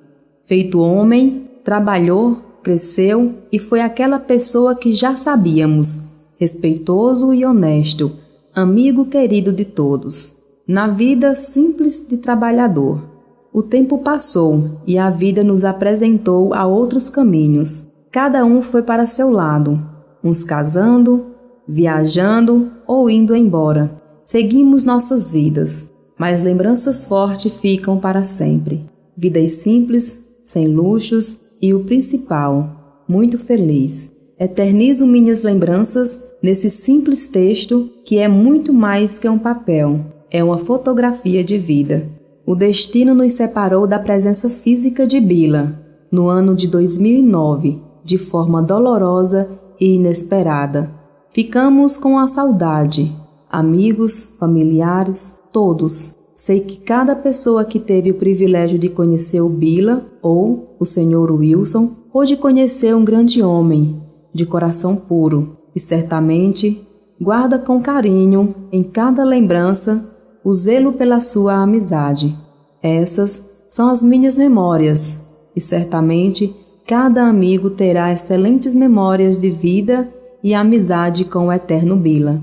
Feito 0.46 0.80
homem, 0.80 1.50
trabalhou, 1.66 2.38
cresceu 2.64 3.36
e 3.52 3.60
foi 3.60 3.82
aquela 3.82 4.18
pessoa 4.18 4.74
que 4.74 4.94
já 4.94 5.18
sabíamos, 5.18 6.09
respeitoso 6.40 7.34
e 7.34 7.46
honesto, 7.46 8.14
amigo 8.56 9.06
querido 9.06 9.52
de 9.52 9.66
todos, 9.66 10.34
na 10.66 10.88
vida 10.88 11.36
simples 11.36 12.08
de 12.10 12.16
trabalhador. 12.16 13.04
O 13.52 13.62
tempo 13.62 13.98
passou 13.98 14.80
e 14.88 14.98
a 14.98 15.10
vida 15.10 15.44
nos 15.44 15.66
apresentou 15.66 16.54
a 16.54 16.66
outros 16.66 17.10
caminhos. 17.10 17.88
Cada 18.10 18.46
um 18.46 18.62
foi 18.62 18.82
para 18.82 19.06
seu 19.06 19.30
lado, 19.30 19.84
uns 20.24 20.46
casando, 20.46 21.26
viajando 21.68 22.72
ou 22.88 23.10
indo 23.10 23.36
embora. 23.36 23.92
Seguimos 24.24 24.86
nossas 24.86 25.30
vidas, 25.30 25.92
mas 26.18 26.42
lembranças 26.42 27.04
fortes 27.04 27.58
ficam 27.58 28.00
para 28.00 28.24
sempre. 28.24 28.86
Vidas 29.18 29.52
simples, 29.54 30.24
sem 30.42 30.68
luxos 30.68 31.42
e 31.62 31.74
o 31.74 31.84
principal, 31.84 33.04
muito 33.10 33.38
feliz. 33.38 34.19
Eternizo 34.40 35.06
minhas 35.06 35.44
lembranças 35.44 36.30
nesse 36.42 36.70
simples 36.70 37.28
texto 37.28 37.90
que 38.06 38.20
é 38.20 38.28
muito 38.30 38.74
mais 38.74 39.20
que 39.20 39.28
um 39.28 39.38
papel, 39.38 40.00
é 40.32 40.42
uma 40.42 40.58
fotografia 40.58 41.44
de 41.44 41.58
vida. 41.58 42.08
O 42.46 42.56
destino 42.56 43.14
nos 43.14 43.34
separou 43.34 43.86
da 43.86 44.00
presença 44.00 44.50
física 44.50 45.06
de 45.06 45.20
Bila 45.20 45.78
no 46.10 46.30
ano 46.30 46.56
de 46.56 46.70
2009 46.70 47.82
de 48.02 48.18
forma 48.18 48.62
dolorosa 48.62 49.50
e 49.78 49.96
inesperada. 49.96 50.90
Ficamos 51.34 51.98
com 51.98 52.18
a 52.18 52.26
saudade, 52.26 53.14
amigos, 53.52 54.24
familiares, 54.40 55.38
todos. 55.52 56.16
Sei 56.34 56.62
que 56.62 56.78
cada 56.78 57.14
pessoa 57.14 57.66
que 57.66 57.78
teve 57.78 58.12
o 58.12 58.16
privilégio 58.16 58.80
de 58.80 58.88
conhecer 58.88 59.42
o 59.42 59.50
Bila 59.50 60.06
ou 60.22 60.78
o 60.80 60.86
Sr. 60.86 61.30
Wilson 61.30 61.92
pôde 62.12 62.38
conhecer 62.38 62.96
um 62.96 63.04
grande 63.04 63.44
homem, 63.44 64.02
de 64.34 64.46
coração 64.46 64.96
puro, 64.96 65.58
e 65.76 65.80
certamente 65.80 66.82
guarda 67.20 67.60
com 67.60 67.82
carinho 67.82 68.56
em 68.72 68.84
cada 68.84 69.24
lembrança 69.24 70.10
o 70.44 70.54
zelo 70.54 70.94
pela 70.94 71.20
sua 71.20 71.56
amizade. 71.56 72.36
Essas 72.82 73.50
são 73.70 73.90
as 73.90 74.04
minhas 74.04 74.38
memórias, 74.38 75.22
e 75.56 75.62
certamente 75.62 76.56
cada 76.88 77.28
amigo 77.28 77.70
terá 77.70 78.12
excelentes 78.12 78.74
memórias 78.74 79.38
de 79.38 79.50
vida 79.50 80.12
e 80.44 80.54
amizade 80.54 81.26
com 81.26 81.48
o 81.48 81.52
eterno 81.52 81.96
Bila. 81.96 82.42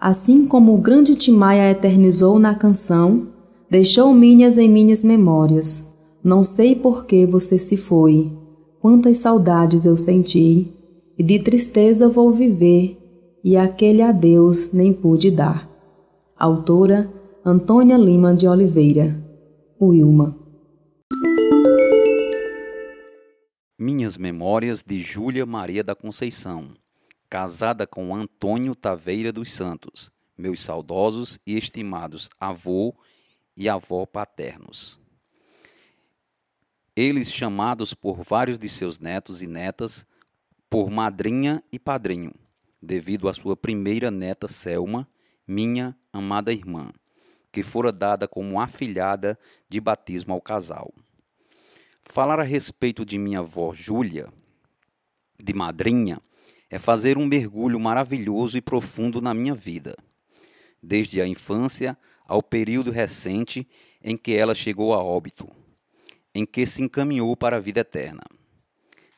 Assim 0.00 0.46
como 0.46 0.74
o 0.74 0.78
grande 0.78 1.14
Timaya 1.14 1.70
eternizou 1.70 2.38
na 2.38 2.54
canção, 2.54 3.26
deixou 3.70 4.12
minhas 4.12 4.56
em 4.58 4.68
minhas 4.68 5.02
memórias. 5.02 5.92
Não 6.22 6.42
sei 6.42 6.74
por 6.74 7.06
que 7.06 7.26
você 7.26 7.58
se 7.58 7.76
foi, 7.76 8.32
quantas 8.80 9.18
saudades 9.18 9.84
eu 9.84 9.96
senti, 9.96 10.72
e 11.18 11.22
de 11.22 11.38
tristeza 11.38 12.08
vou 12.08 12.30
viver, 12.30 12.98
e 13.42 13.56
aquele 13.56 14.02
adeus 14.02 14.72
nem 14.72 14.92
pude 14.92 15.30
dar. 15.30 15.70
Autora 16.36 17.12
Antônia 17.44 17.96
Lima 17.96 18.34
de 18.34 18.48
Oliveira, 18.48 19.22
Wilma. 19.80 20.36
Minhas 23.78 24.16
Memórias 24.16 24.82
de 24.82 25.02
Júlia 25.02 25.44
Maria 25.44 25.84
da 25.84 25.94
Conceição, 25.94 26.74
casada 27.28 27.86
com 27.86 28.14
Antônio 28.14 28.74
Taveira 28.74 29.30
dos 29.30 29.52
Santos, 29.52 30.10
meus 30.36 30.62
saudosos 30.62 31.38
e 31.46 31.56
estimados 31.56 32.30
avô 32.40 32.94
e 33.56 33.68
avó 33.68 34.06
paternos. 34.06 34.98
Eles 36.96 37.32
chamados 37.32 37.92
por 37.92 38.22
vários 38.22 38.58
de 38.58 38.68
seus 38.68 38.98
netos 38.98 39.42
e 39.42 39.46
netas 39.46 40.06
por 40.74 40.90
madrinha 40.90 41.62
e 41.70 41.78
padrinho, 41.78 42.32
devido 42.82 43.28
à 43.28 43.32
sua 43.32 43.56
primeira 43.56 44.10
neta 44.10 44.48
Selma, 44.48 45.08
minha 45.46 45.96
amada 46.12 46.52
irmã, 46.52 46.90
que 47.52 47.62
fora 47.62 47.92
dada 47.92 48.26
como 48.26 48.58
afilhada 48.58 49.38
de 49.68 49.80
batismo 49.80 50.34
ao 50.34 50.40
casal. 50.40 50.92
Falar 52.02 52.40
a 52.40 52.42
respeito 52.42 53.04
de 53.04 53.16
minha 53.16 53.38
avó 53.38 53.72
Júlia, 53.72 54.26
de 55.40 55.54
madrinha, 55.54 56.20
é 56.68 56.76
fazer 56.76 57.16
um 57.18 57.24
mergulho 57.24 57.78
maravilhoso 57.78 58.58
e 58.58 58.60
profundo 58.60 59.20
na 59.20 59.32
minha 59.32 59.54
vida, 59.54 59.94
desde 60.82 61.20
a 61.20 61.26
infância 61.28 61.96
ao 62.26 62.42
período 62.42 62.90
recente 62.90 63.64
em 64.02 64.16
que 64.16 64.32
ela 64.32 64.56
chegou 64.56 64.92
a 64.92 65.00
óbito, 65.00 65.48
em 66.34 66.44
que 66.44 66.66
se 66.66 66.82
encaminhou 66.82 67.36
para 67.36 67.58
a 67.58 67.60
vida 67.60 67.78
eterna. 67.78 68.22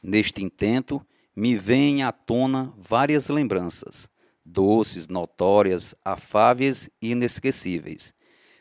Neste 0.02 0.44
intento, 0.44 1.02
me 1.36 1.54
vêm 1.54 2.02
à 2.02 2.10
tona 2.10 2.72
várias 2.78 3.28
lembranças, 3.28 4.08
doces, 4.42 5.06
notórias, 5.06 5.94
afáveis 6.02 6.88
e 7.00 7.10
inesquecíveis. 7.10 8.14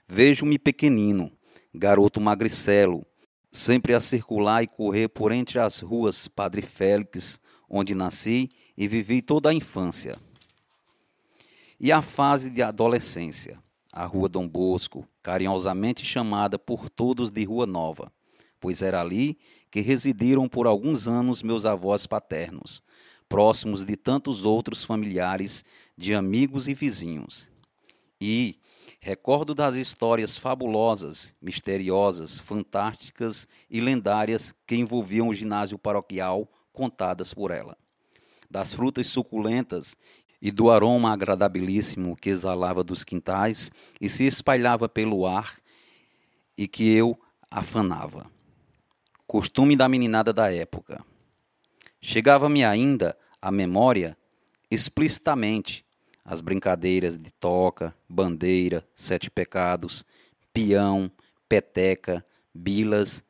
Vejo-me 0.05 0.59
pequenino, 0.59 1.31
garoto 1.73 2.19
magricelo, 2.19 3.05
sempre 3.49 3.93
a 3.93 4.01
circular 4.01 4.61
e 4.61 4.67
correr 4.67 5.07
por 5.07 5.31
entre 5.31 5.57
as 5.57 5.79
ruas 5.79 6.27
Padre 6.27 6.61
Félix, 6.61 7.39
onde 7.69 7.95
nasci 7.95 8.49
e 8.77 8.89
vivi 8.89 9.21
toda 9.21 9.49
a 9.49 9.53
infância. 9.53 10.17
E 11.79 11.93
a 11.93 12.01
fase 12.01 12.49
de 12.49 12.61
adolescência, 12.61 13.57
a 13.91 14.05
Rua 14.05 14.27
Dom 14.27 14.47
Bosco, 14.47 15.07
carinhosamente 15.23 16.05
chamada 16.05 16.59
por 16.59 16.89
todos 16.89 17.31
de 17.31 17.43
Rua 17.45 17.65
Nova, 17.65 18.11
pois 18.59 18.81
era 18.81 19.01
ali 19.01 19.37
que 19.69 19.81
residiram 19.81 20.47
por 20.47 20.67
alguns 20.67 21.07
anos 21.07 21.43
meus 21.43 21.65
avós 21.65 22.07
paternos, 22.07 22.81
próximos 23.27 23.85
de 23.85 23.95
tantos 23.95 24.45
outros 24.45 24.83
familiares, 24.83 25.65
de 25.97 26.13
amigos 26.13 26.67
e 26.67 26.73
vizinhos. 26.73 27.49
E 28.19 28.57
recordo 28.99 29.53
das 29.53 29.75
histórias 29.75 30.37
fabulosas, 30.37 31.35
misteriosas, 31.41 32.37
fantásticas 32.37 33.47
e 33.69 33.79
lendárias 33.79 34.53
que 34.65 34.75
envolviam 34.75 35.27
o 35.27 35.33
ginásio 35.33 35.77
paroquial 35.77 36.49
contadas 36.71 37.33
por 37.33 37.51
ela. 37.51 37.77
Das 38.49 38.73
frutas 38.73 39.07
suculentas 39.07 39.97
e 40.41 40.51
do 40.51 40.69
aroma 40.69 41.11
agradabilíssimo 41.11 42.15
que 42.15 42.29
exalava 42.29 42.83
dos 42.83 43.03
quintais 43.03 43.71
e 43.99 44.07
se 44.07 44.25
espalhava 44.25 44.87
pelo 44.87 45.25
ar 45.25 45.55
e 46.57 46.67
que 46.67 46.89
eu 46.93 47.19
afanava. 47.49 48.34
Costume 49.27 49.75
da 49.75 49.89
meninada 49.89 50.31
da 50.31 50.53
época. 50.53 51.03
Chegava-me 51.99 52.63
ainda 52.63 53.17
à 53.41 53.51
memória 53.51 54.15
explicitamente 54.69 55.83
as 56.23 56.41
brincadeiras 56.41 57.17
de 57.17 57.31
toca, 57.31 57.95
bandeira, 58.07 58.87
sete 58.95 59.31
pecados, 59.31 60.05
peão, 60.53 61.11
peteca, 61.49 62.23
bilas 62.53 63.23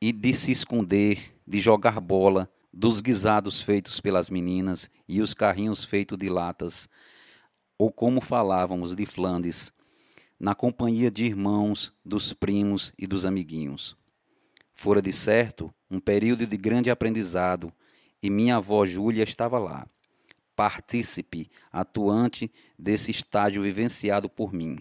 e 0.00 0.12
de 0.12 0.32
se 0.34 0.52
esconder, 0.52 1.34
de 1.44 1.58
jogar 1.58 2.00
bola, 2.00 2.48
dos 2.72 3.00
guisados 3.00 3.60
feitos 3.60 4.00
pelas 4.00 4.30
meninas 4.30 4.88
e 5.08 5.20
os 5.20 5.34
carrinhos 5.34 5.82
feitos 5.82 6.16
de 6.16 6.28
latas, 6.28 6.88
ou 7.76 7.90
como 7.90 8.20
falávamos 8.20 8.94
de 8.94 9.04
Flandes, 9.04 9.72
na 10.38 10.54
companhia 10.54 11.10
de 11.10 11.24
irmãos, 11.24 11.92
dos 12.04 12.32
primos 12.32 12.92
e 12.96 13.04
dos 13.04 13.24
amiguinhos. 13.24 13.96
Fora 14.74 15.00
de 15.00 15.12
certo 15.12 15.72
um 15.90 16.00
período 16.00 16.46
de 16.46 16.56
grande 16.56 16.90
aprendizado, 16.90 17.72
e 18.22 18.28
minha 18.28 18.56
avó 18.56 18.84
Júlia 18.84 19.22
estava 19.22 19.58
lá, 19.58 19.86
partícipe, 20.56 21.50
atuante 21.70 22.50
desse 22.78 23.10
estágio 23.10 23.62
vivenciado 23.62 24.28
por 24.28 24.52
mim. 24.52 24.78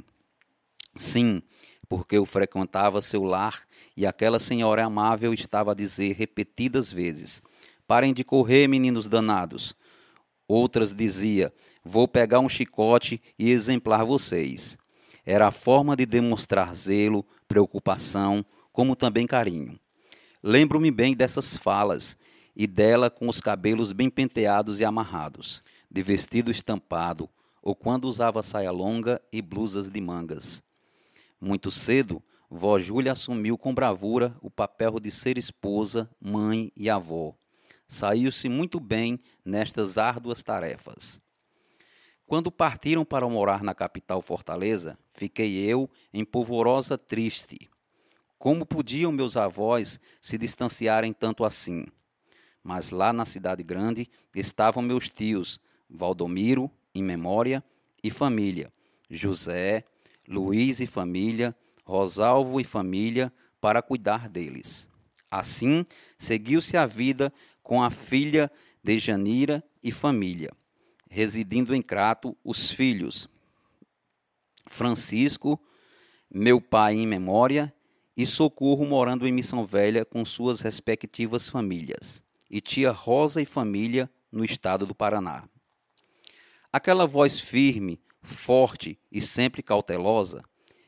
Sim, 0.95 1.41
porque 1.87 2.17
eu 2.17 2.25
frequentava 2.25 3.01
seu 3.01 3.23
lar 3.23 3.63
e 3.95 4.05
aquela 4.05 4.39
senhora 4.39 4.85
amável 4.85 5.33
estava 5.33 5.71
a 5.71 5.75
dizer 5.75 6.13
repetidas 6.13 6.91
vezes: 6.91 7.41
Parem 7.85 8.13
de 8.13 8.23
correr, 8.23 8.67
meninos 8.67 9.07
danados. 9.07 9.75
Outras 10.47 10.93
dizia: 10.93 11.53
Vou 11.83 12.07
pegar 12.07 12.39
um 12.39 12.49
chicote 12.49 13.21
e 13.37 13.51
exemplar 13.51 14.05
vocês. 14.05 14.77
Era 15.25 15.47
a 15.47 15.51
forma 15.51 15.95
de 15.95 16.05
demonstrar 16.05 16.73
zelo, 16.75 17.25
preocupação, 17.47 18.45
como 18.71 18.95
também 18.95 19.27
carinho. 19.27 19.79
Lembro-me 20.45 20.91
bem 20.91 21.15
dessas 21.15 21.55
falas 21.55 22.17
e 22.53 22.67
dela 22.67 23.09
com 23.09 23.29
os 23.29 23.39
cabelos 23.39 23.93
bem 23.93 24.09
penteados 24.09 24.81
e 24.81 24.83
amarrados, 24.83 25.63
de 25.89 26.03
vestido 26.03 26.51
estampado, 26.51 27.29
ou 27.61 27.73
quando 27.73 28.09
usava 28.09 28.43
saia 28.43 28.69
longa 28.69 29.21
e 29.31 29.41
blusas 29.41 29.89
de 29.89 30.01
mangas. 30.01 30.61
Muito 31.39 31.71
cedo, 31.71 32.21
vó 32.49 32.77
Júlia 32.77 33.13
assumiu 33.13 33.57
com 33.57 33.73
bravura 33.73 34.35
o 34.41 34.51
papel 34.51 34.99
de 34.99 35.11
ser 35.11 35.37
esposa, 35.37 36.09
mãe 36.19 36.73
e 36.75 36.89
avó. 36.89 37.33
Saiu-se 37.87 38.49
muito 38.49 38.81
bem 38.81 39.21
nestas 39.45 39.97
árduas 39.97 40.43
tarefas. 40.43 41.21
Quando 42.27 42.51
partiram 42.51 43.05
para 43.05 43.29
morar 43.29 43.63
na 43.63 43.73
capital 43.73 44.21
Fortaleza, 44.21 44.99
fiquei 45.13 45.55
eu 45.59 45.89
em 46.13 46.25
polvorosa 46.25 46.97
triste. 46.97 47.69
Como 48.43 48.65
podiam 48.65 49.09
meus 49.09 49.37
avós 49.37 50.01
se 50.19 50.37
distanciarem 50.37 51.13
tanto 51.13 51.45
assim? 51.45 51.85
Mas 52.61 52.91
lá 52.91 53.13
na 53.13 53.23
cidade 53.25 53.63
grande 53.63 54.09
estavam 54.35 54.83
meus 54.83 55.09
tios, 55.09 55.61
Valdomiro, 55.89 56.69
em 56.93 57.01
memória, 57.01 57.63
e 58.03 58.11
família, 58.11 58.69
José, 59.09 59.85
Luiz 60.27 60.81
e 60.81 60.85
família, 60.85 61.55
Rosalvo 61.85 62.59
e 62.59 62.65
família, 62.65 63.31
para 63.61 63.81
cuidar 63.81 64.27
deles. 64.27 64.89
Assim, 65.31 65.85
seguiu-se 66.17 66.75
a 66.75 66.85
vida 66.85 67.31
com 67.61 67.81
a 67.81 67.89
filha 67.89 68.51
de 68.83 68.99
Janira 68.99 69.63
e 69.81 69.89
família, 69.89 70.51
residindo 71.09 71.73
em 71.73 71.81
Crato 71.81 72.35
os 72.43 72.69
filhos 72.69 73.29
Francisco, 74.67 75.57
meu 76.29 76.59
pai 76.59 76.95
em 76.95 77.07
memória, 77.07 77.73
e 78.15 78.25
Socorro 78.25 78.85
morando 78.85 79.27
em 79.27 79.31
Missão 79.31 79.65
Velha 79.65 80.05
com 80.05 80.23
suas 80.23 80.61
respectivas 80.61 81.49
famílias 81.49 82.23
e 82.49 82.61
tia 82.61 82.91
Rosa 82.91 83.41
e 83.41 83.45
família 83.45 84.09
no 84.31 84.45
estado 84.45 84.85
do 84.85 84.93
Paraná. 84.93 85.43
Aquela 86.71 87.07
voz 87.07 87.39
firme, 87.39 87.99
forte 88.21 88.99
e 89.11 89.21
sempre 89.21 89.63
cautelosa, 89.63 90.43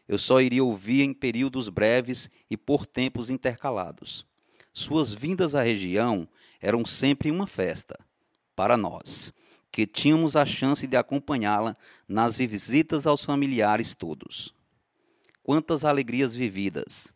eu 0.07 0.19
só 0.19 0.39
iria 0.39 0.63
ouvir 0.63 1.01
em 1.01 1.13
períodos 1.13 1.67
breves 1.69 2.29
e 2.49 2.55
por 2.55 2.85
tempos 2.85 3.31
intercalados. 3.31 4.25
Suas 4.71 5.11
vindas 5.11 5.55
à 5.55 5.63
região 5.63 6.27
eram 6.61 6.85
sempre 6.85 7.31
uma 7.31 7.47
festa 7.47 7.97
para 8.55 8.77
nós, 8.77 9.33
que 9.71 9.87
tínhamos 9.87 10.35
a 10.35 10.45
chance 10.45 10.85
de 10.85 10.95
acompanhá-la 10.95 11.75
nas 12.07 12.37
visitas 12.37 13.07
aos 13.07 13.25
familiares 13.25 13.95
todos. 13.95 14.53
Quantas 15.41 15.83
alegrias 15.83 16.35
vividas! 16.35 17.14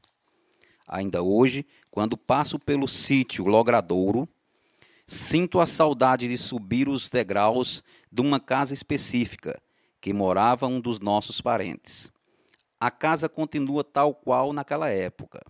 Ainda 0.90 1.24
hoje, 1.24 1.66
quando 1.90 2.18
passo 2.18 2.60
pelo 2.60 2.88
sítio 2.88 3.46
Logradouro, 3.46 4.28
Sinto 5.12 5.60
a 5.60 5.66
saudade 5.66 6.28
de 6.28 6.38
subir 6.38 6.88
os 6.88 7.10
degraus 7.10 7.84
de 8.12 8.22
uma 8.22 8.40
casa 8.40 8.76
específica, 8.76 9.60
que 10.00 10.14
morava 10.14 10.68
um 10.68 10.80
dos 10.80 11.00
nossos 11.00 11.42
parentes. 11.42 12.12
A 12.80 12.92
casa 12.92 13.28
continua 13.28 13.84
tal 13.84 14.14
qual 14.14 14.54
naquela 14.54 14.88
época. 14.92 15.44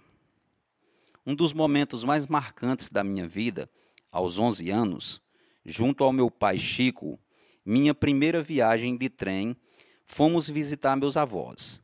Um 1.25 1.35
dos 1.35 1.51
momentos 1.51 2.05
mais 2.05 2.25
marcantes 2.25 2.87
da 2.87 3.03
minha 3.03 3.27
vida, 3.27 3.69
aos 4.09 4.39
11 4.39 4.69
anos, 4.69 5.21
junto 5.65 6.05
ao 6.05 6.13
meu 6.13 6.31
pai 6.31 6.57
Chico, 6.57 7.19
minha 7.65 7.93
primeira 7.93 8.41
viagem 8.41 8.95
de 8.95 9.09
trem, 9.09 9.57
fomos 10.05 10.49
visitar 10.49 10.95
meus 10.95 11.17
avós. 11.17 11.81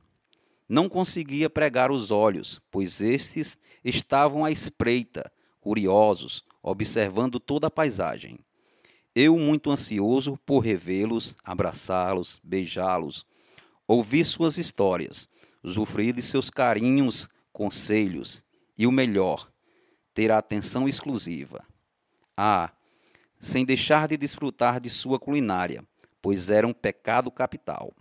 Não 0.67 0.89
conseguia 0.89 1.49
pregar 1.49 1.91
os 1.91 2.09
olhos, 2.09 2.59
pois 2.71 3.01
estes 3.01 3.57
estavam 3.83 4.43
à 4.43 4.51
espreita, 4.51 5.31
curiosos, 5.61 6.43
observando 6.61 7.39
toda 7.39 7.67
a 7.67 7.71
paisagem. 7.71 8.39
Eu 9.13 9.37
muito 9.37 9.71
ansioso 9.71 10.37
por 10.45 10.59
revê-los, 10.59 11.37
abraçá-los, 11.43 12.41
beijá-los, 12.43 13.25
ouvir 13.87 14.25
suas 14.25 14.57
histórias, 14.57 15.29
usufruir 15.63 16.13
de 16.13 16.21
seus 16.21 16.49
carinhos, 16.49 17.29
conselhos 17.53 18.43
e 18.77 18.85
o 18.85 18.91
melhor, 18.91 19.49
ter 20.13 20.31
a 20.31 20.37
atenção 20.37 20.87
exclusiva. 20.87 21.63
Ah, 22.35 22.71
sem 23.39 23.63
deixar 23.63 24.07
de 24.07 24.17
desfrutar 24.17 24.79
de 24.79 24.89
sua 24.89 25.19
culinária, 25.19 25.85
pois 26.21 26.49
era 26.49 26.67
um 26.67 26.73
pecado 26.73 27.29
capital. 27.31 27.93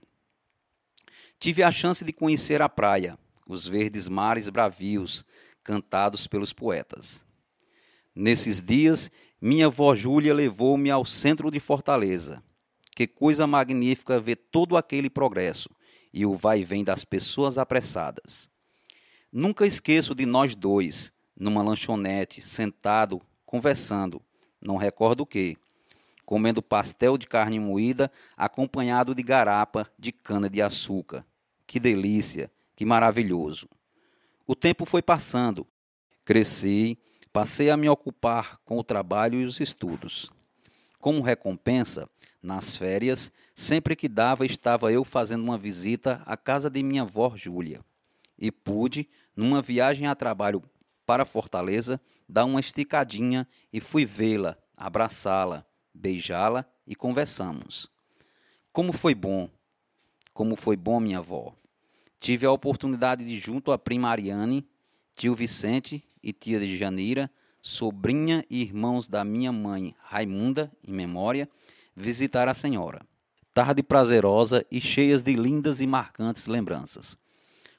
Tive 1.45 1.62
a 1.62 1.71
chance 1.71 2.03
de 2.03 2.11
conhecer 2.11 2.62
a 2.62 2.71
praia, 2.71 3.19
os 3.47 3.66
verdes 3.66 4.09
mares 4.09 4.49
bravios, 4.49 5.27
cantados 5.62 6.27
pelos 6.27 6.55
poetas. 6.55 7.23
Nesses 8.15 8.62
dias, 8.62 9.11
minha 9.39 9.66
avó 9.66 9.95
Júlia 9.95 10.33
levou-me 10.33 10.91
ao 10.91 11.05
centro 11.05 11.51
de 11.51 11.61
Fortaleza. 11.61 12.43
Que 12.97 13.07
coisa 13.07 13.47
magnífica 13.47 14.19
ver 14.19 14.37
todo 14.37 14.75
aquele 14.75 15.11
progresso 15.11 15.69
e 16.15 16.25
o 16.25 16.35
vai 16.35 16.61
e 16.61 16.65
vem 16.65 16.83
das 16.83 17.05
pessoas 17.05 17.59
apressadas. 17.59 18.49
Nunca 19.31 19.66
esqueço 19.66 20.15
de 20.15 20.25
nós 20.25 20.55
dois, 20.55 21.12
numa 21.39 21.62
lanchonete, 21.62 22.41
sentado, 22.41 23.21
conversando, 23.45 24.23
não 24.62 24.79
recordo 24.79 25.21
o 25.21 25.27
que, 25.27 25.59
comendo 26.25 26.62
pastel 26.62 27.19
de 27.19 27.27
carne 27.27 27.61
moída 27.61 28.11
acompanhado 28.35 29.15
de 29.15 29.23
garapa 29.23 29.87
de 29.99 30.11
cana 30.11 30.49
de 30.49 30.62
açúcar. 30.62 31.23
Que 31.74 31.80
delícia, 31.80 32.52
que 32.76 32.86
maravilhoso. 32.86 33.68
O 34.46 34.55
tempo 34.55 34.86
foi 34.86 35.02
passando. 35.02 35.66
Cresci, 36.24 36.96
passei 37.32 37.68
a 37.68 37.76
me 37.76 37.88
ocupar 37.88 38.60
com 38.64 38.78
o 38.78 38.84
trabalho 38.84 39.40
e 39.40 39.44
os 39.44 39.59
estudos. 39.59 40.30
Como 41.01 41.20
recompensa, 41.20 42.09
nas 42.40 42.76
férias, 42.76 43.32
sempre 43.56 43.96
que 43.96 44.09
dava, 44.09 44.46
estava 44.46 44.92
eu 44.92 45.02
fazendo 45.05 45.42
uma 45.42 45.59
visita 45.59 46.22
à 46.26 46.36
casa 46.36 46.70
de 46.70 46.80
minha 46.80 47.02
avó 47.02 47.32
Júlia. 47.34 47.84
E 48.38 48.52
pude, 48.52 49.09
numa 49.34 49.60
viagem 49.60 50.06
a 50.06 50.14
trabalho 50.14 50.62
para 51.05 51.24
Fortaleza, 51.24 52.01
dar 52.28 52.44
uma 52.44 52.60
esticadinha 52.60 53.48
e 53.72 53.80
fui 53.80 54.05
vê-la, 54.05 54.56
abraçá-la, 54.76 55.66
beijá-la 55.92 56.64
e 56.86 56.94
conversamos. 56.94 57.90
Como 58.72 58.92
foi 58.92 59.12
bom, 59.12 59.51
como 60.32 60.55
foi 60.55 60.76
bom 60.76 61.01
minha 61.01 61.18
avó. 61.18 61.52
Tive 62.24 62.46
a 62.46 62.51
oportunidade 62.51 63.22
de, 63.22 63.38
junto 63.38 63.70
à 63.70 63.76
prima 63.76 64.09
Ariane, 64.09 64.66
tio 65.14 65.34
Vicente 65.34 66.02
e 66.22 66.32
tia 66.32 66.59
de 66.59 66.74
Janira, 66.74 67.30
sobrinha 67.60 68.42
e 68.48 68.62
irmãos 68.62 69.06
da 69.06 69.22
minha 69.22 69.52
mãe 69.52 69.94
Raimunda, 70.01 70.72
em 70.82 70.90
memória, 70.90 71.46
visitar 71.94 72.48
a 72.48 72.55
senhora. 72.55 73.02
Tarde 73.52 73.82
prazerosa 73.82 74.64
e 74.70 74.80
cheias 74.80 75.22
de 75.22 75.34
lindas 75.34 75.82
e 75.82 75.86
marcantes 75.86 76.46
lembranças. 76.46 77.18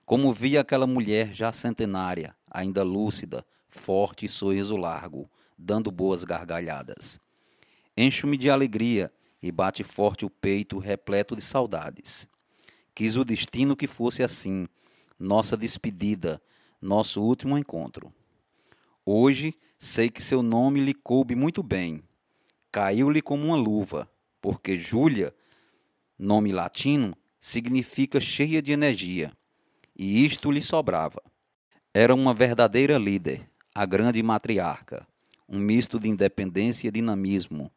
Como 0.06 0.32
vi 0.32 0.60
aquela 0.60 0.86
mulher 0.86 1.34
já 1.34 1.52
centenária, 1.52 2.36
ainda 2.48 2.84
lúcida, 2.84 3.44
forte 3.68 4.28
e 4.28 4.30
sorriso 4.30 4.78
largo, 4.78 5.28
dando 5.58 5.90
boas 5.90 6.24
gargalhadas. 6.24 7.20
Encho-me 7.98 8.38
de 8.38 8.52
alegria 8.52 9.12
e 9.42 9.52
bate 9.52 9.84
forte 9.84 10.24
o 10.24 10.30
peito 10.30 10.78
repleto 10.78 11.36
de 11.36 11.42
saudades. 11.42 12.30
Quis 12.96 13.18
o 13.18 13.26
destino 13.26 13.76
que 13.76 13.88
fosse 13.88 14.24
assim, 14.24 14.70
nossa 15.20 15.58
despedida, 15.58 16.42
nosso 16.82 17.22
último 17.22 17.58
encontro. 17.58 18.14
Hoje 19.06 19.54
sei 19.78 20.10
que 20.10 20.24
seu 20.24 20.42
nome 20.42 20.80
lhe 20.80 20.94
coube 20.94 21.36
muito 21.36 21.62
bem. 21.62 22.02
Caiu-lhe 22.72 23.22
como 23.22 23.48
uma 23.48 23.58
luva, 23.58 24.10
porque 24.42 24.80
Júlia, 24.80 25.36
nome 26.18 26.54
latino, 26.54 27.18
significa 27.38 28.22
cheia 28.22 28.62
de 28.62 28.72
energia, 28.72 29.34
e 29.94 30.26
isto 30.26 30.50
lhe 30.50 30.62
sobrava. 30.62 31.22
Era 31.94 32.16
uma 32.16 32.34
verdadeira 32.34 32.98
líder, 32.98 33.46
a 33.74 33.86
grande 33.86 34.24
matriarca, 34.24 35.06
um 35.50 35.60
misto 35.60 36.00
de 36.00 36.08
independência 36.08 36.88
e 36.88 36.92
dinamismo, 36.92 37.70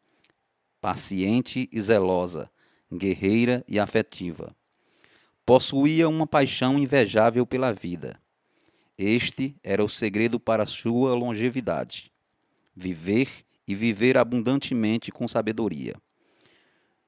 paciente 0.79 1.67
e 1.73 1.81
zelosa, 1.81 2.49
guerreira 2.89 3.65
e 3.67 3.79
afetiva. 3.79 4.55
Possuía 5.49 6.07
uma 6.07 6.27
paixão 6.27 6.77
invejável 6.77 7.43
pela 7.43 7.73
vida. 7.73 8.21
Este 8.95 9.55
era 9.63 9.83
o 9.83 9.89
segredo 9.89 10.39
para 10.39 10.67
sua 10.67 11.15
longevidade: 11.15 12.13
viver 12.75 13.27
e 13.67 13.73
viver 13.73 14.15
abundantemente 14.15 15.11
com 15.11 15.27
sabedoria. 15.27 15.95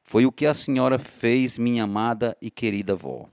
Foi 0.01 0.25
o 0.25 0.31
que 0.31 0.47
a 0.47 0.55
senhora 0.55 0.97
fez, 0.97 1.59
minha 1.59 1.83
amada 1.83 2.35
e 2.41 2.49
querida 2.49 2.93
avó. 2.93 3.29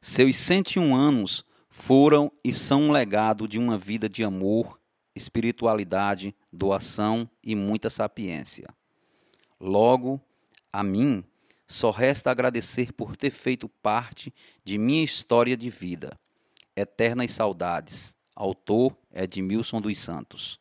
Seus 0.00 0.36
101 0.36 0.94
anos 0.94 1.44
foram 1.68 2.30
e 2.44 2.54
são 2.54 2.82
um 2.82 2.92
legado 2.92 3.48
de 3.48 3.58
uma 3.58 3.76
vida 3.76 4.08
de 4.08 4.22
amor, 4.22 4.78
espiritualidade, 5.12 6.36
doação 6.52 7.28
e 7.42 7.56
muita 7.56 7.90
sapiência. 7.90 8.68
Logo, 9.58 10.20
a 10.72 10.84
mim, 10.84 11.24
só 11.66 11.90
resta 11.90 12.30
agradecer 12.30 12.92
por 12.92 13.16
ter 13.16 13.30
feito 13.30 13.68
parte 13.68 14.32
de 14.64 14.78
minha 14.78 15.02
história 15.02 15.56
de 15.56 15.70
vida. 15.70 16.18
Eternas 16.74 17.32
Saudades. 17.32 18.14
Autor 18.34 18.94
Edmilson 19.14 19.80
dos 19.80 19.98
Santos. 19.98 20.60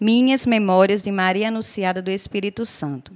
Minhas 0.00 0.46
Memórias 0.46 1.02
de 1.02 1.10
Maria 1.10 1.48
Anunciada 1.48 2.00
do 2.00 2.10
Espírito 2.10 2.64
Santo. 2.64 3.12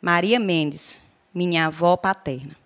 Maria 0.00 0.38
Mendes, 0.38 1.02
minha 1.34 1.66
avó 1.66 1.96
paterna. 1.96 2.56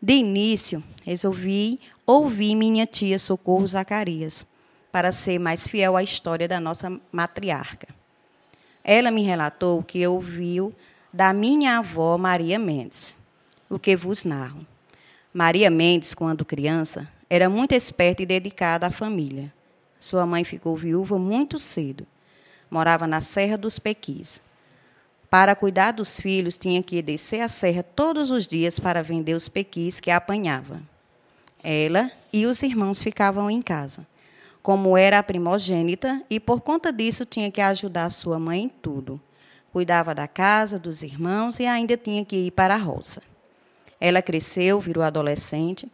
De 0.00 0.12
início, 0.12 0.84
resolvi 1.04 1.80
ouvir 2.06 2.54
minha 2.54 2.86
tia 2.86 3.18
Socorro 3.18 3.66
Zacarias, 3.66 4.46
para 4.92 5.10
ser 5.10 5.38
mais 5.38 5.66
fiel 5.66 5.96
à 5.96 6.02
história 6.02 6.46
da 6.46 6.60
nossa 6.60 7.00
matriarca. 7.10 7.99
Ela 8.82 9.10
me 9.10 9.22
relatou 9.22 9.82
que 9.82 10.06
ouviu 10.06 10.74
da 11.12 11.32
minha 11.32 11.78
avó 11.78 12.16
Maria 12.16 12.58
Mendes, 12.58 13.16
o 13.68 13.78
que 13.78 13.96
vos 13.96 14.24
narro. 14.24 14.66
Maria 15.32 15.70
Mendes, 15.70 16.14
quando 16.14 16.44
criança, 16.44 17.08
era 17.28 17.48
muito 17.48 17.72
esperta 17.72 18.22
e 18.22 18.26
dedicada 18.26 18.86
à 18.86 18.90
família. 18.90 19.52
Sua 19.98 20.24
mãe 20.26 20.44
ficou 20.44 20.76
viúva 20.76 21.18
muito 21.18 21.58
cedo. 21.58 22.06
Morava 22.70 23.06
na 23.06 23.20
Serra 23.20 23.58
dos 23.58 23.78
Pequis. 23.78 24.40
Para 25.30 25.54
cuidar 25.54 25.92
dos 25.92 26.20
filhos, 26.20 26.58
tinha 26.58 26.82
que 26.82 27.00
descer 27.00 27.40
a 27.40 27.48
serra 27.48 27.84
todos 27.84 28.32
os 28.32 28.48
dias 28.48 28.80
para 28.80 29.00
vender 29.00 29.34
os 29.34 29.48
pequis 29.48 30.00
que 30.00 30.10
apanhava. 30.10 30.82
Ela 31.62 32.10
e 32.32 32.46
os 32.46 32.64
irmãos 32.64 33.00
ficavam 33.00 33.48
em 33.48 33.62
casa. 33.62 34.04
Como 34.62 34.96
era 34.96 35.18
a 35.18 35.22
primogênita 35.22 36.22
e 36.28 36.38
por 36.38 36.60
conta 36.60 36.92
disso 36.92 37.24
tinha 37.24 37.50
que 37.50 37.60
ajudar 37.60 38.10
sua 38.10 38.38
mãe 38.38 38.62
em 38.64 38.68
tudo. 38.68 39.20
Cuidava 39.72 40.14
da 40.14 40.28
casa, 40.28 40.78
dos 40.78 41.02
irmãos 41.02 41.60
e 41.60 41.66
ainda 41.66 41.96
tinha 41.96 42.24
que 42.24 42.36
ir 42.46 42.50
para 42.50 42.74
a 42.74 42.78
roça. 42.78 43.22
Ela 44.00 44.20
cresceu, 44.20 44.80
virou 44.80 45.02
adolescente, 45.02 45.90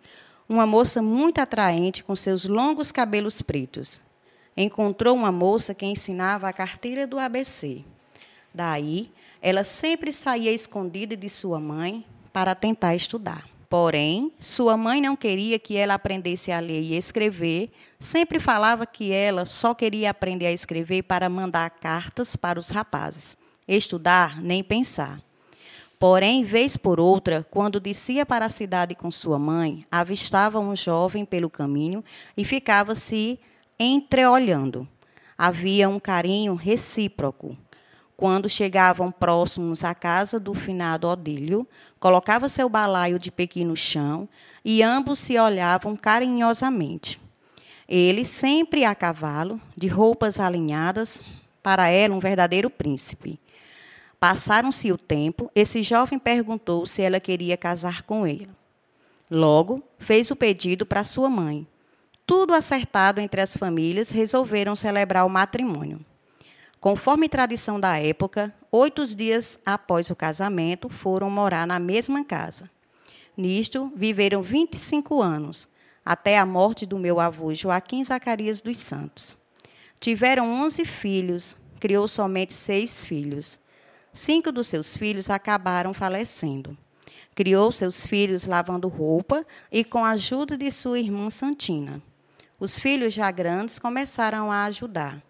uma 0.48 0.66
moça 0.66 1.02
muito 1.02 1.40
atraente 1.40 2.02
com 2.02 2.16
seus 2.16 2.44
longos 2.44 2.90
cabelos 2.90 3.42
pretos. 3.42 4.00
Encontrou 4.56 5.14
uma 5.14 5.30
moça 5.30 5.74
que 5.74 5.84
ensinava 5.84 6.48
a 6.48 6.52
carteira 6.52 7.06
do 7.06 7.18
ABC. 7.18 7.84
Daí, 8.54 9.10
ela 9.42 9.62
sempre 9.62 10.12
saía 10.12 10.50
escondida 10.50 11.16
de 11.16 11.28
sua 11.28 11.60
mãe 11.60 12.04
para 12.32 12.54
tentar 12.54 12.94
estudar. 12.94 13.55
Porém, 13.68 14.32
sua 14.38 14.76
mãe 14.76 15.00
não 15.00 15.16
queria 15.16 15.58
que 15.58 15.76
ela 15.76 15.94
aprendesse 15.94 16.52
a 16.52 16.60
ler 16.60 16.82
e 16.82 16.96
escrever, 16.96 17.70
sempre 17.98 18.38
falava 18.38 18.86
que 18.86 19.12
ela 19.12 19.44
só 19.44 19.74
queria 19.74 20.10
aprender 20.10 20.46
a 20.46 20.52
escrever 20.52 21.02
para 21.02 21.28
mandar 21.28 21.68
cartas 21.70 22.36
para 22.36 22.58
os 22.58 22.70
rapazes. 22.70 23.36
Estudar, 23.66 24.40
nem 24.40 24.62
pensar. 24.62 25.20
Porém, 25.98 26.44
vez 26.44 26.76
por 26.76 27.00
outra, 27.00 27.44
quando 27.50 27.80
descia 27.80 28.24
para 28.24 28.44
a 28.44 28.50
cidade 28.50 28.94
com 28.94 29.10
sua 29.10 29.38
mãe, 29.38 29.84
avistava 29.90 30.60
um 30.60 30.76
jovem 30.76 31.24
pelo 31.24 31.50
caminho 31.50 32.04
e 32.36 32.44
ficava 32.44 32.94
se 32.94 33.40
entreolhando. 33.78 34.86
Havia 35.36 35.88
um 35.88 35.98
carinho 35.98 36.54
recíproco. 36.54 37.56
Quando 38.16 38.48
chegavam 38.48 39.10
próximos 39.10 39.84
à 39.84 39.94
casa 39.94 40.38
do 40.40 40.54
finado 40.54 41.06
Odílio, 41.06 41.66
colocava 41.98 42.48
seu 42.48 42.68
balaio 42.68 43.18
de 43.18 43.30
pequi 43.30 43.64
no 43.64 43.76
chão 43.76 44.28
e 44.64 44.82
ambos 44.82 45.18
se 45.18 45.38
olhavam 45.38 45.96
carinhosamente. 45.96 47.20
Ele 47.88 48.24
sempre 48.24 48.84
a 48.84 48.94
cavalo, 48.94 49.60
de 49.76 49.86
roupas 49.86 50.40
alinhadas, 50.40 51.22
para 51.62 51.88
ela 51.88 52.14
um 52.14 52.18
verdadeiro 52.18 52.68
príncipe. 52.68 53.38
Passaram-se 54.18 54.90
o 54.90 54.98
tempo, 54.98 55.50
esse 55.54 55.82
jovem 55.82 56.18
perguntou 56.18 56.86
se 56.86 57.02
ela 57.02 57.20
queria 57.20 57.56
casar 57.56 58.02
com 58.02 58.26
ele. 58.26 58.48
Logo, 59.30 59.82
fez 59.98 60.30
o 60.30 60.36
pedido 60.36 60.86
para 60.86 61.04
sua 61.04 61.28
mãe. 61.28 61.66
Tudo 62.24 62.54
acertado 62.54 63.20
entre 63.20 63.40
as 63.40 63.56
famílias, 63.56 64.10
resolveram 64.10 64.74
celebrar 64.74 65.24
o 65.26 65.30
matrimônio. 65.30 66.00
Conforme 66.80 67.28
tradição 67.28 67.80
da 67.80 67.98
época, 67.98 68.54
oito 68.70 69.04
dias 69.06 69.58
após 69.64 70.10
o 70.10 70.16
casamento, 70.16 70.88
foram 70.88 71.30
morar 71.30 71.66
na 71.66 71.78
mesma 71.78 72.24
casa. 72.24 72.70
Nisto, 73.36 73.92
viveram 73.96 74.42
25 74.42 75.20
anos, 75.20 75.68
até 76.04 76.38
a 76.38 76.46
morte 76.46 76.86
do 76.86 76.98
meu 76.98 77.18
avô 77.18 77.52
Joaquim 77.52 78.04
Zacarias 78.04 78.60
dos 78.60 78.78
Santos. 78.78 79.36
Tiveram 79.98 80.52
11 80.64 80.84
filhos, 80.84 81.56
criou 81.80 82.06
somente 82.06 82.52
seis 82.52 83.04
filhos. 83.04 83.58
Cinco 84.12 84.52
dos 84.52 84.66
seus 84.66 84.96
filhos 84.96 85.28
acabaram 85.28 85.92
falecendo. 85.92 86.76
Criou 87.34 87.70
seus 87.72 88.06
filhos 88.06 88.46
lavando 88.46 88.88
roupa 88.88 89.44
e 89.70 89.84
com 89.84 90.04
a 90.04 90.10
ajuda 90.10 90.56
de 90.56 90.70
sua 90.70 90.98
irmã 90.98 91.28
Santina. 91.28 92.00
Os 92.58 92.78
filhos 92.78 93.12
já 93.12 93.30
grandes 93.30 93.78
começaram 93.78 94.50
a 94.50 94.64
ajudar. 94.64 95.22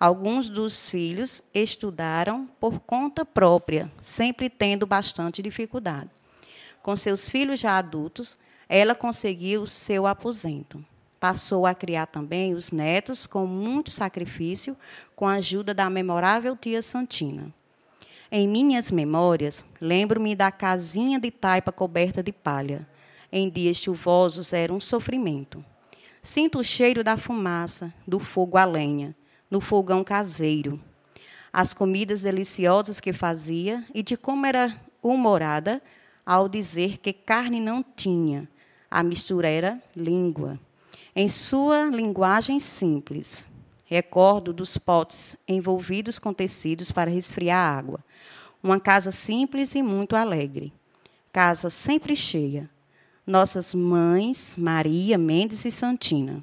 Alguns 0.00 0.48
dos 0.48 0.88
filhos 0.88 1.42
estudaram 1.52 2.48
por 2.58 2.80
conta 2.80 3.22
própria, 3.22 3.92
sempre 4.00 4.48
tendo 4.48 4.86
bastante 4.86 5.42
dificuldade. 5.42 6.08
Com 6.82 6.96
seus 6.96 7.28
filhos 7.28 7.60
já 7.60 7.76
adultos, 7.76 8.38
ela 8.66 8.94
conseguiu 8.94 9.66
seu 9.66 10.06
aposento. 10.06 10.82
Passou 11.20 11.66
a 11.66 11.74
criar 11.74 12.06
também 12.06 12.54
os 12.54 12.72
netos 12.72 13.26
com 13.26 13.46
muito 13.46 13.90
sacrifício, 13.90 14.74
com 15.14 15.26
a 15.26 15.34
ajuda 15.34 15.74
da 15.74 15.90
memorável 15.90 16.56
tia 16.56 16.80
Santina. 16.80 17.52
Em 18.32 18.48
minhas 18.48 18.90
memórias, 18.90 19.66
lembro-me 19.78 20.34
da 20.34 20.50
casinha 20.50 21.20
de 21.20 21.30
taipa 21.30 21.72
coberta 21.72 22.22
de 22.22 22.32
palha. 22.32 22.88
Em 23.30 23.50
dias 23.50 23.76
chuvosos 23.76 24.54
era 24.54 24.72
um 24.72 24.80
sofrimento. 24.80 25.62
Sinto 26.22 26.60
o 26.60 26.64
cheiro 26.64 27.04
da 27.04 27.18
fumaça, 27.18 27.92
do 28.06 28.18
fogo 28.18 28.56
a 28.56 28.64
lenha 28.64 29.14
no 29.50 29.60
fogão 29.60 30.04
caseiro, 30.04 30.80
as 31.52 31.74
comidas 31.74 32.22
deliciosas 32.22 33.00
que 33.00 33.12
fazia 33.12 33.84
e 33.92 34.02
de 34.02 34.16
como 34.16 34.46
era 34.46 34.80
humorada 35.02 35.82
ao 36.24 36.48
dizer 36.48 36.98
que 36.98 37.12
carne 37.12 37.58
não 37.58 37.82
tinha, 37.82 38.48
a 38.90 39.02
mistura 39.02 39.48
era 39.48 39.82
língua. 39.96 40.58
Em 41.14 41.28
sua 41.28 41.86
linguagem 41.86 42.60
simples, 42.60 43.44
recordo 43.84 44.52
dos 44.52 44.78
potes 44.78 45.36
envolvidos 45.48 46.20
com 46.20 46.32
tecidos 46.32 46.92
para 46.92 47.10
resfriar 47.10 47.58
a 47.58 47.76
água. 47.76 48.04
Uma 48.62 48.78
casa 48.78 49.10
simples 49.10 49.74
e 49.74 49.82
muito 49.82 50.14
alegre. 50.14 50.72
Casa 51.32 51.68
sempre 51.68 52.14
cheia. 52.14 52.70
nossas 53.26 53.74
mães, 53.74 54.56
Maria, 54.56 55.16
Mendes 55.16 55.64
e 55.64 55.70
Santina. 55.70 56.42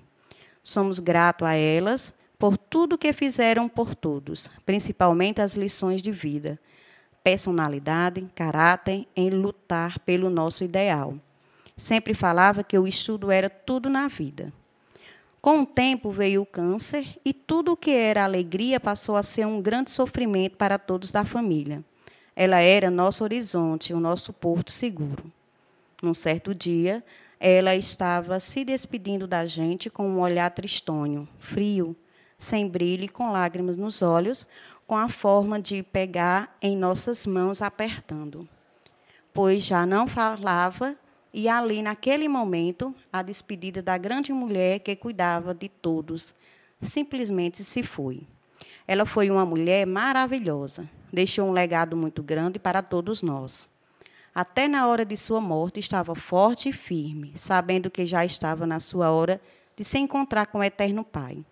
Somos 0.64 1.00
gratos 1.00 1.48
a 1.48 1.54
elas 1.54 2.14
por 2.38 2.58
tudo 2.58 2.98
que 2.98 3.12
fizeram 3.14 3.68
por 3.68 3.96
todos, 3.96 4.50
principalmente 4.66 5.42
as 5.42 5.54
lições 5.54 6.02
de 6.02 6.12
vida, 6.12 6.60
personalidade, 7.24 8.26
caráter 8.36 9.08
em 9.16 9.30
lutar 9.30 10.00
pelo 10.00 10.30
nosso 10.30 10.64
ideal. 10.64 11.16
Sempre 11.76 12.14
falava 12.14 12.64
que 12.64 12.78
o 12.78 12.88
estudo 12.88 13.32
era 13.32 13.50
tudo 13.50 13.90
na 13.90 14.08
vida. 14.08 14.54
Com 15.42 15.62
o 15.62 15.66
tempo 15.66 16.10
veio 16.10 16.42
o 16.42 16.46
câncer 16.46 17.06
e 17.24 17.34
tudo 17.34 17.74
o 17.74 17.78
que 17.78 17.92
era 17.92 18.24
alegria 18.24 18.80
passou 18.80 19.16
a 19.16 19.24
ser 19.24 19.46
um 19.46 19.62
grande 19.62 19.92
sofrimento 19.92 20.58
para 20.58 20.80
todos 20.80 21.12
da 21.12 21.24
família. 21.24 21.84
Ela 22.36 22.60
era 22.60 22.90
nosso 22.90 23.24
horizonte, 23.24 23.94
o 23.94 24.00
nosso 24.00 24.34
porto 24.34 24.72
seguro. 24.72 25.32
Num 26.02 26.14
certo 26.14 26.54
dia, 26.54 27.04
ela 27.40 27.76
estava 27.76 28.40
se 28.40 28.66
despedindo 28.66 29.28
da 29.28 29.46
gente 29.46 29.90
com 29.90 30.08
um 30.08 30.20
olhar 30.20 30.50
tristonho, 30.52 31.28
frio, 31.40 31.96
sem 32.38 32.68
brilho 32.68 33.06
e 33.06 33.10
com 33.10 33.32
lágrimas 33.32 33.78
nos 33.78 34.02
olhos, 34.02 34.46
com 34.86 34.96
a 34.96 35.10
forma 35.10 35.60
de 35.60 35.84
pegar 35.84 36.56
em 36.62 36.78
nossas 36.78 37.26
mãos 37.26 37.62
apertando. 37.62 38.48
Pois 39.34 39.64
já 39.64 39.86
não 39.86 40.08
falava 40.08 40.96
e 41.34 41.48
ali, 41.48 41.82
naquele 41.82 42.28
momento, 42.28 42.96
a 43.12 43.22
despedida 43.22 43.82
da 43.82 43.98
grande 43.98 44.32
mulher 44.34 44.80
que 44.80 44.96
cuidava 44.96 45.54
de 45.54 45.70
todos 45.70 46.34
simplesmente 46.82 47.64
se 47.64 47.84
foi. 47.84 48.22
Ela 48.88 49.06
foi 49.06 49.30
uma 49.30 49.46
mulher 49.46 49.86
maravilhosa, 49.86 50.90
deixou 51.12 51.50
um 51.50 51.52
legado 51.52 51.98
muito 51.98 52.24
grande 52.24 52.58
para 52.58 52.82
todos 52.82 53.22
nós. 53.22 53.70
Até 54.34 54.68
na 54.68 54.88
hora 54.88 55.04
de 55.04 55.18
sua 55.18 55.42
morte, 55.42 55.80
estava 55.80 56.16
forte 56.16 56.70
e 56.70 56.74
firme, 56.74 57.34
sabendo 57.36 57.92
que 57.92 58.06
já 58.06 58.24
estava 58.24 58.66
na 58.66 58.80
sua 58.80 59.12
hora 59.12 59.42
de 59.76 59.84
se 59.84 59.98
encontrar 60.00 60.46
com 60.48 60.60
o 60.60 60.64
Eterno 60.64 61.04
Pai. 61.04 61.44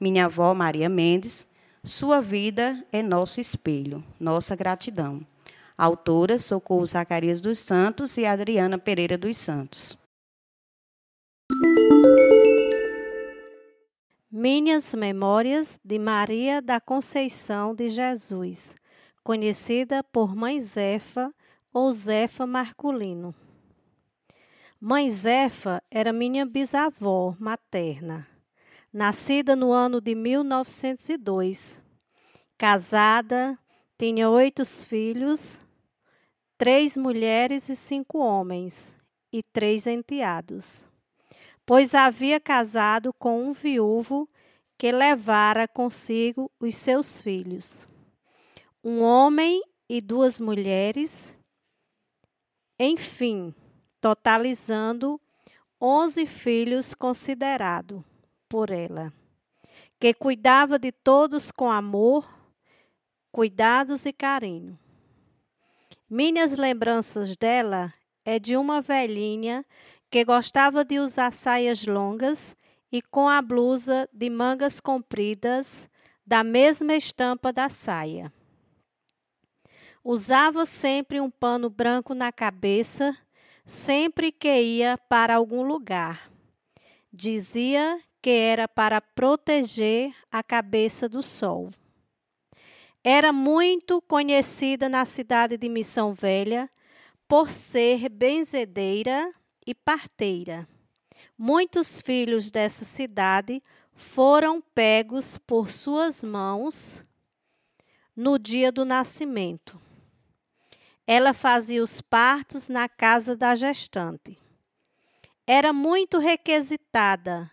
Minha 0.00 0.26
avó, 0.26 0.54
Maria 0.54 0.88
Mendes, 0.88 1.46
sua 1.82 2.20
vida 2.20 2.84
é 2.92 3.02
nosso 3.02 3.40
espelho, 3.40 4.04
nossa 4.20 4.54
gratidão. 4.54 5.26
Autora 5.76 6.38
Socorro 6.38 6.84
Zacarias 6.86 7.40
dos 7.40 7.58
Santos 7.58 8.16
e 8.18 8.26
Adriana 8.26 8.78
Pereira 8.78 9.16
dos 9.16 9.36
Santos. 9.36 9.96
Minhas 14.30 14.92
Memórias 14.94 15.80
de 15.84 15.98
Maria 15.98 16.60
da 16.60 16.80
Conceição 16.80 17.74
de 17.74 17.88
Jesus, 17.88 18.76
conhecida 19.24 20.04
por 20.04 20.36
Mãe 20.36 20.60
Zefa 20.60 21.32
ou 21.72 21.90
Zefa 21.90 22.46
Marculino. 22.46 23.34
Mãe 24.80 25.10
Zefa 25.10 25.82
era 25.90 26.12
minha 26.12 26.44
bisavó 26.44 27.34
materna, 27.40 28.26
nascida 28.92 29.54
no 29.54 29.72
ano 29.72 30.00
de 30.00 30.14
1902. 30.14 31.80
Casada, 32.56 33.58
tinha 33.98 34.28
oito 34.28 34.64
filhos 34.64 35.60
três 36.58 36.96
mulheres 36.96 37.68
e 37.68 37.76
cinco 37.76 38.18
homens, 38.18 38.96
e 39.32 39.44
três 39.44 39.86
enteados. 39.86 40.84
Pois 41.64 41.94
havia 41.94 42.40
casado 42.40 43.12
com 43.12 43.44
um 43.44 43.52
viúvo 43.52 44.28
que 44.76 44.90
levara 44.90 45.68
consigo 45.68 46.50
os 46.58 46.74
seus 46.74 47.22
filhos, 47.22 47.86
um 48.82 49.02
homem 49.02 49.62
e 49.88 50.00
duas 50.00 50.40
mulheres, 50.40 51.34
enfim, 52.78 53.54
totalizando 54.00 55.20
onze 55.80 56.26
filhos 56.26 56.94
considerado 56.94 58.04
por 58.48 58.70
ela, 58.70 59.12
que 60.00 60.14
cuidava 60.14 60.78
de 60.78 60.90
todos 60.92 61.50
com 61.50 61.70
amor, 61.70 62.26
cuidados 63.30 64.06
e 64.06 64.12
carinho. 64.12 64.78
Minhas 66.08 66.56
lembranças 66.56 67.36
dela 67.36 67.92
é 68.24 68.38
de 68.38 68.56
uma 68.56 68.80
velhinha 68.80 69.64
que 70.10 70.24
gostava 70.24 70.84
de 70.84 70.98
usar 70.98 71.32
saias 71.32 71.84
longas 71.84 72.56
e 72.90 73.02
com 73.02 73.28
a 73.28 73.42
blusa 73.42 74.08
de 74.12 74.30
mangas 74.30 74.80
compridas 74.80 75.88
da 76.26 76.42
mesma 76.42 76.94
estampa 76.94 77.52
da 77.52 77.68
saia. 77.68 78.32
Usava 80.02 80.64
sempre 80.64 81.20
um 81.20 81.30
pano 81.30 81.68
branco 81.68 82.14
na 82.14 82.32
cabeça, 82.32 83.16
sempre 83.66 84.32
que 84.32 84.60
ia 84.60 84.96
para 84.96 85.36
algum 85.36 85.62
lugar. 85.62 86.30
Dizia 87.12 88.00
que 88.20 88.30
era 88.30 88.66
para 88.66 89.00
proteger 89.00 90.14
a 90.30 90.42
cabeça 90.42 91.08
do 91.08 91.22
sol. 91.22 91.70
Era 93.02 93.32
muito 93.32 94.02
conhecida 94.02 94.88
na 94.88 95.04
cidade 95.04 95.56
de 95.56 95.68
Missão 95.68 96.12
Velha 96.12 96.68
por 97.28 97.50
ser 97.50 98.08
benzedeira 98.08 99.32
e 99.66 99.74
parteira. 99.74 100.66
Muitos 101.36 102.00
filhos 102.00 102.50
dessa 102.50 102.84
cidade 102.84 103.62
foram 103.94 104.60
pegos 104.60 105.38
por 105.38 105.70
suas 105.70 106.22
mãos 106.22 107.04
no 108.16 108.38
dia 108.38 108.72
do 108.72 108.84
nascimento. 108.84 109.80
Ela 111.06 111.32
fazia 111.32 111.82
os 111.82 112.00
partos 112.00 112.68
na 112.68 112.88
casa 112.88 113.36
da 113.36 113.54
gestante. 113.54 114.36
Era 115.46 115.72
muito 115.72 116.18
requisitada 116.18 117.50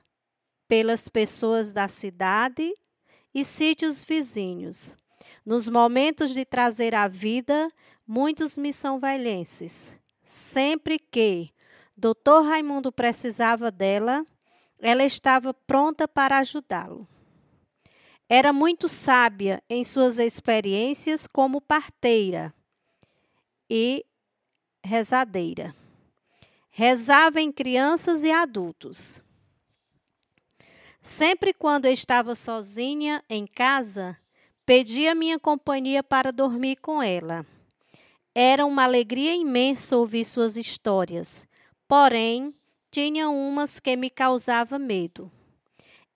pelas 0.67 1.07
pessoas 1.07 1.71
da 1.71 1.87
cidade 1.87 2.73
e 3.33 3.43
sítios 3.43 4.03
vizinhos. 4.03 4.95
Nos 5.45 5.67
momentos 5.69 6.33
de 6.33 6.45
trazer 6.45 6.95
a 6.95 7.07
vida, 7.07 7.71
muitos 8.07 8.57
me 8.57 8.71
são 8.71 8.99
velhenses. 8.99 9.99
Sempre 10.23 10.97
que 10.97 11.51
Dr. 11.95 12.43
Raimundo 12.45 12.91
precisava 12.91 13.71
dela, 13.71 14.25
ela 14.79 15.03
estava 15.03 15.53
pronta 15.53 16.07
para 16.07 16.39
ajudá-lo. 16.39 17.07
Era 18.27 18.51
muito 18.51 18.89
sábia 18.89 19.61
em 19.69 19.83
suas 19.83 20.17
experiências 20.17 21.27
como 21.27 21.61
parteira 21.61 22.53
e 23.69 24.03
rezadeira. 24.83 25.75
Rezava 26.71 27.39
em 27.39 27.51
crianças 27.51 28.23
e 28.23 28.31
adultos. 28.31 29.23
Sempre 31.05 31.53
quando 31.53 31.85
estava 31.85 32.35
sozinha 32.35 33.23
em 33.29 33.47
casa, 33.47 34.17
Pedi 34.65 35.07
a 35.07 35.13
minha 35.13 35.37
companhia 35.37 36.01
para 36.01 36.31
dormir 36.31 36.77
com 36.77 37.01
ela. 37.01 37.45
Era 38.33 38.65
uma 38.65 38.83
alegria 38.83 39.35
imensa 39.35 39.95
ouvir 39.95 40.25
suas 40.25 40.57
histórias, 40.57 41.47
porém, 41.87 42.53
tinha 42.89 43.29
umas 43.29 43.79
que 43.79 43.95
me 43.95 44.09
causavam 44.09 44.79
medo. 44.79 45.31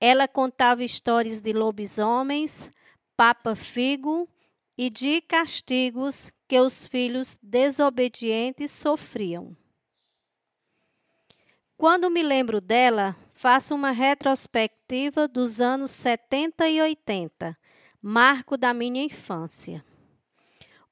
Ela 0.01 0.27
contava 0.27 0.83
histórias 0.83 1.41
de 1.41 1.53
lobisomens, 1.53 2.71
papa-figo 3.15 4.27
e 4.75 4.89
de 4.89 5.21
castigos 5.21 6.31
que 6.47 6.59
os 6.59 6.87
filhos 6.87 7.37
desobedientes 7.39 8.71
sofriam. 8.71 9.55
Quando 11.77 12.09
me 12.09 12.23
lembro 12.23 12.59
dela, 12.59 13.15
faço 13.39 13.73
uma 13.73 13.91
retrospectiva 13.91 15.25
dos 15.25 15.61
anos 15.61 15.91
70 15.91 16.67
e 16.67 16.81
80 16.81 17.57
marco 18.01 18.57
da 18.57 18.73
minha 18.73 19.01
infância. 19.01 19.81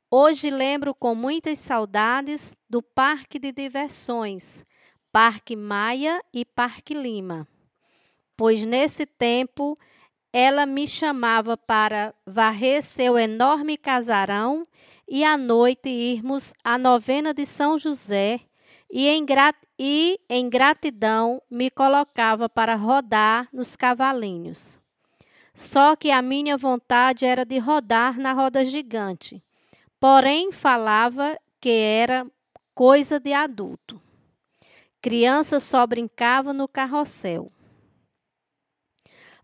Hoje 0.09 0.49
lembro 0.49 0.95
com 0.95 1.13
muitas 1.13 1.59
saudades 1.59 2.55
do 2.69 2.81
Parque 2.81 3.37
de 3.37 3.51
Diversões, 3.51 4.63
Parque 5.11 5.57
Maia 5.57 6.23
e 6.33 6.45
Parque 6.45 6.93
Lima, 6.93 7.45
pois 8.37 8.63
nesse 8.63 9.05
tempo 9.05 9.75
ela 10.31 10.65
me 10.65 10.87
chamava 10.87 11.57
para 11.57 12.15
varrer 12.25 12.81
seu 12.81 13.17
enorme 13.17 13.75
casarão 13.75 14.63
e 15.05 15.25
à 15.25 15.37
noite 15.37 15.89
irmos 15.89 16.53
à 16.63 16.77
novena 16.77 17.33
de 17.33 17.45
São 17.45 17.77
José 17.77 18.46
e 18.89 19.07
em, 19.07 19.25
e 19.77 20.19
em 20.29 20.49
gratidão 20.49 21.41
me 21.49 21.69
colocava 21.69 22.47
para 22.47 22.75
rodar 22.75 23.47
nos 23.51 23.75
cavalinhos. 23.75 24.79
Só 25.53 25.95
que 25.95 26.11
a 26.11 26.21
minha 26.21 26.55
vontade 26.55 27.25
era 27.25 27.43
de 27.43 27.57
rodar 27.57 28.19
na 28.19 28.31
roda 28.31 28.63
gigante. 28.63 29.43
Porém, 29.99 30.51
falava 30.51 31.37
que 31.59 31.69
era 31.69 32.25
coisa 32.75 33.19
de 33.19 33.33
adulto. 33.33 33.99
Criança 35.01 35.59
só 35.59 35.85
brincava 35.87 36.53
no 36.53 36.67
carrossel. 36.67 37.51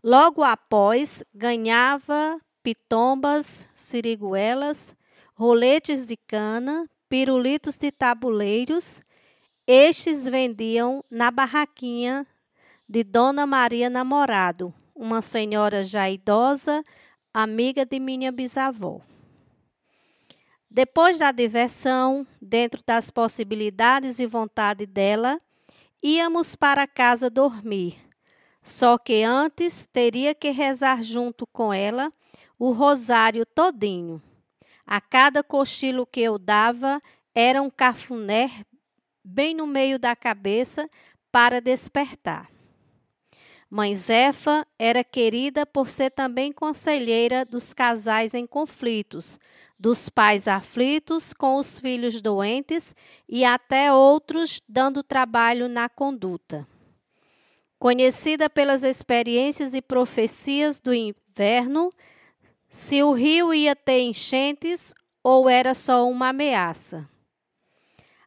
Logo 0.02 0.42
após, 0.42 1.24
ganhava 1.34 2.40
pitombas, 2.62 3.68
siriguelas, 3.74 4.94
roletes 5.34 6.06
de 6.06 6.16
cana, 6.16 6.88
pirulitos 7.08 7.76
de 7.76 7.90
tabuleiros 7.90 9.02
Estes 9.66 10.24
vendiam 10.24 11.02
na 11.10 11.30
barraquinha 11.30 12.26
de 12.86 13.02
Dona 13.02 13.46
Maria 13.46 13.88
Namorado, 13.88 14.74
uma 14.94 15.22
senhora 15.22 15.82
já 15.82 16.10
idosa, 16.10 16.84
amiga 17.32 17.86
de 17.86 17.98
minha 17.98 18.30
bisavó. 18.30 19.00
Depois 20.70 21.18
da 21.18 21.32
diversão, 21.32 22.26
dentro 22.42 22.82
das 22.86 23.10
possibilidades 23.10 24.18
e 24.18 24.26
vontade 24.26 24.84
dela, 24.84 25.38
íamos 26.02 26.54
para 26.54 26.86
casa 26.86 27.30
dormir. 27.30 27.96
Só 28.62 28.98
que 28.98 29.22
antes 29.22 29.88
teria 29.90 30.34
que 30.34 30.50
rezar 30.50 31.02
junto 31.02 31.46
com 31.46 31.72
ela 31.72 32.12
o 32.58 32.70
rosário 32.70 33.46
todinho. 33.46 34.20
A 34.86 35.00
cada 35.00 35.42
cochilo 35.42 36.04
que 36.04 36.20
eu 36.20 36.38
dava 36.38 37.00
era 37.34 37.62
um 37.62 37.70
cafuné 37.70 38.50
bem 39.24 39.54
no 39.54 39.66
meio 39.66 39.98
da 39.98 40.14
cabeça 40.14 40.88
para 41.32 41.60
despertar. 41.60 42.50
Mãe 43.70 43.94
Zefa 43.94 44.64
era 44.78 45.02
querida 45.02 45.66
por 45.66 45.88
ser 45.88 46.10
também 46.10 46.52
conselheira 46.52 47.44
dos 47.44 47.72
casais 47.72 48.34
em 48.34 48.46
conflitos, 48.46 49.40
dos 49.76 50.08
pais 50.08 50.46
aflitos 50.46 51.32
com 51.32 51.56
os 51.56 51.80
filhos 51.80 52.20
doentes 52.20 52.94
e 53.28 53.44
até 53.44 53.92
outros 53.92 54.60
dando 54.68 55.02
trabalho 55.02 55.68
na 55.68 55.88
conduta. 55.88 56.66
Conhecida 57.78 58.48
pelas 58.48 58.84
experiências 58.84 59.74
e 59.74 59.82
profecias 59.82 60.78
do 60.80 60.94
inverno, 60.94 61.90
se 62.68 63.02
o 63.02 63.12
rio 63.12 63.52
ia 63.52 63.74
ter 63.74 64.00
enchentes 64.00 64.94
ou 65.22 65.48
era 65.48 65.74
só 65.74 66.08
uma 66.08 66.28
ameaça. 66.28 67.08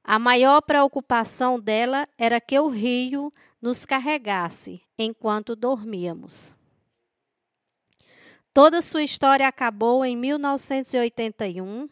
A 0.10 0.18
maior 0.18 0.62
preocupação 0.62 1.60
dela 1.60 2.08
era 2.18 2.40
que 2.40 2.58
o 2.58 2.70
rio 2.70 3.30
nos 3.62 3.86
carregasse 3.86 4.82
enquanto 4.98 5.54
dormíamos. 5.54 6.56
Toda 8.54 8.82
sua 8.82 9.04
história 9.04 9.46
acabou 9.46 10.06
em 10.06 10.16
1981, 10.16 11.90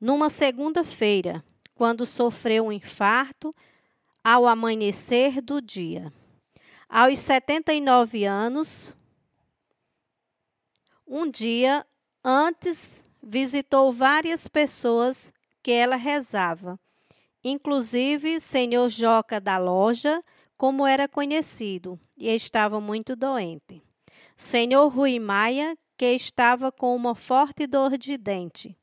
numa 0.00 0.30
segunda-feira, 0.30 1.44
quando 1.74 2.06
sofreu 2.06 2.64
um 2.64 2.72
infarto 2.72 3.54
ao 4.24 4.46
amanhecer 4.46 5.42
do 5.42 5.60
dia. 5.60 6.10
Aos 6.88 7.18
79 7.18 8.24
anos, 8.24 8.94
um 11.06 11.30
dia 11.30 11.84
antes 12.24 13.04
visitou 13.22 13.92
várias 13.92 14.48
pessoas 14.48 15.30
que 15.62 15.72
ela 15.72 15.96
rezava, 15.96 16.80
inclusive 17.44 18.40
senhor 18.40 18.88
Joca 18.88 19.38
da 19.38 19.58
loja, 19.58 20.20
como 20.56 20.86
era 20.86 21.06
conhecido, 21.06 22.00
e 22.16 22.28
estava 22.28 22.80
muito 22.80 23.14
doente. 23.14 23.82
Senhor 24.36 24.88
Rui 24.88 25.18
Maia, 25.18 25.76
que 25.96 26.06
estava 26.06 26.72
com 26.72 26.96
uma 26.96 27.14
forte 27.14 27.66
dor 27.66 27.98
de 27.98 28.16
dente. 28.16 28.76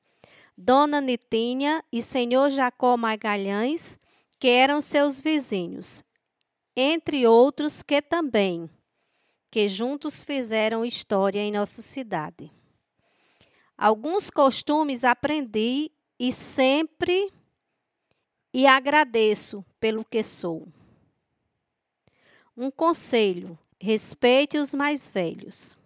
Dona 0.56 1.02
Nitinha 1.02 1.84
e 1.92 2.04
senhor 2.04 2.52
Jacó 2.52 2.96
Magalhães, 2.96 3.98
que 4.40 4.48
eram 4.48 4.80
seus 4.80 5.20
vizinhos, 5.20 6.04
entre 6.76 7.26
outros 7.26 7.82
que 7.82 8.02
também, 8.02 8.70
que 9.50 9.68
juntos 9.68 10.24
fizeram 10.24 10.86
história 10.86 11.40
em 11.40 11.52
nossa 11.52 11.82
cidade. 11.82 12.50
Alguns 13.78 14.30
costumes 14.30 15.04
aprendi 15.04 15.92
e 16.20 16.32
sempre 16.32 17.32
e 18.54 18.68
agradeço 18.68 19.66
pelo 19.80 20.04
que 20.04 20.24
sou. 20.24 20.68
Um 22.56 22.70
conselho: 22.70 23.58
respeite 23.80 24.58
os 24.58 24.74
mais 24.74 25.10
velhos. 25.10 25.78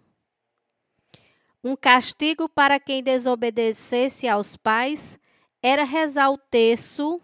Um 1.62 1.74
castigo 1.74 2.48
para 2.48 2.78
quem 2.78 3.02
desobedecesse 3.02 4.28
aos 4.28 4.56
pais 4.56 5.18
era 5.62 5.84
rezar 5.84 6.30
o 6.30 6.38
terço 6.38 7.20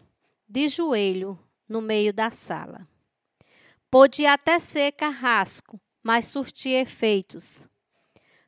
de 0.49 0.69
joelho 0.69 1.39
no 1.69 1.81
meio 1.81 2.13
da 2.13 2.31
sala. 2.31 2.89
Podia 3.91 4.33
até 4.33 4.59
ser 4.59 4.93
carrasco, 4.93 5.81
mas 6.03 6.27
surtia 6.27 6.81
efeitos. 6.81 7.69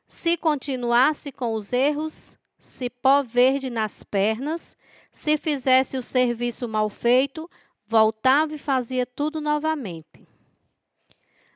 Se 0.07 0.37
continuasse 0.37 1.31
com 1.31 1.53
os 1.53 1.71
erros, 1.71 2.37
se 2.57 2.89
pó 2.89 3.23
verde 3.23 3.69
nas 3.69 4.03
pernas, 4.03 4.75
se 5.15 5.37
fizesse 5.37 5.95
o 5.95 6.01
serviço 6.01 6.67
mal 6.67 6.89
feito, 6.89 7.49
voltava 7.87 8.53
e 8.53 8.57
fazia 8.57 9.05
tudo 9.05 9.39
novamente. 9.39 10.27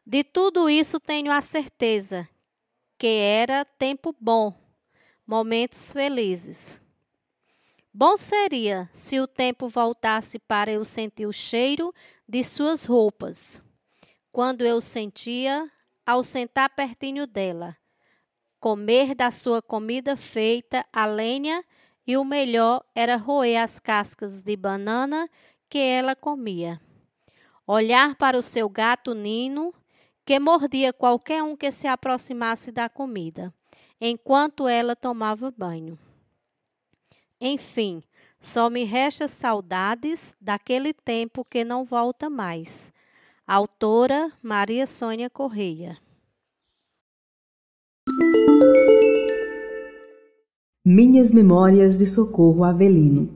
De 0.05 0.23
tudo 0.23 0.69
isso 0.69 0.97
tenho 0.97 1.29
a 1.29 1.41
certeza 1.41 2.25
que 2.97 3.05
era 3.05 3.65
tempo 3.65 4.15
bom, 4.17 4.57
momentos 5.27 5.91
felizes. 5.91 6.79
Bom 7.93 8.15
seria 8.15 8.89
se 8.93 9.19
o 9.19 9.27
tempo 9.27 9.67
voltasse 9.67 10.39
para 10.39 10.71
eu 10.71 10.85
sentir 10.85 11.25
o 11.25 11.33
cheiro 11.33 11.93
de 12.25 12.41
suas 12.45 12.85
roupas, 12.85 13.61
quando 14.31 14.65
eu 14.65 14.79
sentia 14.79 15.69
ao 16.05 16.23
sentar 16.23 16.69
pertinho 16.69 17.27
dela, 17.27 17.75
comer 18.57 19.13
da 19.13 19.31
sua 19.31 19.61
comida 19.61 20.15
feita 20.15 20.85
a 20.93 21.05
lenha 21.05 21.61
e 22.09 22.17
o 22.17 22.25
melhor 22.25 22.83
era 22.95 23.17
roer 23.17 23.61
as 23.61 23.79
cascas 23.79 24.41
de 24.41 24.57
banana 24.57 25.29
que 25.69 25.77
ela 25.77 26.15
comia. 26.15 26.81
Olhar 27.67 28.15
para 28.15 28.35
o 28.35 28.41
seu 28.41 28.67
gato 28.67 29.13
Nino 29.13 29.71
que 30.25 30.39
mordia 30.39 30.91
qualquer 30.91 31.43
um 31.43 31.55
que 31.55 31.71
se 31.71 31.85
aproximasse 31.85 32.71
da 32.71 32.89
comida, 32.89 33.53
enquanto 34.01 34.67
ela 34.67 34.95
tomava 34.95 35.53
banho. 35.55 35.99
Enfim, 37.39 38.01
só 38.39 38.71
me 38.71 38.85
resta 38.85 39.27
saudades 39.27 40.35
daquele 40.41 40.93
tempo 40.93 41.45
que 41.45 41.63
não 41.63 41.85
volta 41.85 42.27
mais. 42.27 42.91
Autora 43.45 44.31
Maria 44.41 44.87
Sônia 44.87 45.29
Correia. 45.29 45.95
Minhas 50.91 51.31
Memórias 51.31 51.99
de 51.99 52.07
Socorro 52.07 52.63
Avelino. 52.63 53.29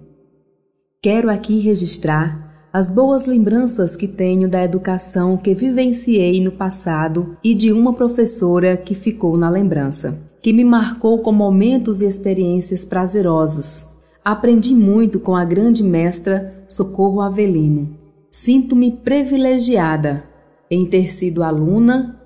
Quero 1.00 1.30
aqui 1.30 1.60
registrar 1.60 2.68
as 2.74 2.90
boas 2.90 3.28
lembranças 3.28 3.96
que 3.96 4.08
tenho 4.08 4.50
da 4.50 4.64
educação 4.64 5.38
que 5.38 5.54
vivenciei 5.54 6.44
no 6.44 6.52
passado 6.52 7.38
e 7.44 7.54
de 7.54 7.72
uma 7.72 7.94
professora 7.94 8.76
que 8.76 8.96
ficou 8.96 9.38
na 9.38 9.52
lembrança, 9.52 10.20
que 10.42 10.52
me 10.52 10.66
marcou 10.66 11.20
com 11.20 11.32
momentos 11.32 12.02
e 12.02 12.08
experiências 12.08 12.84
prazerosas. 12.86 14.00
Aprendi 14.26 14.74
muito 14.74 15.20
com 15.20 15.36
a 15.36 15.46
grande 15.46 15.84
mestra 15.84 16.56
Socorro 16.66 17.22
Avelino. 17.22 17.96
Sinto-me 18.32 18.90
privilegiada 18.90 20.24
em 20.72 20.88
ter 20.88 21.08
sido 21.12 21.44
aluna 21.44 22.20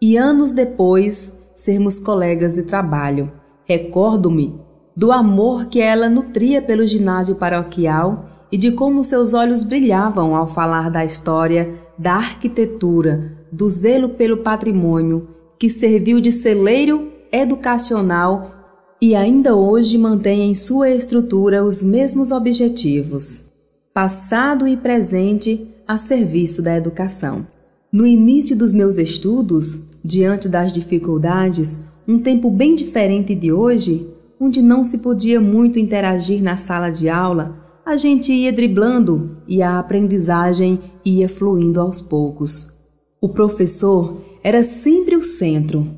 e 0.00 0.16
anos 0.16 0.52
depois 0.52 1.38
sermos 1.54 2.00
colegas 2.00 2.54
de 2.54 2.62
trabalho. 2.62 3.30
Recordo-me 3.66 4.69
do 4.96 5.12
amor 5.12 5.66
que 5.66 5.80
ela 5.80 6.08
nutria 6.08 6.60
pelo 6.60 6.86
ginásio 6.86 7.36
paroquial 7.36 8.28
e 8.50 8.56
de 8.56 8.72
como 8.72 9.04
seus 9.04 9.34
olhos 9.34 9.64
brilhavam 9.64 10.34
ao 10.34 10.46
falar 10.46 10.90
da 10.90 11.04
história, 11.04 11.74
da 11.96 12.14
arquitetura, 12.14 13.32
do 13.52 13.68
zelo 13.68 14.10
pelo 14.10 14.38
patrimônio, 14.38 15.28
que 15.58 15.68
serviu 15.68 16.20
de 16.20 16.32
celeiro 16.32 17.12
educacional 17.30 18.60
e 19.00 19.14
ainda 19.14 19.54
hoje 19.54 19.96
mantém 19.96 20.50
em 20.50 20.54
sua 20.54 20.90
estrutura 20.90 21.64
os 21.64 21.82
mesmos 21.82 22.30
objetivos, 22.30 23.46
passado 23.94 24.68
e 24.68 24.76
presente 24.76 25.66
a 25.86 25.96
serviço 25.96 26.60
da 26.60 26.76
educação. 26.76 27.46
No 27.92 28.06
início 28.06 28.56
dos 28.56 28.72
meus 28.72 28.98
estudos, 28.98 29.80
diante 30.04 30.48
das 30.48 30.72
dificuldades, 30.72 31.84
um 32.06 32.18
tempo 32.18 32.50
bem 32.50 32.74
diferente 32.74 33.34
de 33.34 33.52
hoje, 33.52 34.06
onde 34.40 34.62
não 34.62 34.82
se 34.82 34.98
podia 34.98 35.38
muito 35.40 35.78
interagir 35.78 36.42
na 36.42 36.56
sala 36.56 36.88
de 36.88 37.10
aula, 37.10 37.60
a 37.84 37.96
gente 37.96 38.32
ia 38.32 38.52
driblando 38.52 39.36
e 39.46 39.62
a 39.62 39.78
aprendizagem 39.78 40.80
ia 41.04 41.28
fluindo 41.28 41.80
aos 41.80 42.00
poucos. 42.00 42.72
O 43.20 43.28
professor 43.28 44.22
era 44.42 44.62
sempre 44.62 45.14
o 45.14 45.22
centro, 45.22 45.94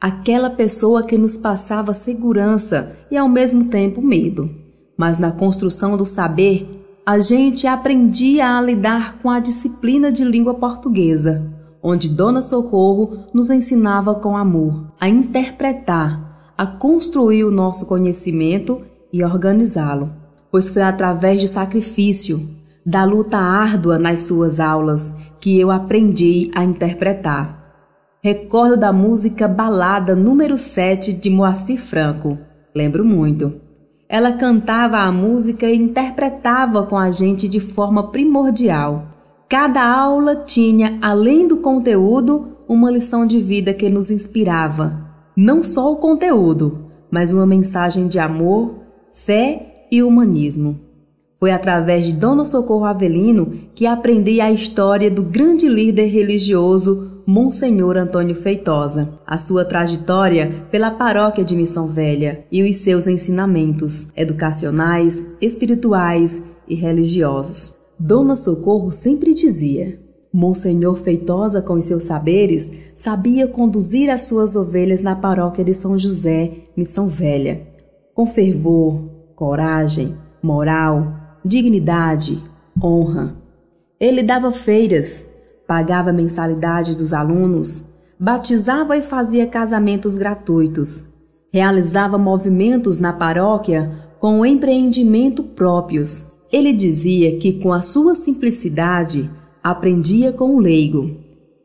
aquela 0.00 0.50
pessoa 0.50 1.04
que 1.04 1.16
nos 1.16 1.36
passava 1.36 1.94
segurança 1.94 2.96
e 3.10 3.16
ao 3.16 3.28
mesmo 3.28 3.66
tempo 3.66 4.02
medo. 4.02 4.50
Mas 4.98 5.18
na 5.18 5.30
construção 5.30 5.96
do 5.96 6.04
saber, 6.04 6.68
a 7.06 7.18
gente 7.18 7.66
aprendia 7.66 8.56
a 8.56 8.60
lidar 8.60 9.18
com 9.18 9.30
a 9.30 9.38
disciplina 9.38 10.10
de 10.10 10.24
língua 10.24 10.54
portuguesa, 10.54 11.52
onde 11.82 12.08
Dona 12.08 12.40
Socorro 12.40 13.26
nos 13.32 13.50
ensinava 13.50 14.14
com 14.14 14.36
amor 14.36 14.92
a 14.98 15.08
interpretar, 15.08 16.23
a 16.56 16.66
construir 16.66 17.44
o 17.44 17.50
nosso 17.50 17.86
conhecimento 17.86 18.82
e 19.12 19.24
organizá-lo 19.24 20.24
pois 20.54 20.70
foi 20.70 20.82
através 20.82 21.40
de 21.40 21.48
sacrifício, 21.48 22.48
da 22.86 23.04
luta 23.04 23.36
árdua 23.36 23.98
nas 23.98 24.20
suas 24.20 24.60
aulas 24.60 25.18
que 25.40 25.58
eu 25.58 25.68
aprendi 25.68 26.48
a 26.54 26.62
interpretar. 26.62 27.74
Recordo 28.22 28.76
da 28.76 28.92
música 28.92 29.48
Balada 29.48 30.14
número 30.14 30.56
7 30.56 31.12
de 31.12 31.28
Moacir 31.28 31.80
Franco. 31.80 32.38
Lembro 32.72 33.04
muito. 33.04 33.52
Ela 34.08 34.30
cantava 34.34 34.98
a 34.98 35.10
música 35.10 35.66
e 35.66 35.74
interpretava 35.74 36.84
com 36.84 36.96
a 36.96 37.10
gente 37.10 37.48
de 37.48 37.58
forma 37.58 38.12
primordial. 38.12 39.08
Cada 39.48 39.84
aula 39.84 40.36
tinha, 40.36 41.00
além 41.02 41.48
do 41.48 41.56
conteúdo, 41.56 42.58
uma 42.68 42.92
lição 42.92 43.26
de 43.26 43.40
vida 43.40 43.74
que 43.74 43.90
nos 43.90 44.08
inspirava. 44.08 45.03
Não 45.36 45.64
só 45.64 45.92
o 45.92 45.96
conteúdo, 45.96 46.86
mas 47.10 47.32
uma 47.32 47.44
mensagem 47.44 48.06
de 48.06 48.20
amor, 48.20 48.76
fé 49.12 49.86
e 49.90 50.02
humanismo. 50.02 50.80
Foi 51.40 51.50
através 51.50 52.06
de 52.06 52.12
Dona 52.12 52.44
Socorro 52.44 52.84
Avelino 52.84 53.52
que 53.74 53.84
aprendi 53.84 54.40
a 54.40 54.52
história 54.52 55.10
do 55.10 55.22
grande 55.22 55.68
líder 55.68 56.06
religioso 56.06 57.22
Monsenhor 57.26 57.96
Antônio 57.96 58.34
Feitosa, 58.34 59.18
a 59.26 59.36
sua 59.36 59.64
trajetória 59.64 60.66
pela 60.70 60.90
paróquia 60.90 61.42
de 61.42 61.56
Missão 61.56 61.88
Velha 61.88 62.44
e 62.52 62.62
os 62.62 62.76
seus 62.76 63.06
ensinamentos 63.06 64.10
educacionais, 64.16 65.24
espirituais 65.40 66.44
e 66.68 66.74
religiosos. 66.74 67.74
Dona 67.98 68.36
Socorro 68.36 68.90
sempre 68.90 69.34
dizia: 69.34 69.98
Monsenhor 70.32 70.96
Feitosa, 70.96 71.62
com 71.62 71.74
os 71.74 71.84
seus 71.84 72.04
saberes, 72.04 72.72
sabia 73.04 73.46
conduzir 73.46 74.08
as 74.08 74.22
suas 74.22 74.56
ovelhas 74.56 75.02
na 75.02 75.14
paróquia 75.14 75.62
de 75.62 75.74
São 75.74 75.98
José, 75.98 76.62
Missão 76.74 77.06
Velha, 77.06 77.60
com 78.14 78.24
fervor, 78.24 79.10
coragem, 79.36 80.16
moral, 80.42 81.12
dignidade, 81.44 82.42
honra. 82.82 83.36
Ele 84.00 84.22
dava 84.22 84.50
feiras, 84.50 85.30
pagava 85.68 86.14
mensalidades 86.14 86.94
dos 86.94 87.12
alunos, 87.12 87.84
batizava 88.18 88.96
e 88.96 89.02
fazia 89.02 89.46
casamentos 89.46 90.16
gratuitos, 90.16 91.04
realizava 91.52 92.16
movimentos 92.16 92.98
na 92.98 93.12
paróquia 93.12 94.08
com 94.18 94.46
empreendimento 94.46 95.42
próprios. 95.42 96.32
Ele 96.50 96.72
dizia 96.72 97.36
que 97.36 97.60
com 97.60 97.70
a 97.70 97.82
sua 97.82 98.14
simplicidade 98.14 99.30
aprendia 99.62 100.32
com 100.32 100.56
o 100.56 100.58
leigo, 100.58 101.10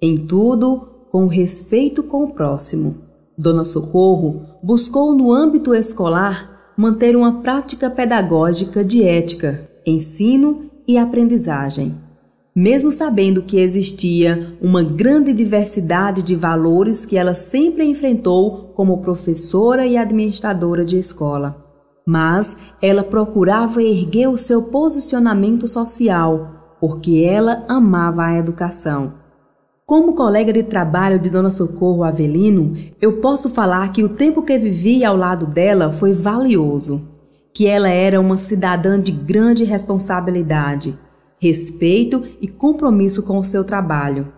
em 0.02 0.18
tudo 0.18 0.89
com 1.12 1.28
respeito 1.28 2.04
com 2.04 2.24
o 2.24 2.34
próximo. 2.34 2.98
Dona 3.38 3.64
Socorro 3.64 4.42
buscou 4.62 5.16
no 5.16 5.32
âmbito 5.32 5.74
escolar 5.74 6.74
manter 6.78 7.16
uma 7.16 7.42
prática 7.42 7.90
pedagógica 7.90 8.84
de 8.84 9.04
ética, 9.04 9.70
ensino 9.86 10.70
e 10.88 10.98
aprendizagem. 10.98 11.96
Mesmo 12.56 12.92
sabendo 12.92 13.42
que 13.42 13.60
existia 13.60 14.58
uma 14.62 14.84
grande 14.84 15.34
diversidade 15.34 16.24
de 16.24 16.36
valores 16.36 17.06
que 17.06 17.18
ela 17.18 17.34
sempre 17.34 17.86
enfrentou 17.86 18.74
como 18.76 19.02
professora 19.02 19.86
e 19.86 19.96
administradora 19.98 20.84
de 20.84 20.98
escola. 20.98 21.66
Mas 22.06 22.58
ela 22.82 23.04
procurava 23.04 23.84
erguer 23.84 24.28
o 24.28 24.38
seu 24.38 24.64
posicionamento 24.64 25.68
social, 25.68 26.76
porque 26.82 27.24
ela 27.24 27.64
amava 27.68 28.24
a 28.24 28.38
educação. 28.38 29.14
Como 29.90 30.14
colega 30.14 30.54
de 30.54 30.62
trabalho 30.62 31.18
de 31.18 31.32
Dona 31.32 31.50
Socorro 31.50 32.04
Avelino, 32.04 32.78
eu 33.02 33.14
posso 33.14 33.50
falar 33.50 33.92
que 33.92 34.04
o 34.04 34.10
tempo 34.10 34.44
que 34.44 34.56
vivi 34.56 35.04
ao 35.04 35.18
lado 35.18 35.48
dela 35.48 35.92
foi 35.92 36.14
valioso 36.14 37.08
que 37.52 37.66
ela 37.66 37.90
era 37.90 38.22
uma 38.22 38.38
cidadã 38.38 39.00
de 39.00 39.12
grande 39.12 39.64
responsabilidade, 39.64 40.96
respeito 41.42 42.24
e 42.40 42.48
compromisso 42.48 43.24
com 43.24 43.40
o 43.40 43.44
seu 43.44 43.64
trabalho. 43.64 44.32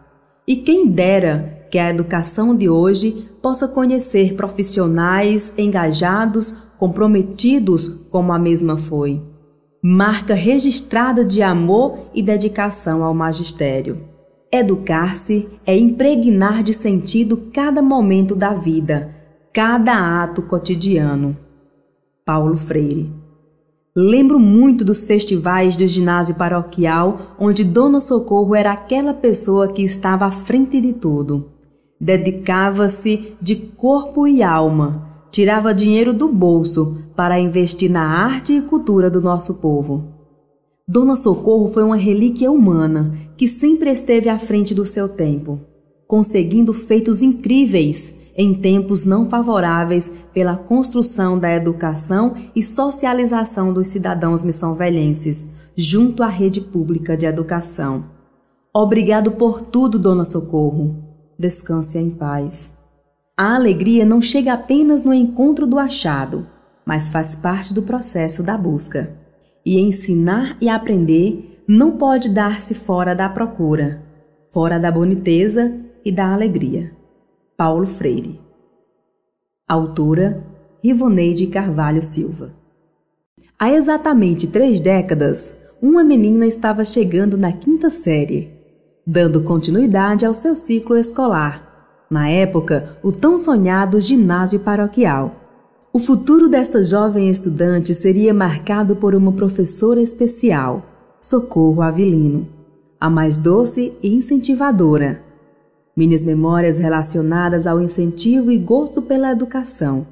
E 0.48 0.56
quem 0.56 0.88
dera 0.88 1.68
que 1.70 1.78
a 1.78 1.90
educação 1.90 2.56
de 2.56 2.70
hoje 2.70 3.28
possa 3.42 3.68
conhecer 3.68 4.36
profissionais 4.36 5.54
engajados, 5.58 6.64
comprometidos 6.80 7.90
como 8.10 8.32
a 8.32 8.40
mesma 8.40 8.78
foi. 8.78 9.22
Marca 9.84 10.34
registrada 10.34 11.26
de 11.26 11.42
amor 11.42 12.06
e 12.14 12.24
dedicação 12.24 13.04
ao 13.04 13.14
magistério. 13.14 14.11
Educar-se 14.54 15.48
é 15.66 15.78
impregnar 15.78 16.62
de 16.62 16.74
sentido 16.74 17.38
cada 17.54 17.82
momento 17.82 18.36
da 18.36 18.54
vida, 18.54 19.16
cada 19.54 20.22
ato 20.22 20.42
cotidiano. 20.42 21.38
Paulo 22.26 22.58
Freire. 22.58 23.10
Lembro 23.96 24.38
muito 24.38 24.84
dos 24.84 25.06
festivais 25.06 25.78
do 25.78 25.88
ginásio 25.88 26.36
paroquial, 26.36 27.34
onde 27.40 27.64
Dona 27.64 28.02
Socorro 28.02 28.54
era 28.54 28.74
aquela 28.74 29.14
pessoa 29.14 29.70
que 29.70 29.84
estava 29.84 30.26
à 30.26 30.32
frente 30.32 30.82
de 30.82 30.92
tudo. 30.92 31.50
Dedicava-se 31.98 33.38
de 33.42 33.56
corpo 33.56 34.28
e 34.28 34.44
alma, 34.44 35.08
tirava 35.32 35.74
dinheiro 35.74 36.12
do 36.12 36.28
bolso 36.28 36.98
para 37.16 37.40
investir 37.40 37.90
na 37.90 38.04
arte 38.04 38.52
e 38.52 38.62
cultura 38.62 39.10
do 39.10 39.22
nosso 39.22 39.62
povo. 39.62 40.21
Dona 40.92 41.16
Socorro 41.16 41.70
foi 41.70 41.84
uma 41.84 41.96
relíquia 41.96 42.52
humana 42.52 43.14
que 43.38 43.48
sempre 43.48 43.90
esteve 43.90 44.28
à 44.28 44.38
frente 44.38 44.76
do 44.76 44.84
seu 44.84 45.08
tempo, 45.08 45.58
conseguindo 46.06 46.74
feitos 46.74 47.22
incríveis 47.22 48.20
em 48.36 48.54
tempos 48.54 49.06
não 49.06 49.26
favoráveis 49.26 50.18
pela 50.34 50.58
construção 50.58 51.40
da 51.40 51.50
educação 51.50 52.36
e 52.54 52.62
socialização 52.62 53.72
dos 53.72 53.88
cidadãos 53.88 54.44
missão-velhenses, 54.44 55.54
junto 55.78 56.24
à 56.24 56.28
rede 56.28 56.60
pública 56.60 57.16
de 57.16 57.26
educação. 57.26 58.04
Obrigado 58.74 59.32
por 59.32 59.62
tudo, 59.62 59.98
Dona 59.98 60.26
Socorro. 60.26 61.02
Descanse 61.40 62.00
em 62.00 62.10
paz. 62.10 62.78
A 63.38 63.56
alegria 63.56 64.06
não 64.06 64.22
chega 64.22 64.52
apenas 64.52 65.06
no 65.06 65.14
encontro 65.14 65.66
do 65.66 65.80
achado, 65.80 66.46
mas 66.86 67.08
faz 67.08 67.34
parte 67.34 67.74
do 67.74 67.82
processo 67.84 68.44
da 68.44 68.58
busca. 68.58 69.21
E 69.66 69.80
ensinar 69.80 70.58
e 70.60 70.68
aprender 70.68 71.64
não 71.68 71.98
pode 71.98 72.30
dar-se 72.30 72.74
fora 72.74 73.14
da 73.14 73.30
procura, 73.30 74.02
fora 74.52 74.80
da 74.80 74.92
boniteza 74.92 75.80
e 76.04 76.12
da 76.12 76.34
alegria. 76.34 76.92
Paulo 77.56 77.86
Freire. 77.86 78.40
Autora 79.68 80.44
Rivoneide 80.84 81.48
Carvalho 81.48 82.02
Silva. 82.02 82.52
Há 83.58 83.72
exatamente 83.72 84.48
três 84.48 84.80
décadas, 84.80 85.56
uma 85.82 86.04
menina 86.04 86.48
estava 86.48 86.84
chegando 86.84 87.38
na 87.38 87.52
quinta 87.52 87.90
série, 87.90 88.52
dando 89.06 89.44
continuidade 89.44 90.26
ao 90.26 90.34
seu 90.34 90.56
ciclo 90.56 90.98
escolar. 90.98 92.06
Na 92.10 92.28
época, 92.28 92.98
o 93.04 93.12
tão 93.12 93.38
sonhado 93.38 94.02
ginásio 94.02 94.60
paroquial. 94.60 95.41
O 95.94 96.00
futuro 96.00 96.48
desta 96.48 96.84
jovem 96.84 97.30
estudante 97.30 97.94
seria 97.94 98.34
marcado 98.34 98.96
por 98.96 99.14
uma 99.14 99.34
professora 99.34 100.02
especial, 100.02 100.86
Socorro 101.20 101.82
Avilino, 101.82 102.48
a 103.00 103.10
mais 103.10 103.38
doce 103.38 103.94
e 104.02 104.14
incentivadora 104.14 105.32
minhas 105.96 106.24
memórias 106.24 106.80
relacionadas 106.80 107.68
ao 107.68 107.82
incentivo 107.82 108.52
e 108.52 108.58
gosto 108.58 109.02
pela 109.02 109.32
educação. 109.32 110.08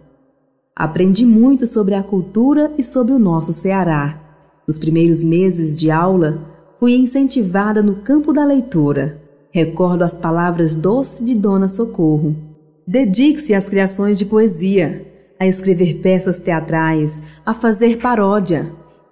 Aprendi 0.76 1.26
muito 1.26 1.66
sobre 1.66 1.96
a 1.96 2.04
cultura 2.04 2.72
e 2.78 2.84
sobre 2.84 3.14
o 3.14 3.20
nosso 3.20 3.52
Ceará. 3.54 4.22
Nos 4.68 4.78
primeiros 4.78 5.24
meses 5.24 5.74
de 5.74 5.90
aula, 5.90 6.40
fui 6.80 6.96
incentivada 6.96 7.82
no 7.82 7.96
campo 7.96 8.32
da 8.32 8.46
leitura. 8.46 9.22
Recordo 9.52 10.04
as 10.04 10.14
palavras 10.14 10.76
doces 10.76 11.26
de 11.26 11.34
Dona 11.34 11.68
Socorro. 11.68 12.36
Dedique-se 12.88 13.54
às 13.54 13.68
criações 13.68 14.18
de 14.18 14.26
poesia, 14.26 15.09
a 15.40 15.48
escrever 15.48 16.02
peças 16.02 16.38
teatrais, 16.38 17.24
a 17.46 17.54
fazer 17.54 17.98
paródia. 17.98 18.70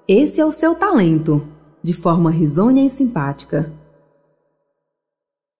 Esse 0.07 0.41
é 0.41 0.45
o 0.45 0.51
seu 0.51 0.75
talento, 0.75 1.41
de 1.81 1.93
forma 1.93 2.29
risonha 2.29 2.85
e 2.85 2.89
simpática. 2.89 3.71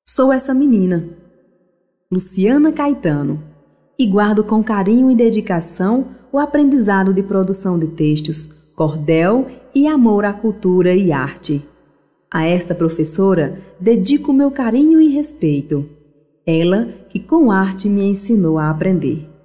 Sou 0.06 0.32
essa 0.32 0.54
menina, 0.54 1.08
Luciana 2.12 2.72
Caetano, 2.72 3.42
e 3.98 4.06
guardo 4.06 4.44
com 4.44 4.64
carinho 4.64 5.10
e 5.10 5.16
dedicação 5.16 6.10
o 6.32 6.38
aprendizado 6.38 7.14
de 7.14 7.24
produção 7.24 7.80
de 7.80 7.88
textos, 7.88 8.52
cordel 8.76 9.48
e 9.74 9.88
amor 9.88 10.26
à 10.26 10.34
cultura 10.34 10.94
e 10.94 11.12
arte. 11.12 11.66
A 12.30 12.46
esta 12.46 12.76
professora 12.76 13.62
dedico 13.80 14.34
meu 14.34 14.52
carinho 14.52 15.00
e 15.00 15.10
respeito, 15.10 15.90
ela 16.46 16.90
que 17.10 17.20
com 17.20 17.52
arte 17.52 17.88
me 17.88 18.04
ensinou 18.04 18.58
a 18.58 18.70
aprender. 18.70 19.37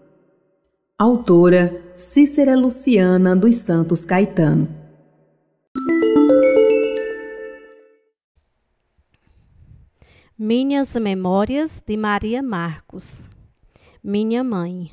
Autora 1.02 1.82
Cícera 1.96 2.54
Luciana 2.54 3.34
dos 3.34 3.56
Santos 3.56 4.04
Caetano. 4.04 4.68
Minhas 10.38 10.94
Memórias 10.94 11.82
de 11.84 11.96
Maria 11.96 12.40
Marcos. 12.40 13.28
Minha 14.00 14.44
mãe. 14.44 14.92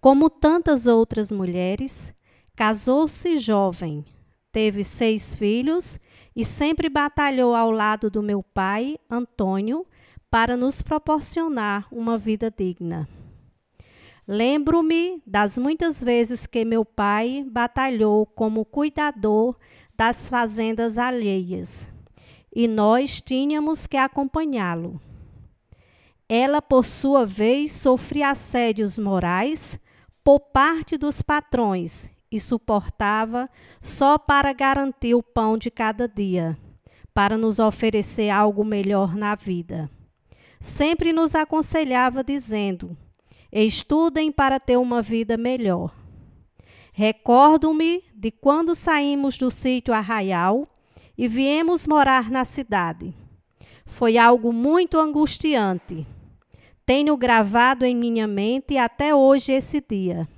Como 0.00 0.30
tantas 0.30 0.86
outras 0.86 1.32
mulheres, 1.32 2.14
casou-se 2.54 3.36
jovem, 3.36 4.04
teve 4.52 4.84
seis 4.84 5.34
filhos 5.34 5.98
e 6.36 6.44
sempre 6.44 6.88
batalhou 6.88 7.56
ao 7.56 7.72
lado 7.72 8.08
do 8.08 8.22
meu 8.22 8.44
pai, 8.44 8.96
Antônio, 9.10 9.84
para 10.30 10.56
nos 10.56 10.80
proporcionar 10.80 11.88
uma 11.90 12.16
vida 12.16 12.48
digna. 12.48 13.08
Lembro-me 14.32 15.20
das 15.26 15.58
muitas 15.58 16.00
vezes 16.00 16.46
que 16.46 16.64
meu 16.64 16.84
pai 16.84 17.44
batalhou 17.50 18.24
como 18.24 18.64
cuidador 18.64 19.56
das 19.96 20.28
fazendas 20.28 20.98
alheias 20.98 21.92
e 22.54 22.68
nós 22.68 23.20
tínhamos 23.20 23.88
que 23.88 23.96
acompanhá-lo. 23.96 25.00
Ela, 26.28 26.62
por 26.62 26.84
sua 26.84 27.26
vez, 27.26 27.72
sofria 27.72 28.30
assédios 28.30 29.00
morais 29.00 29.80
por 30.22 30.38
parte 30.38 30.96
dos 30.96 31.20
patrões 31.20 32.08
e 32.30 32.38
suportava 32.38 33.48
só 33.82 34.16
para 34.16 34.52
garantir 34.52 35.16
o 35.16 35.24
pão 35.24 35.58
de 35.58 35.72
cada 35.72 36.06
dia, 36.06 36.56
para 37.12 37.36
nos 37.36 37.58
oferecer 37.58 38.30
algo 38.30 38.64
melhor 38.64 39.16
na 39.16 39.34
vida. 39.34 39.90
Sempre 40.60 41.12
nos 41.12 41.34
aconselhava 41.34 42.22
dizendo: 42.22 42.96
estudem 43.52 44.30
para 44.30 44.60
ter 44.60 44.76
uma 44.76 45.02
vida 45.02 45.36
melhor. 45.36 45.94
Recordo-me 46.92 48.04
de 48.14 48.30
quando 48.30 48.74
saímos 48.74 49.38
do 49.38 49.50
sítio 49.50 49.94
Arraial 49.94 50.66
e 51.16 51.26
viemos 51.26 51.86
morar 51.86 52.30
na 52.30 52.44
cidade. 52.44 53.14
Foi 53.86 54.18
algo 54.18 54.52
muito 54.52 54.98
angustiante. 54.98 56.06
Tenho 56.84 57.16
gravado 57.16 57.84
em 57.84 57.94
minha 57.94 58.26
mente 58.26 58.76
até 58.76 59.14
hoje 59.14 59.52
esse 59.52 59.80
dia 59.80 60.28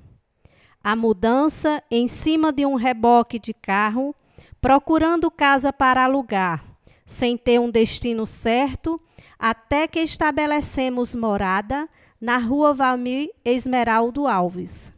a 0.82 0.96
mudança 0.96 1.82
em 1.90 2.08
cima 2.08 2.52
de 2.52 2.66
um 2.66 2.74
reboque 2.74 3.38
de 3.38 3.54
carro, 3.54 4.14
procurando 4.60 5.30
casa 5.30 5.72
para 5.72 6.04
alugar, 6.04 6.64
sem 7.06 7.36
ter 7.36 7.60
um 7.60 7.70
destino 7.70 8.26
certo, 8.26 9.00
até 9.38 9.86
que 9.86 10.00
estabelecemos 10.00 11.14
morada 11.14 11.88
na 12.22 12.36
rua 12.36 12.72
Valmir 12.72 13.30
Esmeraldo 13.44 14.28
Alves. 14.28 14.92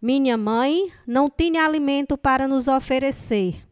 Minha 0.00 0.36
mãe 0.36 0.92
não 1.06 1.30
tinha 1.30 1.64
alimento 1.64 2.18
para 2.18 2.46
nos 2.46 2.68
oferecer. 2.68 3.66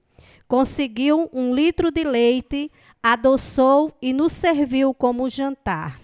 Conseguiu 0.49 1.29
um 1.31 1.55
litro 1.55 1.91
de 1.91 2.03
leite, 2.03 2.73
adoçou 3.03 3.95
e 4.01 4.15
nos 4.15 4.33
serviu 4.33 4.95
como 4.95 5.29
jantar. 5.29 6.01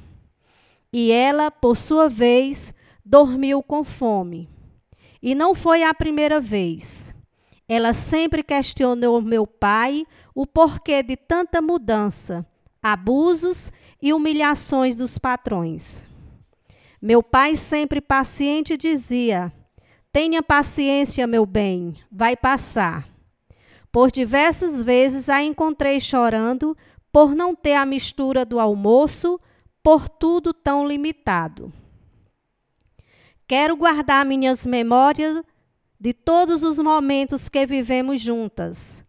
E 0.93 1.11
ela, 1.11 1.51
por 1.51 1.75
sua 1.75 2.07
vez, 2.07 2.75
dormiu 3.03 3.63
com 3.63 3.83
fome. 3.83 4.47
E 5.23 5.35
não 5.35 5.55
foi 5.55 5.83
a 5.83 5.95
primeira 5.95 6.39
vez. 6.39 7.15
Ela 7.67 7.95
sempre 7.95 8.43
questionou 8.43 9.23
meu 9.23 9.47
pai 9.47 10.07
o 10.35 10.47
porquê 10.47 11.03
de 11.03 11.17
tanta 11.17 11.63
mudança, 11.63 12.45
abusos 12.83 13.73
e 14.03 14.13
humilhações 14.13 14.97
dos 14.97 15.17
patrões. 15.17 16.13
Meu 17.05 17.23
pai, 17.23 17.55
sempre 17.55 18.01
paciente, 18.01 18.79
dizia: 18.79 19.53
Tenha 20.11 20.43
paciência, 20.43 21.27
meu 21.27 21.45
bem, 21.45 21.99
vai 22.11 22.35
passar. 22.35 23.07
Por 23.93 24.11
diversas 24.11 24.81
vezes 24.81 25.29
a 25.29 25.43
encontrei 25.43 26.01
chorando 26.01 26.75
por 27.13 27.35
não 27.35 27.55
ter 27.55 27.75
a 27.75 27.85
mistura 27.85 28.43
do 28.47 28.59
almoço, 28.59 29.39
por 29.83 30.09
tudo 30.09 30.55
tão 30.55 30.89
limitado. 30.89 31.71
Quero 33.47 33.77
guardar 33.77 34.25
minhas 34.25 34.65
memórias 34.65 35.43
de 36.01 36.15
todos 36.15 36.63
os 36.63 36.79
momentos 36.79 37.51
que 37.51 37.67
vivemos 37.67 38.19
juntas. 38.19 39.05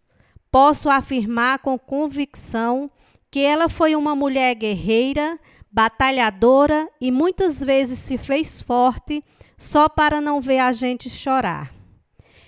Posso 0.51 0.89
afirmar 0.89 1.59
com 1.59 1.80
convicção 1.80 2.91
que 3.31 3.39
ela 3.39 3.69
foi 3.69 3.95
uma 3.95 4.13
mulher 4.13 4.53
guerreira, 4.53 5.39
batalhadora 5.76 6.89
e 7.02 7.11
muitas 7.11 7.60
vezes 7.60 7.99
se 7.99 8.18
fez 8.18 8.61
forte 8.61 9.22
só 9.57 9.89
para 9.89 10.22
não 10.22 10.39
ver 10.39 10.60
a 10.60 10.72
gente 10.72 11.10
chorar. 11.10 11.69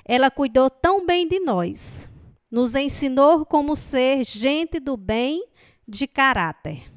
Ela 0.05 0.31
cuidou 0.31 0.69
tão 0.69 1.05
bem 1.05 1.27
de 1.27 1.41
nós, 1.41 2.09
nos 2.49 2.73
ensinou 2.73 3.45
como 3.45 3.75
ser 3.75 4.23
gente 4.23 4.79
do 4.79 4.95
bem 4.95 5.45
de 5.85 6.07
caráter. 6.07 6.89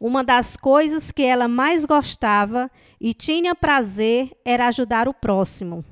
Uma 0.00 0.24
das 0.24 0.56
coisas 0.56 1.12
que 1.12 1.22
ela 1.22 1.46
mais 1.46 1.84
gostava 1.84 2.70
e 2.98 3.12
tinha 3.12 3.54
prazer 3.54 4.34
era 4.42 4.66
ajudar 4.68 5.08
o 5.08 5.12
próximo. 5.12 5.84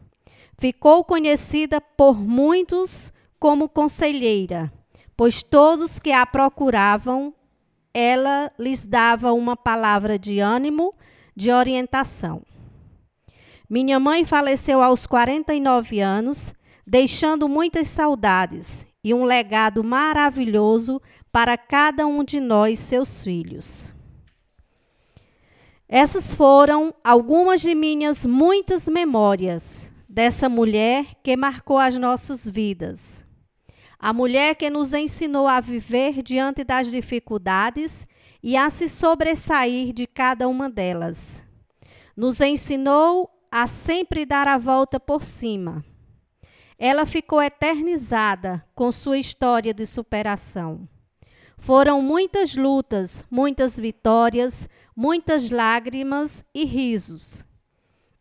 Ficou 0.58 1.04
conhecida 1.04 1.78
por 1.78 2.18
muitos 2.18 3.12
como 3.38 3.68
conselheira, 3.68 4.72
pois 5.14 5.42
todos 5.42 5.98
que 5.98 6.10
a 6.10 6.24
procuravam, 6.24 7.34
ela 7.92 8.50
lhes 8.58 8.84
dava 8.84 9.32
uma 9.32 9.56
palavra 9.56 10.18
de 10.18 10.40
ânimo, 10.40 10.92
de 11.34 11.50
orientação. 11.50 12.42
Minha 13.68 14.00
mãe 14.00 14.24
faleceu 14.24 14.82
aos 14.82 15.06
49 15.06 16.00
anos, 16.00 16.54
deixando 16.86 17.48
muitas 17.48 17.88
saudades 17.88 18.86
e 19.04 19.12
um 19.12 19.24
legado 19.24 19.84
maravilhoso 19.84 21.00
para 21.30 21.56
cada 21.56 22.06
um 22.06 22.24
de 22.24 22.40
nós, 22.40 22.78
seus 22.78 23.22
filhos. 23.22 23.92
Essas 25.88 26.34
foram 26.34 26.94
algumas 27.04 27.60
de 27.60 27.74
minhas 27.74 28.26
muitas 28.26 28.88
memórias 28.88 29.90
dessa 30.08 30.48
mulher 30.48 31.14
que 31.22 31.36
marcou 31.36 31.78
as 31.78 31.96
nossas 31.96 32.48
vidas. 32.48 33.27
A 33.98 34.12
mulher 34.12 34.54
que 34.54 34.70
nos 34.70 34.94
ensinou 34.94 35.48
a 35.48 35.60
viver 35.60 36.22
diante 36.22 36.62
das 36.62 36.88
dificuldades 36.88 38.06
e 38.42 38.56
a 38.56 38.70
se 38.70 38.88
sobressair 38.88 39.92
de 39.92 40.06
cada 40.06 40.46
uma 40.46 40.70
delas. 40.70 41.44
Nos 42.16 42.40
ensinou 42.40 43.28
a 43.50 43.66
sempre 43.66 44.24
dar 44.24 44.46
a 44.46 44.56
volta 44.56 45.00
por 45.00 45.24
cima. 45.24 45.84
Ela 46.78 47.04
ficou 47.04 47.42
eternizada 47.42 48.64
com 48.74 48.92
sua 48.92 49.18
história 49.18 49.74
de 49.74 49.84
superação. 49.84 50.88
Foram 51.56 52.00
muitas 52.00 52.54
lutas, 52.54 53.24
muitas 53.28 53.76
vitórias, 53.76 54.68
muitas 54.94 55.50
lágrimas 55.50 56.44
e 56.54 56.64
risos. 56.64 57.44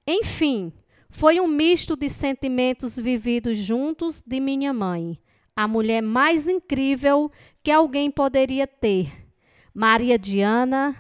Enfim, 0.08 0.74
foi 1.10 1.40
um 1.40 1.48
misto 1.48 1.96
de 1.96 2.10
sentimentos 2.10 2.98
vividos 2.98 3.58
juntos 3.58 4.24
de 4.26 4.40
minha 4.40 4.74
mãe, 4.74 5.20
a 5.58 5.68
mulher 5.68 6.04
mais 6.04 6.48
incrível 6.48 7.32
que 7.64 7.72
alguém 7.72 8.12
poderia 8.12 8.68
ter. 8.68 9.12
Maria 9.74 10.18
Diana, 10.18 10.96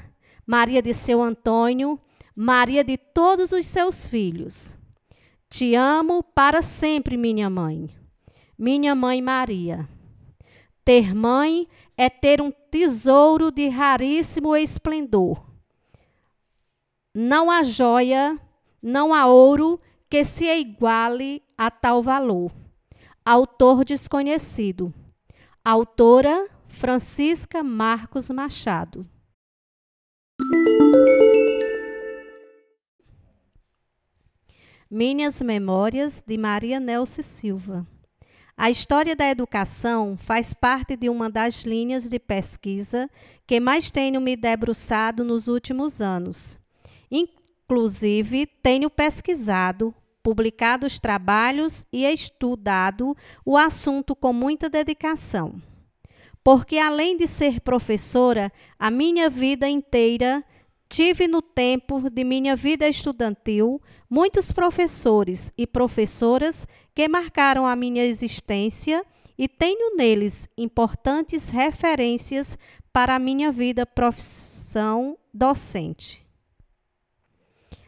Maria 0.47 0.81
de 0.81 0.95
seu 0.95 1.21
Antônio, 1.21 1.99
Maria 2.35 2.83
de 2.83 2.97
todos 2.97 3.51
os 3.51 3.67
seus 3.67 4.09
filhos. 4.09 4.73
Te 5.47 5.75
amo 5.75 6.23
para 6.23 6.63
sempre, 6.63 7.15
minha 7.15 7.51
mãe. 7.51 7.95
Minha 8.57 8.95
mãe 8.95 9.21
Maria. 9.21 9.87
Ter 10.83 11.13
mãe 11.13 11.67
é 11.95 12.09
ter 12.09 12.41
um 12.41 12.49
tesouro 12.49 13.51
de 13.51 13.67
raríssimo 13.67 14.55
esplendor. 14.55 15.39
Não 17.13 17.51
há 17.51 17.61
joia, 17.61 18.39
não 18.81 19.13
há 19.13 19.27
ouro 19.27 19.79
que 20.09 20.23
se 20.25 20.45
iguale 20.45 21.43
a 21.55 21.69
tal 21.69 22.01
valor. 22.01 22.51
Autor 23.29 23.83
desconhecido. 23.83 24.93
Autora 25.61 26.47
Francisca 26.69 27.61
Marcos 27.61 28.29
Machado. 28.29 29.05
Minhas 34.89 35.41
Memórias 35.41 36.23
de 36.25 36.37
Maria 36.37 36.79
Nelce 36.79 37.21
Silva. 37.21 37.85
A 38.55 38.71
história 38.71 39.13
da 39.13 39.29
educação 39.29 40.17
faz 40.17 40.53
parte 40.53 40.95
de 40.95 41.09
uma 41.09 41.29
das 41.29 41.63
linhas 41.63 42.09
de 42.09 42.19
pesquisa 42.19 43.09
que 43.45 43.59
mais 43.59 43.91
tenho 43.91 44.21
me 44.21 44.37
debruçado 44.37 45.25
nos 45.25 45.49
últimos 45.49 45.99
anos. 45.99 46.57
Inclusive, 47.11 48.45
tenho 48.63 48.89
pesquisado, 48.89 49.93
publicado 50.27 50.85
os 50.85 50.99
trabalhos 50.99 51.87
e 51.89 52.05
estudado 52.05 53.15
o 53.45 53.55
assunto 53.55 54.13
com 54.13 54.33
muita 54.33 54.69
dedicação. 54.69 55.55
Porque, 56.43 56.77
além 56.77 57.15
de 57.15 57.25
ser 57.25 57.61
professora, 57.61 58.51
a 58.77 58.91
minha 58.91 59.29
vida 59.29 59.69
inteira 59.69 60.43
tive 60.89 61.29
no 61.29 61.41
tempo 61.41 62.09
de 62.09 62.25
minha 62.25 62.57
vida 62.57 62.85
estudantil 62.89 63.81
muitos 64.09 64.51
professores 64.51 65.53
e 65.57 65.65
professoras 65.65 66.67
que 66.93 67.07
marcaram 67.07 67.65
a 67.65 67.73
minha 67.73 68.03
existência 68.03 69.05
e 69.37 69.47
tenho 69.47 69.95
neles 69.95 70.49
importantes 70.57 71.47
referências 71.47 72.57
para 72.91 73.15
a 73.15 73.19
minha 73.19 73.49
vida 73.49 73.85
profissão 73.85 75.17
docente. 75.33 76.26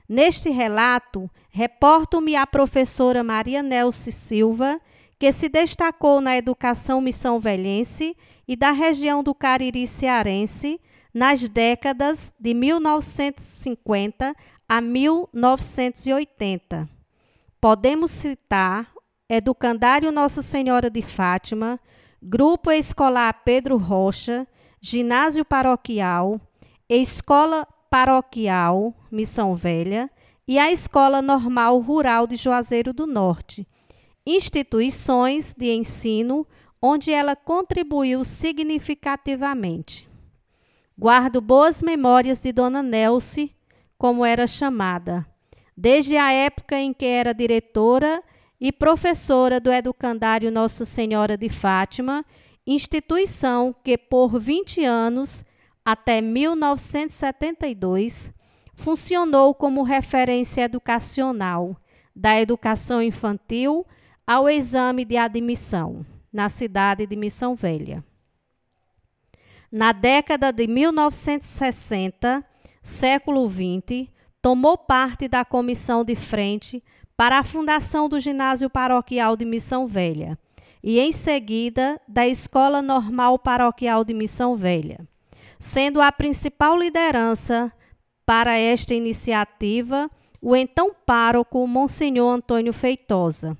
Neste 0.09 0.49
relato, 0.49 1.29
reporto-me 1.51 2.35
à 2.35 2.47
professora 2.47 3.23
Maria 3.23 3.61
Nelce 3.61 4.11
Silva, 4.11 4.81
que 5.19 5.31
se 5.31 5.47
destacou 5.47 6.19
na 6.19 6.35
educação 6.35 6.99
missão 6.99 7.39
velhense 7.39 8.17
e 8.47 8.55
da 8.55 8.71
região 8.71 9.21
do 9.21 9.35
Cariri 9.35 9.85
cearense 9.85 10.81
nas 11.13 11.47
décadas 11.47 12.33
de 12.39 12.55
1950 12.55 14.35
a 14.67 14.81
1980. 14.81 16.89
Podemos 17.61 18.09
citar 18.09 18.91
Educandário 19.29 20.11
Nossa 20.11 20.41
Senhora 20.41 20.89
de 20.89 21.03
Fátima, 21.03 21.79
Grupo 22.19 22.71
Escolar 22.71 23.43
Pedro 23.45 23.77
Rocha, 23.77 24.47
Ginásio 24.81 25.45
Paroquial, 25.45 26.41
Escola 26.89 27.67
Paroquial 27.89 28.93
Missão 29.11 29.55
Velha 29.55 30.09
e 30.47 30.59
a 30.59 30.71
Escola 30.71 31.21
Normal 31.21 31.79
Rural 31.79 32.27
de 32.27 32.35
Juazeiro 32.35 32.93
do 32.93 33.07
Norte, 33.07 33.67
instituições 34.25 35.53
de 35.57 35.71
ensino 35.71 36.47
onde 36.81 37.11
ela 37.11 37.35
contribuiu 37.35 38.23
significativamente. 38.23 40.07
Guardo 40.97 41.41
boas 41.41 41.81
memórias 41.81 42.39
de 42.39 42.51
Dona 42.51 42.83
Nelce, 42.83 43.55
como 43.97 44.25
era 44.25 44.45
chamada, 44.45 45.25
desde 45.75 46.17
a 46.17 46.31
época 46.31 46.79
em 46.79 46.93
que 46.93 47.05
era 47.05 47.33
diretora 47.33 48.23
e 48.59 48.71
professora 48.71 49.59
do 49.59 49.71
Educandário 49.71 50.51
Nossa 50.51 50.85
Senhora 50.85 51.37
de 51.37 51.49
Fátima, 51.49 52.25
instituição 52.67 53.73
que 53.83 53.97
por 53.97 54.39
20 54.39 54.83
anos, 54.83 55.43
até 55.91 56.21
1972, 56.21 58.31
funcionou 58.75 59.55
como 59.55 59.81
referência 59.81 60.61
educacional 60.61 61.75
da 62.15 62.39
educação 62.39 63.01
infantil 63.01 63.83
ao 64.27 64.47
exame 64.47 65.03
de 65.03 65.17
admissão 65.17 66.05
na 66.31 66.47
cidade 66.47 67.07
de 67.07 67.15
Missão 67.15 67.55
Velha. 67.55 68.05
Na 69.71 69.91
década 69.91 70.51
de 70.51 70.67
1960, 70.67 72.45
século 72.83 73.49
XX, 73.49 74.11
tomou 74.43 74.77
parte 74.77 75.27
da 75.27 75.43
comissão 75.43 76.05
de 76.05 76.13
frente 76.13 76.83
para 77.17 77.39
a 77.39 77.43
fundação 77.43 78.07
do 78.07 78.19
Ginásio 78.19 78.69
Paroquial 78.69 79.35
de 79.35 79.43
Missão 79.43 79.87
Velha 79.87 80.37
e, 80.83 80.99
em 80.99 81.11
seguida, 81.11 81.99
da 82.07 82.27
Escola 82.27 82.79
Normal 82.79 83.39
Paroquial 83.39 84.05
de 84.05 84.13
Missão 84.13 84.55
Velha, 84.55 85.09
sendo 85.59 86.01
a 86.01 86.11
principal 86.11 86.77
liderança 86.77 87.71
para 88.25 88.55
esta 88.57 88.93
iniciativa 88.93 90.09
o 90.41 90.55
então 90.55 90.95
pároco 91.05 91.65
Monsenhor 91.67 92.29
Antônio 92.29 92.71
Feitosa 92.71 93.57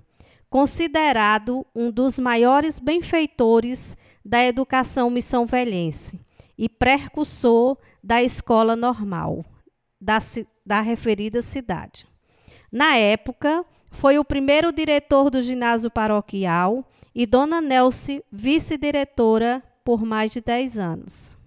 considerado 0.49 1.65
um 1.75 1.91
dos 1.91 2.17
maiores 2.17 2.79
benfeitores 2.79 3.95
da 4.25 4.43
educação 4.43 5.09
missão 5.09 5.45
velhense 5.45 6.25
e 6.57 6.67
precursor 6.67 7.77
da 8.03 8.23
escola 8.23 8.75
normal 8.75 9.45
da, 10.01 10.19
da 10.65 10.81
referida 10.81 11.41
cidade. 11.41 12.07
Na 12.71 12.95
época, 12.95 13.65
foi 13.91 14.17
o 14.17 14.25
primeiro 14.25 14.71
diretor 14.71 15.29
do 15.29 15.41
ginásio 15.41 15.89
paroquial 15.89 16.87
e 17.13 17.25
Dona 17.25 17.61
Nelce, 17.61 18.23
vice-diretora 18.31 19.63
por 19.83 20.03
mais 20.03 20.31
de 20.31 20.41
10 20.41 20.77
anos. 20.77 21.38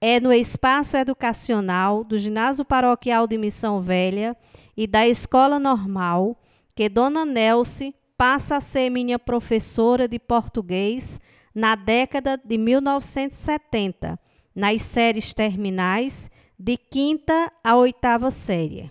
É 0.00 0.20
no 0.20 0.32
espaço 0.32 0.96
educacional 0.96 2.04
do 2.04 2.16
ginásio 2.16 2.64
paroquial 2.64 3.26
de 3.26 3.36
Missão 3.36 3.80
Velha 3.80 4.36
e 4.76 4.86
da 4.86 5.08
escola 5.08 5.58
normal 5.58 6.40
que 6.74 6.88
Dona 6.88 7.24
Nelce 7.24 7.92
passa 8.16 8.56
a 8.56 8.60
ser 8.60 8.90
minha 8.90 9.18
professora 9.18 10.06
de 10.06 10.18
português 10.18 11.18
na 11.52 11.74
década 11.74 12.36
de 12.36 12.56
1970, 12.56 14.16
nas 14.54 14.82
séries 14.82 15.34
terminais 15.34 16.30
de 16.56 16.76
quinta 16.76 17.52
a 17.64 17.76
oitava 17.76 18.30
série. 18.30 18.90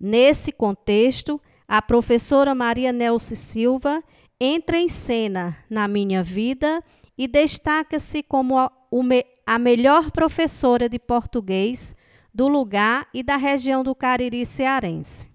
Nesse 0.00 0.50
contexto, 0.50 1.40
a 1.68 1.80
professora 1.80 2.56
Maria 2.56 2.92
Nelce 2.92 3.36
Silva 3.36 4.02
entra 4.40 4.76
em 4.76 4.88
cena 4.88 5.56
na 5.70 5.86
minha 5.86 6.24
vida 6.24 6.82
e 7.16 7.28
destaca-se 7.28 8.24
como 8.24 8.58
a, 8.58 8.70
a 9.46 9.58
melhor 9.58 10.10
professora 10.10 10.88
de 10.88 10.98
português 10.98 11.94
do 12.32 12.48
lugar 12.48 13.08
e 13.12 13.22
da 13.22 13.36
região 13.36 13.82
do 13.82 13.94
Cariri 13.94 14.44
cearense 14.44 15.34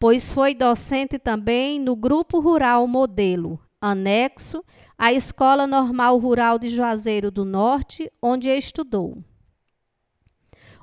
pois 0.00 0.32
foi 0.32 0.54
docente 0.54 1.18
também 1.18 1.78
no 1.78 1.94
Grupo 1.94 2.40
Rural 2.40 2.86
Modelo, 2.86 3.60
anexo 3.78 4.64
à 4.96 5.12
Escola 5.12 5.66
Normal 5.66 6.16
Rural 6.16 6.58
de 6.58 6.70
Juazeiro 6.70 7.30
do 7.30 7.44
Norte, 7.44 8.10
onde 8.20 8.48
estudou. 8.48 9.22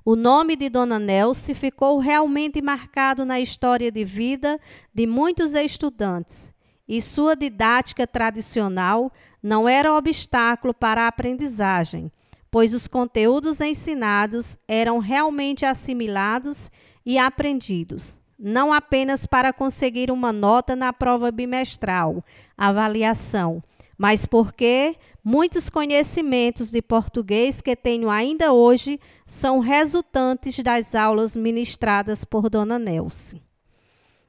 O 0.05 0.15
nome 0.15 0.55
de 0.55 0.69
Dona 0.69 0.99
Nelce 0.99 1.55
ficou 1.55 1.97
realmente 1.97 2.61
marcado 2.61 3.25
na 3.25 3.39
história 3.39 3.91
de 3.91 4.05
vida 4.05 4.59
de 4.93 5.07
muitos 5.07 5.55
estudantes, 5.55 6.51
e 6.88 7.01
sua 7.01 7.35
didática 7.35 8.05
tradicional 8.05 9.11
não 9.41 9.67
era 9.67 9.95
obstáculo 9.95 10.75
para 10.75 11.05
a 11.05 11.07
aprendizagem, 11.07 12.11
pois 12.57 12.73
os 12.73 12.88
conteúdos 12.88 13.61
ensinados 13.61 14.57
eram 14.67 14.97
realmente 14.97 15.63
assimilados 15.63 16.71
e 17.05 17.19
aprendidos 17.19 18.17
não 18.39 18.73
apenas 18.73 19.27
para 19.27 19.53
conseguir 19.53 20.09
uma 20.09 20.34
nota 20.34 20.75
na 20.75 20.91
prova 20.91 21.31
bimestral, 21.31 22.25
avaliação, 22.57 23.63
mas 23.95 24.25
porque 24.25 24.95
muitos 25.23 25.69
conhecimentos 25.69 26.71
de 26.71 26.81
português 26.81 27.61
que 27.61 27.75
tenho 27.75 28.09
ainda 28.09 28.51
hoje 28.51 28.99
são 29.27 29.59
resultantes 29.59 30.57
das 30.63 30.95
aulas 30.95 31.35
ministradas 31.35 32.25
por 32.25 32.49
Dona 32.49 32.79
Nelce. 32.79 33.39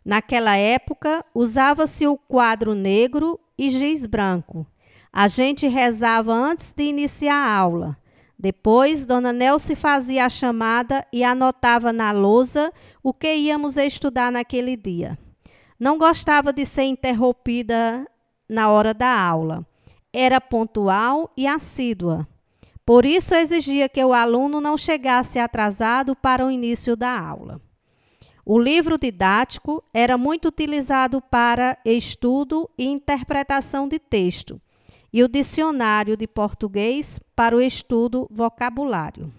Naquela 0.04 0.54
época, 0.54 1.24
usava-se 1.34 2.06
o 2.06 2.18
quadro 2.18 2.74
negro 2.74 3.40
e 3.56 3.70
giz 3.70 4.04
branco. 4.04 4.66
A 5.10 5.28
gente 5.28 5.66
rezava 5.66 6.34
antes 6.34 6.74
de 6.76 6.84
iniciar 6.84 7.34
a 7.34 7.56
aula. 7.56 7.96
Depois, 8.38 9.04
Dona 9.04 9.32
Nelce 9.32 9.74
fazia 9.74 10.24
a 10.24 10.28
chamada 10.28 11.04
e 11.12 11.24
anotava 11.24 11.92
na 11.92 12.12
lousa 12.12 12.72
o 13.02 13.12
que 13.12 13.34
íamos 13.34 13.76
estudar 13.76 14.30
naquele 14.30 14.76
dia. 14.76 15.18
Não 15.78 15.98
gostava 15.98 16.52
de 16.52 16.64
ser 16.64 16.84
interrompida 16.84 18.06
na 18.48 18.70
hora 18.70 18.94
da 18.94 19.08
aula. 19.08 19.66
Era 20.12 20.40
pontual 20.40 21.32
e 21.36 21.48
assídua. 21.48 22.28
Por 22.86 23.04
isso, 23.04 23.34
exigia 23.34 23.88
que 23.88 24.02
o 24.04 24.14
aluno 24.14 24.60
não 24.60 24.78
chegasse 24.78 25.40
atrasado 25.40 26.14
para 26.14 26.46
o 26.46 26.50
início 26.50 26.96
da 26.96 27.18
aula. 27.18 27.60
O 28.46 28.58
livro 28.58 28.96
didático 28.96 29.82
era 29.92 30.16
muito 30.16 30.48
utilizado 30.48 31.20
para 31.20 31.76
estudo 31.84 32.70
e 32.78 32.86
interpretação 32.86 33.88
de 33.88 33.98
texto 33.98 34.60
e 35.12 35.22
o 35.22 35.28
dicionário 35.28 36.16
de 36.16 36.26
português 36.26 37.18
para 37.34 37.56
o 37.56 37.60
estudo 37.60 38.28
vocabulário. 38.30 39.32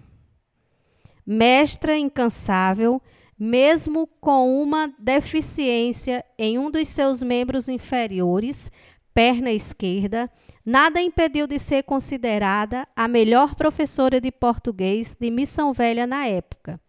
Mestra 1.26 1.98
incansável, 1.98 3.02
mesmo 3.38 4.08
com 4.20 4.62
uma 4.62 4.94
deficiência 4.98 6.26
em 6.38 6.58
um 6.58 6.72
dos 6.72 6.88
seus 6.88 7.22
membros 7.22 7.70
inferiores, 7.70 8.72
perna 9.14 9.52
esquerda, 9.52 10.30
nada 10.66 11.02
impediu 11.02 11.48
de 11.48 11.60
ser 11.60 11.84
considerada 11.84 12.88
a 12.96 13.08
melhor 13.08 13.56
professora 13.56 14.20
de 14.20 14.32
português 14.32 15.16
de 15.20 15.30
Missão 15.30 15.72
Velha 15.72 16.08
na 16.08 16.26
época. 16.26 16.80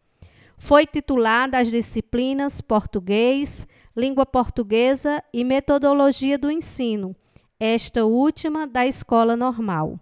Foi 0.56 0.86
titulada 0.86 1.58
às 1.58 1.70
disciplinas 1.70 2.60
Português, 2.60 3.66
Língua 3.96 4.26
Portuguesa 4.26 5.22
e 5.32 5.42
Metodologia 5.42 6.36
do 6.36 6.50
Ensino, 6.50 7.16
esta 7.60 8.06
última 8.06 8.66
da 8.66 8.86
escola 8.86 9.36
normal. 9.36 10.00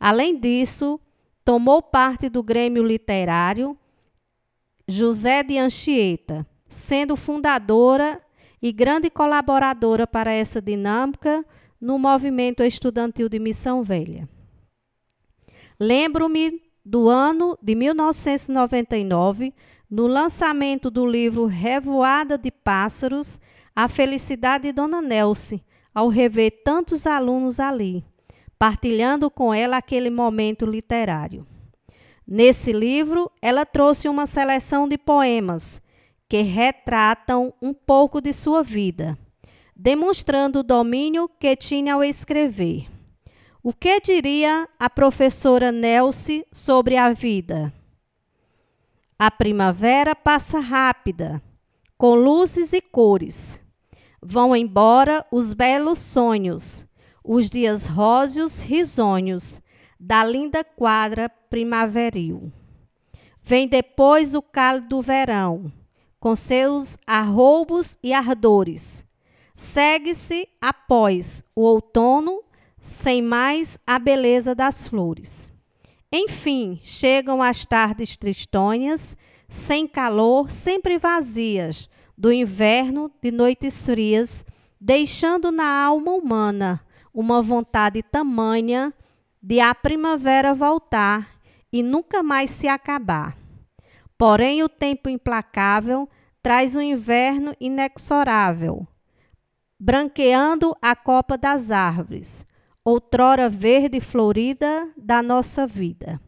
Além 0.00 0.40
disso, 0.40 0.98
tomou 1.44 1.82
parte 1.82 2.30
do 2.30 2.42
Grêmio 2.42 2.82
Literário 2.82 3.78
José 4.88 5.42
de 5.42 5.58
Anchieta, 5.58 6.46
sendo 6.68 7.16
fundadora 7.16 8.20
e 8.60 8.72
grande 8.72 9.10
colaboradora 9.10 10.06
para 10.06 10.32
essa 10.32 10.60
dinâmica 10.60 11.44
no 11.80 11.98
movimento 11.98 12.62
estudantil 12.62 13.28
de 13.28 13.38
Missão 13.38 13.82
Velha. 13.82 14.28
Lembro-me 15.78 16.62
do 16.84 17.08
ano 17.08 17.58
de 17.62 17.74
1999, 17.74 19.54
no 19.90 20.06
lançamento 20.06 20.90
do 20.90 21.06
livro 21.06 21.46
Revoada 21.46 22.36
de 22.36 22.50
Pássaros, 22.50 23.40
A 23.74 23.88
Felicidade 23.88 24.64
de 24.64 24.72
Dona 24.72 25.00
Nelce, 25.00 25.64
ao 25.94 26.08
rever 26.08 26.62
tantos 26.64 27.06
alunos 27.06 27.60
ali, 27.60 28.04
partilhando 28.58 29.30
com 29.30 29.54
ela 29.54 29.76
aquele 29.76 30.10
momento 30.10 30.66
literário. 30.66 31.46
Nesse 32.26 32.72
livro, 32.72 33.30
ela 33.40 33.64
trouxe 33.64 34.08
uma 34.08 34.26
seleção 34.26 34.88
de 34.88 34.98
poemas 34.98 35.80
que 36.28 36.42
retratam 36.42 37.54
um 37.62 37.72
pouco 37.72 38.20
de 38.20 38.32
sua 38.32 38.62
vida. 38.62 39.16
demonstrando 39.76 40.60
o 40.60 40.62
domínio 40.62 41.28
que 41.28 41.56
tinha 41.56 41.94
ao 41.94 42.04
escrever. 42.04 42.88
O 43.62 43.72
que 43.72 44.00
diria 44.00 44.68
a 44.78 44.88
professora 44.88 45.72
Nelce 45.72 46.46
sobre 46.52 46.96
a 46.96 47.12
vida? 47.12 47.72
A 49.18 49.30
primavera 49.30 50.14
passa 50.14 50.58
rápida, 50.58 51.42
com 51.96 52.14
luzes 52.14 52.72
e 52.72 52.80
cores. 52.80 53.58
Vão 54.26 54.56
embora 54.56 55.26
os 55.30 55.52
belos 55.52 55.98
sonhos, 55.98 56.86
os 57.22 57.50
dias 57.50 57.84
róseos 57.84 58.62
risonhos 58.62 59.60
da 60.00 60.24
linda 60.24 60.64
quadra 60.64 61.28
primaveril. 61.28 62.50
Vem 63.42 63.68
depois 63.68 64.34
o 64.34 64.40
cálido 64.40 65.02
verão, 65.02 65.70
com 66.18 66.34
seus 66.34 66.96
arroubos 67.06 67.98
e 68.02 68.14
ardores. 68.14 69.04
Segue-se 69.54 70.48
após 70.58 71.44
o 71.54 71.60
outono, 71.60 72.42
sem 72.80 73.20
mais 73.20 73.78
a 73.86 73.98
beleza 73.98 74.54
das 74.54 74.88
flores. 74.88 75.52
Enfim, 76.10 76.80
chegam 76.82 77.42
as 77.42 77.66
tardes 77.66 78.16
tristonhas, 78.16 79.18
sem 79.50 79.86
calor, 79.86 80.50
sempre 80.50 80.96
vazias, 80.96 81.90
do 82.16 82.32
inverno 82.32 83.10
de 83.22 83.30
noites 83.30 83.84
frias, 83.84 84.44
deixando 84.80 85.50
na 85.50 85.84
alma 85.84 86.12
humana 86.12 86.80
uma 87.12 87.42
vontade 87.42 88.02
tamanha 88.02 88.92
de 89.42 89.60
a 89.60 89.74
primavera 89.74 90.54
voltar 90.54 91.28
e 91.72 91.82
nunca 91.82 92.22
mais 92.22 92.50
se 92.50 92.68
acabar. 92.68 93.36
Porém, 94.16 94.62
o 94.62 94.68
tempo 94.68 95.08
implacável 95.08 96.08
traz 96.42 96.76
o 96.76 96.78
um 96.78 96.82
inverno 96.82 97.54
inexorável, 97.60 98.86
branqueando 99.78 100.76
a 100.80 100.94
copa 100.94 101.36
das 101.36 101.70
árvores, 101.70 102.46
outrora 102.84 103.48
verde 103.48 103.98
e 103.98 104.00
florida 104.00 104.88
da 104.96 105.22
nossa 105.22 105.66
vida. 105.66 106.20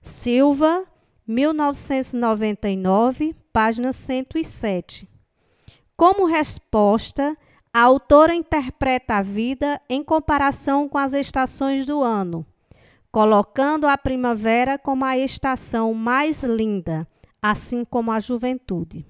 Silva, 0.00 0.84
1999, 1.26 3.34
página 3.52 3.92
107. 3.92 5.11
Como 6.02 6.24
resposta, 6.24 7.38
a 7.72 7.82
autora 7.82 8.34
interpreta 8.34 9.18
a 9.18 9.22
vida 9.22 9.80
em 9.88 10.02
comparação 10.02 10.88
com 10.88 10.98
as 10.98 11.12
estações 11.12 11.86
do 11.86 12.02
ano, 12.02 12.44
colocando 13.12 13.86
a 13.86 13.96
primavera 13.96 14.76
como 14.76 15.04
a 15.04 15.16
estação 15.16 15.94
mais 15.94 16.42
linda, 16.42 17.06
assim 17.40 17.84
como 17.84 18.10
a 18.10 18.18
juventude. 18.18 19.06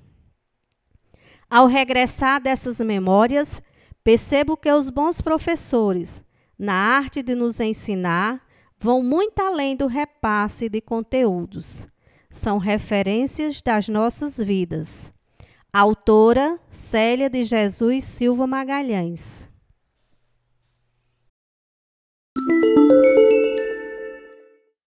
Ao 1.48 1.64
regressar 1.64 2.42
dessas 2.42 2.78
memórias, 2.80 3.62
percebo 4.04 4.54
que 4.54 4.70
os 4.70 4.90
bons 4.90 5.22
professores, 5.22 6.22
na 6.58 6.74
arte 6.74 7.22
de 7.22 7.34
nos 7.34 7.58
ensinar, 7.58 8.46
vão 8.78 9.02
muito 9.02 9.40
além 9.40 9.74
do 9.74 9.86
repasse 9.86 10.68
de 10.68 10.82
conteúdos. 10.82 11.88
São 12.28 12.58
referências 12.58 13.62
das 13.62 13.88
nossas 13.88 14.36
vidas 14.36 15.10
Autora 15.74 16.58
Célia 16.70 17.30
de 17.30 17.46
Jesus 17.46 18.04
Silva 18.04 18.46
Magalhães. 18.46 19.48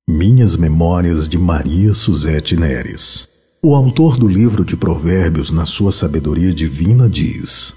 Minhas 0.10 0.56
Memórias 0.56 1.30
de 1.30 1.38
Maria 1.38 1.94
Suzete 1.94 2.56
Neres. 2.56 3.30
O 3.62 3.76
autor 3.76 4.18
do 4.18 4.28
livro 4.28 4.66
de 4.66 4.76
Provérbios, 4.76 5.52
na 5.52 5.68
sua 5.68 5.92
sabedoria 5.92 6.52
divina, 6.52 7.08
diz: 7.08 7.76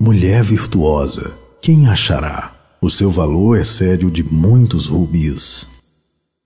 Mulher 0.00 0.42
virtuosa, 0.42 1.36
quem 1.60 1.88
achará? 1.88 2.56
O 2.80 2.88
seu 2.88 3.10
valor 3.10 3.58
excede 3.58 4.06
o 4.06 4.10
de 4.10 4.24
muitos 4.24 4.86
rubis. 4.86 5.73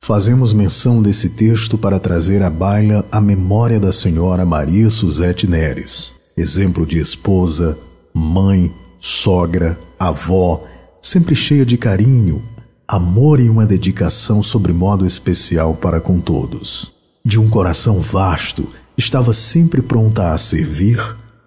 Fazemos 0.09 0.55
menção 0.55 1.03
desse 1.03 1.29
texto 1.29 1.77
para 1.77 2.01
trazer 2.01 2.43
à 2.43 2.49
baila 2.49 3.05
a 3.13 3.21
memória 3.21 3.79
da 3.79 3.93
senhora 3.93 4.47
Maria 4.47 4.89
Suzete 4.89 5.47
Neres, 5.47 6.15
exemplo 6.35 6.87
de 6.87 6.99
esposa, 6.99 7.79
mãe, 8.15 8.75
sogra, 8.99 9.79
avó, 9.99 10.65
sempre 11.03 11.37
cheia 11.37 11.67
de 11.67 11.77
carinho, 11.77 12.43
amor 12.89 13.39
e 13.39 13.51
uma 13.51 13.67
dedicação 13.67 14.43
sobre 14.43 14.73
modo 14.73 15.05
especial 15.05 15.75
para 15.75 16.01
com 16.01 16.19
todos. 16.21 16.91
De 17.23 17.39
um 17.39 17.51
coração 17.51 18.01
vasto, 18.01 18.67
estava 18.97 19.35
sempre 19.35 19.83
pronta 19.83 20.31
a 20.31 20.39
servir, 20.39 20.99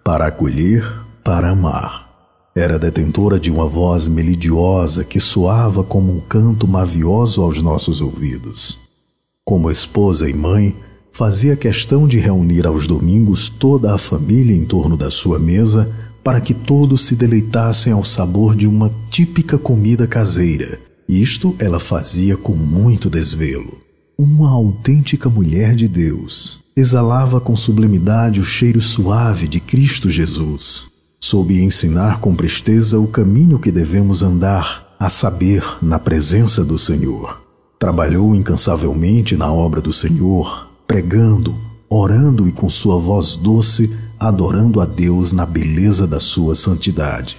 para 0.04 0.28
acolher, 0.28 0.88
para 1.24 1.50
amar. 1.50 2.11
Era 2.54 2.78
detentora 2.78 3.40
de 3.40 3.50
uma 3.50 3.66
voz 3.66 4.06
melidiosa 4.06 5.04
que 5.04 5.18
soava 5.18 5.82
como 5.82 6.14
um 6.14 6.20
canto 6.20 6.68
mavioso 6.68 7.40
aos 7.40 7.62
nossos 7.62 8.02
ouvidos. 8.02 8.78
Como 9.42 9.70
esposa 9.70 10.28
e 10.28 10.34
mãe, 10.34 10.76
fazia 11.10 11.56
questão 11.56 12.06
de 12.06 12.18
reunir 12.18 12.66
aos 12.66 12.86
domingos 12.86 13.48
toda 13.48 13.94
a 13.94 13.98
família 13.98 14.54
em 14.54 14.66
torno 14.66 14.98
da 14.98 15.10
sua 15.10 15.38
mesa 15.38 15.90
para 16.22 16.42
que 16.42 16.52
todos 16.52 17.06
se 17.06 17.16
deleitassem 17.16 17.90
ao 17.90 18.04
sabor 18.04 18.54
de 18.54 18.66
uma 18.66 18.92
típica 19.10 19.56
comida 19.56 20.06
caseira. 20.06 20.78
Isto 21.08 21.56
ela 21.58 21.80
fazia 21.80 22.36
com 22.36 22.52
muito 22.52 23.08
desvelo. 23.08 23.80
Uma 24.16 24.50
autêntica 24.50 25.30
mulher 25.30 25.74
de 25.74 25.88
Deus. 25.88 26.60
Exalava 26.76 27.40
com 27.40 27.56
sublimidade 27.56 28.40
o 28.40 28.44
cheiro 28.44 28.80
suave 28.80 29.48
de 29.48 29.58
Cristo 29.58 30.10
Jesus 30.10 30.91
soube 31.32 31.62
ensinar 31.62 32.20
com 32.20 32.34
presteza 32.34 33.00
o 33.00 33.06
caminho 33.06 33.58
que 33.58 33.72
devemos 33.72 34.22
andar, 34.22 34.94
a 35.00 35.08
saber, 35.08 35.64
na 35.80 35.98
presença 35.98 36.62
do 36.62 36.78
Senhor. 36.78 37.40
Trabalhou 37.78 38.34
incansavelmente 38.34 39.34
na 39.34 39.50
obra 39.50 39.80
do 39.80 39.94
Senhor, 39.94 40.68
pregando, 40.86 41.56
orando 41.88 42.46
e 42.46 42.52
com 42.52 42.68
sua 42.68 42.98
voz 42.98 43.34
doce, 43.34 43.96
adorando 44.20 44.78
a 44.78 44.84
Deus 44.84 45.32
na 45.32 45.46
beleza 45.46 46.06
da 46.06 46.20
sua 46.20 46.54
santidade. 46.54 47.38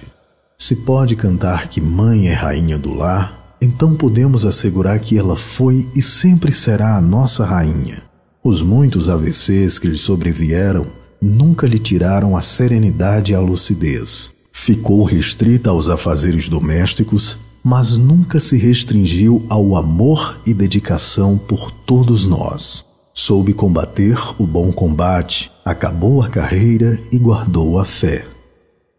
Se 0.58 0.74
pode 0.74 1.14
cantar 1.14 1.68
que 1.68 1.80
mãe 1.80 2.26
é 2.26 2.34
rainha 2.34 2.76
do 2.76 2.92
lar, 2.94 3.56
então 3.60 3.94
podemos 3.94 4.44
assegurar 4.44 4.98
que 4.98 5.16
ela 5.16 5.36
foi 5.36 5.88
e 5.94 6.02
sempre 6.02 6.52
será 6.52 6.96
a 6.96 7.00
nossa 7.00 7.44
rainha. 7.44 8.02
Os 8.42 8.60
muitos 8.60 9.08
AVCs 9.08 9.78
que 9.78 9.86
lhe 9.86 9.98
sobrevieram 9.98 11.03
nunca 11.20 11.66
lhe 11.66 11.78
tiraram 11.78 12.36
a 12.36 12.42
serenidade 12.42 13.32
e 13.32 13.34
a 13.34 13.40
lucidez. 13.40 14.32
Ficou 14.52 15.04
restrita 15.04 15.70
aos 15.70 15.88
afazeres 15.88 16.48
domésticos, 16.48 17.38
mas 17.62 17.96
nunca 17.96 18.38
se 18.38 18.56
restringiu 18.56 19.44
ao 19.48 19.76
amor 19.76 20.38
e 20.44 20.52
dedicação 20.52 21.36
por 21.36 21.70
todos 21.70 22.26
nós. 22.26 22.84
Soube 23.14 23.52
combater 23.52 24.18
o 24.38 24.46
bom 24.46 24.72
combate, 24.72 25.50
acabou 25.64 26.22
a 26.22 26.28
carreira 26.28 27.00
e 27.12 27.18
guardou 27.18 27.78
a 27.78 27.84
fé. 27.84 28.26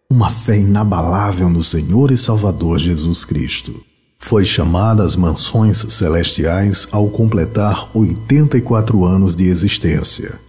Uma 0.09 0.29
fé 0.29 0.57
inabalável 0.57 1.49
no 1.49 1.63
Senhor 1.63 2.11
e 2.11 2.17
Salvador 2.17 2.79
Jesus 2.79 3.25
Cristo. 3.25 3.83
Foi 4.17 4.45
chamada 4.45 5.03
às 5.03 5.15
mansões 5.15 5.85
celestiais 5.89 6.87
ao 6.91 7.09
completar 7.09 7.89
84 7.93 9.05
anos 9.05 9.35
de 9.35 9.45
existência. 9.45 10.39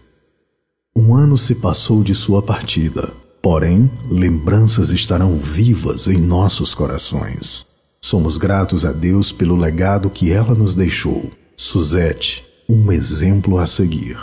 Um 0.98 1.14
ano 1.14 1.36
se 1.36 1.56
passou 1.56 2.02
de 2.02 2.14
sua 2.14 2.40
partida, 2.40 3.12
porém, 3.43 3.90
lembranças 4.10 4.90
estarão 4.90 5.36
vivas 5.36 6.09
em 6.09 6.16
nossos 6.16 6.74
corações. 6.74 7.66
Somos 8.01 8.39
gratos 8.39 8.82
a 8.86 8.93
Deus 8.93 9.31
pelo 9.31 9.56
legado 9.56 10.09
que 10.09 10.32
ela 10.32 10.55
nos 10.55 10.74
deixou. 10.74 11.31
Suzette, 11.55 12.47
um 12.66 12.90
exemplo 12.90 13.59
a 13.59 13.66
seguir. 13.66 14.16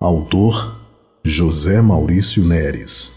Autor 0.00 0.80
José 1.22 1.80
Maurício 1.80 2.44
Neres. 2.44 3.12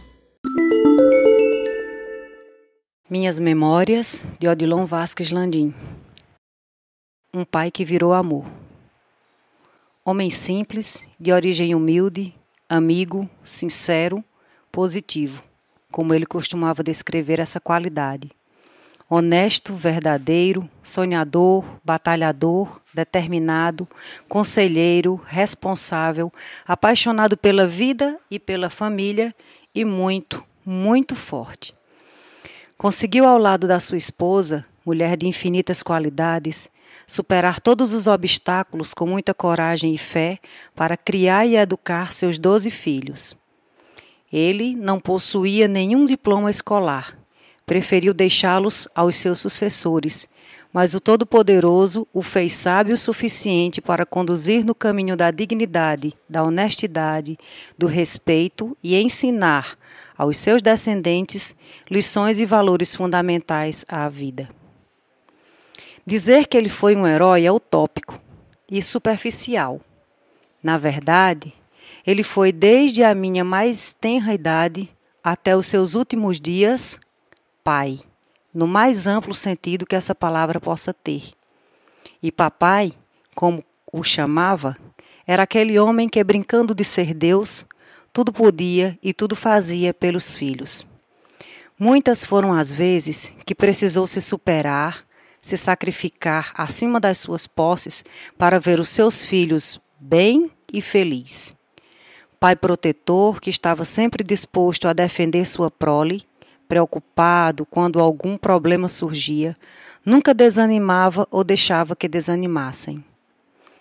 Minhas 3.10 3.40
Memórias 3.40 4.24
de 4.38 4.48
Odilon 4.48 4.86
Vasques 4.86 5.32
Landim. 5.32 5.74
Um 7.34 7.44
pai 7.44 7.72
que 7.72 7.84
virou 7.84 8.14
amor. 8.14 8.46
Homem 10.10 10.30
simples, 10.30 11.04
de 11.20 11.34
origem 11.34 11.76
humilde, 11.76 12.34
amigo, 12.70 13.30
sincero, 13.44 14.24
positivo, 14.72 15.44
como 15.92 16.14
ele 16.14 16.26
costumava 16.26 16.82
descrever 16.82 17.42
essa 17.42 17.60
qualidade. 17.60 18.32
Honesto, 19.10 19.76
verdadeiro, 19.76 20.70
sonhador, 20.82 21.66
batalhador, 21.84 22.80
determinado, 22.94 23.86
conselheiro, 24.30 25.22
responsável, 25.26 26.32
apaixonado 26.66 27.36
pela 27.36 27.68
vida 27.68 28.18
e 28.32 28.40
pela 28.40 28.70
família 28.70 29.36
e 29.76 29.84
muito, 29.84 30.42
muito 30.66 31.18
forte. 31.18 31.76
Conseguiu 32.78 33.26
ao 33.26 33.38
lado 33.38 33.68
da 33.68 33.82
sua 33.82 33.98
esposa, 33.98 34.66
mulher 34.86 35.18
de 35.18 35.28
infinitas 35.28 35.84
qualidades, 35.84 36.70
superar 37.08 37.62
todos 37.62 37.94
os 37.94 38.06
obstáculos 38.06 38.94
com 38.94 39.08
muita 39.08 39.34
coragem 39.34 39.94
e 39.94 39.98
fé 39.98 40.38
para 40.76 40.98
criar 40.98 41.46
e 41.46 41.56
educar 41.56 42.12
seus 42.12 42.38
doze 42.38 42.70
filhos. 42.70 43.36
Ele 44.32 44.76
não 44.76 45.00
possuía 45.00 45.70
nenhum 45.70 46.06
diploma 46.06 46.52
escolar. 46.52 47.18
Preferiu 47.66 48.14
deixá-los 48.14 48.88
aos 48.94 49.16
seus 49.16 49.40
sucessores, 49.40 50.28
mas 50.74 50.94
o 50.94 51.00
Todo-Poderoso 51.00 52.06
o 52.14 52.22
fez 52.22 52.54
sábio 52.54 52.96
o 52.96 52.98
suficiente 52.98 53.82
para 53.82 54.06
conduzir 54.06 54.66
no 54.66 54.76
caminho 54.76 55.16
da 55.16 55.32
dignidade, 55.32 56.14
da 56.30 56.44
honestidade, 56.44 57.38
do 57.78 57.88
respeito 57.88 58.78
e 58.84 58.96
ensinar 58.98 59.78
aos 60.18 60.38
seus 60.38 60.62
descendentes 60.62 61.56
lições 61.90 62.40
e 62.40 62.46
valores 62.46 62.94
fundamentais 62.94 63.86
à 63.88 64.10
vida. 64.10 64.57
Dizer 66.10 66.48
que 66.48 66.56
ele 66.56 66.70
foi 66.70 66.96
um 66.96 67.06
herói 67.06 67.46
é 67.46 67.52
utópico 67.52 68.18
e 68.72 68.82
superficial. 68.82 69.82
Na 70.64 70.78
verdade, 70.78 71.54
ele 72.06 72.24
foi 72.24 72.54
desde 72.54 73.04
a 73.04 73.14
minha 73.14 73.44
mais 73.44 73.92
tenra 73.92 74.34
idade 74.34 74.90
até 75.22 75.54
os 75.54 75.68
seus 75.68 75.96
últimos 75.96 76.40
dias 76.40 76.98
pai, 77.62 78.00
no 78.54 78.66
mais 78.66 79.06
amplo 79.06 79.34
sentido 79.34 79.86
que 79.86 79.98
essa 79.98 80.16
palavra 80.16 80.62
possa 80.62 80.94
ter. 80.94 81.24
E 82.24 82.32
papai, 82.32 82.94
como 83.36 83.62
o 83.92 84.02
chamava, 84.02 84.78
era 85.28 85.44
aquele 85.44 85.78
homem 85.78 86.08
que, 86.08 86.24
brincando 86.24 86.74
de 86.74 86.86
ser 86.86 87.14
Deus, 87.14 87.66
tudo 88.14 88.32
podia 88.32 88.98
e 89.04 89.12
tudo 89.12 89.36
fazia 89.36 89.94
pelos 89.94 90.38
filhos. 90.38 90.86
Muitas 91.78 92.24
foram 92.24 92.54
as 92.54 92.72
vezes 92.72 93.36
que 93.46 93.54
precisou 93.54 94.08
se 94.08 94.22
superar, 94.22 95.06
se 95.48 95.56
sacrificar 95.56 96.52
acima 96.56 97.00
das 97.00 97.20
suas 97.20 97.48
posses 97.48 98.04
para 98.38 98.60
ver 98.60 98.82
os 98.82 98.90
seus 98.90 99.24
filhos 99.24 99.80
bem 99.98 100.52
e 100.72 100.82
feliz. 100.82 101.56
Pai 102.38 102.54
protetor 102.54 103.40
que 103.40 103.50
estava 103.50 103.86
sempre 103.86 104.26
disposto 104.26 104.90
a 104.90 104.94
defender 104.94 105.46
sua 105.46 105.72
prole, 105.72 106.26
preocupado 106.68 107.66
quando 107.66 108.02
algum 108.02 108.38
problema 108.38 108.90
surgia, 108.90 109.56
nunca 110.06 110.34
desanimava 110.34 111.26
ou 111.32 111.46
deixava 111.46 111.96
que 111.96 112.10
desanimassem. 112.10 113.02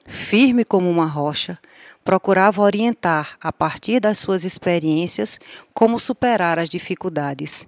Firme 0.07 0.65
como 0.65 0.89
uma 0.89 1.07
rocha, 1.07 1.59
procurava 2.05 2.63
orientar, 2.63 3.37
a 3.41 3.53
partir 3.53 3.99
das 3.99 4.21
suas 4.21 4.45
experiências, 4.45 5.41
como 5.75 5.99
superar 5.99 6.61
as 6.61 6.69
dificuldades 6.69 7.67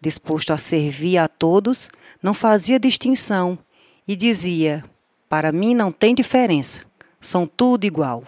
disposto 0.00 0.52
a 0.52 0.58
servir 0.58 1.18
a 1.18 1.28
todos, 1.28 1.90
não 2.22 2.34
fazia 2.34 2.78
distinção 2.78 3.58
e 4.06 4.14
dizia: 4.14 4.84
Para 5.28 5.52
mim 5.52 5.74
não 5.74 5.90
tem 5.90 6.14
diferença, 6.14 6.82
são 7.20 7.46
tudo 7.46 7.84
igual. 7.84 8.24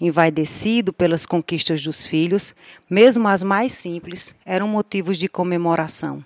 Envaidecido 0.00 0.92
pelas 0.92 1.24
conquistas 1.24 1.80
dos 1.82 2.04
filhos, 2.04 2.54
mesmo 2.90 3.28
as 3.28 3.42
mais 3.42 3.72
simples, 3.72 4.34
eram 4.44 4.66
motivos 4.66 5.16
de 5.16 5.28
comemoração. 5.28 6.24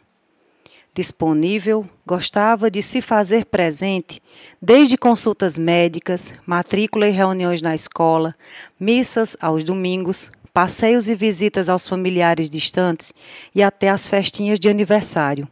Disponível, 0.94 1.86
gostava 2.06 2.70
de 2.70 2.82
se 2.82 3.02
fazer 3.02 3.44
presente, 3.44 4.22
desde 4.62 4.96
consultas 4.96 5.58
médicas, 5.58 6.32
matrícula 6.46 7.06
e 7.06 7.10
reuniões 7.10 7.60
na 7.60 7.74
escola, 7.74 8.34
missas 8.80 9.36
aos 9.42 9.62
domingos, 9.62 10.30
passeios 10.54 11.06
e 11.10 11.14
visitas 11.14 11.68
aos 11.68 11.86
familiares 11.86 12.48
distantes 12.48 13.12
e 13.54 13.62
até 13.62 13.90
as 13.90 14.06
festinhas 14.06 14.58
de 14.58 14.70
aniversário. 14.70 15.46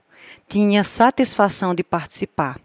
Tinha 0.49 0.85
satisfação 0.85 1.75
de 1.75 1.83
participar. 1.83 2.61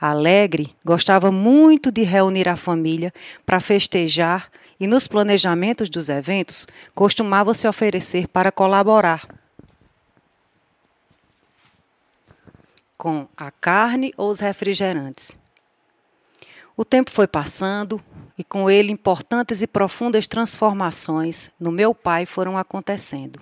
Alegre, 0.00 0.74
gostava 0.84 1.32
muito 1.32 1.90
de 1.90 2.02
reunir 2.02 2.48
a 2.48 2.56
família 2.56 3.12
para 3.44 3.60
festejar 3.60 4.50
e, 4.78 4.86
nos 4.86 5.08
planejamentos 5.08 5.88
dos 5.88 6.08
eventos, 6.08 6.66
costumava 6.94 7.54
se 7.54 7.66
oferecer 7.66 8.28
para 8.28 8.52
colaborar 8.52 9.26
com 12.96 13.28
a 13.36 13.50
carne 13.50 14.12
ou 14.16 14.30
os 14.30 14.40
refrigerantes. 14.40 15.36
O 16.76 16.84
tempo 16.84 17.10
foi 17.10 17.26
passando 17.26 18.02
e 18.36 18.44
com 18.44 18.68
ele 18.68 18.92
importantes 18.92 19.62
e 19.62 19.66
profundas 19.66 20.28
transformações 20.28 21.50
no 21.58 21.72
meu 21.72 21.94
pai 21.94 22.26
foram 22.26 22.56
acontecendo. 22.56 23.40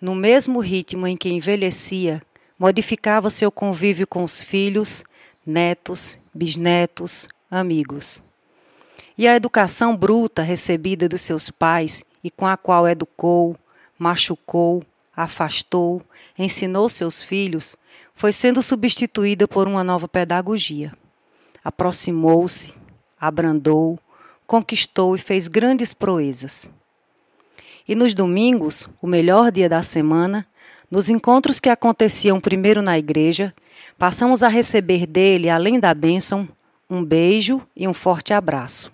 No 0.00 0.14
mesmo 0.14 0.60
ritmo 0.60 1.06
em 1.06 1.16
que 1.16 1.28
envelhecia, 1.28 2.22
modificava 2.60 3.30
seu 3.30 3.50
convívio 3.50 4.06
com 4.06 4.22
os 4.22 4.40
filhos, 4.40 5.02
netos, 5.44 6.16
bisnetos, 6.32 7.26
amigos. 7.50 8.22
E 9.18 9.26
a 9.26 9.34
educação 9.34 9.96
bruta 9.96 10.42
recebida 10.42 11.08
dos 11.08 11.22
seus 11.22 11.50
pais 11.50 12.04
e 12.22 12.30
com 12.30 12.46
a 12.46 12.56
qual 12.56 12.86
educou, 12.86 13.56
machucou, 13.98 14.84
afastou, 15.16 16.02
ensinou 16.38 16.88
seus 16.88 17.20
filhos, 17.20 17.74
foi 18.14 18.32
sendo 18.32 18.62
substituída 18.62 19.48
por 19.48 19.66
uma 19.66 19.82
nova 19.82 20.06
pedagogia 20.06 20.92
aproximou-se, 21.64 22.72
abrandou, 23.18 23.98
conquistou 24.46 25.14
e 25.14 25.18
fez 25.18 25.46
grandes 25.46 25.94
proezas. 25.94 26.68
E 27.86 27.94
nos 27.94 28.14
domingos, 28.14 28.88
o 29.00 29.06
melhor 29.06 29.50
dia 29.50 29.68
da 29.68 29.82
semana, 29.82 30.46
nos 30.90 31.08
encontros 31.08 31.60
que 31.60 31.68
aconteciam 31.68 32.40
primeiro 32.40 32.82
na 32.82 32.98
igreja, 32.98 33.54
passamos 33.96 34.42
a 34.42 34.48
receber 34.48 35.06
dele, 35.06 35.48
além 35.48 35.78
da 35.78 35.94
bênção, 35.94 36.48
um 36.88 37.04
beijo 37.04 37.62
e 37.76 37.86
um 37.86 37.94
forte 37.94 38.32
abraço, 38.32 38.90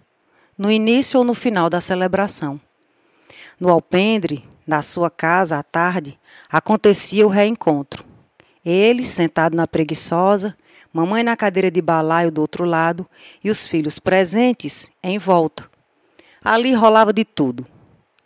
no 0.59 0.70
início 0.70 1.18
ou 1.18 1.24
no 1.24 1.32
final 1.32 1.70
da 1.70 1.81
celebração. 1.81 2.60
No 3.59 3.70
alpendre, 3.70 4.44
na 4.66 4.82
sua 4.82 5.09
casa 5.09 5.56
à 5.56 5.62
tarde, 5.62 6.18
acontecia 6.51 7.27
o 7.27 7.31
reencontro. 7.31 8.05
Ele, 8.62 9.05
sentado 9.05 9.56
na 9.56 9.66
preguiçosa, 9.66 10.55
mamãe 10.93 11.23
na 11.23 11.36
cadeira 11.36 11.70
de 11.70 11.81
balaio 11.81 12.31
do 12.31 12.43
outro 12.43 12.64
lado 12.64 13.09
e 13.43 13.51
os 13.51 13.66
filhos 13.66 13.98
presentes 13.98 14.90
em 15.02 15.18
volta. 15.18 15.70
Ali 16.44 16.74
rolava 16.74 17.12
de 17.12 17.24
tudo. 17.24 17.66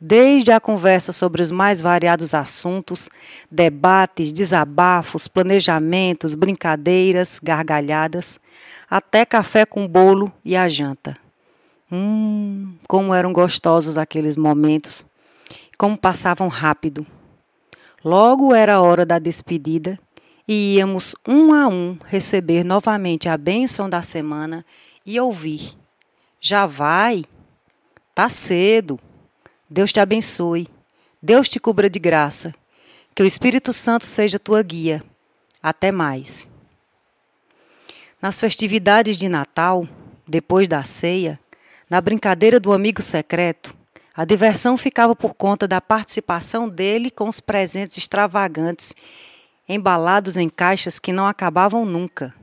Desde 0.02 0.50
a 0.50 0.58
conversa 0.58 1.12
sobre 1.12 1.42
os 1.42 1.50
mais 1.50 1.82
variados 1.82 2.32
assuntos, 2.32 3.10
debates, 3.50 4.32
desabafos, 4.32 5.28
planejamentos, 5.28 6.34
brincadeiras, 6.34 7.38
gargalhadas, 7.42 8.40
até 8.88 9.26
café 9.26 9.66
com 9.66 9.86
bolo 9.86 10.32
e 10.42 10.56
a 10.56 10.66
janta. 10.70 11.14
Hum, 11.92 12.76
como 12.88 13.12
eram 13.12 13.30
gostosos 13.30 13.98
aqueles 13.98 14.38
momentos, 14.38 15.04
como 15.76 15.98
passavam 15.98 16.48
rápido. 16.48 17.06
Logo 18.02 18.54
era 18.54 18.76
a 18.76 18.80
hora 18.80 19.04
da 19.04 19.18
despedida 19.18 19.98
e 20.48 20.76
íamos 20.76 21.14
um 21.28 21.52
a 21.52 21.68
um 21.68 21.98
receber 22.06 22.64
novamente 22.64 23.28
a 23.28 23.36
bênção 23.36 23.86
da 23.86 24.00
semana 24.00 24.64
e 25.04 25.20
ouvir: 25.20 25.76
Já 26.40 26.64
vai? 26.64 27.22
Tá 28.14 28.30
cedo. 28.30 28.98
Deus 29.72 29.92
te 29.92 30.00
abençoe. 30.00 30.66
Deus 31.22 31.48
te 31.48 31.60
cubra 31.60 31.88
de 31.88 32.00
graça. 32.00 32.52
Que 33.14 33.22
o 33.22 33.26
Espírito 33.26 33.72
Santo 33.72 34.04
seja 34.04 34.36
tua 34.36 34.60
guia. 34.62 35.00
Até 35.62 35.92
mais. 35.92 36.48
Nas 38.20 38.40
festividades 38.40 39.16
de 39.16 39.28
Natal, 39.28 39.86
depois 40.26 40.66
da 40.66 40.82
ceia, 40.82 41.38
na 41.88 42.00
brincadeira 42.00 42.58
do 42.58 42.72
amigo 42.72 43.00
secreto, 43.00 43.72
a 44.12 44.24
diversão 44.24 44.76
ficava 44.76 45.14
por 45.14 45.34
conta 45.34 45.68
da 45.68 45.80
participação 45.80 46.68
dele 46.68 47.08
com 47.08 47.28
os 47.28 47.38
presentes 47.38 47.96
extravagantes 47.96 48.92
embalados 49.68 50.36
em 50.36 50.48
caixas 50.48 50.98
que 50.98 51.12
não 51.12 51.28
acabavam 51.28 51.86
nunca. 51.86 52.34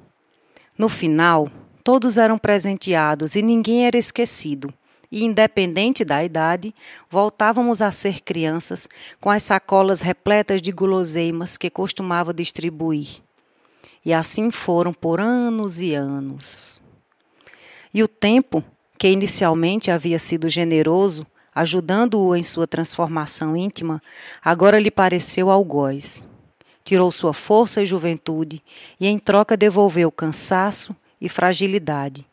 No 0.78 0.88
final, 0.88 1.50
todos 1.84 2.18
eram 2.18 2.38
presenteados 2.38 3.36
e 3.36 3.42
ninguém 3.42 3.86
era 3.86 3.98
esquecido. 3.98 4.74
E, 5.12 5.24
independente 5.24 6.04
da 6.04 6.24
idade, 6.24 6.74
voltávamos 7.10 7.82
a 7.82 7.92
ser 7.92 8.22
crianças 8.22 8.88
com 9.20 9.30
as 9.30 9.44
sacolas 9.44 10.02
repletas 10.02 10.62
de 10.62 10.72
guloseimas 10.72 11.58
que 11.58 11.70
costumava 11.70 12.34
distribuir. 12.34 13.22
E 14.06 14.14
assim 14.14 14.52
foram 14.52 14.94
por 14.94 15.20
anos 15.20 15.80
e 15.80 15.94
anos. 15.94 16.82
E 17.94 18.04
o 18.04 18.08
tempo, 18.08 18.64
que 18.98 19.10
inicialmente 19.10 19.90
havia 19.90 20.20
sido 20.20 20.50
generoso, 20.50 21.26
ajudando-o 21.56 22.36
em 22.36 22.44
sua 22.44 22.68
transformação 22.68 23.56
íntima, 23.56 24.02
agora 24.44 24.80
lhe 24.80 24.92
pareceu 24.92 25.50
algoz 25.50 26.22
tirou 26.88 27.12
sua 27.12 27.34
força 27.34 27.82
e 27.82 27.86
juventude 27.86 28.64
e, 28.98 29.08
em 29.08 29.20
troca, 29.20 29.58
devolveu 29.58 30.10
cansaço 30.10 30.96
e 31.20 31.28
fragilidade, 31.28 32.26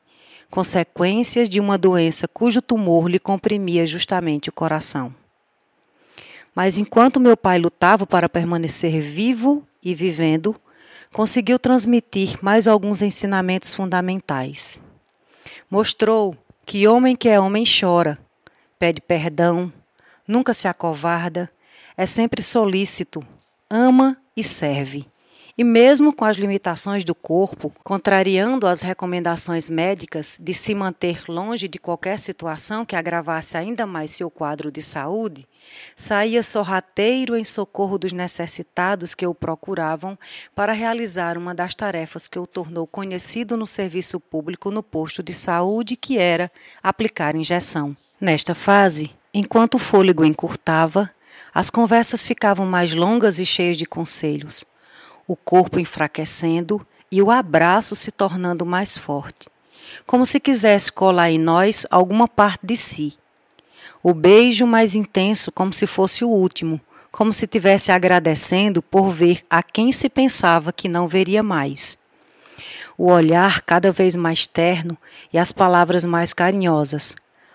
consequências 0.55 1.49
de 1.49 1.59
uma 1.59 1.77
doença 1.77 2.29
cujo 2.29 2.63
tumor 2.63 3.11
lhe 3.11 3.19
comprimia 3.19 3.85
justamente 3.85 4.51
o 4.51 4.53
coração. 4.53 5.13
Mas 6.55 6.79
enquanto 6.79 7.19
meu 7.19 7.37
pai 7.37 7.59
lutava 7.59 8.07
para 8.07 8.29
permanecer 8.29 9.01
vivo 9.01 9.67
e 9.83 9.93
vivendo, 9.97 10.55
conseguiu 11.13 11.59
transmitir 11.59 12.39
mais 12.41 12.69
alguns 12.69 13.03
ensinamentos 13.03 13.75
fundamentais. 13.75 14.81
Mostrou 15.69 16.37
que 16.65 16.87
homem 16.87 17.17
que 17.17 17.29
é 17.29 17.41
homem 17.41 17.65
chora, 17.65 18.17
pede 18.79 19.01
perdão, 19.01 19.73
nunca 20.25 20.55
se 20.55 20.69
acovarda, 20.69 21.51
é 21.97 22.07
sempre 22.07 22.45
solícito, 22.45 23.27
ama 23.69 24.17
e 24.37 24.45
serve. 24.45 25.05
E 25.57 25.63
mesmo 25.63 26.13
com 26.13 26.25
as 26.25 26.37
limitações 26.37 27.05
do 27.05 27.15
corpo, 27.15 27.73
contrariando 27.85 28.67
as 28.67 28.83
recomendações 28.83 29.71
médicas 29.71 30.37
de 30.41 30.53
se 30.53 30.75
manter 30.75 31.23
longe 31.29 31.69
de 31.69 31.79
qualquer 31.79 32.19
situação 32.19 32.85
que 32.85 32.97
agravasse 32.97 33.57
ainda 33.57 33.87
mais 33.87 34.11
seu 34.11 34.29
quadro 34.29 34.73
de 34.73 34.83
saúde, 34.83 35.47
saía 35.95 36.43
sorrateiro 36.43 37.37
em 37.37 37.45
socorro 37.45 37.97
dos 37.99 38.13
necessitados 38.13 39.15
que 39.15 39.25
o 39.25 39.33
procuravam 39.33 40.19
para 40.57 40.73
realizar 40.73 41.39
uma 41.39 41.55
das 41.55 41.73
tarefas 41.73 42.27
que 42.27 42.39
o 42.39 42.49
tornou 42.49 42.85
conhecido 42.85 43.57
no 43.57 43.67
serviço 43.67 44.19
público 44.19 44.73
no 44.73 44.83
posto 44.83 45.23
de 45.23 45.33
saúde, 45.33 45.95
que 45.95 46.19
era 46.19 46.51
aplicar 46.83 47.37
injeção. 47.37 47.97
Nesta 48.21 48.57
fase, 48.57 49.13
enquanto 49.33 49.75
o 49.75 49.79
fôlego 49.79 50.25
encurtava, 50.25 51.09
as 51.55 51.71
conversas 51.71 52.25
ficavam 52.25 52.67
mais 52.67 52.93
longas 52.93 53.39
e 53.39 53.47
cheias 53.47 53.77
de 53.77 53.87
conselhos 53.87 54.67
o 55.27 55.37
corpo 55.37 55.81
enfraquecendo 55.81 56.85
e 57.11 57.23
o 57.23 57.31
abraço 57.31 57.95
se 57.95 58.11
tornando 58.11 58.67
mais 58.67 58.97
forte, 58.97 59.49
como 60.07 60.27
se 60.27 60.41
quisesse 60.41 60.91
colar 60.91 61.31
em 61.31 61.39
nós 61.39 61.87
alguma 61.91 62.27
parte 62.27 62.67
de 62.67 62.77
si. 62.77 63.15
O 64.03 64.13
beijo 64.13 64.67
mais 64.67 64.95
intenso, 64.95 65.51
como 65.53 65.73
se 65.73 65.87
fosse 65.87 66.25
o 66.25 66.29
último, 66.29 66.81
como 67.11 67.33
se 67.33 67.47
tivesse 67.47 67.93
agradecendo 67.93 68.83
por 68.83 69.11
ver 69.11 69.45
a 69.49 69.63
quem 69.63 69.93
se 69.93 70.09
pensava 70.09 70.73
que 70.73 70.89
não 70.89 71.07
veria 71.07 71.43
mais. 71.43 71.97
O 72.99 73.11
olhar 73.11 73.63
cada 73.63 73.93
vez 73.93 74.17
mais 74.17 74.47
terno 74.47 74.99
e 75.33 75.39
as 75.39 75.53
palavras 75.53 76.05
mais 76.05 76.33
carinhosas, 76.33 77.15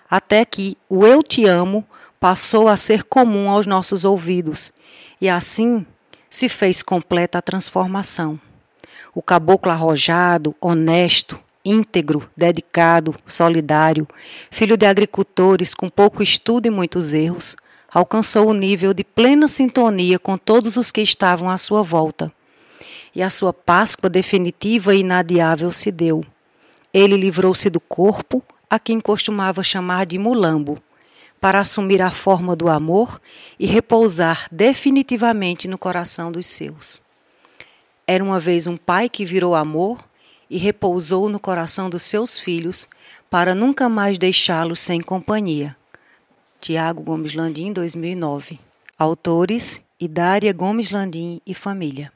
até 0.10 0.44
que 0.44 0.78
o 0.90 1.06
eu 1.06 1.22
te 1.22 1.46
amo 1.46 1.86
passou 2.20 2.68
a 2.68 2.76
ser 2.76 3.04
comum 3.04 3.50
aos 3.50 3.68
nossos 3.68 4.04
ouvidos, 4.04 4.74
e 5.22 5.30
assim 5.30 5.86
se 6.30 6.48
fez 6.48 6.84
completa 6.84 7.38
a 7.38 7.42
transformação. 7.42 8.40
O 9.14 9.22
caboclo 9.22 9.72
arrojado, 9.72 10.56
honesto, 10.62 11.40
íntegro, 11.66 12.30
dedicado, 12.38 13.16
solidário, 13.26 14.08
filho 14.50 14.78
de 14.78 14.86
agricultores 14.86 15.74
com 15.74 15.90
pouco 15.90 16.22
estudo 16.22 16.68
e 16.68 16.70
muitos 16.70 17.14
erros, 17.14 17.56
alcançou 17.92 18.48
o 18.48 18.54
nível 18.54 18.94
de 18.94 19.04
plena 19.04 19.48
sintonia 19.48 20.20
com 20.20 20.38
todos 20.38 20.78
os 20.78 20.92
que 20.92 21.02
estavam 21.02 21.50
à 21.50 21.58
sua 21.58 21.82
volta. 21.82 22.32
E 23.16 23.24
a 23.24 23.30
sua 23.30 23.52
Páscoa 23.52 24.10
definitiva 24.10 24.94
e 24.94 25.00
inadiável 25.00 25.72
se 25.72 25.92
deu. 25.92 26.24
Ele 26.94 27.18
livrou-se 27.18 27.70
do 27.70 27.80
corpo, 27.80 28.44
a 28.70 28.78
quem 28.78 29.00
costumava 29.00 29.64
chamar 29.64 30.06
de 30.06 30.20
mulambo, 30.20 30.80
para 31.40 31.60
assumir 31.60 32.02
a 32.02 32.12
forma 32.12 32.56
do 32.56 32.68
amor 32.68 33.22
e 33.58 33.66
repousar 33.66 34.48
definitivamente 34.52 35.68
no 35.68 35.78
coração 35.78 36.32
dos 36.32 36.48
seus. 36.48 37.00
Era 38.06 38.24
uma 38.24 38.40
vez 38.40 38.68
um 38.68 38.76
pai 38.76 39.08
que 39.08 39.24
virou 39.24 39.56
amor 39.56 40.04
e 40.50 40.58
repousou 40.58 41.30
no 41.30 41.40
coração 41.40 41.90
dos 41.90 42.04
seus 42.04 42.38
filhos 42.38 42.88
para 43.30 43.54
nunca 43.54 43.88
mais 43.88 44.18
deixá-los 44.18 44.80
sem 44.80 45.00
companhia. 45.00 45.78
Tiago 46.60 47.02
Gomes 47.02 47.34
Landim, 47.34 47.72
2009. 47.72 48.60
Autores: 48.98 49.80
Idária 50.00 50.52
Gomes 50.52 50.92
Landim 50.92 51.40
e 51.46 51.54
família. 51.54 52.12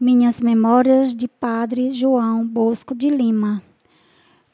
Minhas 0.00 0.40
Memórias 0.40 1.14
de 1.14 1.28
Padre 1.28 1.90
João 1.90 2.44
Bosco 2.44 2.92
de 2.92 3.08
Lima 3.08 3.62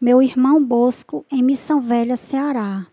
meu 0.01 0.23
irmão 0.23 0.65
Bosco, 0.65 1.27
em 1.31 1.43
Missão 1.43 1.79
Velha, 1.81 2.17
Ceará. 2.17 2.87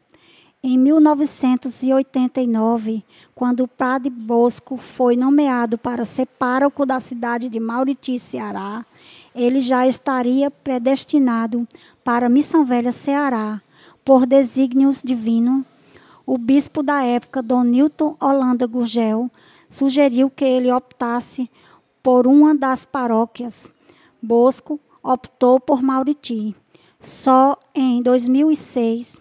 Em 0.63 0.75
1989, 0.75 3.05
quando 3.35 3.63
o 3.63 3.67
padre 3.67 4.09
Bosco 4.09 4.77
foi 4.77 5.15
nomeado 5.15 5.77
para 5.77 6.03
ser 6.03 6.25
pároco 6.25 6.83
da 6.83 6.99
cidade 6.99 7.47
de 7.47 7.59
Mauriti, 7.59 8.17
Ceará, 8.17 8.83
ele 9.35 9.59
já 9.59 9.85
estaria 9.85 10.49
predestinado 10.49 11.67
para 12.03 12.27
Missão 12.27 12.65
Velha, 12.65 12.91
Ceará, 12.91 13.61
por 14.03 14.25
desígnios 14.25 15.03
divinos. 15.03 15.63
O 16.25 16.39
bispo 16.39 16.81
da 16.81 17.03
época, 17.03 17.43
Dom 17.43 17.65
Newton 17.65 18.17
Holanda 18.19 18.65
Gurgel, 18.65 19.29
sugeriu 19.69 20.27
que 20.27 20.43
ele 20.43 20.71
optasse 20.71 21.51
por 22.01 22.25
uma 22.25 22.55
das 22.55 22.83
paróquias. 22.83 23.71
Bosco 24.19 24.79
optou 25.03 25.59
por 25.59 25.83
Mauriti. 25.83 26.55
Só 26.99 27.57
em 27.73 27.99
2006 28.01 29.17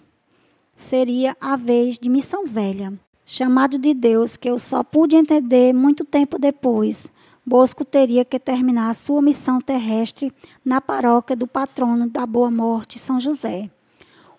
seria 0.77 1.37
a 1.41 1.57
vez 1.57 1.99
de 1.99 2.09
Missão 2.09 2.47
Velha. 2.47 2.93
Chamado 3.27 3.79
de 3.79 3.95
Deus, 3.95 4.37
que 4.37 4.49
eu 4.49 4.59
só 4.59 4.83
pude 4.83 5.17
entender 5.17 5.73
muito 5.73 6.05
tempo 6.05 6.39
depois. 6.39 7.11
Bosco 7.45 7.85
teria 7.85 8.25
que 8.25 8.39
terminar 8.39 8.91
a 8.91 8.95
sua 8.95 9.21
missão 9.21 9.61
terrestre 9.61 10.33
na 10.65 10.81
paróquia 10.81 11.37
do 11.37 11.47
patrono 11.47 12.09
da 12.09 12.27
Boa 12.27 12.51
Morte, 12.51 12.99
São 12.99 13.19
José. 13.19 13.71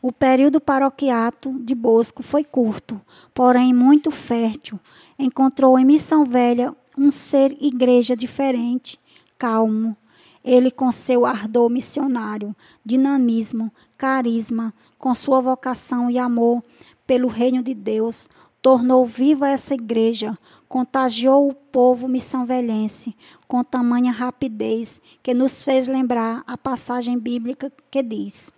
O 0.01 0.11
período 0.11 0.61
paroquiato 0.61 1.51
de 1.63 1.73
Bosco 1.73 2.21
foi 2.21 2.43
curto, 2.43 3.01
porém 3.33 3.73
muito 3.73 4.11
fértil. 4.11 4.79
Encontrou 5.17 5.79
em 5.79 5.85
Missão 5.85 6.25
Velha 6.25 6.75
um 6.97 7.09
ser 7.09 7.55
igreja 7.59 8.15
diferente, 8.15 8.99
calmo, 9.37 9.97
ele, 10.45 10.69
com 10.69 10.91
seu 10.91 11.25
ardor 11.25 11.69
missionário, 11.69 12.55
dinamismo, 12.85 13.73
carisma, 13.97 14.71
com 14.99 15.13
sua 15.15 15.41
vocação 15.41 16.09
e 16.09 16.19
amor 16.19 16.63
pelo 17.07 17.27
reino 17.27 17.63
de 17.63 17.73
Deus, 17.73 18.29
tornou 18.61 19.05
viva 19.05 19.49
essa 19.49 19.73
igreja, 19.73 20.37
contagiou 20.69 21.49
o 21.49 21.53
povo 21.53 22.07
missão-velhense 22.07 23.15
com 23.47 23.63
tamanha 23.63 24.11
rapidez 24.11 25.01
que 25.23 25.33
nos 25.33 25.63
fez 25.63 25.87
lembrar 25.87 26.43
a 26.45 26.55
passagem 26.55 27.17
bíblica 27.17 27.71
que 27.89 28.03
diz: 28.03 28.51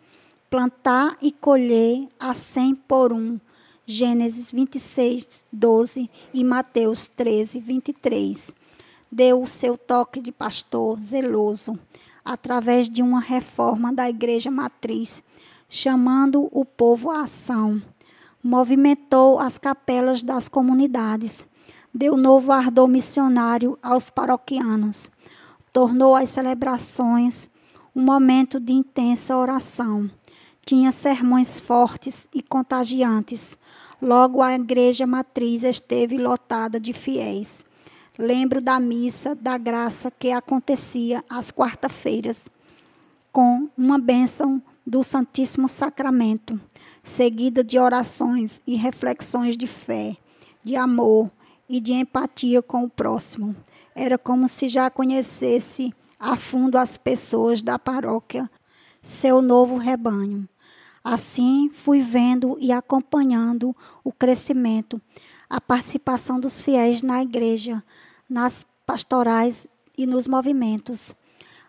plantar 0.50 1.18
e 1.22 1.32
colher 1.32 2.08
a 2.20 2.34
cem 2.34 2.76
por 2.76 3.14
um. 3.14 3.40
Gênesis 3.90 4.52
26, 4.52 5.46
12 5.54 6.10
e 6.34 6.44
Mateus 6.44 7.08
13, 7.08 7.62
23 7.62 8.57
deu 9.12 9.42
o 9.42 9.48
seu 9.48 9.78
toque 9.78 10.22
de 10.22 10.32
pastor 10.32 11.00
zeloso 11.02 11.78
através 12.24 12.90
de 12.90 13.02
uma 13.02 13.20
reforma 13.20 13.94
da 13.94 14.10
igreja 14.10 14.52
matriz, 14.52 15.24
chamando 15.70 16.50
o 16.52 16.66
povo 16.66 17.10
à 17.10 17.22
ação. 17.22 17.82
Movimentou 18.44 19.40
as 19.40 19.58
capelas 19.58 20.22
das 20.22 20.50
comunidades, 20.50 21.46
deu 21.94 22.18
novo 22.18 22.52
ardor 22.52 22.88
missionário 22.88 23.78
aos 23.82 24.10
paroquianos, 24.10 25.10
tornou 25.72 26.16
as 26.16 26.30
celebrações 26.30 27.50
um 27.98 28.02
momento 28.04 28.60
de 28.60 28.74
intensa 28.74 29.36
oração. 29.36 30.08
Tinha 30.64 30.92
sermões 30.92 31.60
fortes 31.60 32.30
e 32.32 32.44
contagiantes. 32.44 33.58
Logo 34.00 34.40
a 34.40 34.54
igreja 34.54 35.08
matriz 35.08 35.64
esteve 35.64 36.16
lotada 36.16 36.80
de 36.80 36.94
fiéis. 36.94 37.66
Lembro 38.18 38.60
da 38.60 38.80
missa 38.80 39.36
da 39.36 39.58
graça 39.58 40.10
que 40.10 40.32
acontecia 40.32 41.24
às 41.30 41.52
quarta-feiras, 41.52 42.50
com 43.32 43.70
uma 43.78 44.00
bênção 44.00 44.62
do 44.86 45.04
Santíssimo 45.04 45.70
Sacramento, 45.70 46.60
seguida 47.04 47.64
de 47.64 47.78
orações 47.78 48.60
e 48.66 48.76
reflexões 48.76 49.56
de 49.56 49.68
fé, 49.68 50.18
de 50.64 50.76
amor 50.76 51.30
e 51.70 51.80
de 51.80 51.94
empatia 51.94 52.62
com 52.62 52.86
o 52.86 52.90
próximo. 52.90 53.56
Era 53.94 54.18
como 54.18 54.48
se 54.48 54.68
já 54.68 54.90
conhecesse 54.90 55.94
a 56.20 56.36
fundo 56.36 56.78
as 56.78 56.98
pessoas 56.98 57.62
da 57.62 57.78
paróquia, 57.78 58.50
seu 59.00 59.44
novo 59.44 59.78
rebanho. 59.78 60.50
Assim, 61.04 61.70
fui 61.70 62.02
vendo 62.02 62.58
e 62.60 62.72
acompanhando 62.72 63.76
o 64.04 64.12
crescimento, 64.12 65.00
a 65.50 65.62
participação 65.62 66.40
dos 66.40 66.62
fiéis 66.62 67.02
na 67.02 67.22
igreja, 67.22 67.84
nas 68.30 68.66
pastorais 68.86 69.66
e 69.98 70.06
nos 70.06 70.28
movimentos. 70.28 71.16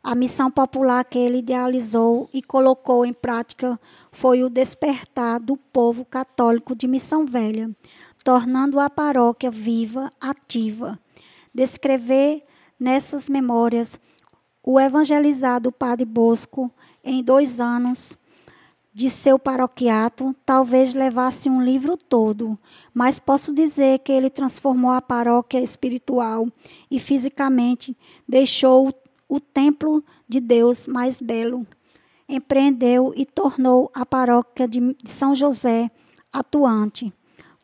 A 0.02 0.14
missão 0.14 0.50
popular 0.50 1.04
que 1.04 1.18
ele 1.18 1.38
idealizou 1.38 2.28
e 2.32 2.42
colocou 2.42 3.04
em 3.04 3.12
prática 3.12 3.78
foi 4.12 4.42
o 4.42 4.50
despertar 4.50 5.38
do 5.38 5.56
povo 5.56 6.04
católico 6.04 6.74
de 6.74 6.86
Missão 6.88 7.24
Velha, 7.24 7.70
tornando 8.24 8.80
a 8.80 8.90
paróquia 8.90 9.50
viva, 9.50 10.12
ativa. 10.20 10.98
Descrever 11.54 12.44
nessas 12.78 13.28
memórias 13.28 13.98
o 14.62 14.78
evangelizado 14.78 15.72
Padre 15.72 16.04
Bosco 16.04 16.70
em 17.02 17.22
dois 17.22 17.60
anos 17.60 18.17
de 18.98 19.08
seu 19.08 19.38
paroquiato 19.38 20.34
talvez 20.44 20.92
levasse 20.92 21.48
um 21.48 21.62
livro 21.62 21.96
todo, 21.96 22.58
mas 22.92 23.20
posso 23.20 23.54
dizer 23.54 24.00
que 24.00 24.10
ele 24.10 24.28
transformou 24.28 24.90
a 24.90 25.00
paróquia 25.00 25.60
espiritual 25.60 26.48
e 26.90 26.98
fisicamente 26.98 27.96
deixou 28.28 28.92
o 29.28 29.38
templo 29.38 30.02
de 30.28 30.40
Deus 30.40 30.88
mais 30.88 31.22
belo. 31.22 31.64
empreendeu 32.28 33.12
e 33.14 33.24
tornou 33.24 33.88
a 33.94 34.04
paróquia 34.04 34.66
de 34.66 34.96
São 35.04 35.32
José 35.32 35.88
atuante. 36.32 37.14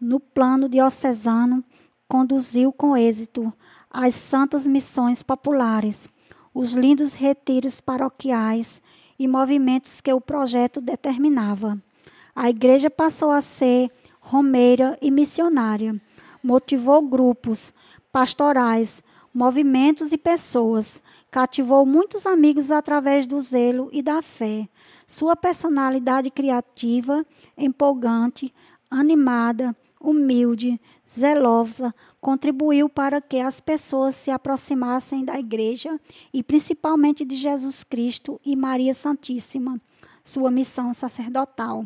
No 0.01 0.21
plano 0.21 0.69
diocesano, 0.69 1.65
conduziu 2.07 2.73
com 2.73 2.97
êxito 2.97 3.53
as 3.91 4.15
santas 4.15 4.69
missões 4.69 5.21
populares, 5.21 6.09
os 6.55 6.75
lindos 6.75 7.15
retiros 7.15 7.81
paroquiais 7.81 8.81
e 9.19 9.29
movimentos 9.29 10.01
que 10.01 10.13
o 10.13 10.21
projeto 10.21 10.81
determinava. 10.81 11.79
A 12.35 12.51
igreja 12.51 12.91
passou 12.91 13.31
a 13.31 13.41
ser 13.41 13.91
romeira 14.21 14.99
e 15.01 15.11
missionária, 15.11 16.01
motivou 16.43 17.03
grupos 17.03 17.73
pastorais, 18.11 19.03
movimentos 19.33 20.13
e 20.13 20.19
pessoas, 20.19 21.03
cativou 21.31 21.85
muitos 21.85 22.27
amigos 22.27 22.71
através 22.71 23.27
do 23.27 23.41
zelo 23.41 23.89
e 23.93 24.03
da 24.03 24.23
fé. 24.23 24.69
Sua 25.07 25.35
personalidade 25.35 26.31
criativa, 26.31 27.27
empolgante, 27.59 28.55
animada, 28.91 29.77
humilde, 30.01 30.81
zelosa, 31.11 31.95
contribuiu 32.21 32.89
para 32.89 33.21
que 33.21 33.39
as 33.39 33.61
pessoas 33.61 34.15
se 34.15 34.31
aproximassem 34.31 35.25
da 35.25 35.39
igreja 35.39 36.01
e 36.33 36.43
principalmente 36.43 37.25
de 37.25 37.37
Jesus 37.37 37.85
Cristo 37.85 38.41
e 38.45 38.57
Maria 38.57 38.95
Santíssima, 38.95 39.81
sua 40.25 40.51
missão 40.51 40.95
sacerdotal. 40.95 41.85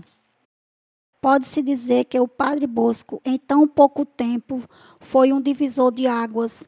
Pode-se 1.20 1.60
dizer 1.62 2.04
que 2.04 2.18
o 2.20 2.28
Padre 2.28 2.66
Bosco, 2.66 3.20
em 3.24 3.36
tão 3.36 3.66
pouco 3.66 4.04
tempo, 4.04 4.62
foi 5.00 5.32
um 5.32 5.40
divisor 5.40 5.90
de 5.90 6.06
águas. 6.06 6.64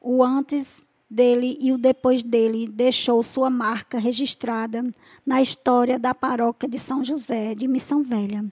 O 0.00 0.24
antes 0.24 0.86
dele 1.10 1.58
e 1.60 1.70
o 1.72 1.76
depois 1.76 2.22
dele 2.22 2.66
deixou 2.66 3.22
sua 3.22 3.50
marca 3.50 3.98
registrada 3.98 4.82
na 5.26 5.42
história 5.42 5.98
da 5.98 6.14
paróquia 6.14 6.68
de 6.68 6.78
São 6.78 7.04
José 7.04 7.54
de 7.54 7.68
Missão 7.68 8.02
Velha. 8.02 8.44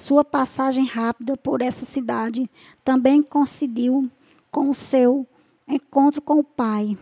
Sua 0.00 0.24
passagem 0.24 0.86
rápida 0.86 1.36
por 1.36 1.60
essa 1.60 1.84
cidade 1.84 2.48
também 2.82 3.22
coincidiu 3.22 4.10
com 4.50 4.70
o 4.70 4.74
seu 4.74 5.26
encontro 5.68 6.22
com 6.22 6.38
o 6.38 6.44
Pai. 6.44 6.96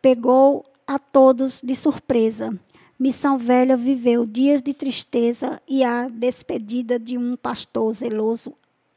Pegou 0.00 0.64
a 0.86 0.98
todos 0.98 1.60
de 1.62 1.74
surpresa 1.74 2.58
Missão 2.98 3.36
Velha 3.36 3.76
viveu 3.76 4.24
dias 4.24 4.62
de 4.62 4.72
tristeza 4.72 5.60
e 5.68 5.84
a 5.84 6.08
despedida 6.08 6.98
de 6.98 7.18
um 7.18 7.36
pastor 7.36 7.92
zeloso 7.92 8.54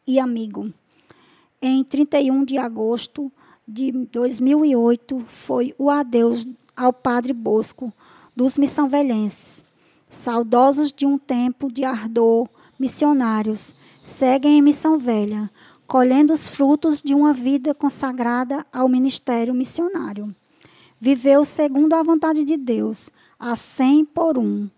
e 0.08 0.18
amigo. 0.18 0.74
Em 1.62 1.84
31 1.84 2.46
de 2.46 2.58
agosto 2.58 3.30
de 3.68 3.92
2008, 3.92 5.26
foi 5.28 5.76
o 5.78 5.90
adeus 5.90 6.48
ao 6.76 6.94
Padre 6.94 7.34
Bosco 7.34 7.94
dos 8.34 8.58
Missão 8.58 8.88
Velhenses. 8.88 9.62
Saudosos 10.10 10.92
de 10.92 11.06
um 11.06 11.18
tempo 11.18 11.72
de 11.72 11.84
ardor, 11.84 12.50
missionários 12.80 13.76
seguem 14.02 14.58
em 14.58 14.62
Missão 14.62 14.98
Velha, 14.98 15.50
colhendo 15.88 16.34
os 16.34 16.48
frutos 16.48 17.02
de 17.02 17.14
uma 17.14 17.34
vida 17.34 17.74
consagrada 17.74 18.66
ao 18.74 18.90
ministério 18.90 19.54
missionário. 19.54 20.36
Viveu 21.00 21.44
segundo 21.44 21.94
a 21.94 22.04
vontade 22.04 22.44
de 22.44 22.58
Deus, 22.58 23.10
a 23.38 23.56
cem 23.56 24.06
por 24.06 24.38
um. 24.38 24.70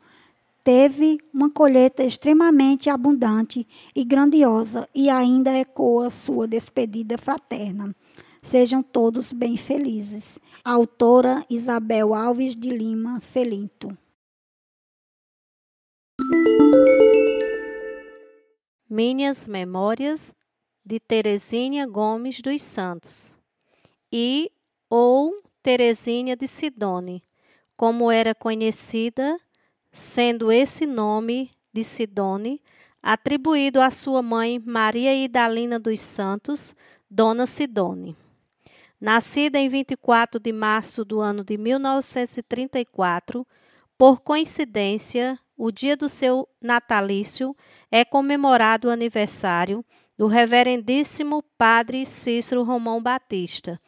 Teve 0.63 1.19
uma 1.31 1.49
colheita 1.51 2.03
extremamente 2.03 2.89
abundante 2.89 3.67
e 3.95 4.03
grandiosa 4.03 4.89
e 4.95 5.09
ainda 5.09 5.51
ecoa 5.51 6.09
sua 6.09 6.47
despedida 6.47 7.17
fraterna. 7.17 7.95
Sejam 8.41 8.81
todos 8.81 9.31
bem 9.31 9.55
felizes. 9.55 10.39
Autora 10.63 11.45
Isabel 11.49 12.15
Alves 12.15 12.55
de 12.55 12.69
Lima 12.69 13.19
Felinto. 13.19 13.95
Minhas 18.95 19.45
Memórias 19.45 20.33
de 20.85 21.01
Teresinha 21.01 21.85
Gomes 21.85 22.39
dos 22.39 22.61
Santos 22.61 23.37
e 24.09 24.49
ou 24.89 25.43
Teresinha 25.61 26.33
de 26.33 26.47
Sidone, 26.47 27.21
como 27.75 28.09
era 28.09 28.33
conhecida, 28.33 29.37
sendo 29.91 30.49
esse 30.49 30.85
nome 30.85 31.51
de 31.73 31.83
Sidone 31.83 32.61
atribuído 33.03 33.81
à 33.81 33.91
sua 33.91 34.21
mãe 34.21 34.63
Maria 34.65 35.13
Idalina 35.13 35.77
dos 35.77 35.99
Santos, 35.99 36.73
Dona 37.11 37.45
Sidone. 37.45 38.15
Nascida 38.97 39.59
em 39.59 39.67
24 39.67 40.39
de 40.39 40.53
março 40.53 41.03
do 41.03 41.19
ano 41.19 41.43
de 41.43 41.57
1934, 41.57 43.45
por 43.97 44.21
coincidência, 44.21 45.37
o 45.57 45.71
dia 45.71 45.95
do 45.95 46.09
seu 46.09 46.47
natalício 46.61 47.55
é 47.91 48.03
comemorado 48.03 48.87
o 48.87 48.91
aniversário 48.91 49.83
do 50.17 50.27
reverendíssimo 50.27 51.43
Padre 51.57 52.05
Cícero 52.05 52.63
Romão 52.63 53.01
Batista 53.01 53.79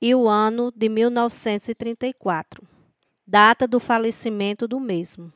e 0.00 0.14
o 0.14 0.28
ano 0.28 0.72
de 0.74 0.88
1934 0.88 2.80
data 3.30 3.68
do 3.68 3.78
falecimento 3.78 4.66
do 4.66 4.80
mesmo. 4.80 5.32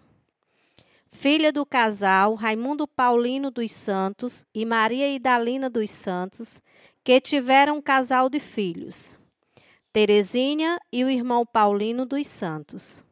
Filha 1.12 1.52
do 1.52 1.64
casal 1.64 2.34
Raimundo 2.34 2.88
Paulino 2.88 3.52
dos 3.52 3.70
Santos 3.70 4.44
e 4.52 4.66
Maria 4.66 5.08
Idalina 5.14 5.70
dos 5.70 5.92
Santos, 5.92 6.60
que 7.04 7.20
tiveram 7.20 7.76
um 7.76 7.80
casal 7.80 8.28
de 8.28 8.40
filhos, 8.40 9.16
Terezinha 9.92 10.76
e 10.92 11.04
o 11.04 11.08
irmão 11.08 11.46
Paulino 11.46 12.04
dos 12.04 12.26
Santos. 12.26 13.04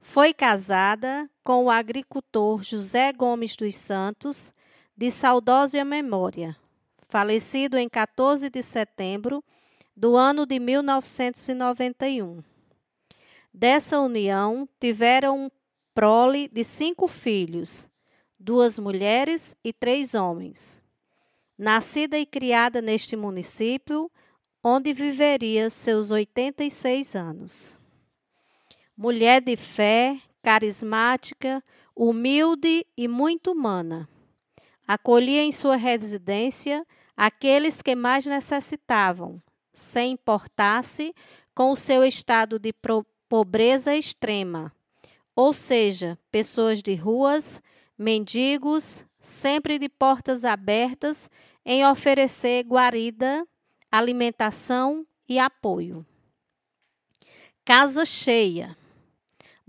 Foi 0.00 0.32
casada 0.32 1.28
com 1.44 1.64
o 1.64 1.70
agricultor 1.70 2.62
José 2.62 3.12
Gomes 3.12 3.56
dos 3.56 3.74
Santos, 3.74 4.54
de 4.96 5.10
saudosa 5.10 5.84
memória, 5.84 6.56
falecido 7.08 7.78
em 7.78 7.88
14 7.88 8.50
de 8.50 8.62
setembro 8.62 9.44
do 9.96 10.16
ano 10.16 10.44
de 10.44 10.58
1991. 10.58 12.40
Dessa 13.52 14.00
união 14.00 14.68
tiveram 14.80 15.50
prole 15.94 16.48
de 16.48 16.64
cinco 16.64 17.06
filhos, 17.08 17.88
duas 18.38 18.78
mulheres 18.78 19.54
e 19.64 19.72
três 19.72 20.14
homens. 20.14 20.80
Nascida 21.56 22.18
e 22.18 22.24
criada 22.24 22.80
neste 22.80 23.16
município, 23.16 24.10
onde 24.62 24.92
viveria 24.92 25.70
seus 25.70 26.10
86 26.10 27.14
anos. 27.16 27.77
Mulher 29.00 29.40
de 29.40 29.56
fé, 29.56 30.18
carismática, 30.42 31.62
humilde 31.94 32.84
e 32.96 33.06
muito 33.06 33.52
humana. 33.52 34.08
Acolhia 34.88 35.44
em 35.44 35.52
sua 35.52 35.76
residência 35.76 36.84
aqueles 37.16 37.80
que 37.80 37.94
mais 37.94 38.26
necessitavam, 38.26 39.40
sem 39.72 40.14
importar-se 40.14 41.14
com 41.54 41.70
o 41.70 41.76
seu 41.76 42.02
estado 42.04 42.58
de 42.58 42.74
pobreza 43.28 43.94
extrema, 43.94 44.72
ou 45.32 45.52
seja, 45.52 46.18
pessoas 46.28 46.82
de 46.82 46.96
ruas, 46.96 47.62
mendigos, 47.96 49.04
sempre 49.20 49.78
de 49.78 49.88
portas 49.88 50.44
abertas 50.44 51.30
em 51.64 51.86
oferecer 51.86 52.64
guarida, 52.64 53.46
alimentação 53.92 55.06
e 55.28 55.38
apoio. 55.38 56.04
Casa 57.64 58.04
cheia. 58.04 58.76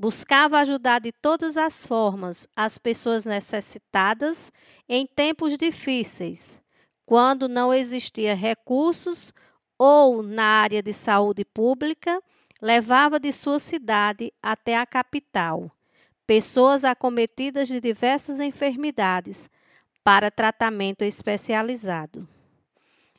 Buscava 0.02 0.60
ajudar 0.60 1.02
de 1.02 1.12
todas 1.12 1.58
as 1.58 1.86
formas 1.86 2.48
as 2.56 2.78
pessoas 2.78 3.26
necessitadas 3.26 4.50
em 4.88 5.06
tempos 5.06 5.58
difíceis, 5.58 6.58
quando 7.06 7.50
não 7.50 7.74
existia 7.74 8.34
recursos 8.34 9.34
ou 9.78 10.24
na 10.24 10.62
área 10.62 10.82
de 10.82 10.94
saúde 10.94 11.44
pública 11.44 12.24
levava 12.62 13.20
de 13.20 13.34
sua 13.34 13.60
cidade 13.60 14.32
até 14.42 14.78
a 14.78 14.86
capital 14.86 15.70
pessoas 16.30 16.86
acometidas 16.86 17.68
de 17.68 17.82
diversas 17.82 18.40
enfermidades 18.40 19.50
para 20.04 20.30
tratamento 20.30 21.04
especializado. 21.04 22.28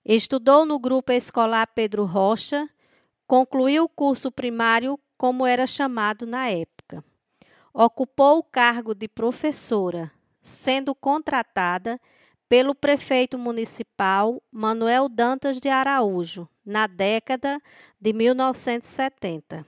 Estudou 0.04 0.64
no 0.64 0.78
grupo 0.78 1.10
escolar 1.10 1.66
Pedro 1.74 2.04
Rocha, 2.04 2.68
concluiu 3.26 3.82
o 3.82 3.88
curso 3.88 4.30
primário 4.30 4.96
como 5.18 5.44
era 5.44 5.66
chamado 5.66 6.24
na 6.24 6.48
época. 6.50 6.69
Ocupou 7.72 8.38
o 8.38 8.42
cargo 8.42 8.94
de 8.94 9.06
professora, 9.06 10.10
sendo 10.42 10.94
contratada 10.94 12.00
pelo 12.48 12.74
prefeito 12.74 13.38
municipal 13.38 14.42
Manuel 14.50 15.08
Dantas 15.08 15.60
de 15.60 15.68
Araújo, 15.68 16.48
na 16.66 16.88
década 16.88 17.62
de 18.00 18.12
1970. 18.12 19.64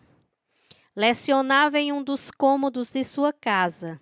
Lecionava 0.97 1.79
em 1.79 1.93
um 1.93 2.03
dos 2.03 2.29
cômodos 2.31 2.93
de 2.93 3.05
sua 3.05 3.33
casa, 3.33 4.01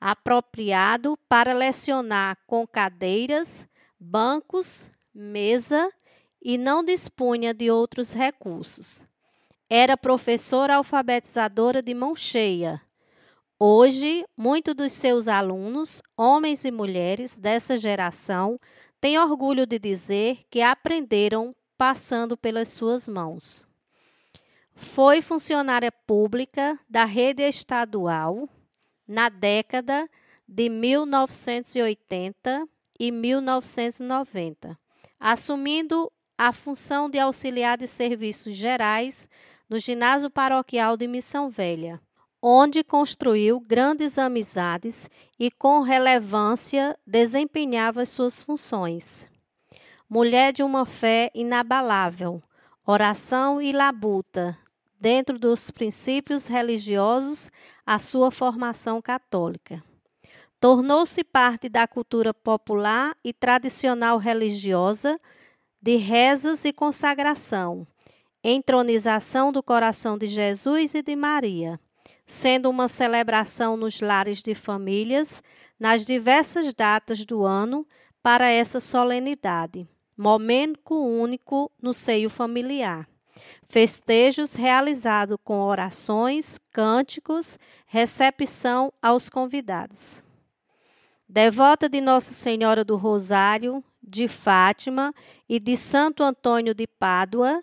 apropriado 0.00 1.18
para 1.28 1.52
lecionar 1.52 2.38
com 2.46 2.64
cadeiras, 2.66 3.68
bancos, 3.98 4.88
mesa 5.12 5.90
e 6.40 6.56
não 6.56 6.84
dispunha 6.84 7.52
de 7.52 7.68
outros 7.68 8.12
recursos. 8.12 9.04
Era 9.68 9.96
professora 9.96 10.76
alfabetizadora 10.76 11.82
de 11.82 11.94
mão 11.94 12.14
cheia, 12.14 12.80
Hoje, 13.64 14.24
muitos 14.36 14.74
dos 14.74 14.90
seus 14.90 15.28
alunos, 15.28 16.02
homens 16.16 16.64
e 16.64 16.72
mulheres 16.72 17.36
dessa 17.36 17.78
geração, 17.78 18.58
têm 19.00 19.16
orgulho 19.16 19.64
de 19.64 19.78
dizer 19.78 20.40
que 20.50 20.60
aprenderam 20.60 21.54
passando 21.78 22.36
pelas 22.36 22.70
suas 22.70 23.06
mãos. 23.06 23.64
Foi 24.74 25.22
funcionária 25.22 25.92
pública 25.92 26.76
da 26.90 27.04
rede 27.04 27.44
estadual 27.44 28.48
na 29.06 29.28
década 29.28 30.10
de 30.48 30.68
1980 30.68 32.66
e 32.98 33.12
1990, 33.12 34.76
assumindo 35.20 36.10
a 36.36 36.52
função 36.52 37.08
de 37.08 37.20
auxiliar 37.20 37.78
de 37.78 37.86
serviços 37.86 38.56
gerais 38.56 39.28
no 39.70 39.78
ginásio 39.78 40.28
paroquial 40.28 40.96
de 40.96 41.06
Missão 41.06 41.48
Velha 41.48 42.00
onde 42.42 42.82
construiu 42.82 43.60
grandes 43.60 44.18
amizades 44.18 45.08
e, 45.38 45.48
com 45.48 45.80
relevância, 45.80 46.98
desempenhava 47.06 48.04
suas 48.04 48.42
funções. 48.42 49.30
Mulher 50.10 50.52
de 50.52 50.64
uma 50.64 50.84
fé 50.84 51.30
inabalável, 51.32 52.42
oração 52.84 53.62
e 53.62 53.70
labuta, 53.70 54.58
dentro 55.00 55.38
dos 55.38 55.70
princípios 55.70 56.48
religiosos, 56.48 57.48
a 57.86 58.00
sua 58.00 58.32
formação 58.32 59.00
católica. 59.00 59.80
Tornou-se 60.58 61.22
parte 61.22 61.68
da 61.68 61.86
cultura 61.86 62.34
popular 62.34 63.16
e 63.24 63.32
tradicional 63.32 64.18
religiosa, 64.18 65.18
de 65.80 65.96
rezas 65.96 66.64
e 66.64 66.72
consagração, 66.72 67.86
entronização 68.42 69.52
do 69.52 69.62
coração 69.62 70.18
de 70.18 70.26
Jesus 70.26 70.94
e 70.94 71.02
de 71.02 71.16
Maria 71.16 71.78
sendo 72.32 72.70
uma 72.70 72.88
celebração 72.88 73.76
nos 73.76 74.00
lares 74.00 74.42
de 74.42 74.54
famílias 74.54 75.42
nas 75.78 76.06
diversas 76.06 76.72
datas 76.72 77.26
do 77.26 77.44
ano 77.44 77.86
para 78.22 78.48
essa 78.48 78.80
solenidade, 78.80 79.86
momento 80.16 80.94
único 80.94 81.70
no 81.80 81.92
seio 81.92 82.30
familiar. 82.30 83.06
Festejos 83.68 84.54
realizados 84.54 85.36
com 85.44 85.60
orações, 85.60 86.58
cânticos, 86.70 87.58
recepção 87.84 88.90
aos 89.02 89.28
convidados. 89.28 90.22
Devota 91.28 91.86
de 91.86 92.00
Nossa 92.00 92.32
Senhora 92.32 92.82
do 92.82 92.96
Rosário, 92.96 93.84
de 94.02 94.26
Fátima 94.26 95.14
e 95.46 95.60
de 95.60 95.76
Santo 95.76 96.22
Antônio 96.22 96.74
de 96.74 96.86
Pádua, 96.86 97.62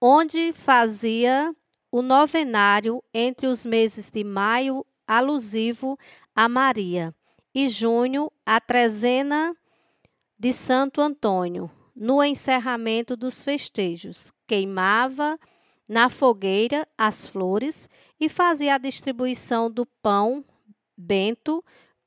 onde 0.00 0.52
fazia 0.52 1.52
o 1.92 2.00
novenário 2.00 3.04
entre 3.12 3.46
os 3.46 3.66
meses 3.66 4.08
de 4.08 4.24
maio, 4.24 4.84
alusivo 5.06 5.98
a 6.34 6.48
Maria, 6.48 7.14
e 7.54 7.68
junho, 7.68 8.32
a 8.46 8.58
trezena 8.58 9.54
de 10.38 10.54
Santo 10.54 11.02
Antônio, 11.02 11.70
no 11.94 12.24
encerramento 12.24 13.14
dos 13.14 13.44
festejos. 13.44 14.32
Queimava 14.46 15.38
na 15.86 16.08
fogueira 16.08 16.88
as 16.96 17.26
flores 17.26 17.90
e 18.18 18.26
fazia 18.26 18.76
a 18.76 18.78
distribuição 18.78 19.70
do 19.70 19.84
pão 19.84 20.42
bento 20.96 21.62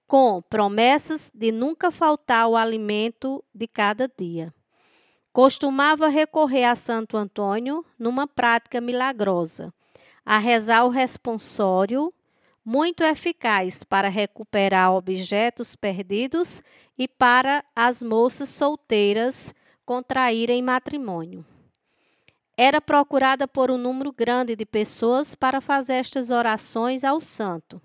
com 0.07 0.41
promessas 0.41 1.29
de 1.31 1.51
nunca 1.51 1.91
faltar 1.91 2.47
o 2.47 2.55
alimento 2.55 3.43
de 3.53 3.67
cada 3.67 4.07
dia. 4.07 4.51
Costumava 5.35 6.07
recorrer 6.07 6.63
a 6.63 6.77
Santo 6.77 7.17
Antônio 7.17 7.83
numa 7.99 8.25
prática 8.25 8.79
milagrosa, 8.79 9.73
a 10.25 10.37
rezar 10.37 10.85
o 10.85 10.89
responsório, 10.89 12.13
muito 12.63 13.03
eficaz 13.03 13.83
para 13.83 14.07
recuperar 14.07 14.93
objetos 14.93 15.75
perdidos 15.75 16.63
e 16.97 17.05
para 17.05 17.65
as 17.75 18.01
moças 18.01 18.47
solteiras 18.47 19.53
contraírem 19.85 20.61
matrimônio. 20.61 21.45
Era 22.55 22.79
procurada 22.79 23.45
por 23.45 23.69
um 23.69 23.77
número 23.77 24.13
grande 24.13 24.55
de 24.55 24.65
pessoas 24.65 25.35
para 25.35 25.59
fazer 25.59 25.95
estas 25.95 26.29
orações 26.29 27.03
ao 27.03 27.19
santo. 27.19 27.81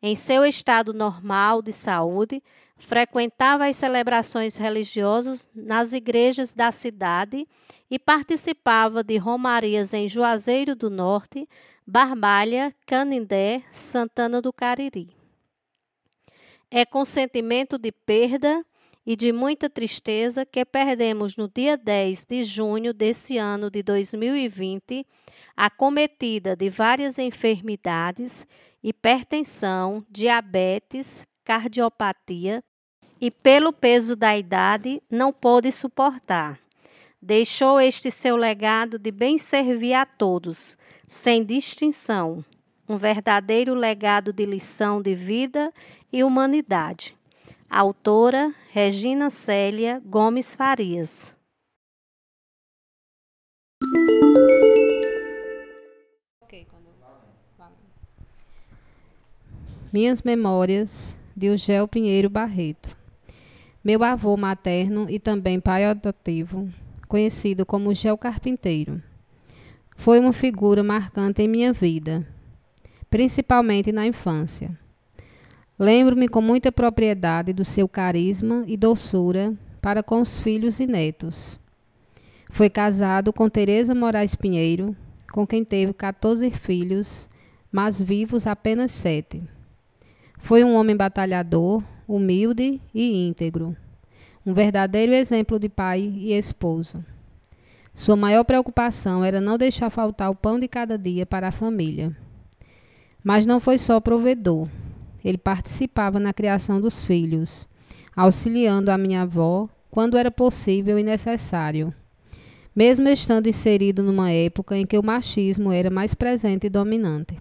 Em 0.00 0.14
seu 0.14 0.44
estado 0.44 0.94
normal 0.94 1.60
de 1.60 1.72
saúde, 1.72 2.40
frequentava 2.76 3.66
as 3.66 3.76
celebrações 3.76 4.56
religiosas 4.56 5.50
nas 5.54 5.92
igrejas 5.92 6.52
da 6.52 6.72
cidade 6.72 7.46
e 7.90 7.98
participava 7.98 9.02
de 9.02 9.16
romarias 9.16 9.94
em 9.94 10.08
Juazeiro 10.08 10.74
do 10.74 10.90
Norte, 10.90 11.48
Barbalha, 11.86 12.74
Canindé, 12.86 13.62
Santana 13.70 14.40
do 14.40 14.52
Cariri. 14.52 15.08
É 16.70 16.84
com 16.84 17.04
sentimento 17.04 17.78
de 17.78 17.92
perda 17.92 18.64
e 19.06 19.14
de 19.14 19.32
muita 19.32 19.68
tristeza 19.68 20.46
que 20.46 20.64
perdemos 20.64 21.36
no 21.36 21.48
dia 21.48 21.76
10 21.76 22.24
de 22.24 22.42
junho 22.42 22.92
desse 22.94 23.36
ano 23.36 23.70
de 23.70 23.82
2020, 23.82 25.06
acometida 25.56 26.56
de 26.56 26.70
várias 26.70 27.18
enfermidades 27.18 28.46
hipertensão, 28.84 30.04
diabetes, 30.10 31.26
cardiopatia 31.44 32.62
e, 33.20 33.30
pelo 33.30 33.72
peso 33.72 34.16
da 34.16 34.36
idade, 34.36 35.02
não 35.10 35.32
pôde 35.32 35.70
suportar. 35.70 36.58
Deixou 37.20 37.80
este 37.80 38.10
seu 38.10 38.36
legado 38.36 38.98
de 38.98 39.10
bem 39.10 39.38
servir 39.38 39.94
a 39.94 40.04
todos, 40.04 40.76
sem 41.06 41.44
distinção, 41.44 42.44
um 42.88 42.96
verdadeiro 42.96 43.74
legado 43.74 44.32
de 44.32 44.44
lição 44.44 45.00
de 45.00 45.14
vida 45.14 45.72
e 46.12 46.22
humanidade. 46.22 47.16
Autora 47.68 48.54
Regina 48.70 49.30
Célia 49.30 50.02
Gomes 50.04 50.54
Farias. 50.54 51.34
Minhas 59.92 60.22
Memórias, 60.22 61.16
de 61.36 61.50
Ugel 61.50 61.88
Pinheiro 61.88 62.30
Barreto. 62.30 62.96
Meu 63.82 64.02
avô 64.02 64.36
materno 64.36 65.06
e 65.08 65.18
também 65.18 65.60
pai 65.60 65.84
adotivo, 65.84 66.68
conhecido 67.08 67.66
como 67.66 67.94
Gel 67.94 68.16
Carpinteiro, 68.16 69.02
foi 69.96 70.18
uma 70.18 70.32
figura 70.32 70.82
marcante 70.82 71.42
em 71.42 71.48
minha 71.48 71.72
vida, 71.72 72.26
principalmente 73.08 73.90
na 73.90 74.06
infância. 74.06 74.76
Lembro-me 75.78 76.28
com 76.28 76.40
muita 76.40 76.70
propriedade 76.70 77.52
do 77.52 77.64
seu 77.64 77.88
carisma 77.88 78.64
e 78.66 78.76
doçura 78.76 79.54
para 79.80 80.02
com 80.02 80.20
os 80.20 80.38
filhos 80.38 80.78
e 80.78 80.86
netos. 80.86 81.58
Foi 82.50 82.68
casado 82.68 83.32
com 83.32 83.48
Teresa 83.48 83.94
Moraes 83.94 84.34
Pinheiro, 84.34 84.94
com 85.32 85.46
quem 85.46 85.64
teve 85.64 85.92
14 85.92 86.50
filhos, 86.50 87.28
mas 87.72 88.00
vivos 88.00 88.46
apenas 88.46 88.90
sete. 88.92 89.42
Foi 90.44 90.62
um 90.62 90.74
homem 90.74 90.94
batalhador, 90.94 91.82
humilde 92.06 92.78
e 92.94 93.26
íntegro. 93.26 93.74
Um 94.44 94.52
verdadeiro 94.52 95.14
exemplo 95.14 95.58
de 95.58 95.70
pai 95.70 96.00
e 96.02 96.34
esposo. 96.34 97.02
Sua 97.94 98.14
maior 98.14 98.44
preocupação 98.44 99.24
era 99.24 99.40
não 99.40 99.56
deixar 99.56 99.88
faltar 99.88 100.30
o 100.30 100.34
pão 100.34 100.60
de 100.60 100.68
cada 100.68 100.98
dia 100.98 101.24
para 101.24 101.48
a 101.48 101.50
família. 101.50 102.14
Mas 103.22 103.46
não 103.46 103.58
foi 103.58 103.78
só 103.78 103.98
provedor. 104.00 104.68
Ele 105.24 105.38
participava 105.38 106.20
na 106.20 106.34
criação 106.34 106.78
dos 106.78 107.02
filhos, 107.02 107.66
auxiliando 108.14 108.90
a 108.90 108.98
minha 108.98 109.22
avó 109.22 109.66
quando 109.90 110.18
era 110.18 110.30
possível 110.30 110.98
e 110.98 111.02
necessário. 111.02 111.90
Mesmo 112.76 113.08
estando 113.08 113.48
inserido 113.48 114.02
numa 114.02 114.30
época 114.30 114.76
em 114.76 114.84
que 114.84 114.98
o 114.98 115.02
machismo 115.02 115.72
era 115.72 115.88
mais 115.88 116.12
presente 116.12 116.66
e 116.66 116.70
dominante. 116.70 117.34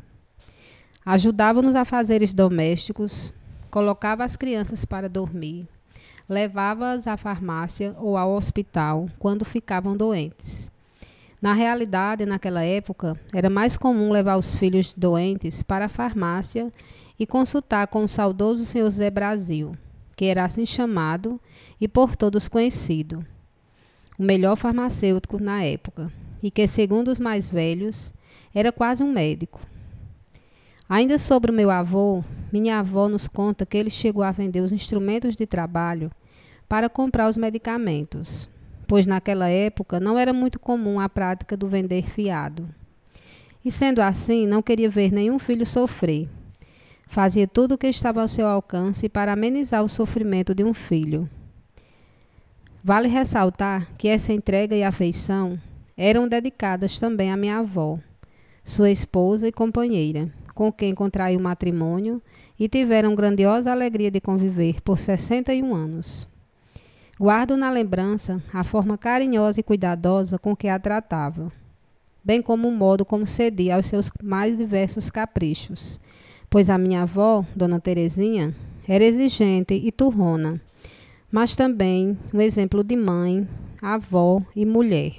Ajudava-nos 1.05 1.75
a 1.75 1.83
fazeres 1.83 2.33
domésticos, 2.33 3.33
colocava 3.69 4.23
as 4.23 4.37
crianças 4.37 4.85
para 4.85 5.09
dormir, 5.09 5.67
levava-as 6.29 7.07
à 7.07 7.17
farmácia 7.17 7.93
ou 7.99 8.15
ao 8.15 8.31
hospital 8.31 9.07
quando 9.19 9.43
ficavam 9.43 9.97
doentes. 9.97 10.71
Na 11.41 11.51
realidade, 11.51 12.25
naquela 12.25 12.63
época, 12.63 13.19
era 13.33 13.49
mais 13.49 13.75
comum 13.75 14.11
levar 14.11 14.37
os 14.37 14.55
filhos 14.55 14.93
doentes 14.93 15.61
para 15.61 15.85
a 15.85 15.89
farmácia 15.89 16.71
e 17.19 17.27
consultar 17.27 17.87
com 17.87 18.05
o 18.05 18.07
saudoso 18.07 18.65
senhor 18.65 18.89
Zé 18.89 19.11
Brasil, 19.11 19.77
que 20.15 20.23
era 20.23 20.45
assim 20.45 20.65
chamado 20.65 21.37
e 21.81 21.87
por 21.87 22.15
todos 22.15 22.47
conhecido, 22.47 23.25
o 24.17 24.23
melhor 24.23 24.55
farmacêutico 24.55 25.37
na 25.37 25.61
época, 25.63 26.09
e 26.41 26.49
que, 26.49 26.65
segundo 26.65 27.09
os 27.09 27.19
mais 27.19 27.49
velhos, 27.49 28.13
era 28.55 28.71
quase 28.71 29.03
um 29.03 29.11
médico. 29.11 29.59
Ainda 30.87 31.17
sobre 31.17 31.49
o 31.49 31.53
meu 31.53 31.71
avô, 31.71 32.23
minha 32.51 32.79
avó 32.79 33.07
nos 33.07 33.27
conta 33.27 33.65
que 33.65 33.77
ele 33.77 33.89
chegou 33.89 34.21
a 34.21 34.31
vender 34.31 34.61
os 34.61 34.71
instrumentos 34.71 35.35
de 35.35 35.47
trabalho 35.47 36.11
para 36.67 36.89
comprar 36.89 37.29
os 37.29 37.37
medicamentos, 37.37 38.49
pois 38.87 39.07
naquela 39.07 39.47
época 39.47 39.99
não 39.99 40.19
era 40.19 40.33
muito 40.33 40.59
comum 40.59 40.99
a 40.99 41.07
prática 41.07 41.55
do 41.55 41.67
vender 41.67 42.03
fiado. 42.09 42.67
E 43.63 43.71
sendo 43.71 44.01
assim, 44.01 44.45
não 44.45 44.61
queria 44.61 44.89
ver 44.89 45.11
nenhum 45.11 45.39
filho 45.39 45.65
sofrer. 45.65 46.27
Fazia 47.07 47.47
tudo 47.47 47.75
o 47.75 47.77
que 47.77 47.87
estava 47.87 48.21
ao 48.21 48.27
seu 48.27 48.45
alcance 48.45 49.07
para 49.07 49.31
amenizar 49.31 49.83
o 49.83 49.89
sofrimento 49.89 50.53
de 50.53 50.63
um 50.63 50.73
filho. 50.73 51.29
Vale 52.83 53.07
ressaltar 53.07 53.87
que 53.97 54.09
essa 54.09 54.33
entrega 54.33 54.75
e 54.75 54.83
afeição 54.83 55.57
eram 55.95 56.27
dedicadas 56.27 56.99
também 56.99 57.31
à 57.31 57.37
minha 57.37 57.59
avó, 57.59 57.97
sua 58.65 58.91
esposa 58.91 59.47
e 59.47 59.51
companheira, 59.51 60.29
com 60.53 60.71
quem 60.71 60.93
contraiu 60.93 61.39
matrimônio 61.39 62.21
e 62.59 62.67
tiveram 62.67 63.15
grandiosa 63.15 63.71
alegria 63.71 64.11
de 64.11 64.21
conviver 64.21 64.81
por 64.81 64.97
61 64.97 65.73
anos. 65.73 66.27
Guardo 67.19 67.55
na 67.55 67.69
lembrança 67.69 68.41
a 68.53 68.63
forma 68.63 68.97
carinhosa 68.97 69.59
e 69.59 69.63
cuidadosa 69.63 70.39
com 70.39 70.55
que 70.55 70.67
a 70.67 70.79
tratava, 70.79 71.51
bem 72.23 72.41
como 72.41 72.67
o 72.67 72.71
modo 72.71 73.05
como 73.05 73.27
cedia 73.27 73.75
aos 73.75 73.87
seus 73.87 74.09
mais 74.21 74.57
diversos 74.57 75.09
caprichos, 75.09 75.99
pois 76.49 76.69
a 76.69 76.77
minha 76.77 77.03
avó, 77.03 77.45
Dona 77.55 77.79
Terezinha, 77.79 78.55
era 78.87 79.03
exigente 79.03 79.73
e 79.73 79.91
turrona, 79.91 80.59
mas 81.31 81.55
também 81.55 82.17
um 82.33 82.41
exemplo 82.41 82.83
de 82.83 82.95
mãe, 82.95 83.47
avó 83.81 84.41
e 84.55 84.65
mulher. 84.65 85.13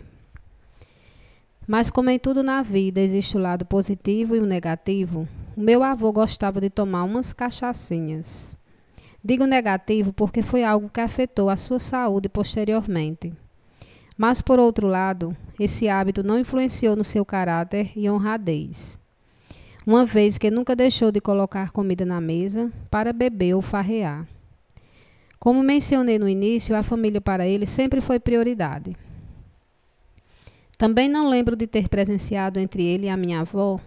Mas 1.66 1.90
como 1.90 2.10
em 2.10 2.18
tudo 2.18 2.42
na 2.42 2.62
vida 2.62 3.00
existe 3.00 3.36
o 3.36 3.40
lado 3.40 3.64
positivo 3.64 4.36
e 4.36 4.38
o 4.38 4.46
negativo, 4.46 5.26
o 5.56 5.60
meu 5.60 5.82
avô 5.82 6.12
gostava 6.12 6.60
de 6.60 6.68
tomar 6.68 7.04
umas 7.04 7.32
cachaçinhas. 7.32 8.54
Digo 9.22 9.46
negativo 9.46 10.12
porque 10.12 10.42
foi 10.42 10.62
algo 10.62 10.90
que 10.90 11.00
afetou 11.00 11.48
a 11.48 11.56
sua 11.56 11.78
saúde 11.78 12.28
posteriormente. 12.28 13.32
Mas, 14.16 14.42
por 14.42 14.58
outro 14.58 14.86
lado, 14.86 15.34
esse 15.58 15.88
hábito 15.88 16.22
não 16.22 16.38
influenciou 16.38 16.94
no 16.94 17.02
seu 17.02 17.24
caráter 17.24 17.90
e 17.96 18.08
honradez. 18.08 18.98
Uma 19.86 20.04
vez 20.04 20.36
que 20.36 20.50
nunca 20.50 20.76
deixou 20.76 21.10
de 21.10 21.20
colocar 21.20 21.70
comida 21.70 22.04
na 22.04 22.20
mesa 22.20 22.70
para 22.90 23.12
beber 23.12 23.54
ou 23.54 23.62
farrear. 23.62 24.26
Como 25.38 25.62
mencionei 25.62 26.18
no 26.18 26.28
início, 26.28 26.76
a 26.76 26.82
família 26.82 27.20
para 27.20 27.46
ele 27.46 27.66
sempre 27.66 28.00
foi 28.00 28.20
prioridade. 28.20 28.96
Também 30.76 31.08
não 31.08 31.28
lembro 31.28 31.56
de 31.56 31.66
ter 31.66 31.88
presenciado 31.88 32.58
entre 32.58 32.84
ele 32.84 33.06
e 33.06 33.10
a 33.10 33.16
minha 33.16 33.40
avó 33.40 33.80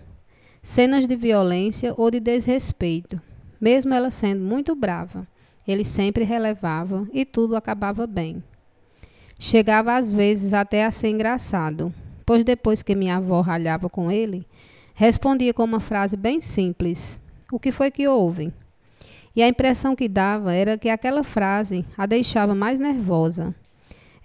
cenas 0.67 1.07
de 1.07 1.15
violência 1.15 1.93
ou 1.95 2.11
de 2.11 2.19
desrespeito, 2.19 3.21
mesmo 3.59 3.93
ela 3.93 4.11
sendo 4.11 4.43
muito 4.43 4.75
brava. 4.75 5.25
Ele 5.65 5.85
sempre 5.85 6.25
relevava 6.25 7.07
e 7.13 7.23
tudo 7.23 7.55
acabava 7.55 8.05
bem. 8.05 8.43
Chegava 9.39 9.95
às 9.95 10.11
vezes 10.11 10.53
até 10.53 10.83
a 10.83 10.91
ser 10.91 11.07
engraçado, 11.07 11.93
pois 12.25 12.43
depois 12.43 12.83
que 12.83 12.95
minha 12.95 13.15
avó 13.15 13.39
ralhava 13.39 13.89
com 13.89 14.11
ele, 14.11 14.45
respondia 14.93 15.53
com 15.53 15.63
uma 15.63 15.79
frase 15.79 16.17
bem 16.17 16.41
simples: 16.41 17.17
O 17.49 17.57
que 17.57 17.71
foi 17.71 17.89
que 17.89 18.05
houve? 18.05 18.51
E 19.33 19.41
a 19.41 19.47
impressão 19.47 19.95
que 19.95 20.09
dava 20.09 20.53
era 20.53 20.77
que 20.77 20.89
aquela 20.89 21.23
frase 21.23 21.85
a 21.97 22.05
deixava 22.05 22.53
mais 22.53 22.77
nervosa. 22.77 23.55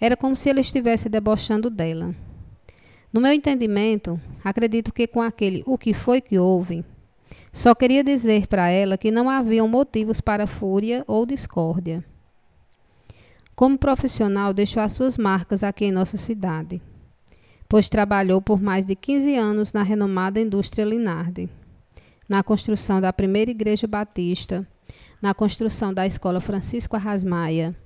Era 0.01 0.17
como 0.17 0.35
se 0.35 0.49
ele 0.49 0.61
estivesse 0.61 1.09
debochando 1.09 1.71
dela. 1.71 2.13
No 3.13 3.21
meu 3.21 3.31
entendimento, 3.31 4.19
acredito 4.43 4.91
que 4.91 5.07
com 5.07 5.21
aquele 5.21 5.63
o 5.67 5.77
que 5.77 5.93
foi 5.93 6.19
que 6.19 6.39
houve, 6.39 6.83
só 7.53 7.75
queria 7.75 8.03
dizer 8.03 8.47
para 8.47 8.71
ela 8.71 8.97
que 8.97 9.11
não 9.11 9.29
haviam 9.29 9.69
motivos 9.69 10.23
para 10.23 10.47
fúria 10.47 11.05
ou 11.07 11.27
discórdia. 11.27 12.03
Como 13.55 13.77
profissional, 13.77 14.55
deixou 14.55 14.83
as 14.83 14.93
suas 14.93 15.19
marcas 15.19 15.63
aqui 15.63 15.85
em 15.85 15.93
nossa 15.93 16.17
cidade, 16.17 16.81
pois 17.69 17.91
trabalhou 17.91 18.41
por 18.41 18.63
mais 18.63 18.87
de 18.87 18.97
15 18.97 19.37
anos 19.37 19.75
na 19.75 19.83
renomada 19.83 20.41
indústria 20.41 20.87
Linardi, 20.87 21.51
na 22.27 22.43
construção 22.43 22.99
da 22.99 23.13
primeira 23.13 23.51
igreja 23.51 23.87
batista, 23.87 24.67
na 25.21 25.35
construção 25.35 25.93
da 25.93 26.07
Escola 26.07 26.41
Francisco 26.41 26.97
Arrasmaia, 26.97 27.77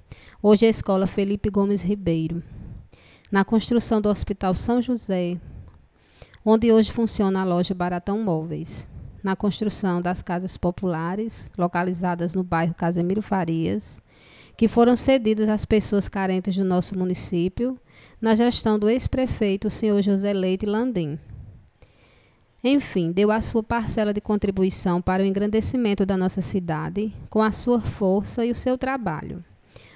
hoje 0.40 0.66
a 0.66 0.70
Escola 0.70 1.08
Felipe 1.08 1.50
Gomes 1.50 1.82
Ribeiro 1.82 2.44
na 3.30 3.44
construção 3.44 4.00
do 4.00 4.08
Hospital 4.08 4.54
São 4.54 4.80
José, 4.80 5.38
onde 6.44 6.72
hoje 6.72 6.92
funciona 6.92 7.40
a 7.40 7.44
loja 7.44 7.74
Baratão 7.74 8.22
Móveis, 8.22 8.86
na 9.22 9.34
construção 9.34 10.00
das 10.00 10.22
casas 10.22 10.56
populares, 10.56 11.50
localizadas 11.58 12.34
no 12.34 12.44
bairro 12.44 12.74
Casemiro 12.74 13.20
Farias, 13.20 14.00
que 14.56 14.68
foram 14.68 14.96
cedidas 14.96 15.48
às 15.48 15.64
pessoas 15.64 16.08
carentes 16.08 16.56
do 16.56 16.64
nosso 16.64 16.96
município, 16.96 17.78
na 18.20 18.34
gestão 18.36 18.78
do 18.78 18.88
ex-prefeito, 18.88 19.70
senhor 19.70 20.00
José 20.02 20.32
Leite 20.32 20.64
Landim. 20.64 21.18
Enfim, 22.62 23.10
deu 23.10 23.32
a 23.32 23.40
sua 23.42 23.62
parcela 23.62 24.14
de 24.14 24.20
contribuição 24.20 25.02
para 25.02 25.22
o 25.22 25.26
engrandecimento 25.26 26.06
da 26.06 26.16
nossa 26.16 26.40
cidade, 26.40 27.12
com 27.28 27.42
a 27.42 27.50
sua 27.50 27.80
força 27.80 28.46
e 28.46 28.52
o 28.52 28.54
seu 28.54 28.78
trabalho, 28.78 29.44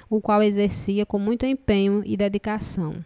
o 0.08 0.20
qual 0.20 0.42
exercia 0.42 1.06
com 1.06 1.18
muito 1.18 1.46
empenho 1.46 2.02
e 2.04 2.16
dedicação. 2.16 3.04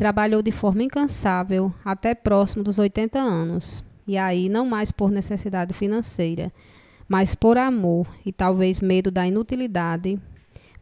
Trabalhou 0.00 0.40
de 0.40 0.50
forma 0.50 0.82
incansável 0.82 1.74
até 1.84 2.14
próximo 2.14 2.64
dos 2.64 2.78
80 2.78 3.18
anos, 3.18 3.84
e 4.06 4.16
aí 4.16 4.48
não 4.48 4.64
mais 4.64 4.90
por 4.90 5.10
necessidade 5.10 5.74
financeira, 5.74 6.50
mas 7.06 7.34
por 7.34 7.58
amor 7.58 8.06
e 8.24 8.32
talvez 8.32 8.80
medo 8.80 9.10
da 9.10 9.26
inutilidade, 9.26 10.18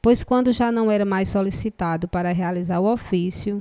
pois 0.01 0.23
quando 0.23 0.53
já 0.53 0.71
não 0.71 0.89
era 0.89 1.05
mais 1.05 1.31
solicitado 1.31 2.07
para 2.07 2.31
realizar 2.31 2.79
o 2.79 2.93
ofício, 2.93 3.61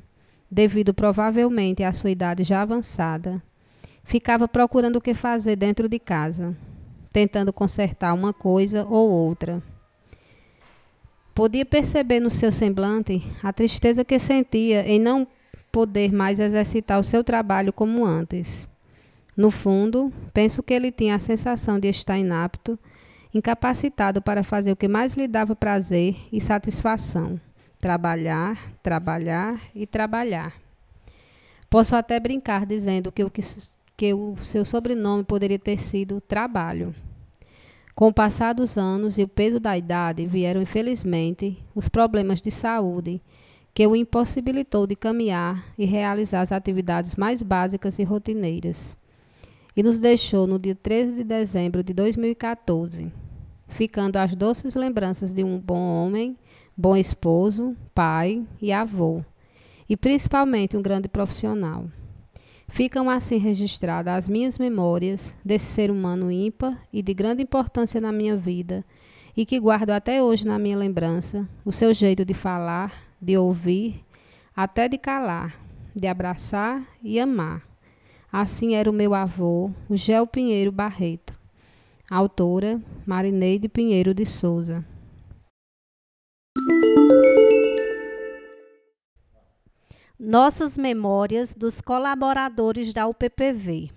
devido 0.49 0.93
provavelmente 0.93 1.83
à 1.83 1.91
sua 1.91 2.11
idade 2.11 2.43
já 2.43 2.61
avançada, 2.61 3.41
ficava 4.03 4.47
procurando 4.47 4.97
o 4.97 5.01
que 5.01 5.15
fazer 5.15 5.55
dentro 5.55 5.89
de 5.89 5.97
casa, 5.97 6.55
tentando 7.11 7.51
consertar 7.51 8.13
uma 8.13 8.31
coisa 8.31 8.85
ou 8.85 9.09
outra. 9.09 9.63
Podia 11.33 11.65
perceber 11.65 12.19
no 12.19 12.29
seu 12.29 12.51
semblante 12.51 13.23
a 13.41 13.51
tristeza 13.51 14.05
que 14.05 14.19
sentia 14.19 14.87
em 14.87 14.99
não 14.99 15.27
poder 15.77 16.11
mais 16.11 16.39
exercitar 16.39 16.99
o 16.99 17.03
seu 17.03 17.23
trabalho 17.23 17.71
como 17.71 18.03
antes. 18.03 18.67
No 19.35 19.51
fundo, 19.51 20.11
penso 20.33 20.63
que 20.63 20.73
ele 20.73 20.91
tinha 20.91 21.13
a 21.13 21.19
sensação 21.19 21.79
de 21.79 21.87
estar 21.87 22.17
inapto, 22.17 22.79
incapacitado 23.31 24.19
para 24.19 24.41
fazer 24.41 24.71
o 24.71 24.75
que 24.75 24.87
mais 24.87 25.13
lhe 25.13 25.27
dava 25.27 25.55
prazer 25.55 26.15
e 26.33 26.41
satisfação: 26.41 27.39
trabalhar, 27.77 28.57
trabalhar 28.81 29.61
e 29.75 29.85
trabalhar. 29.85 30.55
Posso 31.69 31.95
até 31.95 32.19
brincar 32.19 32.65
dizendo 32.65 33.11
que 33.11 33.23
o, 33.23 33.29
que, 33.29 33.41
que 33.95 34.15
o 34.15 34.35
seu 34.37 34.65
sobrenome 34.65 35.23
poderia 35.23 35.59
ter 35.59 35.79
sido 35.79 36.19
trabalho. 36.19 36.95
Com 37.93 38.07
o 38.07 38.13
passar 38.13 38.53
dos 38.53 38.79
anos 38.79 39.19
e 39.19 39.21
o 39.21 39.27
peso 39.27 39.59
da 39.59 39.77
idade, 39.77 40.25
vieram, 40.25 40.59
infelizmente, 40.59 41.63
os 41.75 41.87
problemas 41.87 42.41
de 42.41 42.49
saúde 42.49 43.21
que 43.77 43.85
o 43.85 43.95
impossibilitou 43.95 44.87
de 44.87 44.95
caminhar 44.95 45.63
e 45.77 45.85
realizar 45.85 46.41
as 46.41 46.51
atividades 46.51 47.15
mais 47.15 47.43
básicas 47.43 47.99
e 47.99 48.03
rotineiras. 48.03 48.97
E 49.75 49.83
nos 49.83 49.99
deixou 49.99 50.47
no 50.47 50.57
dia 50.57 50.73
13 50.73 51.17
de 51.17 51.23
dezembro 51.23 51.83
de 51.83 51.93
2014, 51.93 53.11
ficando 53.67 54.17
as 54.17 54.35
doces 54.35 54.73
lembranças 54.73 55.31
de 55.31 55.43
um 55.43 55.59
bom 55.59 55.77
homem, 55.77 56.35
bom 56.75 56.97
esposo, 56.97 57.77
pai 57.93 58.43
e 58.59 58.71
avô, 58.71 59.23
e 59.87 59.95
principalmente 59.95 60.75
um 60.75 60.81
grande 60.81 61.07
profissional. 61.07 61.85
Ficam 62.67 63.07
assim 63.07 63.37
registradas 63.37 64.11
as 64.11 64.27
minhas 64.27 64.57
memórias 64.57 65.35
desse 65.45 65.67
ser 65.67 65.91
humano 65.91 66.31
ímpar 66.31 66.75
e 66.91 67.03
de 67.03 67.13
grande 67.13 67.43
importância 67.43 68.01
na 68.01 68.11
minha 68.11 68.35
vida, 68.35 68.83
e 69.35 69.45
que 69.45 69.59
guardo 69.59 69.91
até 69.91 70.23
hoje 70.23 70.47
na 70.47 70.57
minha 70.57 70.75
lembrança 70.75 71.47
o 71.63 71.71
seu 71.71 71.93
jeito 71.93 72.25
de 72.25 72.33
falar, 72.33 73.06
de 73.21 73.37
ouvir, 73.37 74.05
até 74.55 74.87
de 74.87 74.97
calar, 74.97 75.59
de 75.95 76.07
abraçar 76.07 76.85
e 77.01 77.19
amar. 77.19 77.63
Assim 78.31 78.75
era 78.75 78.89
o 78.89 78.93
meu 78.93 79.13
avô, 79.13 79.71
o 79.89 79.95
Gel 79.95 80.27
Pinheiro 80.27 80.71
Barreto. 80.71 81.33
Autora 82.09 82.81
Marineide 83.05 83.67
Pinheiro 83.67 84.13
de 84.13 84.25
Souza. 84.25 84.85
Nossas 90.19 90.77
memórias 90.77 91.53
dos 91.53 91.81
colaboradores 91.81 92.93
da 92.93 93.07
UPPV. 93.07 93.91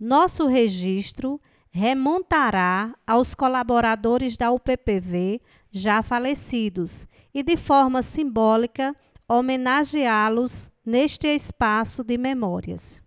Nosso 0.00 0.46
registro 0.46 1.40
remontará 1.70 2.94
aos 3.06 3.34
colaboradores 3.34 4.36
da 4.36 4.50
UPPV 4.50 5.40
já 5.70 6.02
falecidos 6.02 7.06
e, 7.32 7.42
de 7.42 7.56
forma 7.56 8.02
simbólica, 8.02 8.94
homenageá-los 9.28 10.70
neste 10.84 11.26
espaço 11.26 12.02
de 12.02 12.16
memórias. 12.16 13.02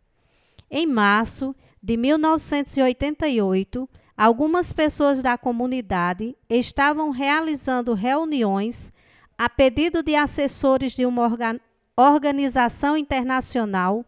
Em 0.69 0.85
março 0.85 1.55
de 1.81 1.97
1988, 1.97 3.89
algumas 4.15 4.71
pessoas 4.71 5.23
da 5.23 5.37
comunidade 5.37 6.35
estavam 6.49 7.09
realizando 7.09 7.93
reuniões 7.93 8.93
a 9.37 9.49
pedido 9.49 10.03
de 10.03 10.15
assessores 10.15 10.93
de 10.93 11.05
uma 11.05 11.29
organização 11.97 12.95
internacional 12.95 14.05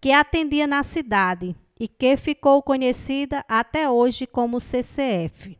que 0.00 0.12
atendia 0.12 0.66
na 0.66 0.82
cidade, 0.82 1.56
e 1.78 1.86
que 1.86 2.16
ficou 2.16 2.62
conhecida 2.62 3.44
até 3.48 3.88
hoje 3.88 4.26
como 4.26 4.60
CCF. 4.60 5.58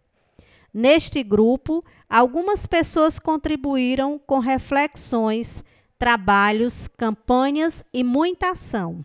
Neste 0.73 1.23
grupo, 1.23 1.85
algumas 2.09 2.67
pessoas 2.67 3.19
contribuíram 3.19 4.19
com 4.19 4.39
reflexões, 4.39 5.65
trabalhos, 5.99 6.89
campanhas 6.89 7.85
e 7.93 8.05
muita 8.05 8.51
ação. 8.51 9.05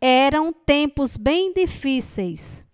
Eram 0.00 0.52
tempos 0.52 1.16
bem 1.16 1.52
difíceis. 1.52 2.64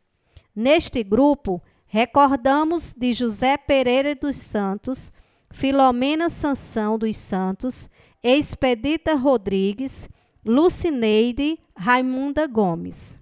Neste 0.54 1.02
grupo, 1.02 1.60
recordamos 1.86 2.94
de 2.96 3.12
José 3.12 3.56
Pereira 3.56 4.14
dos 4.14 4.36
Santos, 4.36 5.12
Filomena 5.50 6.28
Sansão 6.28 6.98
dos 6.98 7.16
Santos, 7.16 7.88
Expedita 8.22 9.14
Rodrigues, 9.14 10.08
Lucineide 10.44 11.58
Raimunda 11.76 12.46
Gomes. 12.46 13.18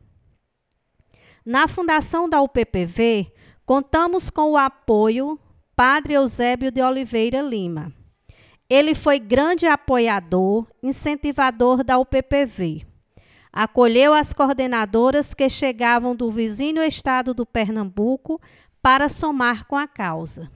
Na 1.45 1.69
fundação 1.69 2.29
da 2.29 2.41
UPPV, 2.41 3.33
contamos 3.67 4.31
com 4.31 4.53
o 4.53 4.57
apoio 4.57 5.39
Padre 5.77 6.15
Eusébio 6.15 6.71
de 6.71 6.81
Oliveira 6.81 7.43
Lima. 7.43 7.93
Ele 8.71 8.95
foi 8.95 9.19
grande 9.19 9.67
apoiador, 9.67 10.69
incentivador 10.81 11.83
da 11.83 11.99
UPPV. 11.99 12.87
Acolheu 13.53 14.15
as 14.15 14.33
coordenadoras 14.33 15.35
que 15.35 15.49
chegavam 15.49 16.15
do 16.15 16.31
vizinho 16.31 16.81
estado 16.81 17.35
do 17.35 17.45
Pernambuco 17.45 18.41
para 18.81 19.09
somar 19.09 19.67
com 19.67 19.77
a 19.77 19.89
causa. 19.89 20.49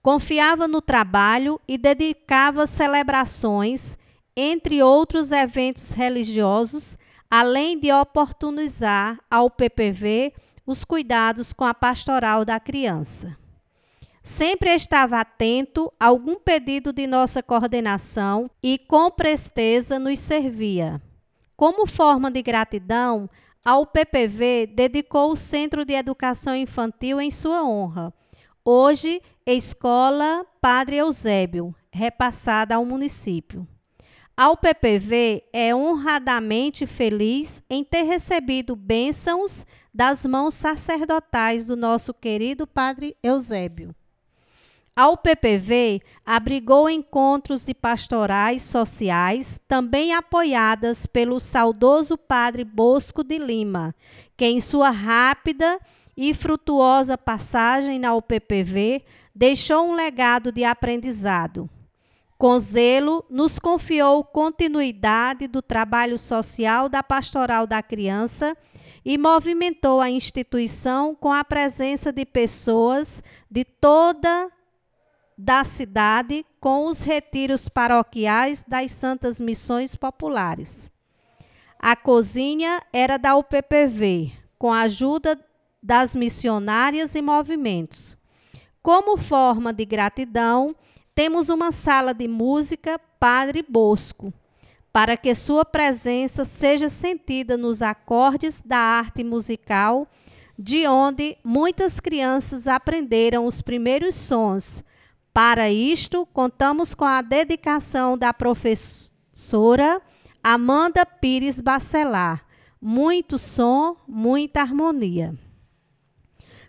Confiava 0.00 0.68
no 0.68 0.80
trabalho 0.80 1.60
e 1.66 1.76
dedicava 1.76 2.68
celebrações, 2.68 3.98
entre 4.36 4.80
outros 4.80 5.32
eventos 5.32 5.90
religiosos, 5.90 6.96
além 7.28 7.80
de 7.80 7.90
oportunizar 7.92 9.18
ao 9.28 9.50
PPV 9.50 10.32
os 10.64 10.84
cuidados 10.84 11.52
com 11.52 11.64
a 11.64 11.74
pastoral 11.74 12.44
da 12.44 12.60
criança. 12.60 13.36
Sempre 14.24 14.70
estava 14.70 15.20
atento 15.20 15.92
a 16.00 16.06
algum 16.06 16.34
pedido 16.36 16.92
de 16.92 17.06
nossa 17.06 17.42
coordenação 17.42 18.50
e 18.62 18.78
com 18.78 19.10
presteza 19.10 19.98
nos 19.98 20.18
servia. 20.18 21.00
Como 21.56 21.86
forma 21.86 22.30
de 22.30 22.42
gratidão, 22.42 23.30
ao 23.64 23.86
PPV 23.86 24.66
dedicou 24.66 25.30
o 25.30 25.36
Centro 25.36 25.84
de 25.84 25.92
Educação 25.92 26.56
Infantil 26.56 27.20
em 27.20 27.30
sua 27.30 27.62
honra 27.62 28.12
Hoje, 28.66 29.20
Escola 29.44 30.46
Padre 30.58 30.96
Eusébio, 30.96 31.74
repassada 31.92 32.76
ao 32.76 32.84
município. 32.86 33.68
Ao 34.34 34.56
PPV 34.56 35.44
é 35.52 35.74
honradamente 35.74 36.86
feliz 36.86 37.62
em 37.68 37.84
ter 37.84 38.04
recebido 38.04 38.74
bênçãos 38.74 39.66
das 39.92 40.24
mãos 40.24 40.54
sacerdotais 40.54 41.66
do 41.66 41.76
nosso 41.76 42.14
querido 42.14 42.66
Padre 42.66 43.14
Eusébio. 43.22 43.94
Ao 44.96 45.16
PPV 45.16 46.00
abrigou 46.24 46.88
encontros 46.88 47.64
de 47.64 47.74
pastorais 47.74 48.62
sociais, 48.62 49.58
também 49.66 50.14
apoiadas 50.14 51.04
pelo 51.04 51.40
saudoso 51.40 52.16
Padre 52.16 52.64
Bosco 52.64 53.24
de 53.24 53.36
Lima, 53.36 53.92
que 54.36 54.44
em 54.44 54.60
sua 54.60 54.90
rápida 54.90 55.80
e 56.16 56.32
frutuosa 56.32 57.18
passagem 57.18 57.98
na 57.98 58.14
UPPV, 58.14 59.02
deixou 59.34 59.90
um 59.90 59.94
legado 59.94 60.52
de 60.52 60.62
aprendizado. 60.62 61.68
Com 62.38 62.56
zelo, 62.60 63.24
nos 63.28 63.58
confiou 63.58 64.22
continuidade 64.22 65.48
do 65.48 65.60
trabalho 65.60 66.16
social 66.16 66.88
da 66.88 67.02
Pastoral 67.02 67.66
da 67.66 67.82
Criança 67.82 68.56
e 69.04 69.18
movimentou 69.18 70.00
a 70.00 70.08
instituição 70.08 71.16
com 71.16 71.32
a 71.32 71.42
presença 71.42 72.12
de 72.12 72.24
pessoas 72.24 73.22
de 73.50 73.64
toda 73.64 74.50
da 75.36 75.64
cidade 75.64 76.44
com 76.60 76.86
os 76.86 77.02
retiros 77.02 77.68
paroquiais 77.68 78.64
das 78.66 78.92
Santas 78.92 79.40
Missões 79.40 79.96
Populares. 79.96 80.90
A 81.78 81.94
cozinha 81.94 82.82
era 82.92 83.18
da 83.18 83.36
UPPV, 83.36 84.32
com 84.58 84.72
a 84.72 84.82
ajuda 84.82 85.38
das 85.82 86.14
missionárias 86.14 87.14
e 87.14 87.20
movimentos. 87.20 88.16
Como 88.82 89.16
forma 89.16 89.72
de 89.72 89.84
gratidão, 89.84 90.74
temos 91.14 91.48
uma 91.48 91.70
sala 91.72 92.14
de 92.14 92.26
música 92.26 92.98
Padre 93.20 93.64
Bosco, 93.68 94.32
para 94.92 95.16
que 95.16 95.34
sua 95.34 95.64
presença 95.64 96.44
seja 96.44 96.88
sentida 96.88 97.56
nos 97.56 97.82
acordes 97.82 98.62
da 98.64 98.78
arte 98.78 99.24
musical, 99.24 100.08
de 100.58 100.86
onde 100.86 101.36
muitas 101.42 101.98
crianças 101.98 102.66
aprenderam 102.66 103.44
os 103.44 103.60
primeiros 103.60 104.14
sons. 104.14 104.84
Para 105.34 105.68
isto, 105.68 106.24
contamos 106.26 106.94
com 106.94 107.04
a 107.04 107.20
dedicação 107.20 108.16
da 108.16 108.32
professora 108.32 110.00
Amanda 110.40 111.04
Pires 111.04 111.60
Bacelar. 111.60 112.46
Muito 112.80 113.36
som, 113.36 113.96
muita 114.06 114.60
harmonia. 114.60 115.34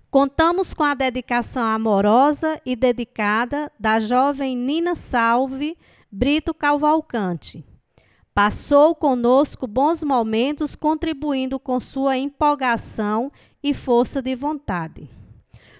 Contamos 0.09 0.73
com 0.73 0.81
a 0.81 0.95
dedicação 0.95 1.61
amorosa 1.61 2.59
e 2.65 2.75
dedicada 2.75 3.71
da 3.79 3.99
jovem 3.99 4.57
Nina 4.57 4.95
Salve 4.95 5.77
Brito 6.11 6.51
Calvalcante. 6.51 7.63
Passou 8.33 8.95
conosco 8.95 9.67
bons 9.67 10.03
momentos, 10.03 10.75
contribuindo 10.75 11.59
com 11.59 11.79
sua 11.79 12.17
empolgação 12.17 13.31
e 13.61 13.75
força 13.75 14.23
de 14.23 14.33
vontade. 14.33 15.07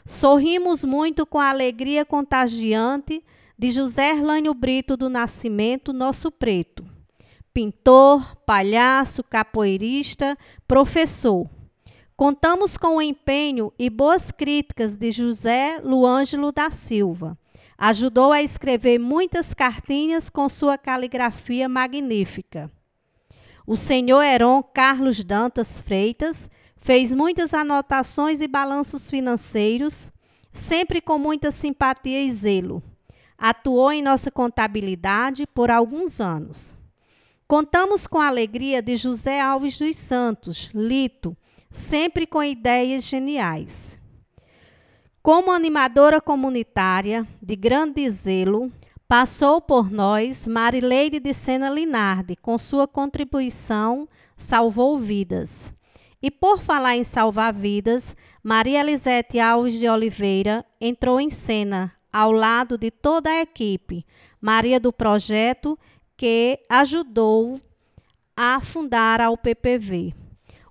Sorrimos 0.05 0.83
muito 0.83 1.25
com 1.25 1.39
a 1.39 1.49
alegria 1.49 2.05
contagiante 2.05 3.23
de 3.57 3.71
José 3.71 4.11
Erlânio 4.11 4.53
Brito 4.53 4.95
do 4.95 5.09
Nascimento, 5.09 5.91
nosso 5.91 6.31
preto. 6.31 6.85
Pintor, 7.53 8.35
palhaço, 8.45 9.23
capoeirista, 9.23 10.37
professor 10.67 11.49
Contamos 12.17 12.77
com 12.77 12.95
o 12.95 13.01
empenho 13.01 13.73
e 13.77 13.89
boas 13.89 14.31
críticas 14.31 14.95
de 14.95 15.11
José 15.11 15.81
Luângelo 15.83 16.49
da 16.49 16.71
Silva. 16.71 17.37
Ajudou 17.77 18.31
a 18.31 18.41
escrever 18.41 18.97
muitas 18.99 19.53
cartinhas 19.53 20.29
com 20.29 20.47
sua 20.47 20.77
caligrafia 20.77 21.67
magnífica. 21.67 22.71
O 23.67 23.75
senhor 23.75 24.21
Heron 24.21 24.63
Carlos 24.63 25.25
Dantas 25.25 25.81
Freitas 25.81 26.49
fez 26.85 27.15
muitas 27.15 27.51
anotações 27.51 28.41
e 28.41 28.47
balanços 28.47 29.09
financeiros, 29.09 30.11
sempre 30.53 31.01
com 31.01 31.17
muita 31.17 31.51
simpatia 31.51 32.21
e 32.21 32.31
zelo. 32.31 32.83
Atuou 33.35 33.91
em 33.91 34.03
nossa 34.03 34.29
contabilidade 34.29 35.47
por 35.47 35.71
alguns 35.71 36.21
anos. 36.21 36.75
Contamos 37.47 38.05
com 38.05 38.19
a 38.19 38.27
alegria 38.27 38.83
de 38.83 38.95
José 38.97 39.41
Alves 39.41 39.79
dos 39.79 39.95
Santos, 39.95 40.69
Lito, 40.75 41.35
sempre 41.71 42.27
com 42.27 42.43
ideias 42.43 43.05
geniais. 43.05 43.99
Como 45.23 45.51
animadora 45.51 46.21
comunitária 46.21 47.27
de 47.41 47.55
grande 47.55 48.07
zelo, 48.11 48.71
passou 49.07 49.59
por 49.59 49.89
nós 49.89 50.45
Marileide 50.45 51.19
de 51.19 51.33
Sena 51.33 51.67
Linardi, 51.67 52.35
com 52.35 52.59
sua 52.59 52.87
contribuição 52.87 54.07
salvou 54.37 54.99
vidas. 54.99 55.74
E 56.25 56.31
por 56.31 56.59
falar 56.59 56.95
em 56.95 57.03
salvar 57.03 57.53
vidas, 57.53 58.15
Maria 58.41 58.79
Elisete 58.79 59.39
Alves 59.39 59.75
de 59.75 59.87
Oliveira 59.87 60.65
entrou 60.81 61.21
em 61.21 61.29
cena 61.29 61.93
ao 62.11 62.31
lado 62.31 62.79
de 62.79 62.89
toda 62.89 63.29
a 63.29 63.41
equipe, 63.41 64.03
Maria 64.41 64.79
do 64.79 64.91
Projeto, 64.91 65.77
que 66.17 66.59
ajudou 66.67 67.61
a 68.35 68.59
fundar 68.59 69.21
a 69.21 69.29
UPPV. 69.29 70.15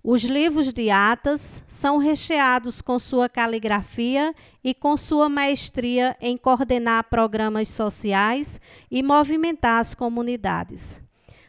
Os 0.03 0.25
livros 0.25 0.73
de 0.73 0.91
atas 0.91 1.63
são 1.69 1.99
recheados 1.99 2.83
com 2.83 2.99
sua 2.99 3.29
caligrafia 3.29 4.35
e 4.65 4.75
com 4.75 4.97
sua 4.97 5.29
maestria 5.29 6.17
em 6.21 6.37
coordenar 6.37 7.05
programas 7.05 7.69
sociais 7.69 8.61
e 8.91 9.05
movimentar 9.05 9.79
as 9.79 9.95
comunidades. 9.95 11.04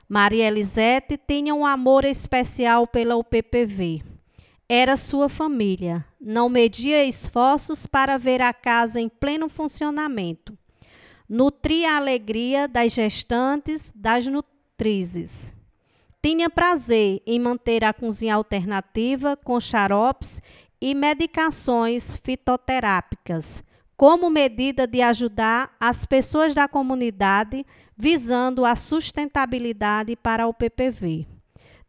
Maria 0.08 0.48
Elisete 0.48 1.18
tinha 1.18 1.54
um 1.54 1.66
amor 1.66 2.06
especial 2.06 2.86
pela 2.86 3.16
UPPV. 3.16 4.04
Era 4.68 4.98
sua 4.98 5.30
família, 5.30 6.06
não 6.20 6.50
media 6.50 7.06
esforços 7.06 7.86
para 7.86 8.18
ver 8.18 8.42
a 8.42 8.54
casa 8.54 9.00
em 9.00 9.08
pleno 9.08 9.48
funcionamento. 9.48 10.58
Nutria 11.28 11.94
a 11.94 11.98
alegria 11.98 12.68
das 12.68 12.92
gestantes, 12.92 13.92
das 13.96 14.26
nutrizes 14.28 15.56
tinha 16.26 16.50
prazer 16.50 17.22
em 17.24 17.40
manter 17.40 17.84
a 17.84 17.94
cozinha 17.94 18.34
alternativa 18.34 19.38
com 19.38 19.60
xaropes 19.60 20.42
e 20.82 20.96
medicações 20.96 22.18
fitoterápicas, 22.18 23.64
como 23.96 24.32
medida 24.32 24.88
de 24.88 25.04
ajudar 25.04 25.76
as 25.80 26.04
pessoas 26.04 26.56
da 26.56 26.68
comunidade 26.68 27.64
visando 27.96 28.66
a 28.66 28.76
sustentabilidade 28.76 30.16
para 30.16 30.48
o 30.48 30.54
PPV. 30.54 31.26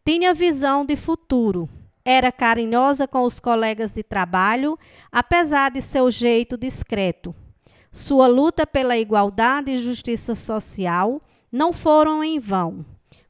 tinha 0.04 0.32
visão 0.32 0.84
de 0.84 0.94
futuro. 0.94 1.68
Era 2.04 2.30
carinhosa 2.30 3.08
com 3.08 3.22
os 3.22 3.40
colegas 3.40 3.94
de 3.94 4.04
trabalho, 4.04 4.78
apesar 5.10 5.72
de 5.72 5.82
seu 5.82 6.08
jeito 6.08 6.56
discreto. 6.56 7.34
Sua 7.90 8.28
luta 8.28 8.64
pela 8.64 8.96
igualdade 8.96 9.72
e 9.72 9.82
justiça 9.82 10.36
social 10.36 11.20
não 11.50 11.72
foram 11.72 12.22
em 12.22 12.38
vão. 12.38 12.84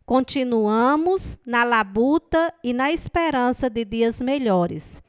Continuamos 0.05 1.39
na 1.47 1.65
labuta 1.65 2.53
e 2.63 2.75
na 2.75 2.93
esperança 2.93 3.71
de 3.71 3.85
dias 3.85 4.21
melhores. 4.21 5.03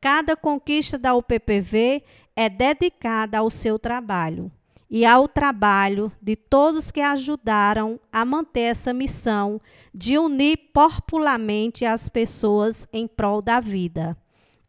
Cada 0.00 0.36
conquista 0.36 0.98
da 0.98 1.14
UPPV 1.14 2.02
é 2.36 2.50
dedicada 2.50 3.38
ao 3.38 3.48
seu 3.48 3.78
trabalho 3.78 4.52
e 4.94 5.04
ao 5.04 5.26
trabalho 5.26 6.12
de 6.22 6.36
todos 6.36 6.92
que 6.92 7.00
ajudaram 7.00 7.98
a 8.12 8.24
manter 8.24 8.60
essa 8.60 8.92
missão 8.92 9.60
de 9.92 10.16
unir 10.16 10.56
popularmente 10.72 11.84
as 11.84 12.08
pessoas 12.08 12.86
em 12.92 13.08
prol 13.08 13.42
da 13.42 13.58
vida. 13.58 14.16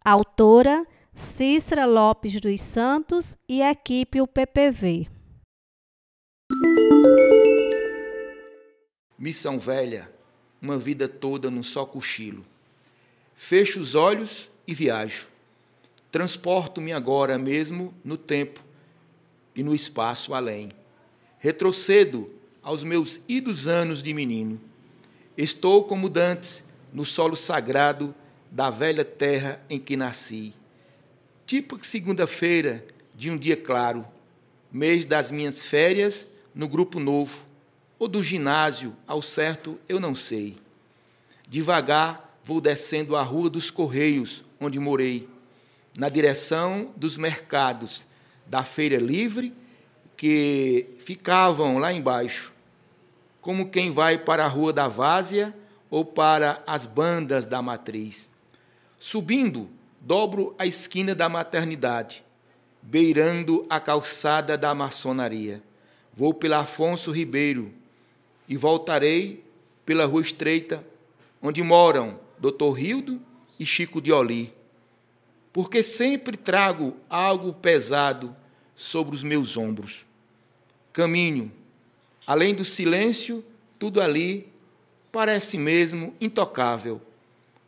Autora 0.04 0.84
Cícera 1.14 1.86
Lopes 1.86 2.42
dos 2.42 2.60
Santos 2.60 3.38
e 3.48 3.62
equipe 3.62 4.20
UPPV. 4.20 5.08
Missão 9.16 9.60
velha, 9.60 10.12
uma 10.60 10.76
vida 10.76 11.08
toda 11.08 11.52
num 11.52 11.62
só 11.62 11.86
cochilo. 11.86 12.44
Fecho 13.36 13.80
os 13.80 13.94
olhos 13.94 14.50
e 14.66 14.74
viajo. 14.74 15.28
Transporto-me 16.10 16.94
agora 16.94 17.38
mesmo 17.38 17.94
no 18.04 18.18
tempo 18.18 18.65
e 19.56 19.64
no 19.64 19.74
espaço 19.74 20.34
além. 20.34 20.72
Retrocedo 21.40 22.30
aos 22.61 22.84
meus 22.84 23.19
idos 23.27 23.67
anos 23.67 24.01
de 24.01 24.14
menino. 24.14 24.59
Estou 25.38 25.84
como 25.84 26.09
dantes 26.09 26.64
no 26.92 27.06
solo 27.06 27.35
sagrado 27.35 28.14
da 28.51 28.69
velha 28.69 29.06
terra 29.06 29.61
em 29.69 29.80
que 29.80 29.95
nasci. 29.95 30.53
Tipo 31.45 31.84
segunda-feira 31.84 32.85
de 33.14 33.30
um 33.30 33.38
dia 33.38 33.56
claro, 33.56 34.06
mês 34.72 35.06
das 35.06 35.30
minhas 35.30 35.66
férias 35.66 36.27
no 36.53 36.67
grupo 36.67 37.00
novo, 37.00 37.45
ou 38.00 38.08
do 38.08 38.22
ginásio, 38.24 38.95
ao 39.08 39.22
certo 39.22 39.80
eu 39.88 40.00
não 40.00 40.16
sei. 40.16 40.58
Devagar 41.48 42.40
vou 42.43 42.61
descendo 42.61 43.16
a 43.16 43.22
rua 43.22 43.50
dos 43.50 43.69
Correios, 43.69 44.43
onde 44.59 44.80
morei, 44.80 45.27
na 45.98 46.09
direção 46.09 46.93
dos 46.95 47.17
mercados, 47.17 48.06
da 48.45 48.64
feira 48.64 48.98
livre 48.98 49.53
que 50.15 50.88
ficavam 50.99 51.77
lá 51.77 51.91
embaixo, 51.91 52.53
como 53.41 53.69
quem 53.69 53.91
vai 53.91 54.17
para 54.17 54.45
a 54.45 54.48
rua 54.48 54.72
da 54.72 54.88
Várzea 54.88 55.53
ou 55.90 56.06
para 56.06 56.64
as 56.65 56.85
bandas 56.85 57.45
da 57.45 57.61
matriz. 57.61 58.32
Subindo, 58.98 59.69
dobro 59.99 60.56
a 60.57 60.65
esquina 60.65 61.14
da 61.14 61.27
maternidade, 61.30 62.24
beirando 62.82 63.65
a 63.69 63.80
calçada 63.80 64.57
da 64.57 64.74
maçonaria. 64.74 65.61
Vou 66.14 66.33
pela 66.33 66.59
Afonso 66.59 67.11
Ribeiro 67.11 67.72
e 68.48 68.56
voltarei 68.56 69.43
pela 69.85 70.06
rua 70.06 70.22
estreita, 70.22 70.85
onde 71.41 71.61
moram 71.61 72.19
Dr. 72.40 72.72
Rildo 72.74 73.22
e 73.59 73.65
Chico 73.65 74.01
de 74.01 74.11
Oli 74.11 74.53
porque 75.56 75.82
sempre 75.82 76.35
trago 76.35 76.98
algo 77.09 77.53
pesado 77.53 78.35
sobre 78.75 79.16
os 79.16 79.24
meus 79.24 79.56
ombros. 79.56 80.06
Caminho, 80.92 81.50
além 82.27 82.53
do 82.53 82.66
silêncio, 82.66 83.42
tudo 83.80 84.01
ali 84.01 84.51
parece 85.14 85.58
mesmo 85.58 86.14
intocável, 86.19 87.01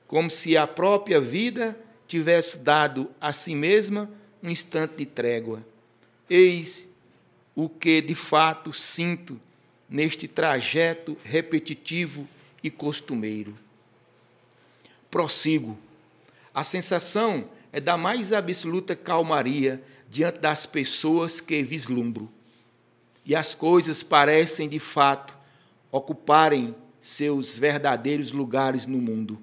como 0.06 0.30
se 0.30 0.58
a 0.58 0.68
própria 0.68 1.22
vida 1.22 1.80
tivesse 2.06 2.60
dado 2.60 3.10
a 3.22 3.32
si 3.32 3.56
mesma 3.56 4.12
um 4.44 4.50
instante 4.50 4.98
de 4.98 5.06
trégua. 5.06 5.66
Eis 6.30 6.90
o 7.56 7.70
que 7.70 8.02
de 8.02 8.16
fato 8.16 8.74
sinto 8.74 9.40
neste 9.90 10.28
trajeto 10.28 11.18
repetitivo 11.24 12.28
e 12.62 12.70
costumeiro. 12.70 13.58
Prossigo. 15.10 15.80
A 16.54 16.66
sensação 16.66 17.50
é 17.78 17.80
da 17.80 17.96
mais 17.96 18.34
absoluta 18.34 18.96
calmaria 18.96 19.84
diante 20.10 20.40
das 20.40 20.66
pessoas 20.66 21.40
que 21.40 21.62
vislumbro. 21.62 22.28
E 23.24 23.36
as 23.36 23.54
coisas 23.54 24.02
parecem, 24.02 24.68
de 24.68 24.80
fato, 24.80 25.38
ocuparem 25.92 26.74
seus 27.00 27.56
verdadeiros 27.56 28.32
lugares 28.32 28.88
no 28.88 28.98
mundo. 28.98 29.40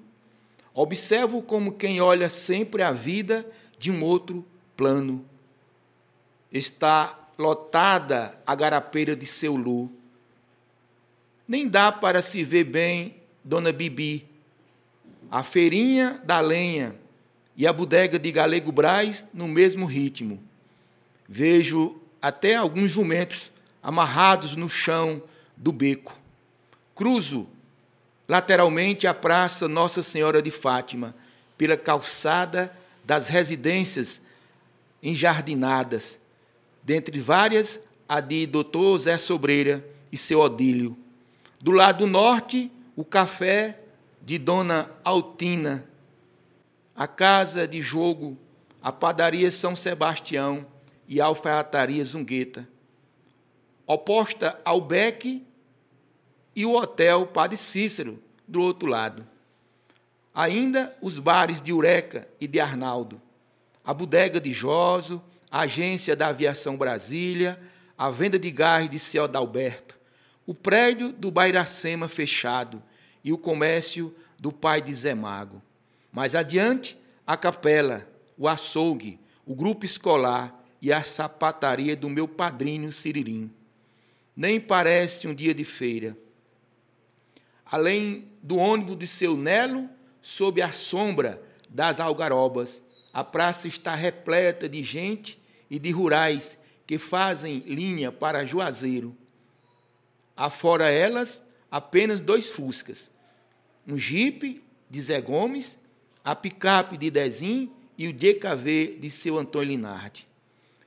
Observo 0.73 1.41
como 1.41 1.71
quem 1.71 2.01
olha 2.01 2.27
sempre 2.27 2.83
a 2.83 2.91
vida 2.91 3.49
de 3.79 3.89
um 3.89 4.03
outro 4.03 4.45
plano. 4.75 5.25
Está 6.51 7.17
lotada 7.37 8.37
a 8.45 8.53
garapeira 8.53 9.15
de 9.15 9.25
seu 9.25 9.55
lu. 9.55 9.89
Nem 11.47 11.69
dá 11.69 11.89
para 11.89 12.21
se 12.21 12.43
ver 12.43 12.65
bem 12.65 13.15
Dona 13.41 13.71
Bibi, 13.71 14.27
a 15.31 15.41
feirinha 15.41 16.21
da 16.25 16.41
lenha, 16.41 17.04
e 17.55 17.65
a 17.65 17.73
bodega 17.73 18.19
de 18.19 18.31
Galego 18.31 18.71
Braz 18.71 19.25
no 19.33 19.47
mesmo 19.47 19.85
ritmo. 19.85 20.41
Vejo 21.27 21.95
até 22.21 22.55
alguns 22.55 22.91
jumentos 22.91 23.51
amarrados 23.81 24.55
no 24.55 24.67
chão 24.67 25.21
do 25.55 25.71
beco. 25.71 26.17
Cruzo 26.93 27.47
lateralmente 28.27 29.07
a 29.07 29.13
Praça 29.13 29.67
Nossa 29.67 30.01
Senhora 30.01 30.41
de 30.41 30.51
Fátima, 30.51 31.15
pela 31.57 31.77
calçada 31.77 32.75
das 33.03 33.27
residências 33.27 34.21
enjardinadas, 35.01 36.19
dentre 36.83 37.19
várias 37.19 37.79
a 38.07 38.19
de 38.19 38.45
Doutor 38.45 38.97
Zé 38.97 39.17
Sobreira 39.17 39.85
e 40.11 40.17
seu 40.17 40.39
Odílio. 40.39 40.97
Do 41.61 41.71
lado 41.71 42.05
norte, 42.07 42.71
o 42.95 43.03
café 43.03 43.79
de 44.21 44.37
Dona 44.37 44.89
Altina, 45.03 45.85
a 46.95 47.07
casa 47.07 47.67
de 47.67 47.81
jogo, 47.81 48.37
a 48.81 48.91
padaria 48.91 49.51
São 49.51 49.75
Sebastião 49.75 50.65
e 51.07 51.19
a 51.19 51.25
alfaiataria 51.25 52.03
Zungueta. 52.03 52.67
Oposta 53.85 54.59
ao 54.63 54.79
Beck 54.79 55.45
e 56.55 56.65
o 56.65 56.73
hotel 56.73 57.27
Padre 57.27 57.57
Cícero, 57.57 58.23
do 58.47 58.61
outro 58.61 58.87
lado. 58.87 59.27
Ainda 60.33 60.95
os 61.01 61.19
bares 61.19 61.61
de 61.61 61.73
Ureca 61.73 62.27
e 62.39 62.47
de 62.47 62.59
Arnaldo, 62.59 63.21
a 63.83 63.93
bodega 63.93 64.39
de 64.39 64.51
Joso, 64.51 65.21
a 65.51 65.61
agência 65.61 66.15
da 66.15 66.27
Aviação 66.27 66.77
Brasília, 66.77 67.59
a 67.97 68.09
venda 68.09 68.39
de 68.39 68.51
gás 68.51 68.89
de 68.89 68.99
Ciel 68.99 69.27
Dalberto, 69.27 69.97
o 70.45 70.53
prédio 70.53 71.11
do 71.11 71.31
Bairacema 71.31 72.07
fechado 72.07 72.81
e 73.23 73.31
o 73.31 73.37
comércio 73.37 74.15
do 74.39 74.51
pai 74.51 74.81
de 74.81 74.93
Zé 74.93 75.13
Mago. 75.13 75.61
Mais 76.15 76.33
adiante, 76.33 76.97
a 77.27 77.35
capela, 77.35 78.07
o 78.37 78.47
açougue, 78.47 79.19
o 79.45 79.53
grupo 79.53 79.83
escolar 79.83 80.63
e 80.81 80.93
a 80.93 81.03
sapataria 81.03 81.93
do 81.93 82.09
meu 82.09 82.25
padrinho 82.25 82.89
Siririm. 82.89 83.53
Nem 84.33 84.57
parece 84.57 85.27
um 85.27 85.35
dia 85.35 85.53
de 85.53 85.65
feira. 85.65 86.17
Além 87.65 88.29
do 88.41 88.55
ônibus 88.55 88.97
de 88.97 89.05
seu 89.07 89.35
Nelo, 89.35 89.89
sob 90.21 90.61
a 90.61 90.71
sombra 90.71 91.43
das 91.69 91.99
algarobas, 91.99 92.81
a 93.11 93.21
praça 93.21 93.67
está 93.67 93.93
repleta 93.93 94.69
de 94.69 94.81
gente 94.81 95.37
e 95.69 95.77
de 95.77 95.91
rurais 95.91 96.57
que 96.87 96.97
fazem 96.97 97.57
linha 97.67 98.09
para 98.09 98.45
Juazeiro. 98.45 99.13
Afora 100.33 100.89
elas, 100.89 101.43
apenas 101.69 102.21
dois 102.21 102.51
fuscas, 102.51 103.11
um 103.85 103.97
jipe 103.97 104.63
de 104.89 105.01
Zé 105.01 105.19
Gomes 105.19 105.83
a 106.25 106.35
picape 106.35 106.97
de 106.97 107.11
Dezim 107.11 107.71
e 107.95 108.07
o 108.07 108.13
DKV 108.13 108.97
de 108.99 109.11
seu 109.11 109.37
Antônio 109.37 109.69
Linardi. 109.69 110.27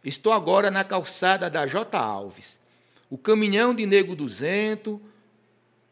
Estou 0.04 0.32
agora 0.32 0.68
na 0.68 0.82
calçada 0.82 1.48
da 1.48 1.64
J. 1.64 1.96
Alves. 1.96 2.60
O 3.08 3.16
caminhão 3.16 3.72
de 3.72 3.86
Nego 3.86 4.16
Duzento 4.16 5.00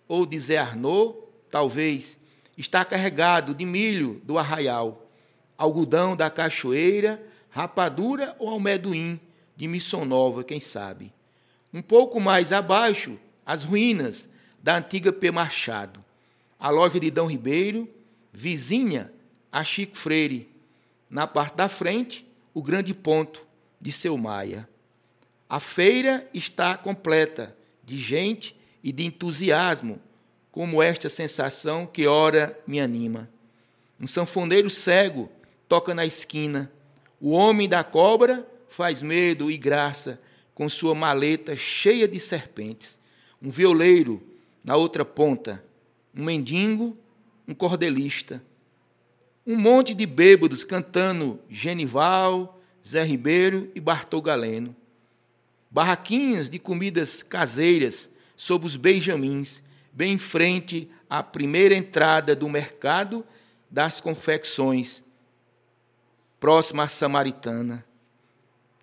ou 0.08 0.26
de 0.26 0.36
Zé 0.40 0.58
Arnaud, 0.58 1.16
talvez, 1.48 2.18
está 2.58 2.84
carregado 2.84 3.54
de 3.54 3.64
milho 3.64 4.20
do 4.24 4.36
arraial, 4.36 5.08
algodão 5.56 6.16
da 6.16 6.28
cachoeira, 6.28 7.24
rapadura 7.48 8.34
ou 8.40 8.48
almedoim 8.48 9.20
de 9.54 9.68
Missão 9.68 10.04
Nova, 10.04 10.42
quem 10.42 10.58
sabe. 10.58 11.12
Um 11.72 11.80
pouco 11.80 12.20
mais 12.20 12.52
abaixo, 12.52 13.16
as 13.44 13.62
ruínas 13.62 14.28
da 14.60 14.76
antiga 14.76 15.12
P. 15.12 15.30
Machado, 15.30 16.04
a 16.58 16.68
loja 16.68 16.98
de 16.98 17.12
Dão 17.12 17.26
Ribeiro, 17.26 17.88
vizinha 18.32 19.12
a 19.56 19.64
Chico 19.64 19.96
Freire. 19.96 20.50
Na 21.08 21.26
parte 21.26 21.56
da 21.56 21.66
frente, 21.66 22.26
o 22.52 22.62
grande 22.62 22.92
ponto 22.92 23.46
de 23.80 23.90
seu 23.90 24.18
Maia. 24.18 24.68
A 25.48 25.58
feira 25.58 26.28
está 26.34 26.76
completa 26.76 27.56
de 27.82 27.96
gente 27.96 28.54
e 28.84 28.92
de 28.92 29.06
entusiasmo, 29.06 29.98
como 30.52 30.82
esta 30.82 31.08
sensação 31.08 31.86
que 31.86 32.06
ora 32.06 32.60
me 32.66 32.78
anima. 32.78 33.30
Um 33.98 34.06
sanfoneiro 34.06 34.68
cego 34.68 35.30
toca 35.66 35.94
na 35.94 36.04
esquina. 36.04 36.70
O 37.18 37.30
homem 37.30 37.66
da 37.66 37.82
cobra 37.82 38.46
faz 38.68 39.00
medo 39.00 39.50
e 39.50 39.56
graça 39.56 40.20
com 40.54 40.68
sua 40.68 40.94
maleta 40.94 41.56
cheia 41.56 42.06
de 42.06 42.20
serpentes. 42.20 42.98
Um 43.40 43.48
violeiro 43.48 44.22
na 44.62 44.76
outra 44.76 45.02
ponta. 45.02 45.64
Um 46.14 46.26
mendigo, 46.26 46.94
um 47.48 47.54
cordelista. 47.54 48.42
Um 49.46 49.56
monte 49.56 49.94
de 49.94 50.04
bêbados 50.06 50.64
cantando 50.64 51.38
Genival, 51.48 52.60
Zé 52.84 53.04
Ribeiro 53.04 53.70
e 53.76 53.80
Bartol 53.80 54.20
Galeno. 54.20 54.74
Barraquinhas 55.70 56.50
de 56.50 56.58
comidas 56.58 57.22
caseiras 57.22 58.10
sob 58.34 58.66
os 58.66 58.74
beijamins, 58.74 59.62
bem 59.92 60.14
em 60.14 60.18
frente 60.18 60.90
à 61.08 61.22
primeira 61.22 61.76
entrada 61.76 62.34
do 62.34 62.48
mercado 62.48 63.24
das 63.70 64.00
confecções, 64.00 65.00
próxima 66.40 66.82
à 66.82 66.88
Samaritana. 66.88 67.86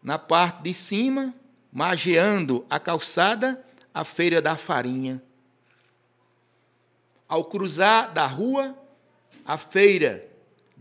Na 0.02 0.18
parte 0.18 0.64
de 0.64 0.74
cima, 0.74 1.36
mageando 1.74 2.66
a 2.70 2.80
calçada, 2.80 3.62
a 3.94 4.06
feira 4.06 4.42
da 4.42 4.56
farinha. 4.56 5.22
Ao 7.28 7.44
cruzar 7.44 8.14
da 8.14 8.26
rua, 8.26 8.78
a 9.46 9.58
feira 9.58 10.33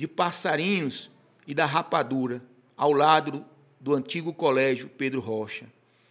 de 0.02 0.08
passarinhos 0.08 1.12
e 1.46 1.54
da 1.54 1.64
rapadura, 1.64 2.42
ao 2.76 2.92
lado 2.92 3.46
do 3.78 3.94
antigo 3.94 4.34
colégio 4.34 4.88
Pedro 4.88 5.20
Rocha. 5.20 5.66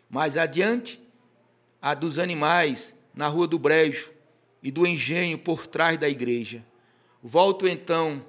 Mais 0.10 0.38
adiante, 0.38 0.98
a 1.82 1.94
dos 1.94 2.18
animais 2.18 2.96
na 3.14 3.28
Rua 3.28 3.48
do 3.48 3.60
Brejo 3.60 4.14
e 4.64 4.72
do 4.72 4.88
Engenho 4.88 5.38
por 5.38 5.68
trás 5.68 5.98
da 5.98 6.08
igreja. 6.08 6.64
Volto 7.22 7.68
então 7.68 8.26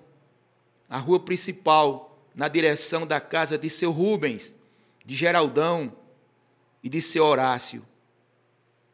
à 0.89 0.99
rua 0.99 1.21
principal, 1.21 2.19
na 2.35 2.49
direção 2.49 3.07
da 3.07 3.21
casa 3.21 3.57
de 3.57 3.71
seu 3.71 3.93
Rubens, 3.93 4.53
de 5.07 5.15
Geraldão 5.15 5.93
e 6.83 6.89
de 6.89 7.01
seu 7.01 7.25
Horácio, 7.25 7.87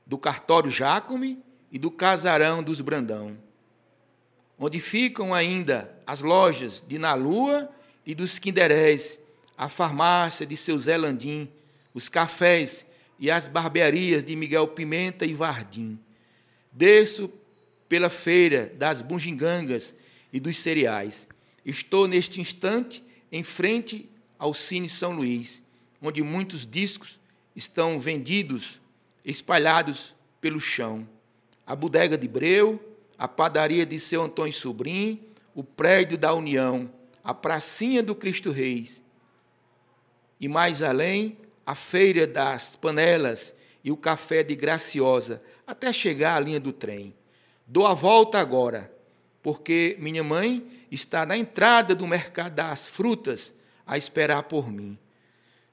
do 0.06 0.18
cartório 0.18 0.70
Jacome 0.70 1.42
e 1.72 1.78
do 1.78 1.90
casarão 1.90 2.62
dos 2.62 2.82
Brandão, 2.82 3.38
onde 4.58 4.78
ficam 4.80 5.32
ainda 5.32 5.96
as 6.08 6.22
lojas 6.22 6.82
de 6.88 6.98
Nalua 6.98 7.70
e 8.06 8.14
dos 8.14 8.38
Quinderés, 8.38 9.18
a 9.58 9.68
farmácia 9.68 10.46
de 10.46 10.56
seu 10.56 10.78
Zé 10.78 10.96
Landim, 10.96 11.50
os 11.92 12.08
cafés 12.08 12.86
e 13.18 13.30
as 13.30 13.46
barbearias 13.46 14.24
de 14.24 14.34
Miguel 14.34 14.66
Pimenta 14.68 15.26
e 15.26 15.34
Vardim. 15.34 16.00
Desço 16.72 17.30
pela 17.90 18.08
feira 18.08 18.72
das 18.74 19.02
bungigangas 19.02 19.94
e 20.32 20.40
dos 20.40 20.56
cereais. 20.56 21.28
Estou 21.62 22.08
neste 22.08 22.40
instante 22.40 23.04
em 23.30 23.42
frente 23.42 24.08
ao 24.38 24.54
Cine 24.54 24.88
São 24.88 25.12
Luís, 25.12 25.62
onde 26.00 26.22
muitos 26.22 26.66
discos 26.66 27.20
estão 27.54 28.00
vendidos, 28.00 28.80
espalhados 29.26 30.14
pelo 30.40 30.58
chão. 30.58 31.06
A 31.66 31.76
bodega 31.76 32.16
de 32.16 32.26
Breu, 32.26 32.82
a 33.18 33.28
padaria 33.28 33.84
de 33.84 34.00
seu 34.00 34.22
Antônio 34.22 34.54
Sobrinho, 34.54 35.27
o 35.58 35.64
prédio 35.64 36.16
da 36.16 36.32
União, 36.32 36.88
a 37.24 37.34
pracinha 37.34 38.00
do 38.00 38.14
Cristo 38.14 38.52
Reis. 38.52 39.02
E 40.38 40.46
mais 40.46 40.84
além, 40.84 41.36
a 41.66 41.74
feira 41.74 42.28
das 42.28 42.76
panelas 42.76 43.56
e 43.82 43.90
o 43.90 43.96
café 43.96 44.44
de 44.44 44.54
Graciosa, 44.54 45.42
até 45.66 45.92
chegar 45.92 46.36
à 46.36 46.38
linha 46.38 46.60
do 46.60 46.72
trem. 46.72 47.12
Dou 47.66 47.88
a 47.88 47.92
volta 47.92 48.38
agora, 48.38 48.88
porque 49.42 49.96
minha 49.98 50.22
mãe 50.22 50.64
está 50.92 51.26
na 51.26 51.36
entrada 51.36 51.92
do 51.92 52.06
mercado 52.06 52.54
das 52.54 52.86
frutas 52.86 53.52
a 53.84 53.98
esperar 53.98 54.44
por 54.44 54.70
mim. 54.70 54.96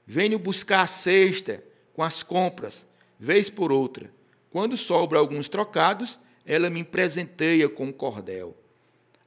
Venho 0.04 0.36
buscar 0.36 0.80
a 0.80 0.88
cesta 0.88 1.62
com 1.94 2.02
as 2.02 2.24
compras, 2.24 2.88
vez 3.20 3.48
por 3.48 3.70
outra. 3.70 4.12
Quando 4.50 4.76
sobra 4.76 5.20
alguns 5.20 5.48
trocados, 5.48 6.18
ela 6.44 6.68
me 6.68 6.82
presenteia 6.82 7.68
com 7.68 7.84
um 7.84 7.92
cordel. 7.92 8.65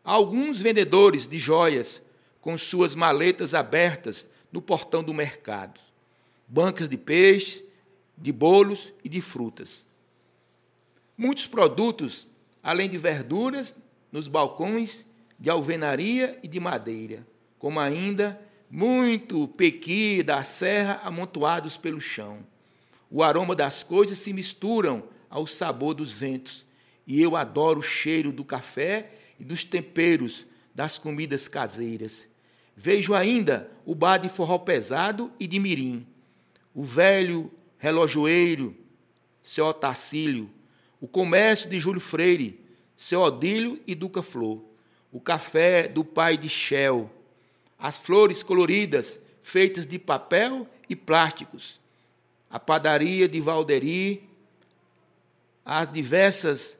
Alguns 0.10 0.60
vendedores 0.60 1.28
de 1.28 1.38
joias 1.38 2.02
com 2.42 2.58
suas 2.58 2.96
maletas 2.96 3.54
abertas 3.54 4.28
no 4.52 4.60
portão 4.60 5.04
do 5.04 5.14
mercado 5.14 5.80
bancas 6.48 6.90
de 6.90 6.98
peixe, 6.98 7.64
de 8.18 8.32
bolos 8.32 8.92
e 9.04 9.08
de 9.08 9.22
frutas. 9.22 9.86
Muitos 11.16 11.46
produtos, 11.46 12.28
além 12.64 12.90
de 12.90 12.98
verduras, 12.98 13.76
nos 14.12 14.28
balcões 14.28 15.06
de 15.40 15.48
alvenaria 15.48 16.40
e 16.42 16.48
de 16.48 16.60
madeira, 16.60 17.24
como 17.60 17.80
ainda 17.80 18.42
muito 18.68 19.48
pequi 19.50 20.24
da 20.24 20.42
serra 20.42 21.02
amontoados 21.04 21.78
pelo 21.78 22.02
chão. 22.02 22.40
O 23.12 23.22
aroma 23.22 23.56
das 23.56 23.84
coisas 23.84 24.18
se 24.18 24.34
misturam 24.34 25.04
ao 25.30 25.46
sabor 25.46 25.94
dos 25.94 26.12
ventos, 26.12 26.66
e 27.06 27.22
eu 27.22 27.36
adoro 27.36 27.78
o 27.78 27.84
cheiro 27.84 28.32
do 28.32 28.44
café 28.44 29.19
e 29.40 29.44
dos 29.44 29.64
temperos 29.64 30.46
das 30.74 30.98
comidas 30.98 31.48
caseiras. 31.48 32.28
Vejo 32.76 33.14
ainda 33.14 33.70
o 33.86 33.94
bar 33.94 34.18
de 34.18 34.30
forró 34.30 34.58
pesado 34.58 35.32
e 35.40 35.48
de 35.48 35.60
mirim, 35.60 36.06
o 36.74 36.84
velho 36.84 37.52
relojoeiro, 37.78 38.76
seu 39.42 39.66
Otacílio, 39.66 40.50
o 41.02 41.08
comércio 41.08 41.70
de 41.70 41.80
Júlio 41.80 42.00
Freire, 42.00 42.60
seu 42.96 43.22
Odílio 43.22 43.80
e 43.88 43.96
Duca 43.96 44.22
Flor, 44.22 44.64
o 45.12 45.20
café 45.20 45.88
do 45.88 46.04
pai 46.04 46.38
de 46.38 46.48
Shell, 46.48 47.10
as 47.78 47.98
flores 47.98 48.44
coloridas 48.44 49.20
feitas 49.42 49.88
de 49.88 49.98
papel 49.98 50.68
e 50.88 50.96
plásticos, 50.96 51.80
a 52.50 52.60
padaria 52.60 53.28
de 53.28 53.42
Valderi, 53.42 54.30
as 55.66 55.92
diversas 55.92 56.79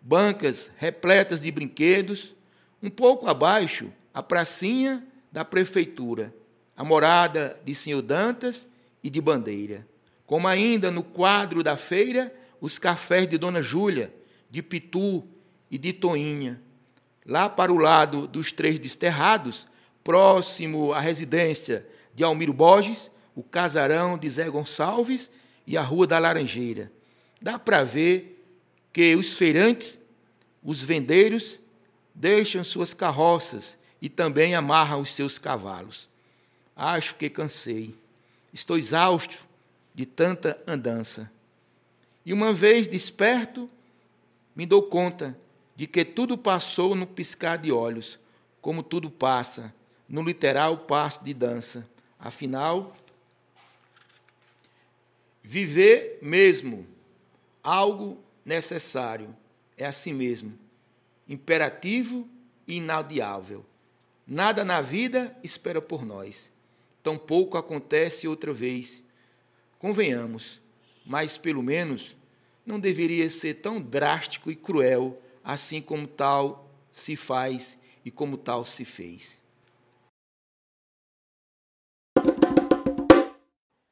bancas 0.00 0.70
repletas 0.76 1.42
de 1.42 1.50
brinquedos, 1.50 2.34
um 2.82 2.90
pouco 2.90 3.28
abaixo, 3.28 3.92
a 4.12 4.22
pracinha 4.22 5.06
da 5.30 5.44
prefeitura, 5.44 6.34
a 6.76 6.82
morada 6.82 7.60
de 7.64 7.74
Senhor 7.74 8.02
Dantas 8.02 8.68
e 9.02 9.10
de 9.10 9.20
bandeira. 9.20 9.86
Como 10.26 10.48
ainda 10.48 10.90
no 10.90 11.02
quadro 11.02 11.62
da 11.62 11.76
feira, 11.76 12.34
os 12.60 12.78
cafés 12.78 13.28
de 13.28 13.36
Dona 13.36 13.62
Júlia, 13.62 14.14
de 14.50 14.62
Pitu 14.62 15.24
e 15.70 15.78
de 15.78 15.92
Toinha. 15.92 16.60
Lá 17.24 17.48
para 17.48 17.72
o 17.72 17.76
lado 17.76 18.26
dos 18.26 18.50
Três 18.52 18.78
Desterrados, 18.78 19.66
próximo 20.02 20.92
à 20.92 21.00
residência 21.00 21.86
de 22.14 22.24
Almiro 22.24 22.52
Borges, 22.52 23.10
o 23.34 23.42
casarão 23.42 24.18
de 24.18 24.28
Zé 24.28 24.48
Gonçalves 24.48 25.30
e 25.66 25.76
a 25.76 25.82
Rua 25.82 26.06
da 26.06 26.18
Laranjeira. 26.18 26.90
Dá 27.40 27.58
para 27.58 27.84
ver 27.84 28.39
que 28.92 29.14
os 29.14 29.32
feirantes, 29.32 29.98
os 30.62 30.80
vendeiros, 30.80 31.58
deixam 32.14 32.62
suas 32.64 32.92
carroças 32.92 33.78
e 34.00 34.08
também 34.08 34.54
amarram 34.54 35.00
os 35.00 35.12
seus 35.12 35.38
cavalos. 35.38 36.08
Acho 36.74 37.14
que 37.14 37.30
cansei. 37.30 37.94
Estou 38.52 38.78
exausto 38.78 39.46
de 39.94 40.06
tanta 40.06 40.60
andança. 40.66 41.30
E 42.24 42.32
uma 42.32 42.52
vez 42.52 42.88
desperto, 42.88 43.70
me 44.54 44.66
dou 44.66 44.82
conta 44.82 45.36
de 45.76 45.86
que 45.86 46.04
tudo 46.04 46.36
passou 46.36 46.94
no 46.94 47.06
piscar 47.06 47.56
de 47.56 47.72
olhos, 47.72 48.18
como 48.60 48.82
tudo 48.82 49.10
passa, 49.10 49.72
no 50.08 50.22
literal 50.22 50.76
passo 50.76 51.24
de 51.24 51.32
dança. 51.32 51.88
Afinal, 52.18 52.94
viver 55.42 56.18
mesmo, 56.20 56.86
algo 57.62 58.22
necessário, 58.44 59.36
é 59.76 59.86
assim 59.86 60.12
mesmo, 60.12 60.58
imperativo 61.28 62.28
e 62.66 62.76
inadiável. 62.76 63.64
Nada 64.26 64.64
na 64.64 64.80
vida 64.80 65.36
espera 65.42 65.80
por 65.80 66.04
nós 66.04 66.50
tampouco 67.02 67.56
acontece 67.56 68.28
outra 68.28 68.52
vez. 68.52 69.02
Convenhamos, 69.78 70.60
mas 71.04 71.38
pelo 71.38 71.62
menos 71.62 72.16
não 72.64 72.78
deveria 72.78 73.28
ser 73.30 73.54
tão 73.54 73.80
drástico 73.80 74.50
e 74.50 74.56
cruel 74.56 75.20
assim 75.42 75.80
como 75.80 76.06
tal 76.06 76.70
se 76.92 77.16
faz 77.16 77.78
e 78.04 78.10
como 78.10 78.36
tal 78.36 78.64
se 78.64 78.84
fez. 78.84 79.40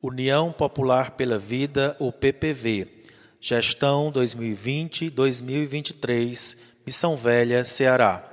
União 0.01 0.53
Popular 0.53 1.13
pela 1.13 1.39
Vida, 1.39 1.97
o 1.99 2.13
PPV, 2.13 2.98
Gestão 3.41 4.13
2020-2023, 4.13 6.59
Missão 6.85 7.17
Velha, 7.17 7.65
Ceará. 7.65 8.25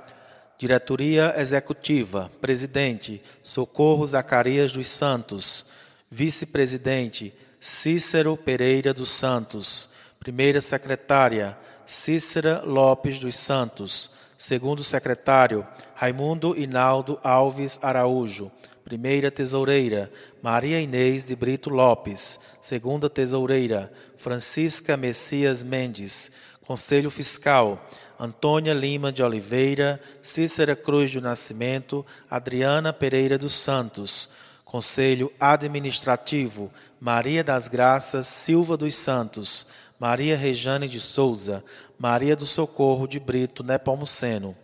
Diretoria 0.58 1.34
Executiva, 1.36 2.30
Presidente 2.40 3.22
Socorro 3.42 4.06
Zacarias 4.06 4.72
dos 4.72 4.88
Santos, 4.88 5.66
Vice-Presidente 6.10 7.34
Cícero 7.60 8.38
Pereira 8.38 8.94
dos 8.94 9.10
Santos, 9.10 9.90
Primeira 10.18 10.62
Secretária 10.62 11.58
Cícera 11.86 12.62
Lopes 12.64 13.18
dos 13.18 13.36
Santos. 13.36 14.10
Segundo 14.36 14.82
secretário, 14.82 15.64
Raimundo 15.94 16.58
Inaldo 16.58 17.18
Alves 17.22 17.78
Araújo. 17.80 18.50
Primeira 18.86 19.32
tesoureira, 19.32 20.12
Maria 20.40 20.80
Inês 20.80 21.24
de 21.24 21.34
Brito 21.34 21.68
Lopes. 21.68 22.38
Segunda 22.60 23.10
tesoureira, 23.10 23.92
Francisca 24.16 24.96
Messias 24.96 25.64
Mendes. 25.64 26.30
Conselho 26.64 27.10
Fiscal, 27.10 27.84
Antônia 28.16 28.72
Lima 28.72 29.10
de 29.10 29.24
Oliveira, 29.24 30.00
Cícera 30.22 30.76
Cruz 30.76 31.12
do 31.12 31.20
Nascimento, 31.20 32.06
Adriana 32.30 32.92
Pereira 32.92 33.36
dos 33.36 33.56
Santos. 33.56 34.28
Conselho 34.64 35.32
Administrativo, 35.40 36.70
Maria 37.00 37.42
das 37.42 37.66
Graças 37.66 38.28
Silva 38.28 38.76
dos 38.76 38.94
Santos, 38.94 39.66
Maria 39.98 40.36
Rejane 40.36 40.86
de 40.86 41.00
Souza, 41.00 41.64
Maria 41.98 42.36
do 42.36 42.46
Socorro 42.46 43.08
de 43.08 43.18
Brito 43.18 43.64
Nepomuceno. 43.64 44.56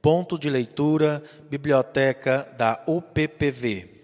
Ponto 0.00 0.38
de 0.38 0.48
leitura, 0.48 1.22
Biblioteca 1.48 2.46
da 2.56 2.82
UPPV. 2.86 3.95